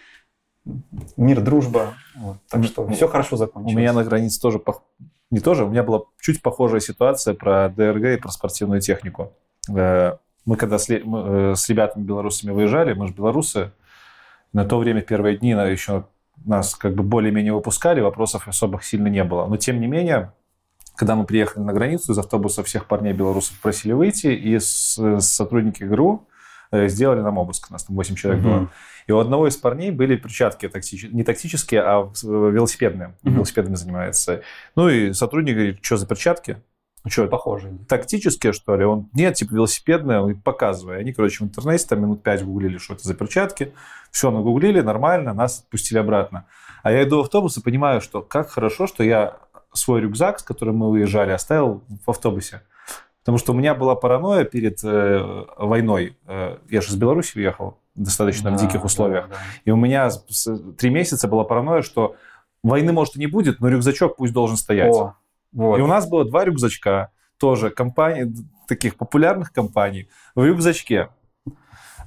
[1.16, 1.94] Мир, дружба.
[2.14, 3.74] Вот, так что все хорошо закончилось.
[3.74, 4.58] У меня на границе тоже
[5.30, 9.32] не тоже, у меня была чуть похожая ситуация про ДРГ и про спортивную технику.
[9.68, 13.72] Э, мы когда с, мы, э, с ребятами белорусами выезжали, мы же белорусы,
[14.52, 16.06] на то время первые дни еще
[16.44, 19.46] нас как бы более-менее выпускали, вопросов особых сильно не было.
[19.46, 20.32] Но тем не менее,
[20.94, 25.26] когда мы приехали на границу, из автобуса всех парней белорусов просили выйти, и с, с
[25.26, 26.26] сотрудники ГРУ
[26.70, 27.70] э, сделали нам обыск.
[27.70, 28.50] Нас там 8 человек угу.
[28.50, 28.70] было.
[29.08, 33.16] И у одного из парней были перчатки тактические, не тактические, а велосипедные.
[33.24, 33.32] Угу.
[33.32, 34.42] Велосипедами занимается.
[34.76, 36.62] Ну и сотрудник говорит, что за перчатки?
[37.04, 37.78] Ну что, похожие.
[37.88, 38.84] Тактические, что ли?
[38.84, 41.00] Он, нет, типа велосипедные, он показывает.
[41.00, 43.72] Они, короче, в интернете там минут пять гуглили, что это за перчатки.
[44.10, 46.44] Все нагуглили, нормально, нас отпустили обратно.
[46.82, 49.38] А я иду в автобус и понимаю, что как хорошо, что я
[49.72, 52.60] свой рюкзак, с которым мы выезжали, оставил в автобусе.
[53.20, 56.16] Потому что у меня была паранойя перед э, войной.
[56.26, 59.28] Э, я же из Беларуси уехал достаточно да, в диких условиях.
[59.28, 59.40] Да, да.
[59.64, 60.10] И у меня
[60.78, 62.16] три месяца была паранойя, что
[62.62, 64.94] войны, может, и не будет, но рюкзачок пусть должен стоять.
[64.94, 65.14] О.
[65.52, 65.78] Вот.
[65.78, 68.34] И у нас было два рюкзачка, тоже компаний,
[68.66, 71.08] таких популярных компаний, в рюкзачке.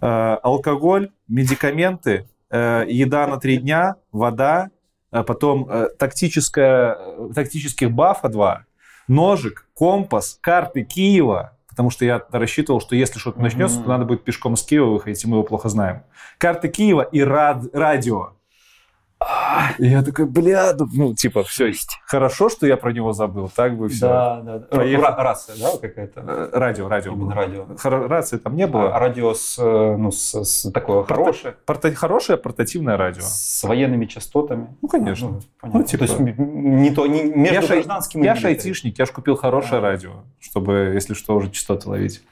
[0.01, 4.69] Э, алкоголь, медикаменты, э, еда на три дня, вода,
[5.11, 8.65] э, потом э, тактическая, э, тактических бафа два,
[9.07, 13.83] ножик, компас, карты Киева, потому что я рассчитывал, что если что-то начнется, mm-hmm.
[13.83, 16.03] то надо будет пешком с Киева выходить, и мы его плохо знаем.
[16.37, 18.33] Карты Киева и рад, радио.
[19.77, 21.99] И я такой, бля, ну, типа, все, есть.
[22.05, 24.07] хорошо, что я про него забыл, так бы все.
[24.07, 24.59] Да, да.
[24.59, 25.13] Поехал.
[25.17, 26.21] Рация, да, какая-то?
[26.21, 27.13] Э, радио, радио.
[27.13, 27.65] Именно радио.
[27.83, 28.95] Рации там не было.
[28.95, 31.13] А радио с, э, ну, с, с такое Порта...
[31.13, 31.55] хорошее.
[31.65, 31.93] Порта...
[31.93, 33.21] Хорошее портативное радио.
[33.21, 34.75] С военными частотами.
[34.81, 35.29] Ну, конечно.
[35.29, 35.79] Ну, понятно.
[35.81, 36.07] Ну, типа...
[36.07, 39.79] То есть не то, не между я гражданским Я же айтишник, я же купил хорошее
[39.79, 39.81] а.
[39.81, 42.23] радио, чтобы, если что, уже частоты ловить.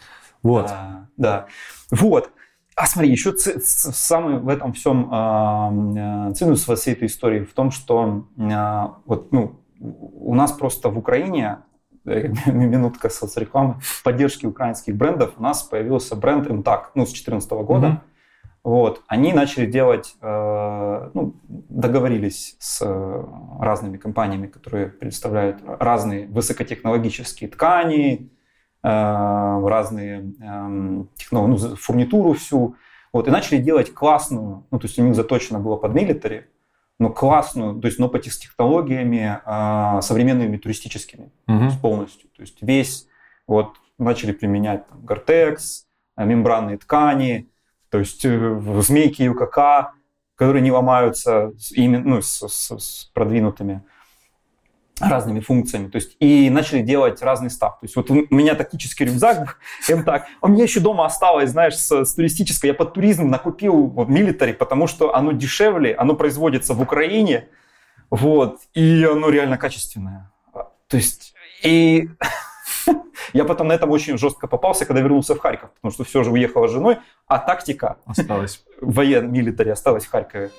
[0.41, 0.67] Вот.
[0.69, 1.45] А, да.
[1.91, 2.31] Вот.
[2.79, 7.53] А смотри, еще ц- самый в этом всем э, цинус во всей этой истории в
[7.53, 11.57] том, что э, вот, ну, у нас просто в Украине
[12.05, 17.87] э, минутка соцрекламы, поддержки украинских брендов, у нас появился бренд МТАК, ну, с 2014 года.
[17.87, 17.97] Mm-hmm.
[18.63, 22.81] Вот, они начали делать, э, ну, договорились с
[23.59, 28.38] разными компаниями, которые предоставляют разные высокотехнологические ткани, Э,
[28.81, 32.75] разные эм, техно, ну, фурнитуру всю.
[33.11, 36.47] Вот, и начали делать классную, ну, то есть у них заточено было под милитари,
[36.99, 41.57] но классную, то есть, но по технологиями э, современными туристическими угу.
[41.57, 42.29] то есть полностью.
[42.35, 43.07] То есть весь,
[43.47, 47.49] вот, начали применять там, гортекс, э, мембранные ткани,
[47.89, 49.93] то есть змейки ЮКК,
[50.35, 53.81] которые не ломаются, именно, ну, с, с, с продвинутыми
[55.01, 55.89] разными функциями.
[55.89, 57.79] То есть, и начали делать разный став.
[57.79, 59.57] То есть, вот у меня тактический рюкзак,
[59.89, 62.69] им так, а у меня еще дома осталось, знаешь, с, с туристической.
[62.69, 67.47] Я под туризм накупил вот, милитари, потому что оно дешевле, оно производится в Украине,
[68.09, 70.31] вот, и оно реально качественное.
[70.87, 72.09] То есть, и
[73.33, 76.31] я потом на этом очень жестко попался, когда вернулся в Харьков, потому что все же
[76.31, 76.97] уехала с женой,
[77.27, 78.63] а тактика осталась.
[78.81, 80.51] воен милитари осталась в Харькове.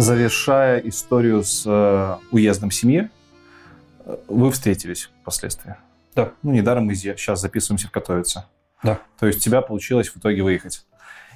[0.00, 3.10] Завершая историю с э, уездом семьи,
[4.04, 5.76] э, вы встретились впоследствии.
[6.14, 6.32] Да.
[6.42, 8.44] Ну, недаром мы сейчас записываемся в Котовице.
[8.82, 8.98] Да.
[9.18, 10.86] То есть у тебя получилось в итоге выехать.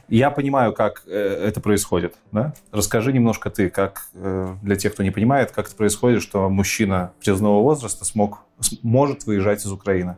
[0.08, 2.16] Я понимаю, как э, это происходит.
[2.32, 2.54] Да?
[2.72, 7.12] Расскажи немножко ты, как э, для тех, кто не понимает, как это происходит, что мужчина
[7.20, 8.40] призывного возраста смог,
[8.82, 10.16] может выезжать из Украины.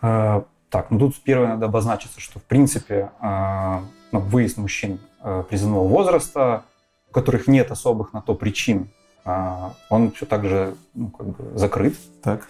[0.00, 4.98] Так, ну тут первое надо обозначиться, что в принципе ну, выезд мужчин
[5.50, 6.64] призывного возраста
[7.10, 8.88] у которых нет особых на то причин,
[9.24, 11.96] а, он все так же ну, как бы закрыт.
[12.22, 12.48] Так.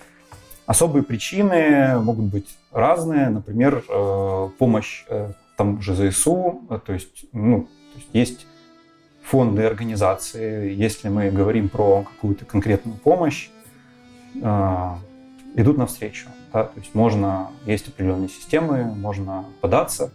[0.66, 7.24] Особые причины могут быть разные, например, э, помощь э, там же ЗСУ, э, то есть,
[7.32, 8.46] ну, то есть есть
[9.22, 13.50] фонды, организации, если мы говорим про какую-то конкретную помощь,
[14.34, 16.28] идут навстречу.
[16.52, 16.64] Да?
[16.64, 20.10] То есть можно, есть определенные системы, можно податься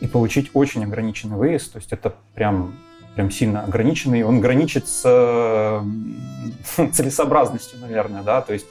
[0.00, 1.72] и получить очень ограниченный выезд.
[1.72, 2.74] То есть это прям
[3.14, 4.22] прям сильно ограниченный.
[4.22, 5.02] Он граничит с
[6.92, 8.66] целесообразностью, наверное, да, то есть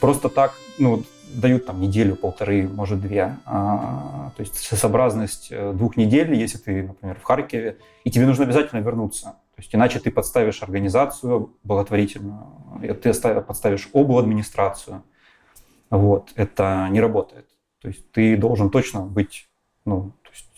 [0.00, 1.02] просто так, ну,
[1.34, 3.36] дают там неделю, полторы, может, две.
[3.44, 8.44] А, то есть целесообразность э, двух недель, если ты, например, в Харькове, и тебе нужно
[8.44, 9.36] обязательно вернуться.
[9.56, 12.46] То есть иначе ты подставишь организацию благотворительную,
[13.02, 14.18] ты подставишь обл.
[14.18, 15.02] администрацию.
[15.90, 17.46] Вот, это не работает.
[17.80, 19.48] То есть ты должен точно быть
[19.84, 20.12] ну,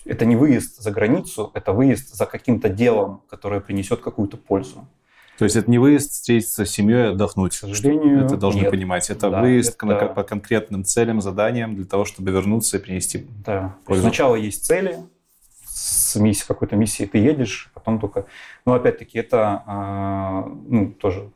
[0.07, 4.86] это не выезд за границу, это выезд за каким-то делом, которое принесет какую-то пользу.
[5.39, 7.52] То есть это не выезд встретиться с семьей, отдохнуть.
[7.52, 8.70] К сожалению, Это должны нет.
[8.70, 9.10] понимать.
[9.10, 10.07] Это да, выезд это...
[10.07, 13.76] по конкретным целям, заданиям для того, чтобы вернуться и принести да.
[13.85, 14.02] пользу.
[14.02, 14.97] Сначала есть цели,
[15.67, 18.25] с миссией, какой-то миссией ты едешь, потом только...
[18.65, 21.31] Ну, опять-таки, это а, ну, тоже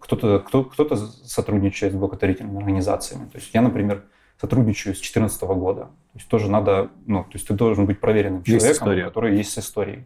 [0.00, 3.24] кто-то кто, кто сотрудничает с благотворительными организациями.
[3.26, 4.04] То есть я, например,
[4.44, 5.80] сотрудничаю с 2014 года.
[5.82, 9.58] То есть тоже надо, ну, то есть ты должен быть проверенным человеком, который есть с
[9.58, 10.04] историей.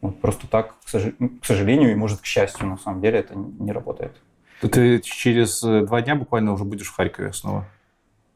[0.00, 4.12] Вот просто так, к сожалению, и может к счастью, на самом деле, это не работает.
[4.60, 7.64] Ты через э, два дня буквально уже будешь в Харькове снова?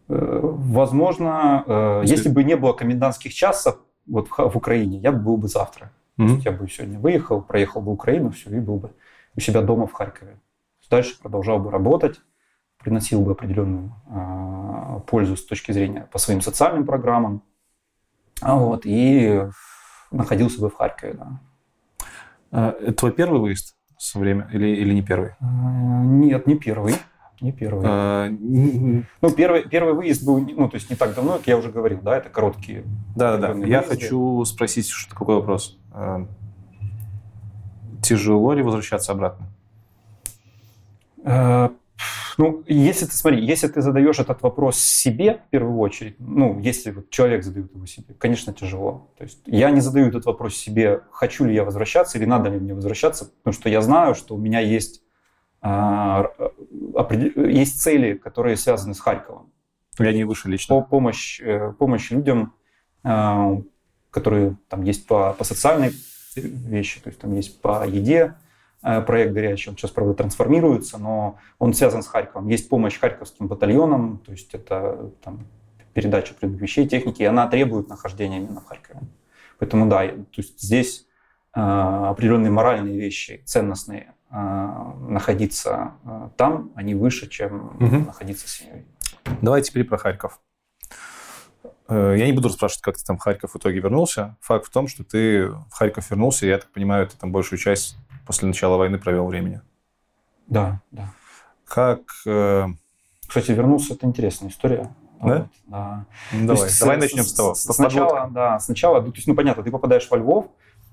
[0.08, 5.12] Э, возможно, э, если, если бы не было комендантских часов вот в, в Украине, я
[5.12, 5.90] бы был бы завтра.
[6.18, 6.26] Mm-hmm.
[6.26, 8.90] То есть я бы сегодня выехал, проехал бы Украину, все, и был бы
[9.36, 10.38] у себя дома в Харькове.
[10.88, 12.20] Дальше продолжал бы работать,
[12.84, 17.42] приносил бы определенную э, пользу с точки зрения по своим социальным программам.
[18.42, 19.42] Вот, и
[20.10, 21.14] находился бы в Харькове,
[22.50, 22.74] да.
[22.80, 25.32] Это твой первый выезд со время или, или не первый?
[25.40, 26.94] Нет, не первый.
[27.40, 27.84] Не первый.
[27.86, 31.70] А, ну, первый, первый выезд был, ну, то есть не так давно, как я уже
[31.70, 32.84] говорил, да, это короткие.
[33.16, 33.66] Да, да, да.
[33.66, 35.78] Я хочу спросить, что какой вопрос.
[35.92, 36.26] А,
[38.02, 39.48] тяжело ли возвращаться обратно?
[42.36, 46.58] А, ну, если ты, смотри, если ты задаешь этот вопрос себе в первую очередь, ну,
[46.60, 49.12] если вот человек задает его себе, конечно, тяжело.
[49.18, 52.58] То есть я не задаю этот вопрос себе, хочу ли я возвращаться или надо ли
[52.58, 55.02] мне возвращаться, потому что я знаю, что у меня есть
[55.66, 56.30] а,
[57.36, 59.50] есть цели, которые связаны с Харьковом.
[59.98, 60.82] Я не выше лично.
[60.82, 62.52] Помощь, э, помощь людям,
[63.02, 63.56] а,
[64.10, 65.90] которые там есть по, по социальной
[66.36, 68.34] вещи, то есть там есть по еде,
[69.06, 72.48] проект горячий, он сейчас, правда, трансформируется, но он связан с Харьковом.
[72.48, 75.46] Есть помощь харьковским батальонам, то есть это там,
[75.94, 79.00] передача предметов вещей, техники, и она требует нахождения именно в Харькове.
[79.58, 81.06] Поэтому да, то есть здесь
[81.54, 85.92] э, определенные моральные вещи, ценностные, а, находиться
[86.36, 87.98] там, они выше, чем угу.
[88.06, 88.84] находиться с семьей.
[89.40, 90.40] Давай теперь про Харьков.
[91.88, 94.36] Э, я не буду спрашивать, как ты там в Харьков в итоге вернулся.
[94.40, 97.60] Факт в том, что ты в Харьков вернулся, и я так понимаю, ты там большую
[97.60, 97.96] часть
[98.26, 99.60] после начала войны провел времени.
[100.46, 101.08] Да, да.
[101.66, 102.00] Как...
[102.26, 102.66] Э...
[103.26, 104.94] Кстати, вернулся, это интересная история.
[105.22, 105.38] Да?
[105.38, 106.06] Вот, да.
[106.32, 107.54] Ну, давай, есть, давай начнем с, с того.
[107.54, 110.46] Сначала, да, сначала, то есть, ну, понятно, ты попадаешь во Львов,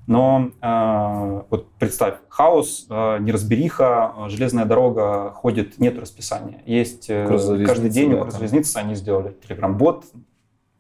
[0.08, 6.64] но э, вот представь, хаос, э, неразбериха, железная дорога ходит, нет расписания.
[6.66, 7.28] Есть э,
[7.66, 10.06] каждый день да, Укрзалезницы они сделали телеграм-бот,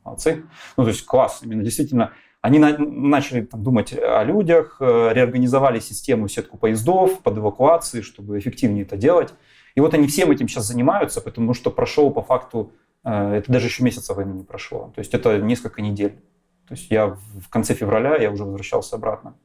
[0.03, 0.43] молодцы.
[0.77, 2.11] Ну, то есть класс, именно действительно.
[2.41, 8.39] Они на, начали там, думать о людях, э, реорганизовали систему, сетку поездов под эвакуацией, чтобы
[8.39, 9.33] эффективнее это делать.
[9.75, 13.67] И вот они всем этим сейчас занимаются, потому что прошел по факту, э, это даже
[13.67, 14.91] еще месяца войны не прошло.
[14.95, 16.19] То есть это несколько недель.
[16.67, 19.35] То есть я в конце февраля я уже возвращался обратно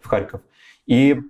[0.00, 0.40] в Харьков.
[0.86, 1.20] И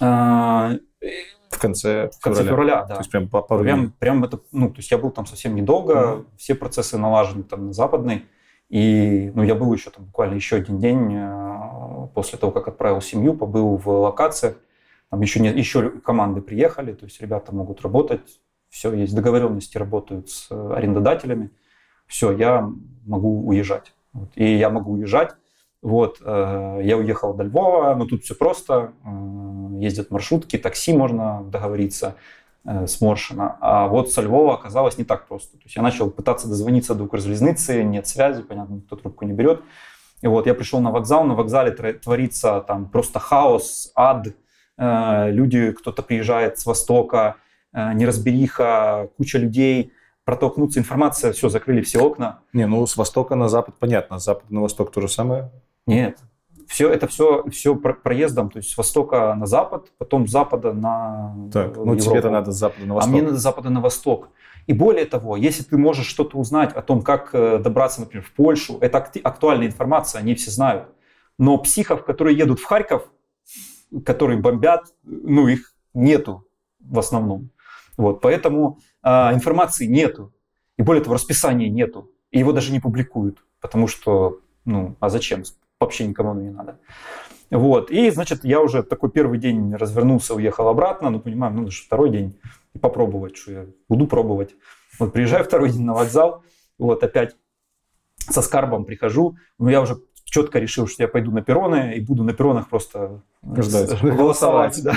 [0.00, 2.96] э, в конце в конце февраля, да.
[2.96, 3.92] То есть прям по пару прям, дней.
[3.98, 6.26] Прям это, ну, то есть я был там совсем недолго, mm-hmm.
[6.36, 8.26] все процессы налажены там на западной.
[8.72, 13.02] И ну, я был еще там буквально еще один день э, после того, как отправил
[13.02, 14.56] семью, побыл в локациях.
[15.10, 18.40] Там еще, не, еще команды приехали, то есть ребята могут работать.
[18.70, 21.50] Все, есть договоренности, работают с арендодателями.
[22.06, 22.66] Все, я
[23.04, 23.92] могу уезжать.
[24.14, 25.32] Вот, и я могу уезжать.
[25.82, 28.94] Вот, э, я уехал до Львова, но тут все просто.
[29.04, 32.16] Э, ездят маршрутки, такси можно договориться
[32.64, 33.56] э, с Моршина.
[33.60, 35.56] А вот со Львова оказалось не так просто.
[35.56, 39.62] То есть я начал пытаться дозвониться до Укрзалезницы, нет связи, понятно, никто трубку не берет.
[40.20, 44.28] И вот я пришел на вокзал, на вокзале творится там просто хаос, ад.
[44.78, 47.36] Э, люди, кто-то приезжает с востока,
[47.72, 49.92] э, неразбериха, куча людей–
[50.24, 52.40] протолкнуться информация, все, закрыли все окна.
[52.52, 55.50] Не, ну с востока на запад понятно, с запада на восток то же самое?
[55.86, 56.18] Нет,
[56.68, 61.34] все это все, все проездом, то есть с востока на запад, потом с запада на
[61.52, 63.08] Так, ну тебе-то надо с запада на восток.
[63.08, 64.30] А мне надо с запада на восток.
[64.66, 68.32] И более того, если ты можешь что-то узнать о том, как э, добраться, например, в
[68.32, 70.88] Польшу, это актуальная информация, они все знают.
[71.38, 73.10] Но психов, которые едут в Харьков,
[74.04, 76.46] которые бомбят, ну, их нету
[76.80, 77.50] в основном.
[77.96, 80.32] Вот, поэтому а, информации нету.
[80.78, 82.10] И более того, расписания нету.
[82.30, 83.44] И его даже не публикуют.
[83.60, 85.42] Потому что, ну, а зачем?
[85.82, 86.78] Вообще никому не надо.
[87.50, 87.90] Вот.
[87.90, 91.10] И, значит, я уже такой первый день развернулся, уехал обратно.
[91.10, 92.38] Ну, понимаю, ну, даже второй день.
[92.72, 94.54] И попробовать, что я буду пробовать.
[94.98, 96.44] Вот приезжаю второй день на вокзал.
[96.78, 97.36] Вот опять
[98.16, 99.36] со скарбом прихожу.
[99.58, 103.22] Но я уже четко решил, что я пойду на перроны и буду на перронах просто
[103.42, 104.00] Ждать.
[104.00, 104.80] голосовать.
[104.82, 104.94] Да.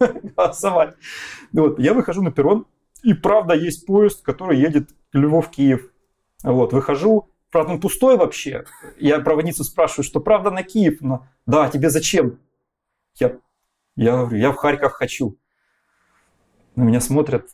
[0.36, 0.94] голосовать.
[1.52, 2.66] Ну вот, я выхожу на перрон,
[3.02, 5.92] и правда есть поезд, который едет Львов-Киев.
[6.42, 8.66] Вот, выхожу, правда, он пустой вообще.
[8.98, 11.00] Я проводницу спрашиваю, что правда на Киев?
[11.00, 12.38] Но, да, тебе зачем?
[13.14, 13.38] Я,
[13.96, 15.38] я говорю, я в Харьков хочу.
[16.74, 17.48] На меня смотрят,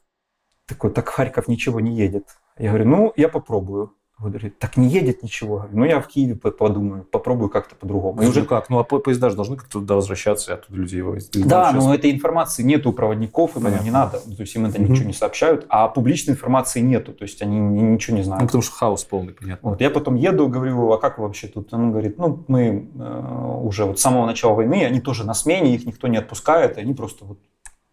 [0.67, 2.37] такой, так Харьков ничего не едет.
[2.59, 3.97] Я говорю, ну, я попробую.
[4.29, 5.67] Говорит, так не едет ничего.
[5.73, 8.23] Ну, я в Киеве подумаю, попробую как-то по-другому.
[8.23, 8.71] И уже как?
[8.71, 11.47] Ну, а поезда же должны как-то туда возвращаться, и оттуда людей возить.
[11.47, 14.21] Да, но этой информации нету у проводников, им не надо.
[14.21, 14.89] То есть им это mm-hmm.
[14.89, 18.43] ничего не сообщают, а публичной информации нету, то есть они ничего не знают.
[18.43, 19.71] Ну, потому что хаос полный, понятно.
[19.71, 21.73] Вот, я потом еду, говорю, а как вы вообще тут?
[21.75, 25.75] Он говорит, ну, мы э, уже вот с самого начала войны, они тоже на смене,
[25.75, 27.39] их никто не отпускает, и они просто вот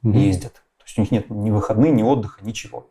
[0.03, 0.17] mm-hmm.
[0.17, 0.53] ездят.
[0.53, 2.89] То есть у них нет ни выходных, ни отдыха, ничего.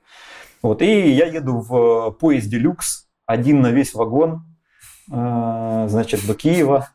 [0.62, 4.42] Вот, и я еду в поезде «Люкс», один на весь вагон,
[5.12, 6.89] э, значит, до Киева.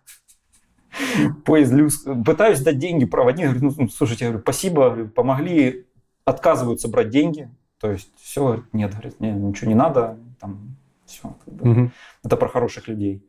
[1.46, 2.06] Поезд люкс.
[2.26, 3.52] Пытаюсь дать деньги проводник.
[3.52, 5.86] Говорю, ну, слушайте, я говорю, спасибо, помогли.
[6.26, 7.52] Отказываются брать деньги.
[7.80, 10.18] То есть, все, нет, говорит, не, ничего не надо.
[10.40, 11.36] Там, все.
[11.46, 11.72] Как бы.
[11.72, 11.92] угу.
[12.24, 13.24] Это про хороших людей.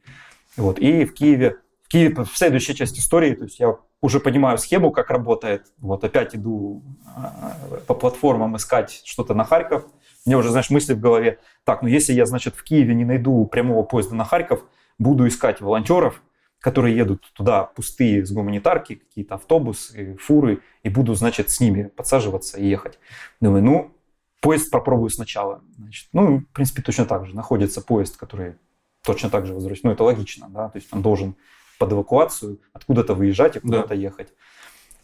[0.57, 0.79] Вот.
[0.79, 4.93] И в Киеве, в Киеве в следующей части истории, то есть я уже понимаю схему,
[4.93, 5.67] как работает.
[5.77, 6.83] Вот опять иду
[7.17, 9.85] э, по платформам искать что-то на Харьков
[10.25, 13.45] мне уже, знаешь, мысли в голове, так, ну если я, значит, в Киеве не найду
[13.47, 14.65] прямого поезда на Харьков,
[14.99, 16.23] буду искать волонтеров,
[16.61, 22.59] которые едут туда пустые с гуманитарки, какие-то автобусы, фуры, и буду, значит, с ними подсаживаться
[22.59, 22.99] и ехать.
[23.41, 23.93] Думаю, ну,
[24.41, 25.63] поезд попробую сначала.
[25.77, 27.37] Значит, ну, в принципе, точно так же.
[27.37, 28.55] Находится поезд, который
[29.03, 29.87] точно так же возвращается.
[29.87, 31.37] Ну, это логично, да, то есть он должен
[31.79, 33.95] под эвакуацию откуда-то выезжать и куда-то да.
[33.95, 34.33] ехать.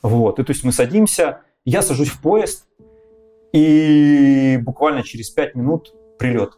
[0.01, 2.67] Вот, и то есть мы садимся, я сажусь в поезд,
[3.53, 6.57] и буквально через 5 минут прилет.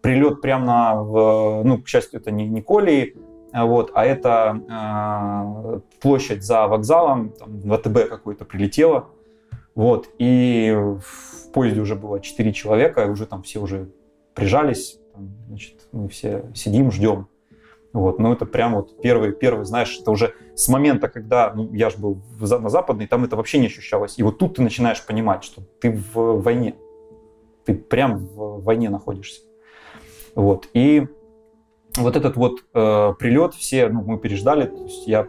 [0.00, 3.16] Прилет прямо на, ну, к счастью, это не, колеи,
[3.52, 9.08] а вот, а это э, площадь за вокзалом, там ВТБ какой-то прилетело,
[9.74, 13.90] вот, и в поезде уже было 4 человека, уже там все уже
[14.34, 17.28] прижались, там, значит, мы все сидим, ждем.
[17.92, 21.90] Вот, ну это прям вот первый, первый, знаешь, это уже с момента, когда, ну я
[21.90, 24.18] же был в, на западной, там это вообще не ощущалось.
[24.18, 26.74] И вот тут ты начинаешь понимать, что ты в войне,
[27.64, 29.42] ты прям в войне находишься.
[30.34, 31.06] Вот, и
[31.96, 35.26] вот этот вот э, прилет все, ну мы переждали, то есть я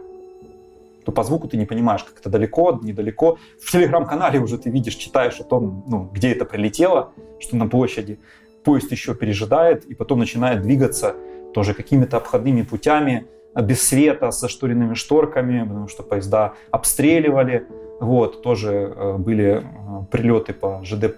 [1.04, 3.38] то по звуку ты не понимаешь, как это далеко, недалеко.
[3.62, 8.18] В телеграм-канале уже ты видишь, читаешь о том, ну, где это прилетело, что на площади.
[8.64, 11.14] Поезд еще пережидает, и потом начинает двигаться
[11.54, 13.26] тоже какими-то обходными путями,
[13.62, 17.66] без света, со шторенными шторками, потому что поезда обстреливали.
[18.00, 21.14] Вот, тоже э, были э, прилеты по ЖД э,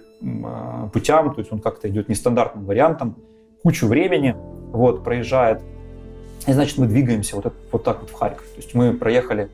[0.92, 3.16] путям, то есть он как-то идет нестандартным вариантом,
[3.62, 4.36] кучу времени,
[4.73, 5.62] вот, проезжает.
[6.47, 8.47] И значит, мы двигаемся вот, вот так вот в Харьков.
[8.48, 9.48] То есть мы проехали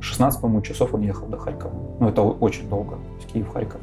[0.00, 1.72] 16, по-моему, часов он ехал до Харькова.
[2.00, 3.80] Ну, это очень долго, с Киев-Харьков.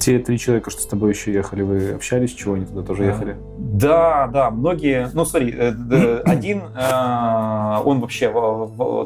[0.00, 3.36] Те три человека, что с тобой еще ехали, вы общались, чего они туда тоже ехали?
[3.58, 5.10] Да, да, многие.
[5.12, 8.32] Ну, смотри, э, один, э, он вообще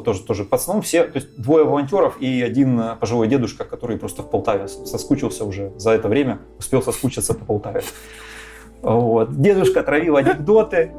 [0.05, 4.29] тоже, тоже пацаном, все, то есть двое волонтеров и один пожилой дедушка, который просто в
[4.29, 7.81] Полтаве соскучился уже за это время, успел соскучиться по Полтаве.
[8.81, 9.41] Вот.
[9.41, 10.91] Дедушка травил анекдоты.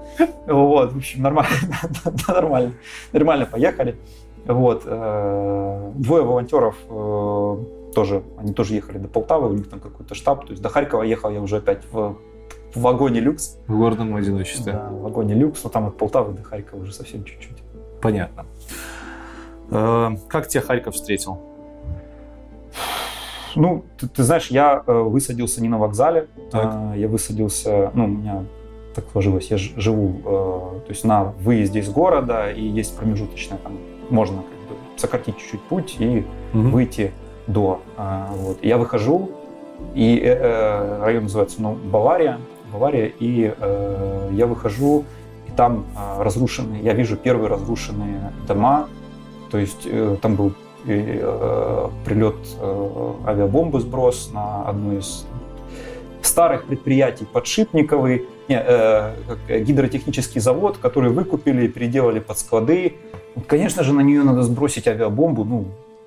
[0.46, 0.92] Вот.
[0.92, 1.50] В общем, нормально,
[2.28, 2.72] нормально,
[3.12, 3.96] нормально поехали.
[4.44, 4.82] Вот.
[4.84, 6.74] Э, двое волонтеров
[7.96, 10.44] тоже, они тоже ехали до Полтавы, у них там какой-то штаб.
[10.44, 12.18] То есть до Харькова ехал я уже опять в,
[12.74, 13.56] в вагоне люкс.
[13.66, 14.74] В гордом одиночестве.
[14.74, 17.56] Да, в вагоне люкс, но там от Полтавы до Харькова уже совсем чуть-чуть.
[18.02, 18.44] Понятно.
[19.70, 21.40] Э, как тебя Харьков встретил?
[23.54, 26.74] Ну, ты, ты знаешь, я э, высадился не на вокзале, так.
[26.94, 28.44] Э, я высадился, ну, у меня
[28.94, 33.78] так сложилось, я живу, то есть на выезде из города, и есть промежуточная, там
[34.10, 36.68] можно как бы сократить чуть-чуть путь и угу.
[36.68, 37.12] выйти
[37.46, 37.80] до.
[37.96, 38.58] А, вот.
[38.62, 39.30] Я выхожу,
[39.94, 42.38] и э, э, район называется ну, Бавария,
[42.72, 45.04] Бавария, и э, я выхожу,
[45.46, 48.88] и там э, разрушенные, я вижу первые разрушенные дома,
[49.50, 50.52] то есть э, там был
[50.86, 55.26] э, прилет э, авиабомбы сброс на одно из
[56.22, 59.14] старых предприятий подшипниковый, не, э,
[59.60, 62.96] гидротехнический завод, который выкупили, переделали под склады.
[63.46, 65.66] Конечно же, на нее надо сбросить авиабомбу, ну,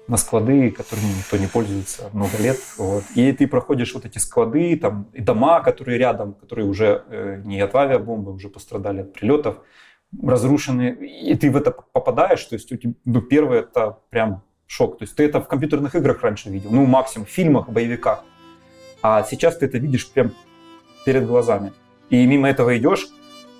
[0.09, 2.57] на склады, которыми никто не пользуется много лет.
[2.77, 3.03] Вот.
[3.13, 7.61] И ты проходишь вот эти склады, там, и дома, которые рядом, которые уже э, не
[7.61, 9.57] от авиабомбы, уже пострадали от прилетов,
[10.23, 10.97] разрушены.
[10.99, 14.97] И ты в это попадаешь, то есть у тебя, ну, первое это прям шок.
[14.97, 18.23] То есть ты это в компьютерных играх раньше видел, ну, максимум в фильмах, боевиках.
[19.03, 20.31] А сейчас ты это видишь прям
[21.05, 21.71] перед глазами.
[22.09, 23.07] И мимо этого идешь,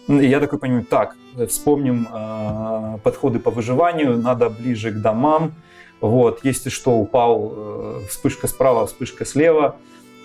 [0.08, 1.16] и я такой понимаю, так,
[1.48, 5.54] вспомним э, подходы по выживанию, надо ближе к домам,
[6.02, 9.76] вот, если что, упал, э, вспышка справа, вспышка слева.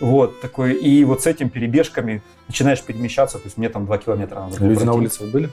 [0.00, 4.40] Вот, такой, и вот с этим перебежками начинаешь перемещаться, то есть мне там 2 километра
[4.40, 4.84] надо Люди пройти.
[4.84, 5.50] на улице были?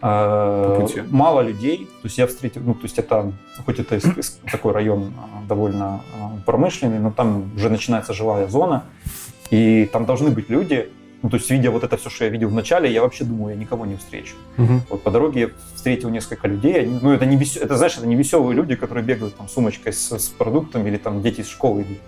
[0.00, 3.32] А, мало людей, то есть я встретил, ну, то есть это,
[3.66, 4.00] хоть это
[4.50, 8.84] такой район а, довольно а, промышленный, но там уже начинается жилая зона,
[9.50, 12.48] и там должны быть люди, Ну, то есть, видя вот это все, что я видел
[12.48, 14.36] в начале, я вообще думаю, я никого не встречу.
[14.56, 14.80] Угу.
[14.90, 16.82] Вот по дороге я встретил несколько людей.
[16.82, 17.56] Они, ну, это не вес...
[17.56, 21.20] это, знаешь, это не веселые люди, которые бегают там сумочкой с, с продуктами или там
[21.20, 21.98] дети из школы идут.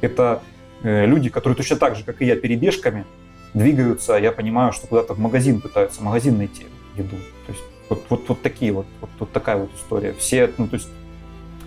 [0.00, 0.42] Это
[0.82, 3.04] э, люди, которые точно так же, как и я, перебежками
[3.52, 4.14] двигаются.
[4.14, 6.66] Я понимаю, что куда-то в магазин пытаются, магазин найти
[6.96, 7.16] еду.
[7.46, 10.12] То есть вот, вот, вот такие вот, вот, вот такая вот история.
[10.14, 10.88] Все, ну, то есть,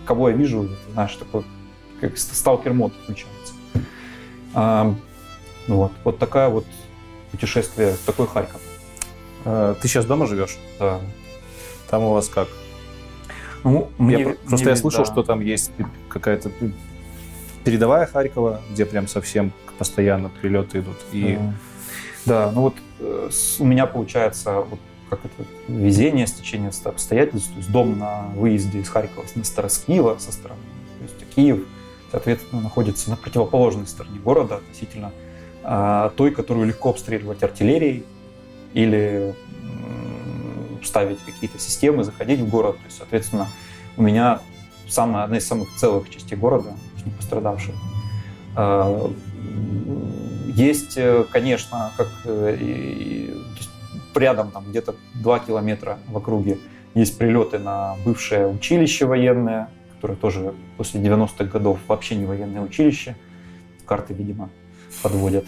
[0.06, 1.44] кого я вижу, знаешь, такой,
[2.00, 3.54] как сталкер мод включается.
[4.54, 4.96] А,
[5.68, 6.66] вот, вот такая вот
[7.36, 8.62] путешествие в такой Харьков.
[9.44, 10.58] А, ты сейчас дома живешь?
[10.80, 11.02] Да.
[11.90, 12.48] Там у вас как?
[13.64, 15.12] Ну, мне, я, просто мне, я слышал, да.
[15.12, 15.72] что там есть
[16.08, 16.52] какая-то
[17.64, 20.98] передовая Харькова, где прям совсем постоянно прилеты идут.
[21.12, 21.38] И...
[22.26, 27.72] Да, ну вот э, у меня получается вот как это везение, стечение обстоятельств, то есть
[27.72, 30.62] дом на выезде из Харькова на Староскиева со стороны,
[30.98, 31.60] то есть Киев,
[32.12, 35.12] соответственно, находится на противоположной стороне города относительно
[36.16, 38.06] той, которую легко обстреливать артиллерией
[38.74, 39.34] или
[40.84, 42.78] ставить какие-то системы, заходить в город.
[42.78, 43.48] То есть, соответственно,
[43.98, 44.40] у меня
[44.88, 46.74] самая, одна из самых целых частей города,
[47.06, 47.76] не пострадавших.
[48.56, 49.12] А,
[50.48, 53.34] есть, э, конечно, как э,
[54.16, 56.60] рядом, там где-то 2 километра в округе,
[56.94, 63.18] есть прилеты на бывшее училище военное, которое тоже после 90-х годов вообще не военное училище.
[63.86, 64.50] Карты, видимо,
[65.06, 65.46] подводят.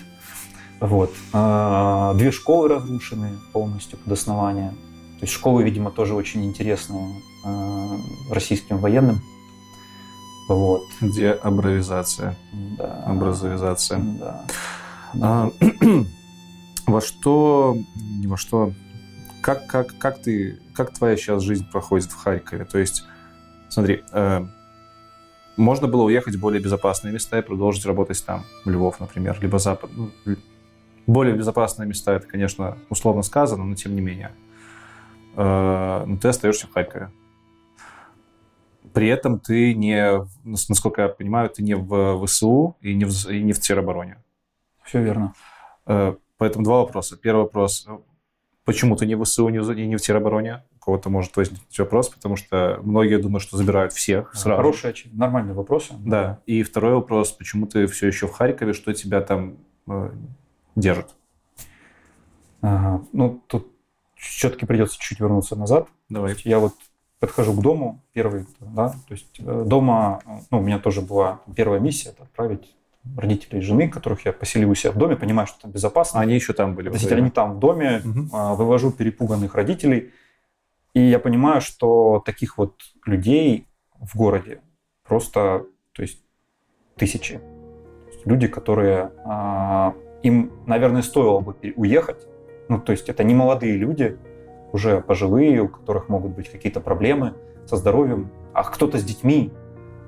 [0.80, 1.12] Вот.
[1.34, 4.70] А, две школы разрушены полностью под основание.
[5.20, 7.98] То есть школы, видимо, тоже очень интересные а,
[8.30, 9.20] российским военным.
[10.48, 10.84] Вот.
[11.02, 12.38] Где абровизация.
[12.78, 13.04] Да.
[13.08, 14.00] Образовизация.
[14.00, 14.46] Да.
[15.20, 15.50] А,
[16.86, 17.76] во что,
[18.20, 18.74] не во что,
[19.42, 22.66] как, как, как ты, как твоя сейчас жизнь проходит в Харькове?
[22.66, 23.06] То есть,
[23.70, 24.46] смотри, э,
[25.58, 29.60] можно было уехать в более безопасные места и продолжить работать там, в Львов, например, либо
[29.60, 29.90] Запад.
[29.96, 30.12] Ну,
[31.06, 34.32] более безопасные места, это, конечно, условно сказано, но тем не менее.
[35.36, 37.12] Э, но ты остаешься в Харькове.
[38.94, 43.42] При этом ты не, насколько я понимаю, ты не в ВСУ и не в, и
[43.42, 44.24] не в теробороне.
[44.84, 45.34] Все верно.
[45.86, 47.18] Э, Поэтому два вопроса.
[47.18, 47.88] Первый вопрос.
[48.64, 50.64] Почему ты не в ВСУ, не не в теробороне?
[50.88, 54.56] Кого-то может возникнуть вопрос, потому что многие думают, что забирают всех сразу.
[54.56, 55.90] Хороший, нормальный вопрос.
[55.92, 56.40] Да.
[56.46, 57.34] И второй вопрос.
[57.34, 58.72] Почему ты все еще в Харькове?
[58.72, 60.12] Что тебя там э,
[60.78, 61.10] держит?
[62.62, 63.04] Ага.
[63.12, 63.68] Ну, тут
[64.16, 65.90] все-таки придется чуть вернуться назад.
[66.08, 66.38] Давай.
[66.46, 66.72] Я вот
[67.20, 71.82] подхожу к дому первый, да, то есть э, дома, ну, у меня тоже была первая
[71.82, 72.74] миссия, это отправить
[73.18, 76.22] родителей жены, которых я поселил у себя в доме, понимаю, что там безопасно.
[76.22, 76.88] Они еще там были.
[76.88, 78.56] Относительно они там в доме, угу.
[78.56, 80.14] вывожу перепуганных родителей.
[80.94, 83.68] И я понимаю, что таких вот людей
[84.00, 84.62] в городе
[85.04, 86.24] просто, то есть
[86.96, 87.40] тысячи.
[88.26, 89.94] Люди, которые а,
[90.24, 92.28] им, наверное, стоило бы уехать.
[92.68, 94.18] Ну, то есть это не молодые люди,
[94.74, 97.34] уже пожилые, у которых могут быть какие-то проблемы
[97.66, 99.52] со здоровьем, а кто-то с детьми,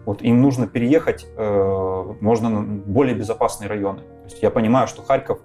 [0.06, 4.02] вот им нужно переехать, э, можно на более безопасные районы.
[4.02, 5.40] То есть я понимаю, что Харьков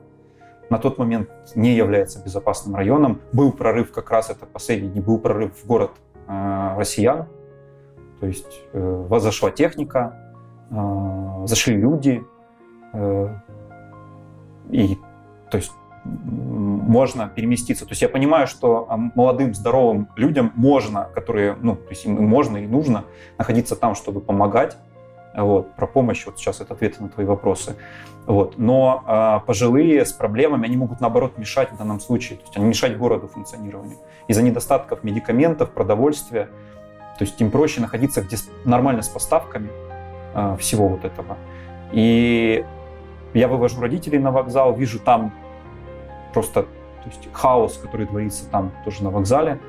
[0.71, 3.21] на тот момент не является безопасным районом.
[3.33, 5.93] Был прорыв, как раз это последний дни, был прорыв в город
[6.27, 7.27] э, россиян.
[8.21, 10.35] То есть э, зашла техника,
[10.71, 12.25] э, зашли люди.
[12.93, 13.29] Э,
[14.71, 14.97] и
[15.51, 15.73] то есть
[16.05, 17.87] можно переместиться.
[17.87, 22.23] То есть я понимаю, что а, молодым, здоровым людям можно, которые, ну, то есть им
[22.27, 23.05] можно и нужно
[23.39, 24.77] находиться там, чтобы помогать.
[25.37, 27.77] Вот, про помощь, вот сейчас это ответы на твои вопросы.
[28.27, 28.57] Вот.
[28.57, 32.67] Но э, пожилые с проблемами, они могут, наоборот, мешать в данном случае, то есть они
[32.67, 33.99] мешать городу функционированию.
[34.29, 36.49] Из-за недостатков медикаментов, продовольствия,
[37.19, 39.71] то есть им проще находиться где нормально с поставками
[40.35, 41.37] э, всего вот этого.
[41.93, 42.65] И
[43.35, 45.33] я вывожу родителей на вокзал, вижу там
[46.33, 46.67] просто
[47.05, 49.61] то есть хаос, который творится там тоже на вокзале.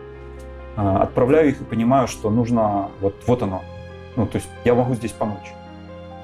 [0.78, 3.62] А, отправляю их и понимаю, что нужно, вот, вот оно.
[4.16, 5.54] Ну, то есть я могу здесь помочь.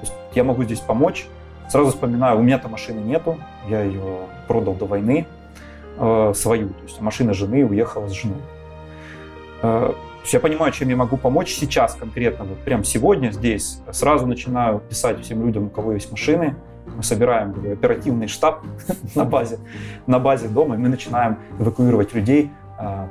[0.02, 1.26] есть я могу здесь помочь.
[1.68, 3.38] Сразу вспоминаю, у меня-то машины нету,
[3.68, 5.26] я ее продал до войны,
[5.98, 6.68] э, свою.
[6.68, 8.40] То есть машина жены уехала с женой.
[9.62, 13.80] Э, то есть я понимаю, чем я могу помочь сейчас конкретно, вот прямо сегодня здесь.
[13.90, 16.56] Сразу начинаю писать всем людям, у кого есть машины,
[16.86, 18.62] мы собираем оперативный штаб
[19.14, 19.58] на базе,
[20.06, 22.50] на базе дома, и мы начинаем эвакуировать людей,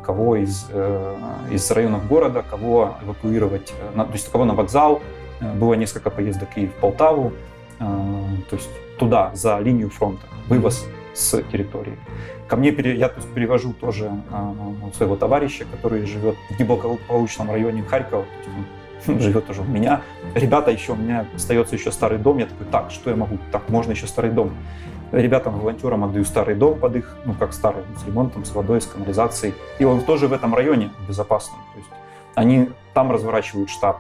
[0.03, 1.16] кого из, э,
[1.51, 5.01] из районов города, кого эвакуировать, э, то есть кого на вокзал.
[5.40, 7.33] Э, было несколько поездок и в Полтаву,
[7.80, 8.69] то есть
[9.00, 10.85] туда, за линию фронта, вывоз
[11.16, 11.98] с территории.
[12.48, 14.11] Ко мне я то есть, перевожу тоже
[14.95, 18.25] своего товарища, который живет в неблагополучном районе Харькова,
[19.08, 20.01] живет уже у меня.
[20.35, 23.40] Ребята еще, у меня остается еще старый дом, я такой, так, что я могу?
[23.51, 24.51] Так, можно еще старый дом.
[25.11, 28.85] Ребятам, волонтерам отдаю старый дом под их, ну как старый, с ремонтом, с водой, с
[28.85, 29.53] канализацией.
[29.77, 31.59] И он тоже в этом районе безопасный.
[31.73, 31.90] То есть
[32.35, 33.98] они там разворачивают штаб.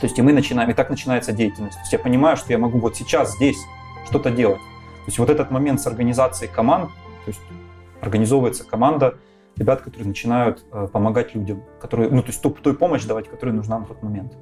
[0.00, 1.76] То есть и мы начинаем, и так начинается деятельность.
[1.76, 3.58] То есть я понимаю, что я могу вот сейчас здесь
[4.06, 4.58] что-то делать.
[4.58, 6.90] То есть вот этот момент с организацией команд,
[7.24, 7.40] то есть
[8.00, 9.16] организовывается команда
[9.56, 13.54] ребят, которые начинают э, помогать людям, которые, ну то есть ту, той помощь давать, которая
[13.54, 14.32] нужна на тот момент.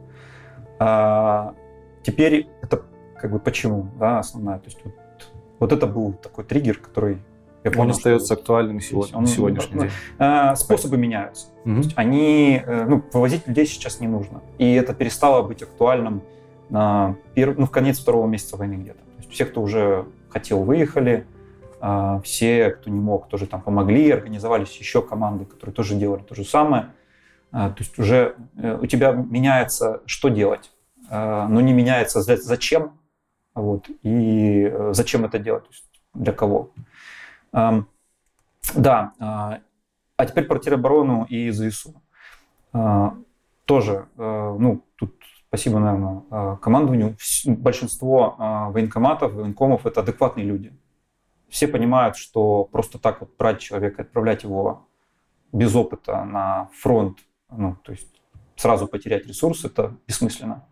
[0.78, 1.55] А,
[2.02, 2.82] теперь это
[3.16, 4.58] как бы почему, да, основная.
[4.58, 4.94] То есть вот,
[5.58, 7.18] вот это был такой триггер, который
[7.64, 9.90] я понял, он остается актуальным сегодня, он, сегодняшний ну, день.
[10.18, 11.48] Э, способы меняются.
[11.64, 11.74] Угу.
[11.76, 14.42] Есть они, э, ну, вывозить людей сейчас не нужно.
[14.58, 16.22] И это перестало быть актуальным
[16.70, 17.58] на перв...
[17.58, 18.98] ну, в конец второго месяца войны где-то.
[18.98, 21.26] То есть все, кто уже хотел, выехали.
[21.80, 24.10] А, все, кто не мог, тоже там помогли.
[24.10, 26.86] Организовались еще команды, которые тоже делали то же самое.
[27.50, 30.70] А, то есть уже э, у тебя меняется, что делать,
[31.08, 32.98] а, но не меняется зачем,
[33.58, 35.64] вот, и зачем это делать,
[36.14, 36.70] для кого.
[37.52, 42.02] Да, а теперь про тероборону и ЗСУ.
[43.64, 45.14] Тоже, ну, тут
[45.48, 47.16] спасибо, наверное, командованию.
[47.46, 48.36] Большинство
[48.72, 50.72] военкоматов, военкомов– это адекватные люди.
[51.48, 54.86] Все понимают, что просто так вот брать человека, отправлять его
[55.52, 57.18] без опыта на фронт,
[57.50, 58.20] ну, то есть
[58.56, 60.67] сразу потерять ресурс, это бессмысленно.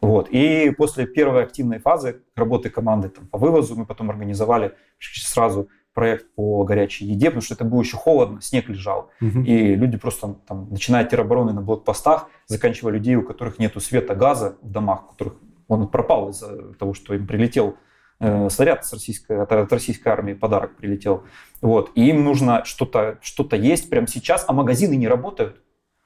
[0.00, 0.28] Вот.
[0.30, 6.34] И после первой активной фазы работы команды там, по вывозу мы потом организовали сразу проект
[6.34, 9.10] по горячей еде, потому что это было еще холодно, снег лежал.
[9.20, 9.40] Угу.
[9.40, 14.14] И люди просто, там, начиная от теробороны на блокпостах, заканчивая людей, у которых нет света,
[14.14, 15.34] газа в домах, у которых
[15.68, 17.76] он пропал из-за того, что им прилетел
[18.20, 21.24] э, снаряд с российской, от, от российской армии, подарок прилетел.
[21.60, 21.90] Вот.
[21.94, 25.56] И им нужно что-то что есть прямо сейчас, а магазины не работают.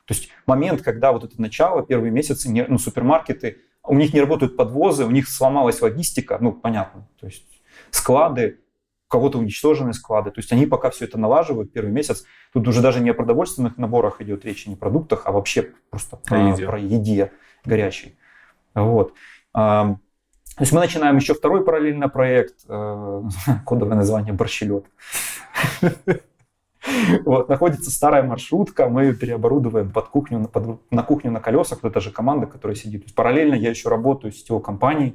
[0.06, 4.20] То есть момент, когда вот это начало, первые месяцы, не, ну, супермаркеты у них не
[4.20, 7.44] работают подвозы, у них сломалась логистика, ну, понятно, то есть
[7.90, 8.60] склады,
[9.08, 12.80] у кого-то уничтожены склады, то есть они пока все это налаживают первый месяц, тут уже
[12.80, 16.48] даже не о продовольственных наборах идет речь, не о продуктах, а вообще просто про, про,
[16.48, 16.66] еде.
[16.66, 17.32] про еде
[17.64, 18.16] горячей.
[18.74, 19.14] Вот.
[19.52, 23.22] То есть мы начинаем еще второй параллельно проект, э,
[23.66, 24.86] кодовое название «Борщелет».
[27.24, 31.80] Вот, находится старая маршрутка, мы ее переоборудуем под кухню, на, под, на кухню на колесах,
[31.82, 33.02] вот это же команда, которая сидит.
[33.02, 35.14] То есть параллельно я еще работаю с сетевой компанией,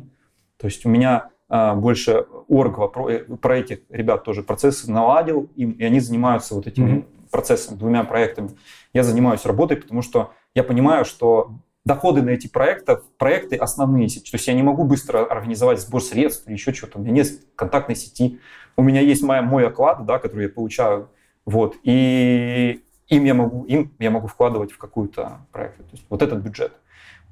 [0.57, 5.49] то есть у меня а, больше оргва, про, э, про этих ребят тоже процессы наладил,
[5.55, 7.29] им, и они занимаются вот этими mm-hmm.
[7.31, 8.51] процессами, двумя проектами.
[8.93, 11.51] Я занимаюсь работой, потому что я понимаю, что
[11.85, 14.07] доходы на эти проекты, проекты основные.
[14.09, 16.99] То есть я не могу быстро организовать сбор средств или еще что-то.
[16.99, 18.39] У меня нет контактной сети.
[18.77, 21.09] У меня есть моя, мой оклад, да, который я получаю
[21.45, 21.75] вот.
[21.83, 25.77] И им я могу, им я могу вкладывать в какую-то проект.
[25.77, 26.73] То есть вот этот бюджет.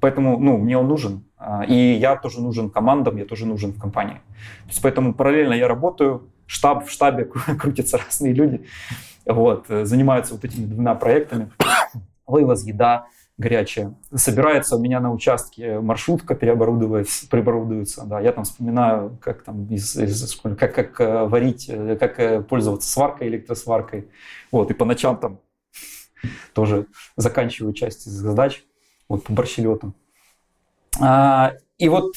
[0.00, 1.24] Поэтому ну, мне он нужен.
[1.36, 4.20] А, и я тоже нужен командам, я тоже нужен в компании.
[4.64, 7.24] То есть поэтому параллельно я работаю, штаб, в штабе
[7.58, 8.66] крутятся разные люди,
[9.26, 11.50] вот, занимаются вот этими двумя проектами.
[12.26, 13.06] Вывоз, еда,
[13.38, 13.94] горячая.
[14.14, 18.04] Собирается у меня на участке маршрутка переоборудуется, переоборудуется.
[18.04, 22.42] Да, я там вспоминаю, как там из, из как, как э, варить, э, как э,
[22.42, 24.08] пользоваться сваркой, электросваркой.
[24.50, 25.40] Вот, и по ночам там
[26.52, 26.86] тоже
[27.16, 28.64] заканчиваю часть задач
[29.08, 29.94] вот по борщелетам.
[31.00, 32.16] А, и вот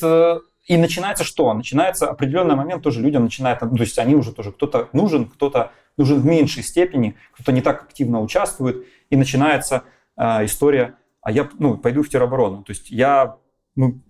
[0.68, 1.54] и начинается что?
[1.54, 5.72] Начинается определенный момент, тоже людям начинает, ну, то есть они уже тоже, кто-то нужен, кто-то
[5.98, 9.84] нужен в меньшей степени, кто-то не так активно участвует, и начинается
[10.18, 12.64] э, история а я ну, пойду в тероборону.
[12.64, 13.38] То есть я
[13.76, 14.02] ну,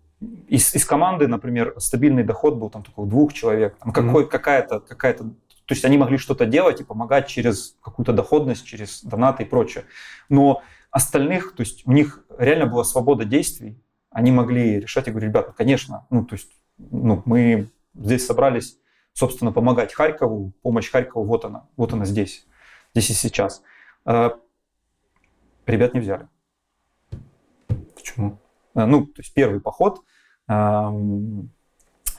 [0.47, 4.29] из, из команды, например, стабильный доход был там только у двух человек, там какой, mm-hmm.
[4.29, 9.43] какая-то, какая-то, то есть они могли что-то делать и помогать через какую-то доходность, через донаты
[9.43, 9.85] и прочее.
[10.29, 13.81] Но остальных, то есть у них реально была свобода действий,
[14.11, 18.77] они могли решать, я говорю, ребята, конечно, ну, то есть ну, мы здесь собрались,
[19.13, 22.45] собственно, помогать Харькову, помощь Харькову, вот она, вот она здесь,
[22.93, 23.63] здесь и сейчас.
[24.05, 24.37] А,
[25.65, 26.27] ребят не взяли.
[28.01, 28.39] Почему?
[28.75, 30.01] Э, ну, то есть первый поход.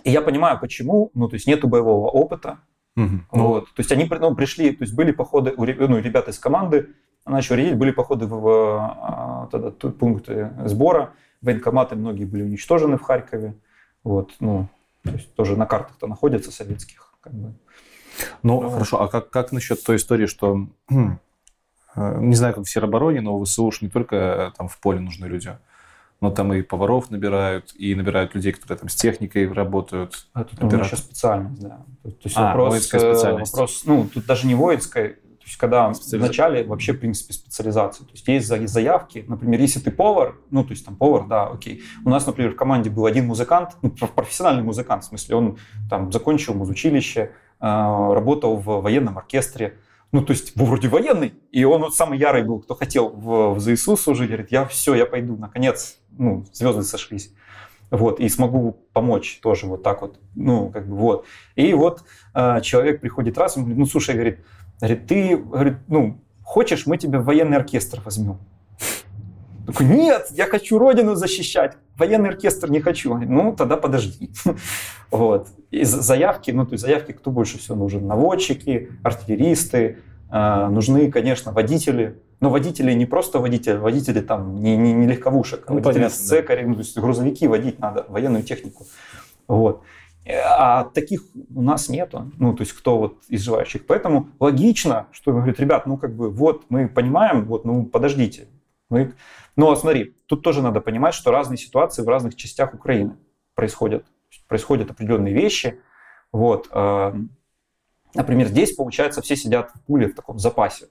[0.05, 1.11] И я понимаю, почему.
[1.15, 2.59] Ну, то есть нету боевого опыта.
[2.97, 3.20] Угу.
[3.31, 3.65] Вот.
[3.67, 6.91] То есть они ну, пришли, то есть были походы у ну, ребят из команды,
[7.25, 13.55] начали рядить, были походы в, в тогда, пункты сбора, военкоматы многие были уничтожены в Харькове.
[14.05, 14.69] Вот, ну,
[15.05, 17.15] то есть тоже на картах-то находятся советских.
[17.20, 17.55] Как бы.
[18.43, 18.73] Ну, вот.
[18.73, 23.39] хорошо, а как, как насчет той истории, что, э, не знаю, как в Серобороне, но
[23.39, 25.57] в ВСУ уж не только э, там в поле нужны люди,
[26.23, 30.28] но там и поваров набирают, и набирают людей, которые там с техникой работают.
[30.33, 31.84] А тут нужна еще специальность, да.
[32.05, 33.52] То есть а, вопрос, воинская специальность.
[33.52, 38.05] вопрос, ну, тут даже не воинская, то есть когда в начале вообще, в принципе, специализации.
[38.05, 41.83] То есть есть заявки, например, если ты повар, ну, то есть там повар, да, окей.
[42.05, 45.59] У нас, например, в команде был один музыкант, ну, профессиональный музыкант, в смысле, он
[45.91, 49.76] там закончил музучилище, а, работал в военном оркестре,
[50.12, 53.60] ну, то есть, вроде военный, и он вот самый ярый был, кто хотел в, в
[53.60, 57.32] ЗСУ служить, говорит, я все, я пойду, наконец, ну, звезды сошлись
[57.92, 61.26] вот, и смогу помочь тоже вот так вот, ну, как бы вот.
[61.57, 64.41] И вот э, человек приходит раз, он говорит, ну, слушай, говорит,
[64.81, 68.39] говорит, ты, говорит, ну, хочешь, мы тебя в военный оркестр возьмем?
[69.66, 73.16] Такой, нет, я хочу родину защищать, военный оркестр не хочу.
[73.16, 74.31] Ну, тогда подожди.
[75.10, 75.49] Вот.
[75.70, 78.07] И заявки, ну, то есть заявки кто больше всего нужен?
[78.07, 79.99] Наводчики, артиллеристы,
[80.31, 85.65] э, нужны, конечно, водители, но водители не просто водители, водители там не, не, не легковушек,
[85.66, 86.74] а ну, водители понятно, с цекарем, да.
[86.74, 88.86] то есть грузовики водить надо, военную технику.
[89.49, 89.82] Вот.
[90.26, 91.24] А таких
[91.55, 93.86] у нас нету, ну, то есть кто вот из желающих.
[93.86, 98.49] Поэтому логично, что говорит, ребят, ну, как бы, вот, мы понимаем, вот, ну, подождите.
[98.93, 99.15] Мы...
[99.57, 103.17] Но смотри, тут тоже надо понимать, что разные ситуации в разных частях Украины
[103.55, 104.05] происходят.
[104.49, 105.81] Происходят определенные вещи.
[106.31, 106.69] Вот.
[106.71, 107.12] Э,
[108.15, 110.89] например, здесь, получается, все сидят в пуле в таком запасе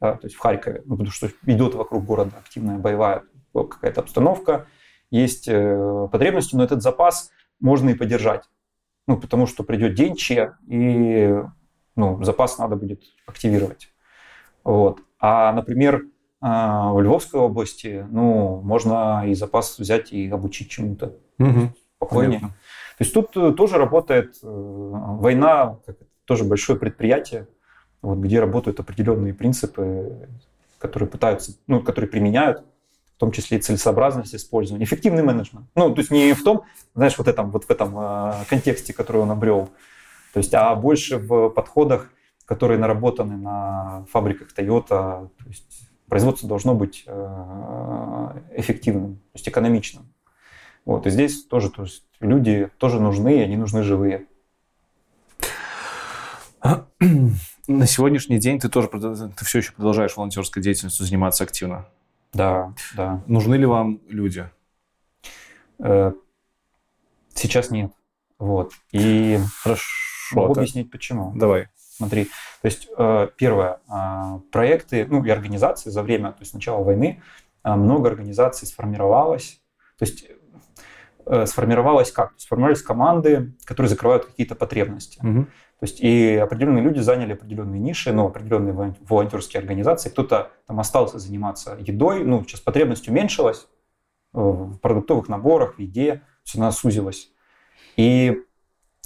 [0.00, 3.22] да, то есть в Харькове, ну, потому что идет вокруг города активная боевая
[3.52, 4.66] какая-то обстановка,
[5.10, 8.44] есть э, потребности, но этот запас можно и поддержать.
[9.06, 11.34] Ну, потому что придет день Че, и
[11.96, 13.92] ну, запас надо будет активировать.
[14.62, 15.00] Вот.
[15.18, 16.04] А, например,
[16.42, 21.72] э, в Львовской области, ну, можно и запас взять и обучить чему-то угу.
[21.96, 22.40] спокойнее.
[22.40, 22.56] Понятно.
[22.98, 25.78] То есть тут э, тоже работает война,
[26.24, 27.48] тоже большое предприятие,
[28.02, 30.28] вот, где работают определенные принципы,
[30.78, 32.64] которые пытаются, ну, которые применяют,
[33.16, 35.66] в том числе и целесообразность использования, эффективный менеджмент.
[35.74, 36.62] Ну, то есть не в том,
[36.94, 39.68] знаешь, вот, этом, вот в этом э, контексте, который он обрел,
[40.32, 42.10] то есть, а больше в подходах,
[42.44, 50.12] которые наработаны на фабриках Toyota, то есть производство должно быть э, эффективным, то есть экономичным.
[50.84, 54.26] Вот, и здесь тоже то есть люди тоже нужны, и они нужны живые.
[57.68, 61.86] на сегодняшний день ты тоже ты все еще продолжаешь волонтерской деятельностью заниматься активно.
[62.32, 63.22] Да, да.
[63.26, 64.48] Нужны ли вам люди?
[65.78, 66.12] Э,
[67.34, 67.92] сейчас нет.
[68.38, 68.72] Вот.
[68.92, 69.84] И Хорошо.
[70.32, 70.60] Могу это...
[70.60, 71.32] объяснить почему.
[71.34, 71.68] Давай.
[72.00, 76.82] Смотри, то есть э, первое, а, проекты, ну и организации за время, то есть начала
[76.82, 77.22] войны,
[77.62, 79.60] а, много организаций сформировалось.
[79.98, 80.26] То есть
[81.26, 82.32] э, сформировалось как?
[82.38, 85.18] Сформировались команды, которые закрывают какие-то потребности.
[85.22, 85.44] Угу.
[85.44, 90.08] То есть и определенные люди заняли определенные ниши, но определенные волонтерские организации.
[90.08, 93.66] Кто-то там остался заниматься едой, ну, сейчас потребность уменьшилась
[94.32, 97.30] э, в продуктовых наборах, в еде, все она сузилась.
[97.98, 98.42] И,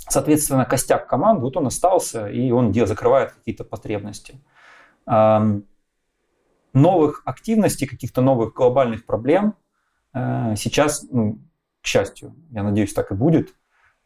[0.08, 4.40] соответственно, костяк команд, вот он остался, и он где закрывает какие-то потребности.
[6.72, 9.54] Новых активностей, каких-то новых глобальных проблем
[10.12, 11.38] э, сейчас, ну,
[11.80, 13.54] к счастью, я надеюсь, так и будет,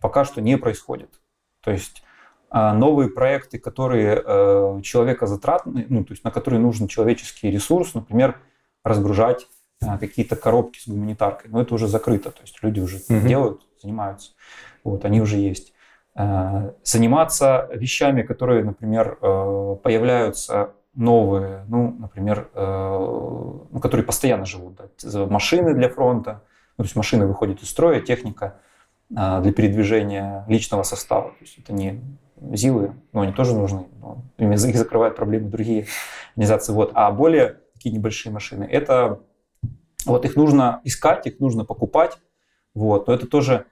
[0.01, 1.19] пока что не происходит.
[1.63, 2.03] То есть
[2.51, 7.93] а новые проекты, которые э, человека затратны, ну, то есть на которые нужен человеческий ресурс,
[7.93, 8.41] например,
[8.85, 9.47] разгружать
[9.83, 11.51] э, какие-то коробки с гуманитаркой.
[11.51, 14.33] Но это уже закрыто, то есть люди уже mm делают, занимаются.
[14.83, 15.75] Вот, они уже есть.
[16.19, 19.17] Э, заниматься вещами, которые, например,
[19.83, 24.81] появляются новые, ну, например, ну, которые постоянно живут.
[25.03, 26.43] Да, машины для фронта,
[26.77, 28.57] ну, то есть машины выходят из строя, техника
[29.09, 31.31] для передвижения личного состава.
[31.31, 32.01] То есть это не
[32.41, 35.87] ЗИЛы, ну, они тоже нужны, но их закрывают проблемы другие
[36.31, 36.73] организации.
[36.73, 36.91] Вот.
[36.95, 39.21] А более такие небольшие машины, это
[40.05, 42.19] вот их нужно искать, их нужно покупать,
[42.75, 43.07] вот.
[43.07, 43.67] но это тоже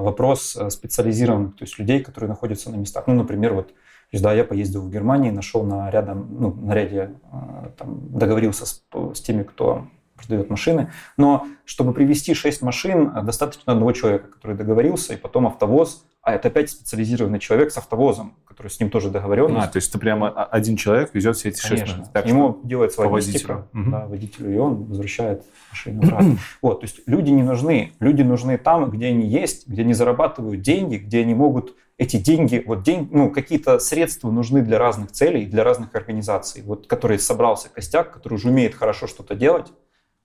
[0.00, 3.04] вопрос э, специализированных, то есть людей, которые находятся на местах.
[3.06, 3.72] Ну, например, вот
[4.20, 8.84] да, я поездил в Германии, нашел на рядом, ну, на ряде, а, там, договорился с,
[9.14, 9.86] с теми, кто
[10.22, 10.92] продает машины.
[11.16, 16.48] Но чтобы привести 6 машин, достаточно одного человека, который договорился, и потом автовоз а это
[16.48, 19.66] опять специализированный человек с автовозом, который с ним тоже договоренность.
[19.66, 22.08] А, то есть это прямо один человек везет все эти Конечно.
[22.12, 23.90] Так, Ему делается логистика водителю.
[23.90, 26.38] Да, водителю, и он возвращает машину обратно.
[26.62, 27.92] вот, то есть люди не нужны.
[27.98, 32.62] Люди нужны там, где они есть, где они зарабатывают деньги, где они могут эти деньги,
[32.64, 37.68] вот день, ну, какие-то средства нужны для разных целей, для разных организаций, вот, который собрался
[37.68, 39.72] костяк, который уже умеет хорошо что-то делать,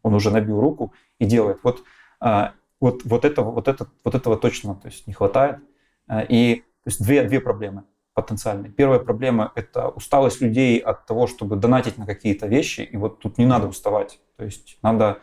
[0.03, 1.59] он уже набил руку и делает.
[1.64, 1.84] Вот,
[2.19, 5.59] а, вот, вот, этого, вот, это, вот этого точно то есть, не хватает.
[6.08, 8.72] Э, и то есть две, две проблемы потенциальные.
[8.72, 13.38] Первая проблема– это усталость людей от того, чтобы донатить на какие-то вещи, и вот тут
[13.38, 14.19] не надо уставать.
[14.38, 15.19] То есть надо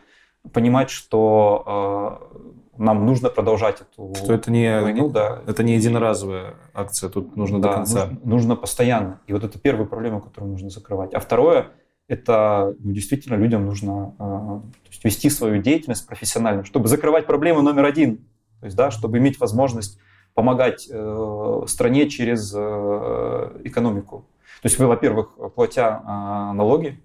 [0.53, 2.31] понимать, что
[2.77, 5.09] нам нужно продолжать эту что это не, войну.
[5.09, 5.41] Да.
[5.47, 8.05] Это не единоразовая акция, тут нужно да, до конца.
[8.05, 9.21] Нужно, нужно постоянно.
[9.27, 11.13] И вот это первая проблема, которую нужно закрывать.
[11.13, 11.67] А второе,
[12.07, 14.59] это ну, действительно людям нужно э,
[14.91, 18.17] есть вести свою деятельность профессионально, чтобы закрывать проблему номер один,
[18.59, 19.99] то есть, да, чтобы иметь возможность
[20.33, 24.25] помогать э, стране через э, экономику.
[24.61, 26.07] То есть вы, во-первых, платя э,
[26.53, 26.99] налоги,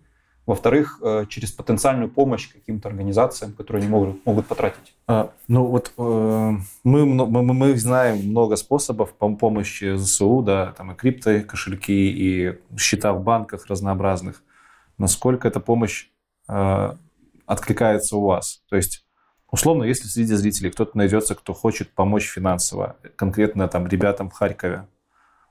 [0.47, 4.95] во-вторых, э, через потенциальную помощь каким-то организациям, которые они могут, могут потратить.
[5.07, 10.95] А, ну вот э, мы, мы, мы знаем много способов помощи ЗСУ, да, там и
[10.95, 14.43] крипто кошельки, и счета в банках разнообразных.
[15.01, 16.09] Насколько эта помощь
[16.49, 16.93] э,
[17.47, 18.63] откликается у вас?
[18.69, 19.05] То есть
[19.51, 24.87] Условно, если среди зрителей кто-то найдется, кто хочет помочь финансово, конкретно там ребятам в Харькове,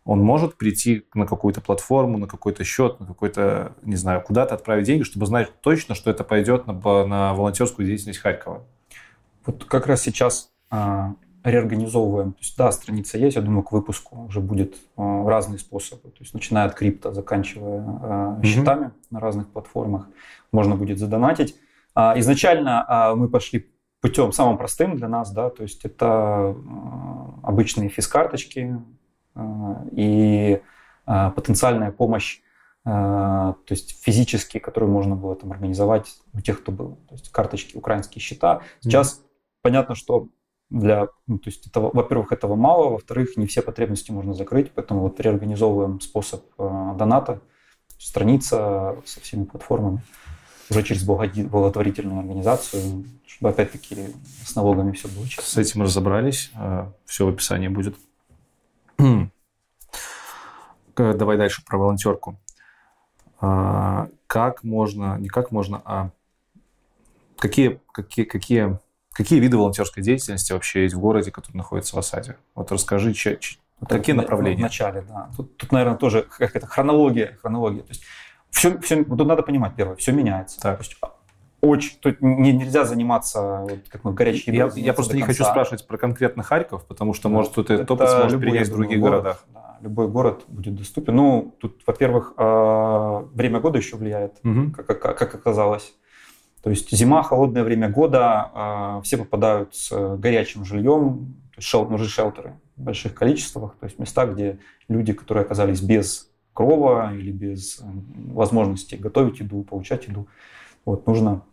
[0.05, 4.85] он может прийти на какую-то платформу, на какой-то счет, на какой-то, не знаю, куда-то отправить
[4.85, 6.73] деньги, чтобы знать точно, что это пойдет на,
[7.05, 8.63] на волонтерскую деятельность Харькова.
[9.45, 12.33] Вот как раз сейчас а, реорганизовываем.
[12.33, 16.09] То есть, да, страница есть, я думаю, к выпуску уже будет а, разные способы.
[16.09, 19.07] То есть, начиная от крипто, заканчивая счетами mm-hmm.
[19.11, 20.07] на разных платформах,
[20.51, 21.55] можно будет задонатить.
[21.95, 23.69] А, изначально а, мы пошли
[24.01, 26.55] путем самым простым для нас, да, то есть это а,
[27.43, 28.81] обычные физкарточки,
[29.35, 30.61] а, и
[31.05, 32.41] а, потенциальная помощь,
[32.85, 36.95] то есть физически, которую можно было там организовать у тех, кто был.
[37.09, 38.61] То есть карточки, украинские счета.
[38.79, 39.59] Сейчас mm-hmm.
[39.61, 40.29] понятно, что
[40.69, 45.01] для, ну, то есть это, во-первых, этого мало, во-вторых, не все потребности можно закрыть, поэтому
[45.01, 47.41] вот реорганизовываем способ доната,
[47.97, 50.01] страница со всеми платформами
[50.69, 54.13] уже через благотворительную организацию, чтобы опять-таки
[54.45, 55.43] с налогами все было честно.
[55.43, 56.51] С этим разобрались,
[57.05, 57.95] все в описании будет.
[60.95, 62.37] Давай дальше про волонтерку.
[63.41, 66.11] А, как можно, не как можно, а
[67.37, 68.77] какие, какие, какие,
[69.13, 72.37] какие виды волонтерской деятельности вообще есть в городе, который находится в осаде?
[72.55, 74.59] Вот расскажи, че, че, вот какие направления?
[74.59, 75.29] В начале, да.
[75.35, 77.83] Тут, тут наверное, тоже какая-то хронология, хронология.
[77.83, 78.03] То есть
[78.51, 80.59] все, все, тут надо понимать, первое, все меняется.
[80.59, 80.79] Так.
[80.79, 80.99] То есть
[81.61, 85.85] очень, тут не, нельзя заниматься вот, как мы горячей Я, я просто не хочу спрашивать
[85.87, 89.23] про конкретно Харьков, потому что, да, может, тут этот опыт сможет принять в других город,
[89.23, 89.45] городах.
[89.53, 91.15] Да, любой город будет доступен.
[91.15, 94.71] Ну, тут, во-первых, э, время года еще влияет, угу.
[94.71, 95.93] как, как, как оказалось.
[96.61, 102.59] То есть зима, холодное время года, э, все попадают с горячим жильем, шел, нужны шелтеры
[102.75, 108.95] в больших количествах, то есть места, где люди, которые оказались без крова или без возможности
[108.95, 110.27] готовить еду, получать еду,
[110.85, 111.43] вот, нужно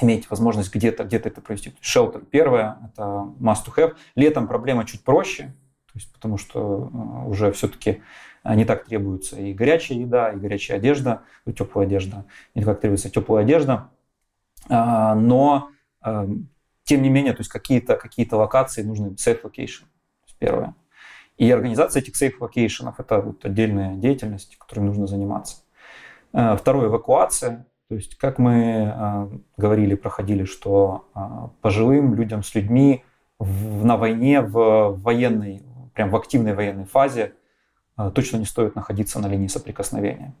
[0.00, 1.74] иметь возможность где-то где это провести.
[1.80, 3.02] Шелтер первое, это
[3.40, 3.94] must to have.
[4.14, 5.54] Летом проблема чуть проще,
[5.92, 8.02] то есть, потому что э, уже все-таки
[8.44, 12.24] э, не так требуется и горячая еда, и горячая одежда, и теплая одежда.
[12.54, 13.90] Не так требуется теплая одежда.
[14.68, 15.70] А, но,
[16.04, 16.26] э,
[16.84, 19.84] тем не менее, то есть какие-то какие локации нужны safe location.
[20.38, 20.74] Первое.
[21.36, 25.58] И организация этих safe location– это вот отдельная деятельность, которой нужно заниматься.
[26.32, 27.66] Второе– эвакуация.
[27.88, 31.06] То есть, как мы говорили, проходили, что
[31.60, 33.04] пожилым людям с людьми
[33.38, 35.62] в, на войне, в военной,
[35.94, 37.34] прям в активной военной фазе
[38.14, 40.34] точно не стоит находиться на линии соприкосновения.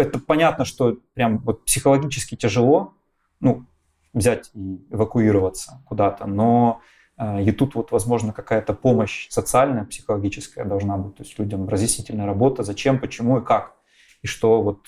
[0.00, 2.94] Это понятно, что прям вот психологически тяжело,
[3.40, 3.66] ну,
[4.12, 6.80] взять и эвакуироваться куда-то, но
[7.16, 12.26] э, и тут вот, возможно, какая-то помощь социальная, психологическая должна быть, то есть людям разъяснительная
[12.26, 13.76] работа, зачем, почему и как,
[14.22, 14.80] и что вот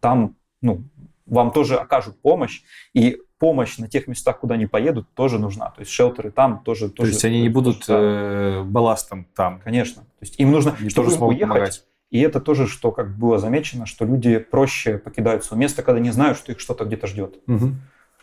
[0.00, 0.84] там ну,
[1.26, 2.62] вам тоже окажут помощь,
[2.92, 5.70] и помощь на тех местах, куда они поедут, тоже нужна.
[5.70, 6.88] То есть шелтеры там тоже...
[6.90, 9.60] То тоже, есть они не будут э, балластом там?
[9.60, 10.02] Конечно.
[10.02, 11.84] То есть им нужно, они чтобы тоже уехать, помогать.
[12.10, 16.10] И это тоже, что как было замечено, что люди проще покидают свое место, когда не
[16.10, 17.38] знают, что их что-то где-то ждет.
[17.46, 17.70] Угу.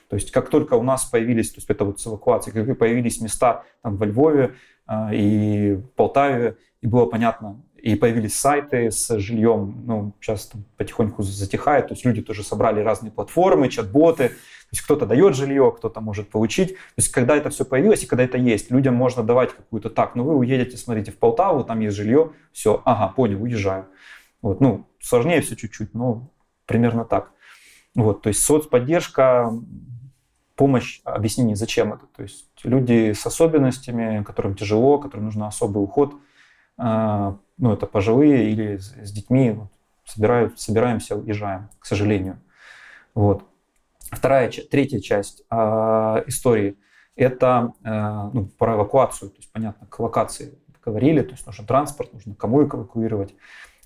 [0.09, 3.21] То есть как только у нас появились, то есть это вот с эвакуацией, как появились
[3.21, 4.55] места там во Львове
[4.87, 11.87] э, и Полтаве, и было понятно, и появились сайты с жильем, ну, сейчас потихоньку затихает,
[11.87, 16.29] то есть люди тоже собрали разные платформы, чат-боты, то есть кто-то дает жилье, кто-то может
[16.29, 16.73] получить.
[16.73, 20.15] То есть когда это все появилось и когда это есть, людям можно давать какую-то так,
[20.15, 23.85] ну вы уедете, смотрите, в Полтаву, там есть жилье, все, ага, понял, уезжаю.
[24.41, 26.29] Вот, ну, сложнее все чуть-чуть, но
[26.65, 27.31] примерно так.
[27.95, 29.53] Вот, то есть соцподдержка,
[30.57, 32.05] помощь, объяснение, зачем это.
[32.17, 36.15] То есть люди с особенностями, которым тяжело, которым нужен особый уход–
[36.77, 39.57] ну, это пожилые или с детьми
[40.05, 42.39] собирают, собираемся, уезжаем, к сожалению.
[43.13, 43.43] Вот.
[44.11, 45.55] Вторая, третья часть э,
[46.27, 46.77] истории–
[47.15, 49.31] это э, ну, про эвакуацию.
[49.31, 53.35] То есть, понятно, к локации говорили, то есть нужен транспорт, нужно кому эвакуировать.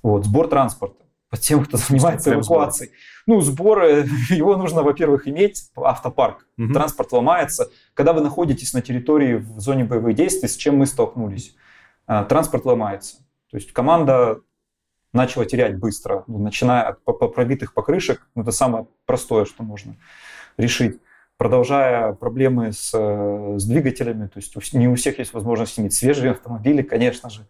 [0.04, 1.04] Вот, сбор транспорта.
[1.30, 2.92] под тем, кто занимается эвакуацией.
[3.26, 3.84] Ну, сбор,
[4.30, 6.74] его нужно, во-первых, иметь, автопарк, угу.
[6.74, 7.72] транспорт ломается.
[7.96, 11.56] Когда вы находитесь на территории в зоне боевых действий, с чем мы столкнулись?
[12.08, 13.18] А, транспорт ломается.
[13.50, 14.42] То есть команда
[15.14, 19.96] начала терять быстро, ну, начиная от пробитых покрышек, ну, это самое простое, что можно
[20.58, 21.00] решить.
[21.38, 26.84] Продолжая проблемы с, с двигателями, то есть не у всех есть возможность иметь свежие автомобили,
[26.84, 27.48] конечно же.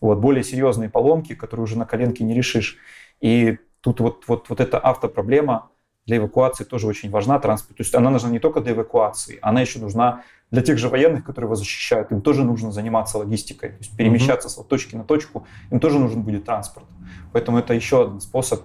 [0.00, 2.78] Вот, более серьезные поломки, которые уже на коленке не решишь.
[3.20, 5.70] И тут вот, вот, вот эта автопроблема
[6.06, 7.78] для эвакуации тоже очень важна, транспорт.
[7.78, 11.24] То есть она нужна не только для эвакуации, она еще нужна для тех же военных,
[11.24, 12.12] которые вас защищают.
[12.12, 14.64] Им тоже нужно заниматься логистикой, то есть перемещаться mm-hmm.
[14.64, 16.86] с точки на точку, им тоже нужен будет транспорт.
[17.32, 18.62] Поэтому это еще один способ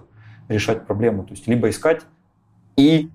[0.50, 1.24] решать проблему.
[1.24, 2.01] То есть либо искать
[2.76, 3.09] и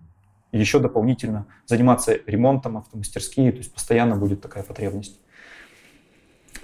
[0.53, 5.21] еще дополнительно заниматься ремонтом автомастерские, то есть постоянно будет такая потребность.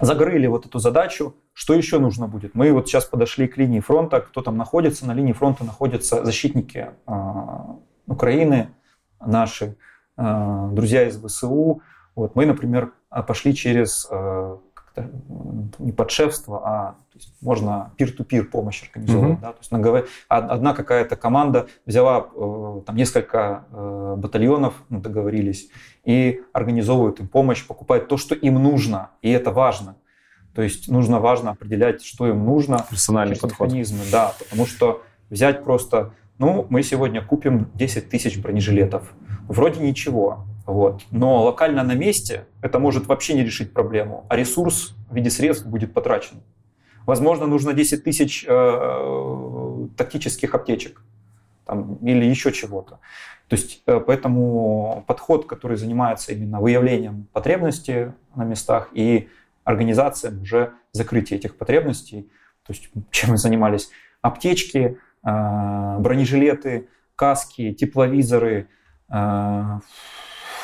[0.01, 2.55] Загрыли вот эту задачу, что еще нужно будет?
[2.55, 4.19] Мы вот сейчас подошли к линии фронта.
[4.19, 5.05] Кто там находится?
[5.05, 7.13] На линии фронта находятся защитники э,
[8.07, 8.69] Украины,
[9.23, 9.77] наши
[10.17, 11.81] э, друзья из ВСУ.
[12.15, 12.93] Вот мы, например,
[13.27, 14.57] пошли через э,
[15.79, 19.37] не подшефство, а то есть можно пир-ту-пир помощь организовывать.
[19.37, 19.41] Mm-hmm.
[19.41, 19.51] Да?
[19.51, 20.07] То есть наговор...
[20.27, 25.69] Одна какая-то команда взяла э, там несколько э, батальонов, ну, договорились,
[26.03, 29.95] и организовывают им помощь, покупают то, что им нужно, и это важно.
[30.53, 32.85] То есть нужно важно определять, что им нужно.
[32.89, 33.67] Персональный подход.
[33.67, 39.13] Механизмы, да, потому что взять просто, ну, мы сегодня купим 10 тысяч бронежилетов.
[39.47, 41.01] Вроде ничего, вот.
[41.11, 45.65] Но локально на месте это может вообще не решить проблему, а ресурс в виде средств
[45.65, 46.41] будет потрачен.
[47.05, 51.01] Возможно, нужно 10 тысяч э, тактических аптечек
[51.65, 52.99] там, или еще чего-то.
[53.47, 59.29] То есть э, поэтому подход, который занимается именно выявлением потребностей на местах и
[59.63, 62.29] организациям уже закрытия этих потребностей.
[62.65, 63.89] То есть чем мы занимались?
[64.21, 68.67] Аптечки, а, бронежилеты, каски, тепловизоры,
[69.09, 69.81] а,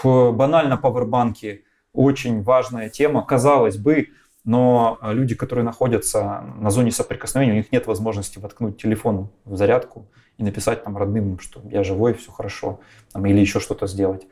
[0.04, 1.64] банально пауэрбанки.
[1.94, 4.10] Очень важная тема, казалось бы,
[4.44, 10.08] но люди, которые находятся на зоне соприкосновения, у них нет возможности воткнуть телефон в зарядку
[10.38, 12.80] и написать там родным, что я живой, все хорошо,
[13.12, 14.28] там, или еще что-то сделать.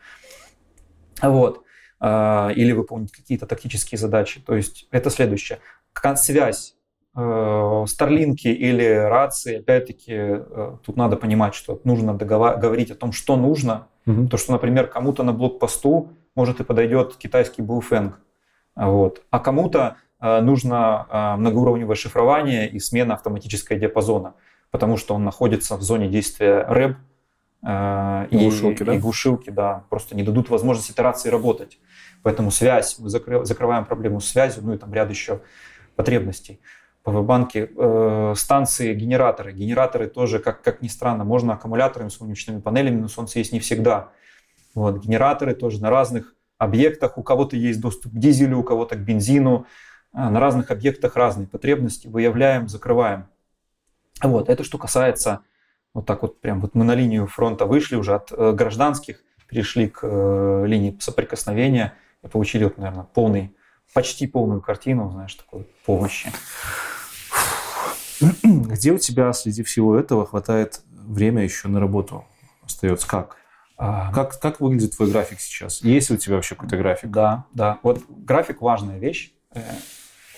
[1.21, 1.63] Вот.
[1.99, 4.39] А, или выполнить какие-то тактические задачи.
[4.41, 5.59] То есть это следующее.
[6.15, 6.75] Связь
[7.13, 13.37] Старлинки э, или рации, опять-таки, э, тут надо понимать, что нужно говорить о том, что
[13.37, 13.87] нужно.
[14.05, 14.27] Угу.
[14.27, 18.19] То, что, например, кому-то на блокпосту может и подойдет китайский буфенг,
[18.75, 19.23] вот.
[19.29, 24.33] а кому-то э, нужно многоуровневое шифрование и смена автоматического диапазона,
[24.69, 26.97] потому что он находится в зоне действия РЭБ,
[27.65, 28.93] и, глушилки, и, да?
[28.93, 31.79] и глушилки, да, просто не дадут возможность итерации работать.
[32.21, 35.41] Поэтому связь, мы закрываем проблему с связью, ну и там ряд еще
[35.95, 36.59] потребностей.
[37.05, 39.53] Павербанки, э, станции, генераторы.
[39.53, 44.09] Генераторы тоже, как, как ни странно, можно аккумуляторами, солнечными панелями, но солнце есть не всегда.
[44.73, 47.17] Вот, генераторы тоже на разных объектах.
[47.17, 49.65] У кого-то есть доступ к дизелю, у кого-то к бензину.
[50.11, 52.07] А, на разных объектах разные потребности.
[52.07, 53.27] Выявляем, закрываем.
[54.21, 55.41] Вот, это что касается,
[55.93, 59.87] вот так вот прям вот мы на линию фронта вышли уже от э, гражданских, перешли
[59.87, 61.93] к э, линии соприкосновения–
[62.25, 63.55] и получили, вот, наверное, полный,
[63.93, 66.31] почти полную картину, знаешь, такой помощи.
[68.43, 72.25] Где у тебя среди всего этого хватает время еще на работу?
[72.63, 73.37] Остается как?
[73.77, 75.81] А, как, как выглядит твой график сейчас?
[75.81, 77.09] Есть ли у тебя вообще какой-то график?
[77.09, 77.79] Да, да.
[77.83, 79.33] Вот график важная вещь.
[79.53, 79.61] Э,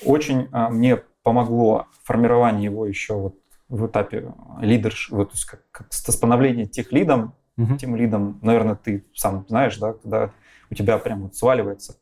[0.04, 3.36] очень а, мне помогло формирование его еще вот
[3.70, 7.76] в этапе лидерш, вот, то есть как, как становление тех лидом, угу.
[7.76, 10.32] тем лидом, наверное, ты сам знаешь, да, когда
[10.70, 11.98] у тебя прям вот сваливается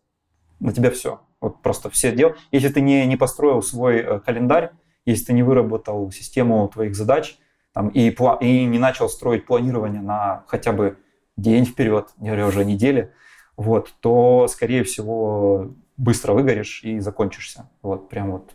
[0.60, 1.22] на тебя все.
[1.42, 2.36] Вот просто все дел.
[2.52, 4.72] Если ты не, не построил свой э, календарь,
[5.06, 7.38] если ты не выработал систему твоих задач
[7.74, 10.98] там, и, и не начал строить планирование на хотя бы
[11.38, 13.11] день вперед, не говорю уже недели,
[13.58, 17.69] вот, то, скорее всего, быстро выгоришь и закончишься.
[17.82, 18.51] Вот, прям вот.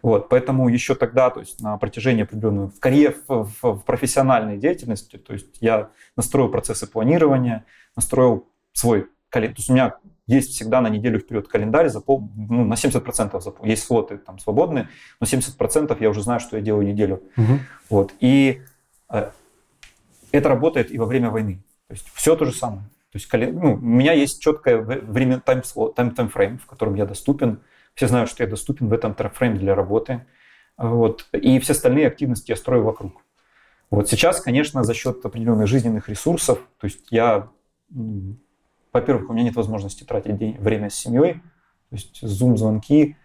[0.00, 4.56] Вот, поэтому еще тогда, то есть на протяжении определенного, в карьере, в, в, в профессиональной
[4.56, 7.64] деятельности, то есть я настроил процессы планирования,
[7.96, 9.96] настроил свой то есть у меня
[10.28, 12.30] есть всегда на неделю вперед календарь, запол...
[12.36, 13.66] ну, на 70% запол...
[13.66, 14.88] есть слоты там свободные,
[15.20, 17.22] но 70% я уже знаю, что я делаю неделю.
[17.36, 17.58] Угу.
[17.90, 18.14] Вот.
[18.20, 18.62] И
[19.10, 19.30] э,
[20.30, 21.62] это работает и во время войны.
[21.88, 22.82] То есть все то же самое.
[23.10, 25.62] То есть ну, у меня есть четкое время тайм,
[25.96, 27.60] тайм, таймфрейм, в котором я доступен.
[27.94, 30.26] Все знают, что я доступен в этом таймфрейме для работы.
[30.76, 31.26] Вот.
[31.32, 33.22] И все остальные активности я строю вокруг.
[33.90, 37.48] Вот сейчас, конечно, за счет определенных жизненных ресурсов, то есть я
[38.92, 43.16] во-первых, у меня нет возможности тратить день, время с семьей, то есть зум-звонки,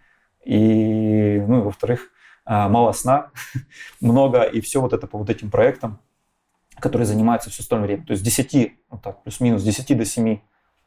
[0.44, 2.10] и, ну, и во-вторых,
[2.46, 3.30] мало сна,
[4.00, 5.98] много, и все вот это по вот этим проектам,
[6.78, 8.06] которые занимаются все остальное время.
[8.06, 10.38] То есть с 10, вот так, плюс-минус, с 10 до 7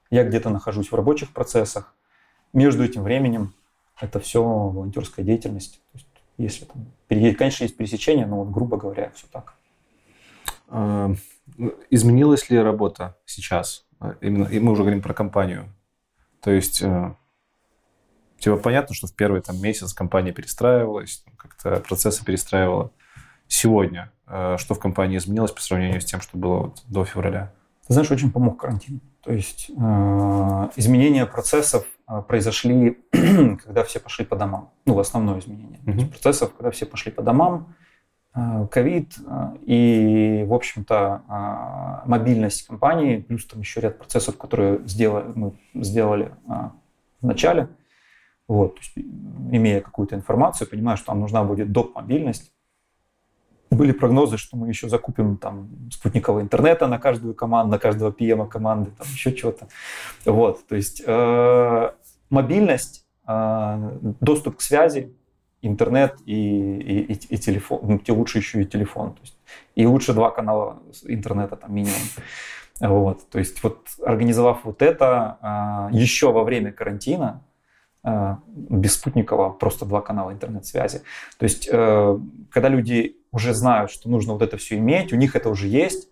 [0.09, 1.93] я где-то нахожусь в рабочих процессах.
[2.53, 3.53] Между этим временем
[3.99, 5.81] это все волонтерская деятельность.
[5.91, 6.07] То есть,
[6.37, 9.55] если там, конечно, есть пересечение, но вот, грубо говоря, все так.
[10.69, 11.11] А,
[11.89, 13.86] изменилась ли работа сейчас?
[14.21, 15.73] Именно, и мы уже говорим про компанию.
[16.41, 17.15] То есть, э,
[18.39, 22.91] типа понятно, что в первый там, месяц компания перестраивалась, как-то процессы перестраивала.
[23.47, 27.53] Сегодня э, что в компании изменилось по сравнению с тем, что было вот до февраля?
[27.87, 29.01] Ты знаешь, очень помог карантин.
[29.23, 34.71] То есть э, изменения процессов э, произошли, когда все пошли по домам.
[34.85, 35.79] Ну, основное изменение.
[35.85, 36.09] Mm-hmm.
[36.09, 37.73] процессов, когда все пошли по домам,
[38.71, 45.31] ковид э, и, в общем-то, э, мобильность компании, плюс там еще ряд процессов, которые сделали,
[45.33, 46.69] мы сделали э,
[47.21, 47.67] в начале.
[48.47, 48.97] Вот, то есть,
[49.51, 51.95] имея какую-то информацию, понимая, что нам нужна будет доп.
[51.95, 52.53] мобильность,
[53.69, 58.47] были прогнозы, что мы еще закупим там спутникового интернета на каждую команду, на каждого PM
[58.47, 59.67] команды, там еще чего-то.
[60.25, 61.91] Вот, то есть э,
[62.29, 65.13] мобильность, э, доступ к связи,
[65.61, 69.37] интернет и, и, и, и телефон, ну, те лучше еще и телефон, то есть,
[69.75, 72.01] и лучше два канала интернета там минимум.
[72.79, 77.43] Вот, то есть вот организовав вот это э, еще во время карантина,
[78.03, 81.01] э, без спутникового, просто два канала интернет-связи.
[81.39, 82.19] То есть, э,
[82.51, 86.09] когда люди уже знают, что нужно вот это все иметь, у них это уже есть.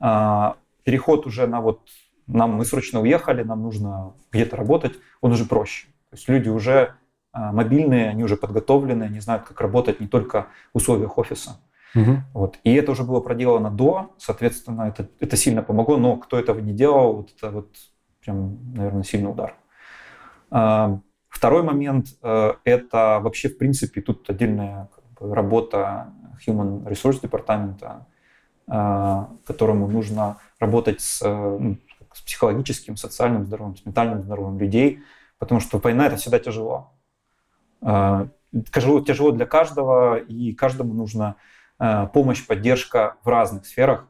[0.00, 1.80] А, переход уже на вот
[2.26, 5.86] нам мы срочно уехали, нам нужно где-то работать, он уже проще.
[6.10, 6.94] То есть люди уже а,
[7.34, 11.58] мобильные, они уже подготовлены, они знают, как работать не только в условиях офиса.
[11.94, 12.16] Угу.
[12.32, 12.58] Вот.
[12.64, 16.72] И это уже было проделано до, соответственно, это, это сильно помогло, но кто этого не
[16.72, 17.76] делал, вот это вот
[18.20, 19.54] прям, наверное, сильный удар.
[20.50, 20.98] А,
[21.28, 24.88] второй момент э,– это вообще, в принципе, тут отдельная
[25.20, 26.12] работа
[26.46, 28.06] Human Resource департамента,
[28.66, 31.78] а, которому нужно работать с, ну,
[32.12, 35.00] с психологическим, социальным здоровьем, с ментальным здоровьем людей,
[35.38, 36.92] потому что война это всегда тяжело.
[37.84, 38.28] А,
[38.72, 41.36] тяжело, тяжело для каждого, и каждому нужна
[41.78, 44.08] а, помощь, поддержка в разных сферах.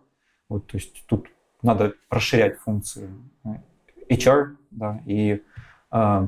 [0.49, 1.27] Вот, то есть тут
[1.63, 3.11] надо расширять функции
[4.11, 5.43] HR да, и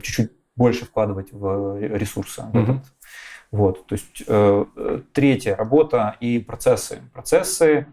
[0.02, 2.50] чуть-чуть больше вкладывать в ресурсы mm-hmm.
[2.52, 2.86] в этот
[3.50, 4.64] вот, то есть э,
[5.12, 7.00] третья работа и процессы.
[7.12, 7.86] Процессы,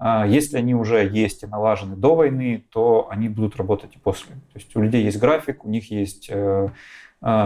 [0.00, 4.34] э, если они уже есть и налажены до войны, то они будут работать и после.
[4.34, 6.68] То есть у людей есть график, у них есть э, э,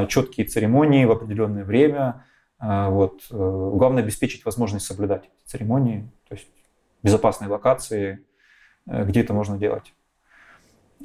[0.08, 2.24] четкие церемонии в определенное время.
[2.60, 6.48] Э, вот, э, главное обеспечить возможность соблюдать эти церемонии, то есть
[7.02, 8.24] безопасные локации,
[8.86, 9.94] э, где это можно делать.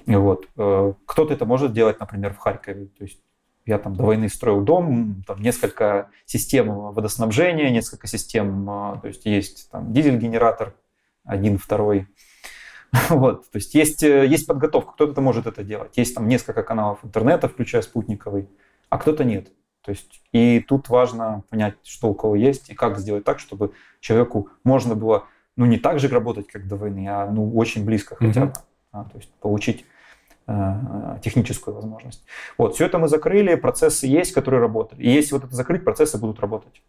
[0.06, 0.48] Вот.
[0.58, 2.88] Э, кто-то это может делать, например, в Харькове.
[2.98, 3.22] То есть
[3.66, 9.26] я там до войны строил дом, там несколько систем водоснабжения, несколько систем, а, то есть
[9.26, 10.76] есть там дизель-генератор,
[11.24, 12.08] один, второй.
[13.10, 15.98] Вот, то есть есть, э, есть подготовка, кто-то может это делать.
[15.98, 18.48] Есть там несколько каналов интернета, включая спутниковый,
[18.90, 19.52] а кто-то нет.
[19.84, 23.74] То есть и тут важно понять, что у кого есть и как сделать так, чтобы
[24.00, 25.26] человеку можно было,
[25.58, 28.52] ну, не так же работать, как до войны, а ну, очень близко хотя бы.
[28.52, 28.64] Mm-hmm.
[28.92, 29.86] А, то есть получить
[30.46, 32.26] Э, техническую возможность.
[32.58, 35.02] Вот, все это мы закрыли, процессы есть, которые работали.
[35.02, 36.84] И если вот это закрыть, процессы будут работать.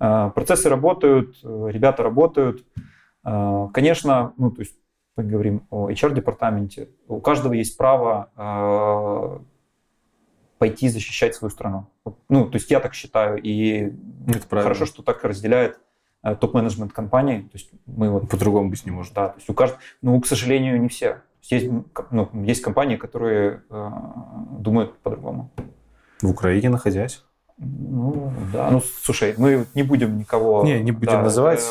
[0.00, 2.64] Э, процессы работают, э, ребята работают.
[3.22, 4.74] Конечно, ну, то есть
[5.20, 9.44] мы говорим о HR-департаменте, у каждого есть право
[10.58, 11.86] пойти защищать свою страну.
[12.28, 13.92] Ну, то есть я так считаю, и
[14.26, 15.80] это хорошо, что так разделяет
[16.22, 17.42] топ-менеджмент компании.
[17.42, 19.14] То есть мы вот по-другому быть не может.
[19.14, 21.22] Да, то есть у каждого, ну, к сожалению, не все.
[21.42, 21.70] Есть,
[22.10, 23.90] ну, есть компании, которые э,
[24.58, 25.50] думают по-другому.
[26.20, 27.24] В Украине находясь?
[27.60, 28.70] Ну, да.
[28.70, 30.64] Ну, слушай, мы не будем никого...
[30.64, 31.62] Не, не будем да, называть.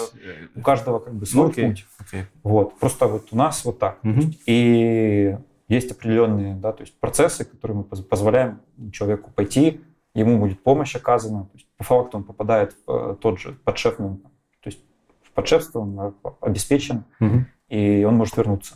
[0.55, 1.85] у каждого как бы свой ну, окей, путь.
[1.99, 2.25] Окей.
[2.43, 2.77] Вот.
[2.79, 3.97] Просто вот у нас вот так.
[4.03, 4.21] Угу.
[4.45, 5.35] И
[5.67, 8.61] есть определенные да, то есть процессы, которые мы позволяем
[8.91, 9.81] человеку пойти,
[10.13, 11.45] ему будет помощь оказана.
[11.45, 14.79] То есть, по факту он попадает в э, тот же подшефный, то есть
[15.23, 16.11] в подшефство он э,
[16.41, 17.45] обеспечен, угу.
[17.67, 18.75] и он может вернуться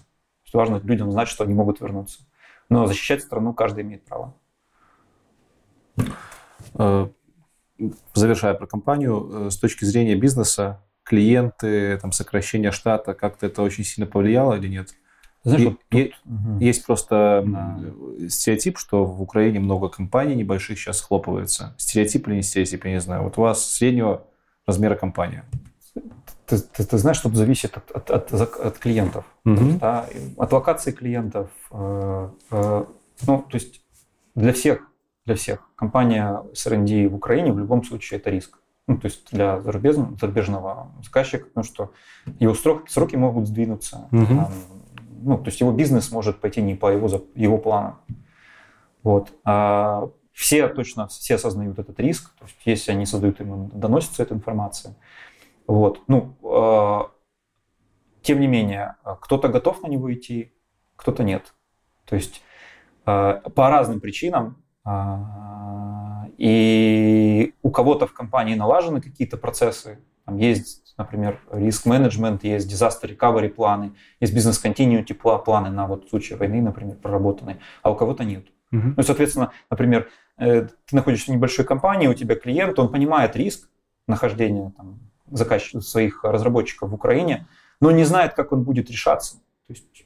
[0.53, 2.19] что важно людям знать, что они могут вернуться.
[2.69, 4.35] Но защищать страну каждый имеет право.
[6.76, 7.08] Э,
[8.14, 13.84] завершая про компанию, э, с точки зрения бизнеса, клиенты, там, сокращение штата, как-то это очень
[13.84, 14.90] сильно повлияло или нет?
[15.43, 16.11] Знаешь, вот тут...
[16.26, 16.60] угу.
[16.60, 17.80] Есть просто да.
[18.30, 21.76] стереотип, что в Украине много компаний небольших сейчас схлопывается.
[21.77, 23.24] Стереотип или не стереотип, я не знаю.
[23.24, 24.26] Вот у вас среднего
[24.66, 25.43] размера компания
[26.45, 29.80] ты, ты, ты знаешь, что зависит от, от, от, от клиентов, mm-hmm.
[29.80, 30.06] да,
[30.38, 31.50] от локации клиентов.
[31.72, 32.85] Э, э,
[33.27, 33.82] ну, то есть
[34.35, 34.88] для всех,
[35.26, 38.60] для всех компания с R&D в Украине в любом случае это риск.
[38.88, 41.92] ну, то есть для зарубежного, зарубежного заказчика, потому что
[42.40, 44.08] его срок, сроки могут сдвинуться.
[44.11, 44.26] Угу.
[44.26, 44.52] Там,
[45.24, 47.98] ну, то есть его бизнес может пойти не по его, его плану.
[49.03, 49.32] Вот.
[49.45, 52.35] А все точно, все осознают этот риск.
[52.38, 54.95] То есть если они создают, им доносится эта информация.
[55.68, 56.02] Вот.
[56.08, 57.00] Ну, э,
[58.22, 60.53] тем не менее, кто-то готов на него идти,
[60.95, 61.53] кто-то нет.
[62.06, 62.42] То есть
[63.06, 64.62] э, по разным причинам
[66.38, 73.94] и у кого-то в компании налажены какие-то процессы, там есть, например, риск-менеджмент, есть recovery планы,
[74.20, 78.45] есть бизнес-continuity планы на вот случай войны, например, проработанные, а у кого-то нет.
[78.74, 78.94] Uh-huh.
[78.98, 83.70] Ну, соответственно, например, э, ты находишься в небольшой компании, у тебя клиент, он понимает риск
[84.08, 87.48] нахождения там, заказчиков, своих разработчиков в Украине,
[87.80, 89.38] но не знает, как он будет решаться.
[89.67, 90.06] То есть,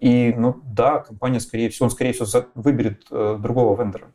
[0.00, 4.06] и, ну да, компания, скорее всего, он, скорее всего, выберет э, другого вендора.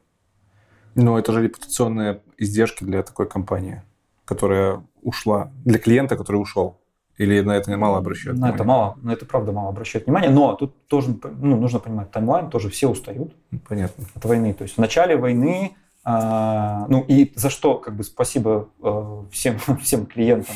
[0.95, 3.83] Но это же репутационные издержки для такой компании,
[4.25, 6.79] которая ушла, для клиента, который ушел.
[7.19, 10.53] Или на это мало обращают на Это мало, на это правда мало обращают внимание, но
[10.53, 13.35] тут тоже ну, нужно понимать, таймлайн тоже все устают
[13.67, 14.05] Понятно.
[14.15, 14.53] от войны.
[14.53, 19.57] То есть в начале войны, а, ну и за что как бы спасибо а, всем,
[19.81, 20.55] всем клиентам,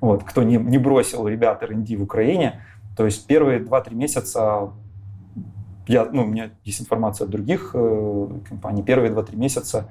[0.00, 2.62] вот, кто не, не бросил ребят R&D в Украине.
[2.96, 4.72] То есть первые 2-3 месяца
[5.86, 8.82] я, ну, у меня есть информация от других э, компаний.
[8.82, 9.88] Первые 2-3 месяца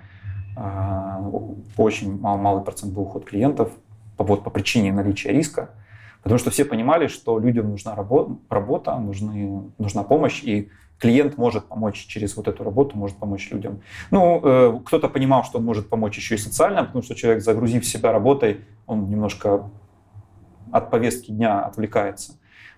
[0.57, 1.31] э,
[1.77, 3.71] очень мал, малый процент был уход клиентов
[4.17, 5.69] по, вот, по причине наличия риска.
[6.21, 11.65] Потому что все понимали, что людям нужна работа, работа нужны, нужна помощь, и клиент может
[11.65, 13.81] помочь через вот эту работу, может помочь людям.
[14.11, 17.85] Ну, э, кто-то понимал, что он может помочь еще и социально, потому что человек, загрузив
[17.85, 19.69] себя работой, он немножко
[20.71, 22.33] от повестки дня отвлекается.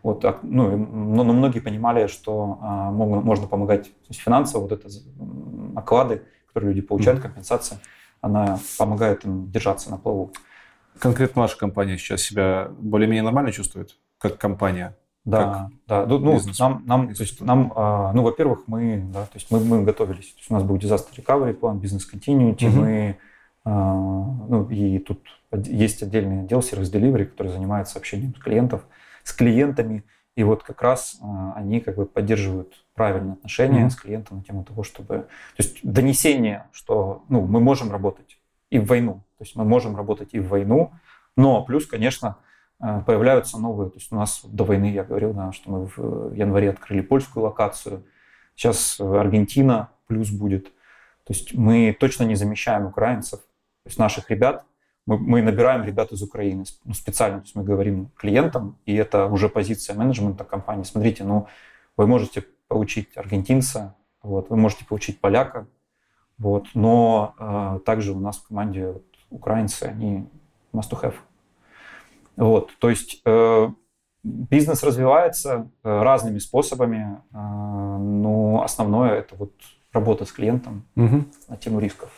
[0.07, 4.87] Вот, ну, но, но многие понимали, что а, можно помогать финансово, вот это
[5.75, 7.79] оклады, которые люди получают, компенсация,
[8.21, 10.31] она помогает им держаться на плаву.
[10.97, 14.95] Конкретно ваша компания сейчас себя более-менее нормально чувствует, как компания?
[15.25, 16.05] Да, да.
[16.05, 19.59] Ну, ну нам, нам, то есть нам, а, ну, во-первых, мы, да, то есть мы,
[19.59, 20.31] мы готовились.
[20.31, 22.77] То есть у нас был disaster recovery план, бизнес continuity, угу.
[22.77, 23.17] мы,
[23.65, 25.19] а, ну, и тут
[25.51, 28.85] есть отдельный отдел сервис delivery, который занимается общением с клиентов,
[29.27, 33.89] с клиентами, и вот как раз а, они как бы поддерживают правильные отношения mm-hmm.
[33.89, 35.27] с клиентом на тему того, чтобы...
[35.57, 38.39] То есть донесение, что ну, мы можем работать
[38.69, 39.15] и в войну.
[39.37, 40.93] То есть мы можем работать и в войну,
[41.35, 42.37] но плюс, конечно,
[42.79, 43.89] а, появляются новые.
[43.89, 47.43] То есть у нас до войны, я говорил, да, что мы в январе открыли польскую
[47.43, 48.05] локацию.
[48.55, 50.67] Сейчас Аргентина плюс будет.
[51.25, 53.41] То есть мы точно не замещаем украинцев.
[53.41, 54.65] То есть наших ребят
[55.07, 59.25] мы, мы набираем ребят из Украины ну, специально, то есть мы говорим клиентам, и это
[59.25, 60.83] уже позиция менеджмента компании.
[60.83, 61.47] Смотрите, ну,
[61.95, 65.67] вы можете получить аргентинца, вот, вы можете получить поляка,
[66.37, 70.27] вот, но э, также у нас в команде вот, украинцы, они
[70.73, 71.15] must to have.
[72.35, 73.69] Вот, то есть э,
[74.23, 79.53] бизнес развивается э, разными способами, э, но основное это вот
[79.93, 81.23] работа с клиентом угу.
[81.47, 82.11] на тему рисков.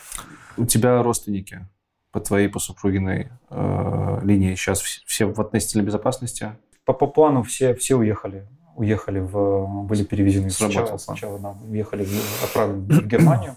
[0.58, 1.68] У тебя родственники
[2.12, 6.56] по твоей, по супругиной э, линии сейчас все в относительной безопасности?
[6.86, 8.48] По, по плану все, все уехали.
[8.76, 9.86] Уехали в...
[9.86, 13.56] Были перевезены сначала, сначала да, уехали, в, отправлены в Германию.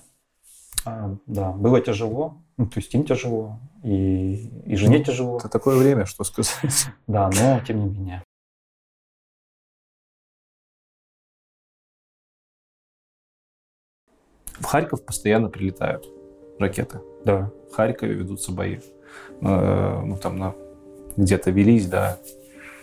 [0.85, 5.39] А, да, было тяжело, ну, то есть им тяжело, и, и жене ну, тяжело.
[5.39, 6.89] Это такое время, что сказать.
[7.07, 8.23] Да, но тем не менее.
[14.59, 16.07] В Харьков постоянно прилетают
[16.59, 17.01] ракеты.
[17.25, 17.51] Да.
[17.73, 18.79] Харькове ведутся бои.
[19.41, 20.55] Э, ну, там на,
[21.17, 22.19] где-то велись, да,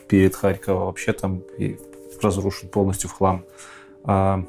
[0.07, 1.79] перед Харьковом вообще там и
[2.21, 3.45] разрушен полностью в хлам.
[4.03, 4.43] А,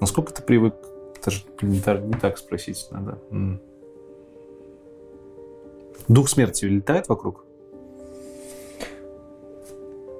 [0.00, 0.74] насколько ты привык,
[1.24, 3.18] даже не, не так спросить надо.
[6.08, 7.44] Дух смерти летает вокруг?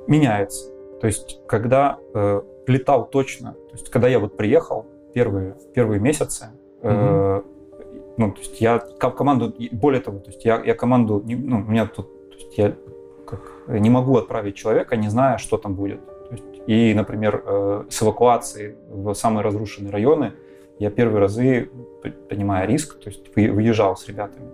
[0.08, 0.70] Меняется.
[1.00, 6.46] То есть, когда э, летал точно, то есть, когда я вот приехал первые, первые месяцы,
[6.82, 7.42] э,
[8.16, 11.86] ну, то есть я команду, более того, то есть я, я команду, ну, у меня
[11.86, 12.74] тут, то есть я
[13.26, 16.00] как, не могу отправить человека, не зная, что там будет.
[16.30, 20.32] Есть, и, например, э, с эвакуацией в самые разрушенные районы
[20.78, 21.70] я первые разы,
[22.28, 24.48] понимая риск, то есть выезжал с ребятами.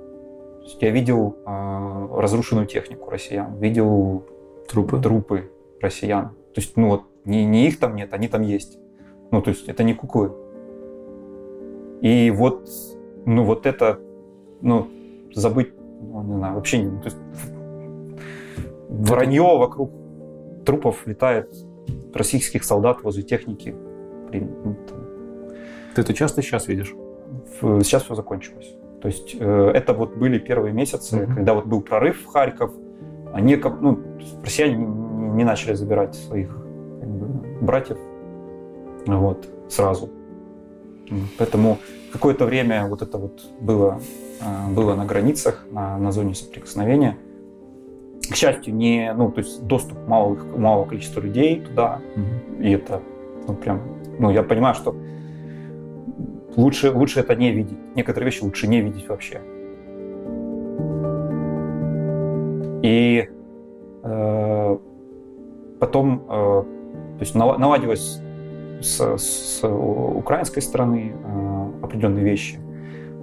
[0.59, 4.25] То есть я видел э, разрушенную технику россиян, видел
[4.69, 5.51] трупы, трупы
[5.81, 6.29] россиян.
[6.55, 8.79] То есть, ну вот, не, не их там нет, они там есть.
[9.31, 10.33] Ну, то есть это не куклы.
[12.03, 12.69] И вот
[13.27, 14.01] ну вот это,
[14.61, 14.89] ну,
[15.35, 16.83] забыть, ну, не знаю, вообще.
[16.83, 17.17] То есть,
[18.89, 19.93] вранье вокруг
[20.65, 21.53] трупов летает
[22.15, 23.75] российских солдат возле техники.
[24.33, 24.77] Ну,
[25.95, 26.95] Ты это часто сейчас видишь?
[27.61, 28.75] Сейчас все закончилось.
[29.01, 31.35] То есть э, это вот были первые месяцы, mm-hmm.
[31.35, 32.73] когда вот был прорыв в Харьков,
[33.33, 33.99] они, ну,
[34.45, 36.55] россияне не, не начали забирать своих
[37.01, 37.99] как бы, братьев
[39.07, 40.09] вот, сразу.
[41.39, 41.79] Поэтому
[42.13, 44.01] какое-то время вот это вот было,
[44.41, 47.17] э, было на границах, на, на зоне соприкосновения.
[48.31, 52.65] К счастью, не, ну, то есть доступ малого, малого количества людей туда, mm-hmm.
[52.65, 53.03] и это,
[53.49, 53.83] ну, прям,
[54.19, 54.95] ну, я понимаю, что
[56.57, 57.79] лучше, лучше это не видеть.
[57.95, 59.41] Некоторые вещи лучше не видеть вообще.
[62.83, 63.29] И
[64.03, 64.79] э,
[65.79, 68.21] потом, э, то есть наладилось
[68.83, 72.59] с, с украинской стороны э, определенные вещи.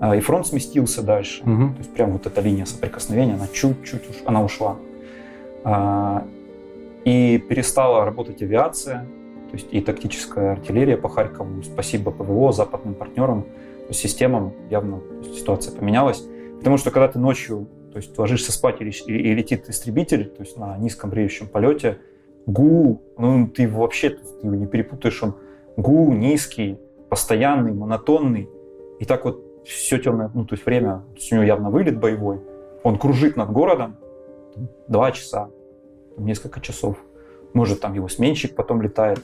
[0.01, 1.43] Э, и фронт сместился дальше.
[1.43, 1.73] Угу.
[1.73, 4.77] То есть прям вот эта линия соприкосновения, она чуть-чуть уш, она ушла.
[5.63, 6.21] Э,
[7.05, 9.05] и перестала работать авиация,
[9.49, 11.63] то есть и тактическая артиллерия по Харькову.
[11.63, 13.45] Спасибо ПВО, западным партнерам,
[13.91, 16.23] системам явно ситуация поменялась.
[16.57, 20.43] Потому что когда ты ночью то есть ложишься спать и, и, и летит истребитель, то
[20.43, 21.97] есть на низком бреющем полете,
[22.45, 25.35] гул, ну ты вообще ты его не перепутаешь, он
[25.81, 26.77] гул низкий,
[27.09, 28.49] постоянный, монотонный.
[28.99, 32.41] И так вот все темное, ну, то есть время, у него явно вылет боевой.
[32.83, 33.97] Он кружит над городом
[34.87, 35.49] два часа,
[36.17, 36.97] несколько часов.
[37.53, 39.19] Может, там его сменщик потом летает.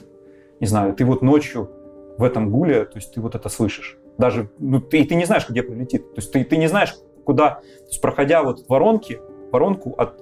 [0.60, 1.70] Не знаю, ты вот ночью
[2.18, 3.98] в этом гуле, то есть ты вот это слышишь.
[4.18, 6.14] Даже, ну, ты, ты не знаешь, где прилетит.
[6.14, 6.94] То есть ты, ты не знаешь,
[7.24, 9.20] куда, то есть проходя вот воронки,
[9.52, 10.18] воронку от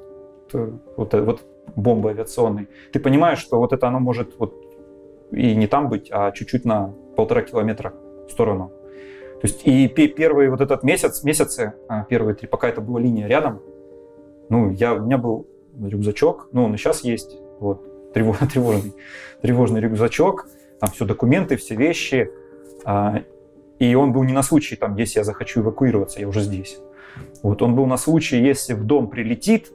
[0.53, 1.41] э, вот, вот
[1.77, 4.64] бомбы авиационной, ты понимаешь, что вот это оно может вот
[5.35, 7.95] и не там быть, а чуть-чуть на полтора километра
[8.29, 8.73] в сторону.
[9.41, 13.27] То есть и первый вот этот месяц, месяцы, а, первые три, пока это была линия
[13.27, 13.61] рядом,
[14.49, 15.47] ну, я, у меня был
[15.79, 18.95] рюкзачок, ну, он и сейчас есть, вот, тревожный,
[19.43, 20.47] тревожный, рюкзачок,
[20.81, 22.31] там все документы, все вещи,
[22.85, 23.23] а,
[23.79, 26.79] и он был не на случай, там, если я захочу эвакуироваться, я уже здесь.
[27.43, 29.73] Вот он был на случай, если в дом прилетит,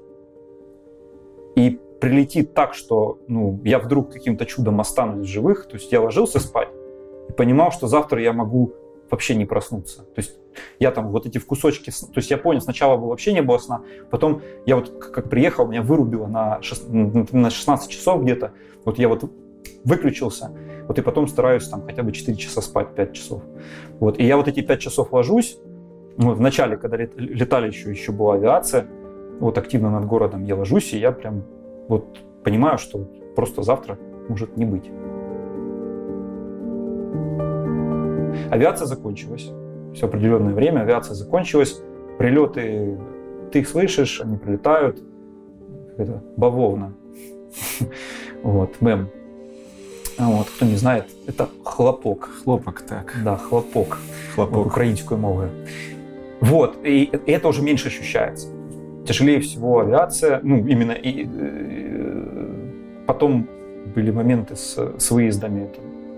[1.55, 6.01] и прилетит так, что ну, я вдруг каким-то чудом останусь в живых, то есть я
[6.01, 6.69] ложился спать
[7.29, 8.73] и понимал, что завтра я могу
[9.09, 10.03] вообще не проснуться.
[10.03, 10.37] То есть
[10.79, 13.81] я там вот эти в кусочки, то есть я понял, сначала вообще не было сна,
[14.09, 18.53] потом я вот как приехал, меня вырубило на, 6, на 16 часов где-то,
[18.85, 19.29] вот я вот
[19.83, 20.51] выключился,
[20.87, 23.41] вот и потом стараюсь там хотя бы 4 часа спать, 5 часов.
[23.99, 25.57] Вот, и я вот эти 5 часов ложусь,
[26.17, 28.87] ну, в начале, когда летали еще, еще была авиация,
[29.39, 31.45] вот активно над городом я ложусь, и я прям
[31.89, 32.05] вот
[32.43, 32.99] понимаю, что
[33.35, 33.97] просто завтра
[34.29, 34.89] может не быть.
[38.51, 39.49] Авиация закончилась.
[39.93, 41.81] Все определенное время авиация закончилась.
[42.17, 42.97] Прилеты,
[43.51, 45.01] ты их слышишь, они прилетают.
[45.97, 46.93] Это бавовна.
[48.41, 49.09] Вот, мем.
[50.17, 52.29] Вот, кто не знает, это хлопок.
[52.43, 53.15] Хлопок, так.
[53.25, 53.97] Да, хлопок.
[54.33, 54.55] Хлопок.
[54.55, 55.49] Вот, украинскую мову.
[56.39, 58.47] Вот, и это уже меньше ощущается
[59.05, 63.47] тяжелее всего авиация, ну, именно и э, потом
[63.95, 65.69] были моменты с, с выездами,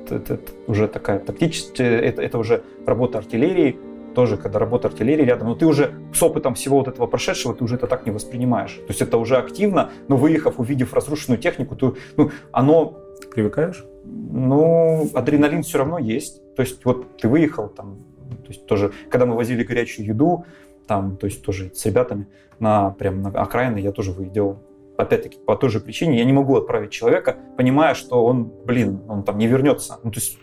[0.06, 3.78] это, это, это уже такая тактическая, это, это уже работа артиллерии,
[4.14, 7.64] тоже, когда работа артиллерии рядом, но ты уже с опытом всего вот этого прошедшего, ты
[7.64, 8.74] уже это так не воспринимаешь.
[8.74, 12.98] То есть это уже активно, но выехав, увидев разрушенную технику, то, ну, оно...
[13.34, 13.86] Привыкаешь?
[14.04, 16.42] Ну, адреналин все равно есть.
[16.56, 20.46] То есть вот ты выехал там, то есть тоже, когда мы возили горячую еду,
[20.88, 22.28] там, то есть тоже с ребятами
[22.62, 24.60] на прям на окраины я тоже выделал.
[24.98, 29.24] Опять-таки, по той же причине я не могу отправить человека, понимая, что он, блин, он
[29.24, 30.00] там не вернется.
[30.04, 30.38] Ну, то есть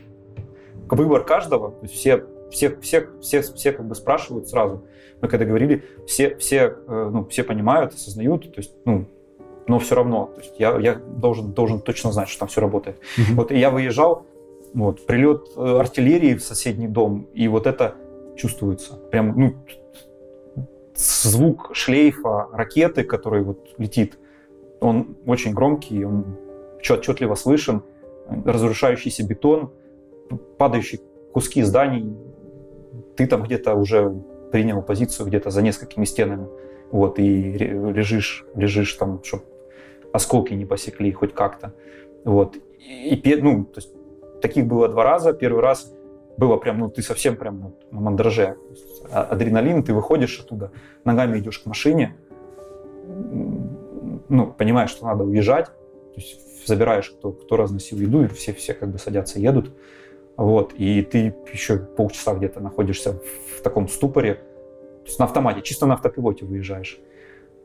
[0.91, 4.85] выбор каждого, то есть все, все, все, все, все как бы спрашивают сразу.
[5.21, 9.07] Мы когда говорили, все, все, э, ну, все понимают, осознают, то есть, ну,
[9.67, 12.97] но все равно, то есть я, я должен, должен точно знать, что там все работает.
[12.97, 13.35] Mm-hmm.
[13.35, 14.27] Вот и я выезжал,
[14.75, 17.95] вот, прилет э, артиллерии в соседний дом, и вот это
[18.37, 18.95] чувствуется.
[19.11, 19.55] Прям, ну,
[20.99, 24.19] звук шлейфа ракеты, который вот летит,
[24.81, 26.37] он очень громкий, он
[26.79, 27.83] отчетливо слышен,
[28.45, 29.71] разрушающийся бетон,
[30.59, 31.01] падающие
[31.33, 32.17] куски зданий.
[33.17, 36.49] Ты там где-то уже принял позицию где-то за несколькими стенами,
[36.91, 39.45] вот, и лежишь, лежишь там, чтобы
[40.13, 41.75] осколки не посекли хоть как-то.
[42.25, 42.57] Вот.
[42.79, 43.93] И, ну, то есть,
[44.41, 45.33] таких было два раза.
[45.33, 45.93] Первый раз
[46.39, 48.57] было прям, ну, ты совсем прям ну, на мандраже.
[49.11, 50.71] А, адреналин, ты выходишь оттуда,
[51.05, 52.15] ногами идешь к машине,
[54.29, 58.75] ну, понимаешь, что надо уезжать, то есть забираешь, кто, кто разносил еду, и все, все
[58.75, 59.75] как бы садятся, едут,
[60.37, 63.21] вот, и ты еще полчаса где-то находишься
[63.59, 67.01] в, таком ступоре, то есть на автомате, чисто на автопилоте выезжаешь.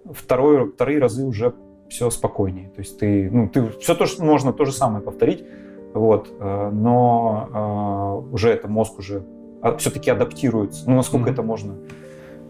[0.05, 1.53] Второй, вторые разы уже
[1.89, 5.45] все спокойнее, то есть ты, ну, ты все то, что можно то же самое повторить,
[5.93, 9.23] вот, э, но э, уже это мозг уже
[9.61, 10.89] а, все-таки адаптируется.
[10.89, 11.33] Ну, насколько mm-hmm.
[11.33, 11.75] это можно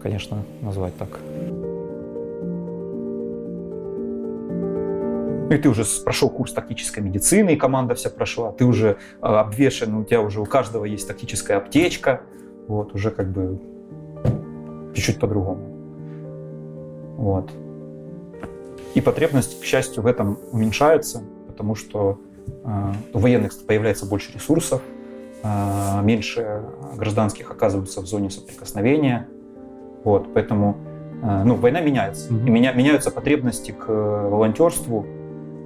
[0.04, 1.08] конечно, назвать так.
[5.50, 8.52] И ты уже прошел курс тактической медицины, и команда вся прошла.
[8.52, 8.88] Ты уже
[9.22, 12.20] э, обвешен, у тебя уже у каждого есть тактическая аптечка.
[12.68, 13.58] Вот, уже как бы
[14.94, 15.62] чуть-чуть по-другому.
[17.16, 17.50] Вот.
[18.94, 22.18] И потребность, к счастью, в этом уменьшается, потому что
[23.12, 24.82] у военных появляется больше ресурсов,
[25.42, 26.62] э, меньше
[26.96, 29.28] гражданских оказываются в зоне соприкосновения.
[30.02, 30.76] Вот, поэтому
[31.22, 32.32] э, ну, война меняется.
[32.32, 32.46] Mm-hmm.
[32.46, 35.06] И меня, меняются потребности к волонтерству.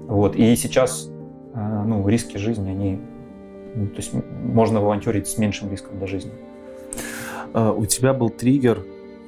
[0.09, 1.11] Вот, и сейчас
[1.55, 3.01] ну, риски жизни, они...
[3.75, 6.33] Ну, то есть можно волонтерить с меньшим риском для жизни.
[7.53, 8.85] У тебя был триггер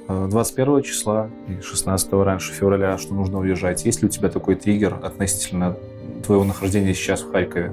[0.09, 3.85] 21 числа и 16 раньше февраля, что нужно уезжать.
[3.85, 5.77] Есть ли у тебя такой триггер относительно
[6.25, 7.73] твоего нахождения сейчас в Харькове?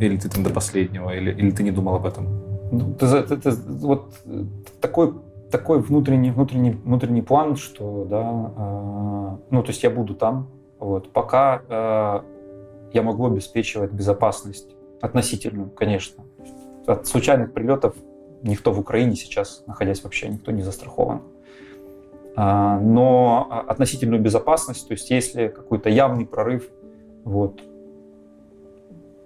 [0.00, 2.26] Или ты там до последнего, или, или ты не думал об этом?
[2.70, 4.14] Ну, это, это, это, вот
[4.80, 5.14] такой,
[5.50, 10.48] такой внутренний, внутренний, внутренний план, что, да, э, ну, то есть я буду там,
[10.78, 12.20] вот, пока э,
[12.92, 14.68] я могу обеспечивать безопасность
[15.00, 16.24] относительную, конечно.
[16.86, 17.94] От случайных прилетов
[18.42, 21.22] никто в Украине сейчас, находясь вообще, никто не застрахован.
[22.36, 26.68] А, но относительную безопасность, то есть если какой-то явный прорыв,
[27.28, 27.60] вот,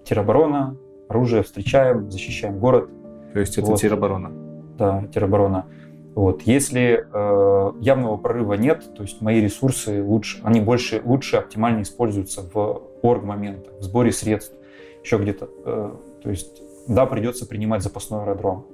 [0.05, 0.77] тероборона,
[1.09, 2.89] оружие встречаем, защищаем город.
[3.33, 3.81] То есть это вот.
[3.81, 4.33] тероборона?
[4.79, 5.67] Да, тероборона.
[6.15, 6.43] Вот.
[6.43, 12.43] Если э, явного прорыва нет, то есть мои ресурсы лучше, они больше, лучше оптимально используются
[12.53, 14.55] в орг моментах, в сборе средств,
[15.03, 15.49] еще где-то.
[15.65, 18.67] Э, то есть, да, придется принимать запасной аэродром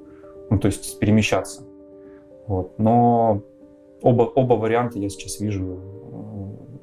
[0.51, 1.63] ну, то есть перемещаться.
[2.47, 2.79] Вот.
[2.79, 3.43] Но
[4.03, 5.79] оба, оба варианта я сейчас вижу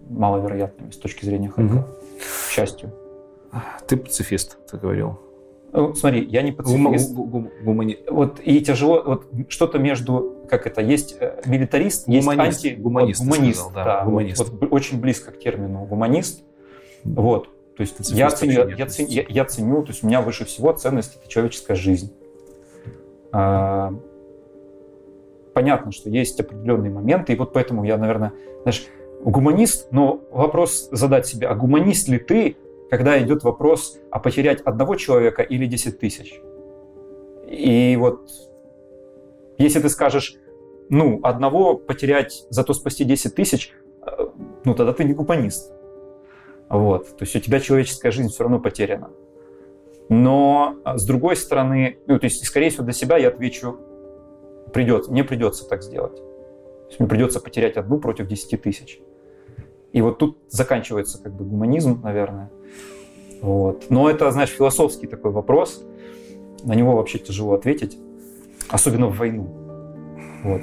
[0.10, 1.88] маловероятными с точки зрения Харькова, угу.
[2.20, 2.94] К счастью.
[3.88, 5.20] Ты пацифист, ты говорил.
[5.72, 7.14] Ну, смотри, я не пацифист.
[7.14, 8.00] Гум, гумани...
[8.10, 12.76] Вот и тяжело, вот что-то между, как это, есть э, милитарист, есть анти...
[12.76, 14.40] Гуманист, вот, гуманист, сказал, да, да гуманист.
[14.40, 16.44] Вот, вот, очень близко к термину гуманист.
[17.04, 20.46] Вот, то есть я ценю, я, ценю, я, я ценю, то есть у меня выше
[20.46, 22.14] всего ценность это человеческая жизнь.
[23.34, 23.94] А,
[25.54, 28.88] понятно, что есть определенные моменты, и вот поэтому я, наверное, знаешь,
[29.32, 32.58] гуманист, но вопрос задать себе, а гуманист ли ты,
[32.90, 36.40] когда идет вопрос, а потерять одного человека или 10 тысяч?
[37.48, 38.30] И вот
[39.58, 40.38] если ты скажешь,
[40.90, 43.74] ну, одного потерять, зато спасти 10 тысяч,
[44.06, 44.28] э,
[44.64, 45.72] ну, тогда ты не гуманист.
[46.70, 47.08] Вот.
[47.18, 49.10] То есть у тебя человеческая жизнь все равно потеряна.
[50.10, 53.80] Но а, с другой стороны, ну, то есть, скорее всего, для себя я отвечу,
[54.74, 56.16] придется, мне придется так сделать.
[56.16, 59.00] То есть мне придется потерять одну против 10 тысяч.
[59.96, 62.52] И вот тут заканчивается как бы гуманизм, наверное.
[63.42, 63.86] Вот.
[63.90, 65.86] Но это, знаешь, философский такой вопрос.
[66.66, 67.98] На него вообще тяжело ответить,
[68.68, 69.48] особенно в войну.
[70.44, 70.62] Вот.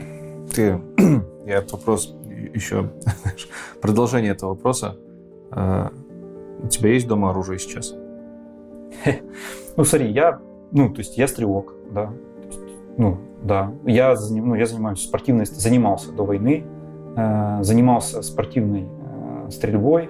[0.54, 0.78] Ты,
[1.46, 2.14] я этот вопрос
[2.52, 2.90] еще,
[3.80, 4.98] продолжение этого вопроса.
[5.50, 5.90] А,
[6.62, 7.94] у тебя есть дома оружие сейчас?
[9.74, 10.38] Ну, смотри, я,
[10.72, 12.12] ну, то есть я стрелок, да.
[12.44, 12.60] Есть,
[12.98, 13.72] ну, да.
[13.86, 16.66] Я, ну, я занимаюсь спортивной, занимался до войны,
[17.16, 18.86] э, занимался спортивной
[19.52, 20.08] стрельбой.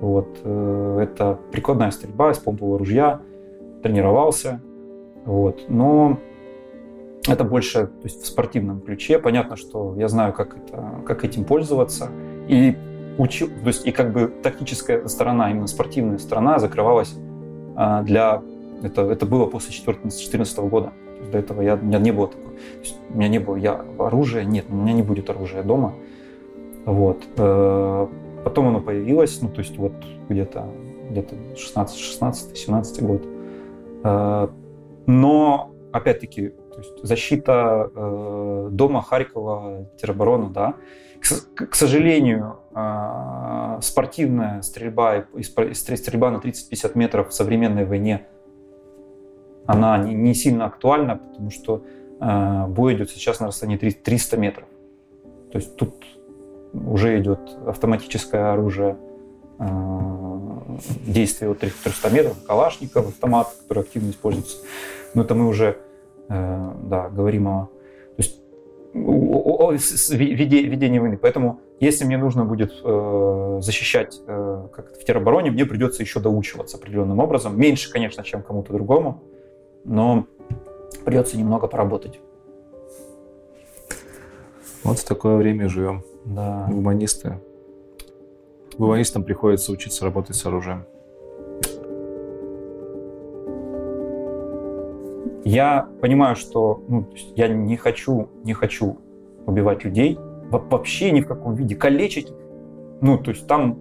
[0.00, 0.38] Вот.
[0.42, 3.20] Э, это прикладная стрельба из помпового ружья.
[3.82, 4.60] Тренировался.
[5.24, 5.64] Вот.
[5.68, 6.18] Но
[7.26, 9.18] это больше то есть в спортивном ключе.
[9.18, 12.10] Понятно, что я знаю, как, это, как этим пользоваться.
[12.48, 12.76] И
[13.18, 17.14] учил, то есть и как бы тактическая сторона, именно спортивная сторона закрывалась
[17.76, 18.42] а, для...
[18.82, 20.92] Это, это было после 2014 года.
[21.20, 22.52] Есть до этого я, у меня не было такого.
[23.10, 25.94] у меня не было я, оружия, нет, у меня не будет оружия дома.
[26.84, 27.22] Вот.
[28.44, 29.92] Э, потом оно появилось, ну, то есть вот
[30.28, 30.66] где-то
[31.10, 33.22] где-то 16, 16, 17 год.
[34.04, 34.48] Э,
[35.06, 36.52] но, опять-таки,
[37.02, 40.74] защита э, дома Харькова, тероборона, да,
[41.54, 45.24] к, сожалению, а, спортивная стрельба
[45.72, 48.26] стрельба на 30-50 метров в современной войне,
[49.64, 51.82] она не, сильно актуальна, потому что
[52.20, 54.68] бой идет сейчас на расстоянии 300 метров.
[55.50, 56.04] То есть тут
[56.86, 58.96] уже идет автоматическое оружие
[59.58, 60.62] а,
[61.06, 64.58] действия от 300 метров, калашников, автомат, который активно используется.
[65.14, 65.78] Но это мы уже
[66.28, 67.68] э, да, говорим о
[68.94, 71.18] ведение войны.
[71.20, 76.76] Поэтому, если мне нужно будет э, защищать э, как в теробороне, мне придется еще доучиваться
[76.76, 77.58] определенным образом.
[77.58, 79.22] Меньше, конечно, чем кому-то другому,
[79.84, 80.26] но
[81.04, 82.20] придется немного поработать.
[84.84, 86.04] Вот в такое время живем.
[86.24, 86.66] Да.
[86.70, 87.38] Гуманисты.
[88.78, 90.84] Гуманистам приходится учиться работать с оружием.
[95.44, 98.96] Я понимаю, что ну, я не хочу, не хочу
[99.46, 100.18] убивать людей,
[100.50, 102.32] вообще ни в каком виде, калечить.
[103.02, 103.78] Ну, то есть там,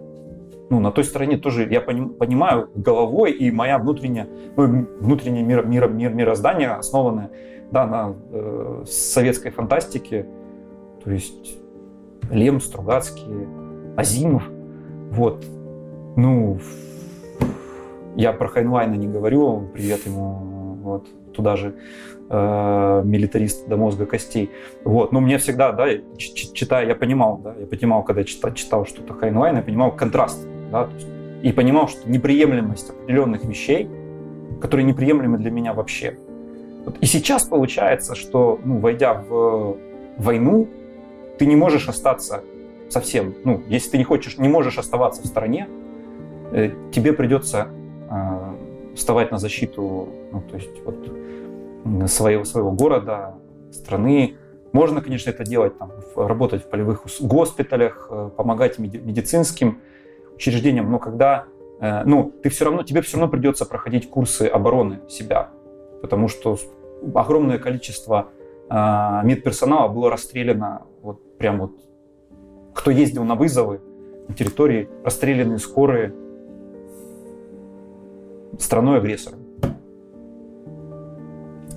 [0.69, 5.87] ну, на той стороне тоже я понимаю головой, и моя внутренняя, ну, внутреннее мир, мир,
[5.87, 7.31] мир, мироздание, основанное
[7.71, 10.27] да, на э, советской фантастике,
[11.03, 11.62] то есть
[12.31, 13.47] Лем, Стругацкий,
[13.95, 14.43] Азимов,
[15.11, 15.45] вот,
[16.15, 16.59] ну,
[18.15, 21.75] я про Хайнлайна не говорю, привет ему, вот, туда же
[22.29, 24.51] э, милитарист до мозга костей.
[24.83, 25.11] Вот.
[25.11, 25.87] Но мне всегда, да,
[26.17, 30.89] читая, я понимал, да, я понимал, когда читал, читал что-то Хайнлайн, я понимал контраст, да,
[31.41, 33.89] и понимал, что неприемлемость определенных вещей,
[34.61, 36.17] которые неприемлемы для меня вообще.
[36.85, 36.97] Вот.
[37.01, 39.77] И сейчас получается, что, ну, войдя в
[40.17, 40.67] войну,
[41.43, 42.41] ты не можешь остаться
[42.89, 45.67] совсем, ну, если ты не хочешь, не можешь оставаться в стороне,
[46.53, 47.67] э, тебе придется
[48.09, 53.35] э, вставать на защиту, ну, то есть вот своего, своего города,
[53.73, 54.37] страны.
[54.71, 59.81] Можно, конечно, это делать, там, работать в полевых госпиталях, э, помогать медицинским
[60.35, 61.43] учреждениям, но когда,
[61.81, 65.49] э, ну, ты все равно, тебе все равно придется проходить курсы обороны себя,
[66.01, 66.57] потому что
[67.13, 68.29] огромное количество
[68.69, 68.75] э,
[69.25, 71.71] медперсонала было расстреляно, вот прям вот,
[72.73, 73.81] кто ездил на вызовы
[74.27, 76.13] на территории, расстреляны скорые,
[78.57, 79.39] страной-агрессором.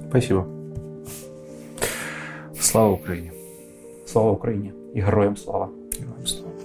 [0.09, 0.47] Спасибо.
[2.59, 3.33] Слава Украине.
[4.07, 4.73] Слава Украине.
[4.95, 5.71] И героям слава.
[5.99, 6.56] Героям слава.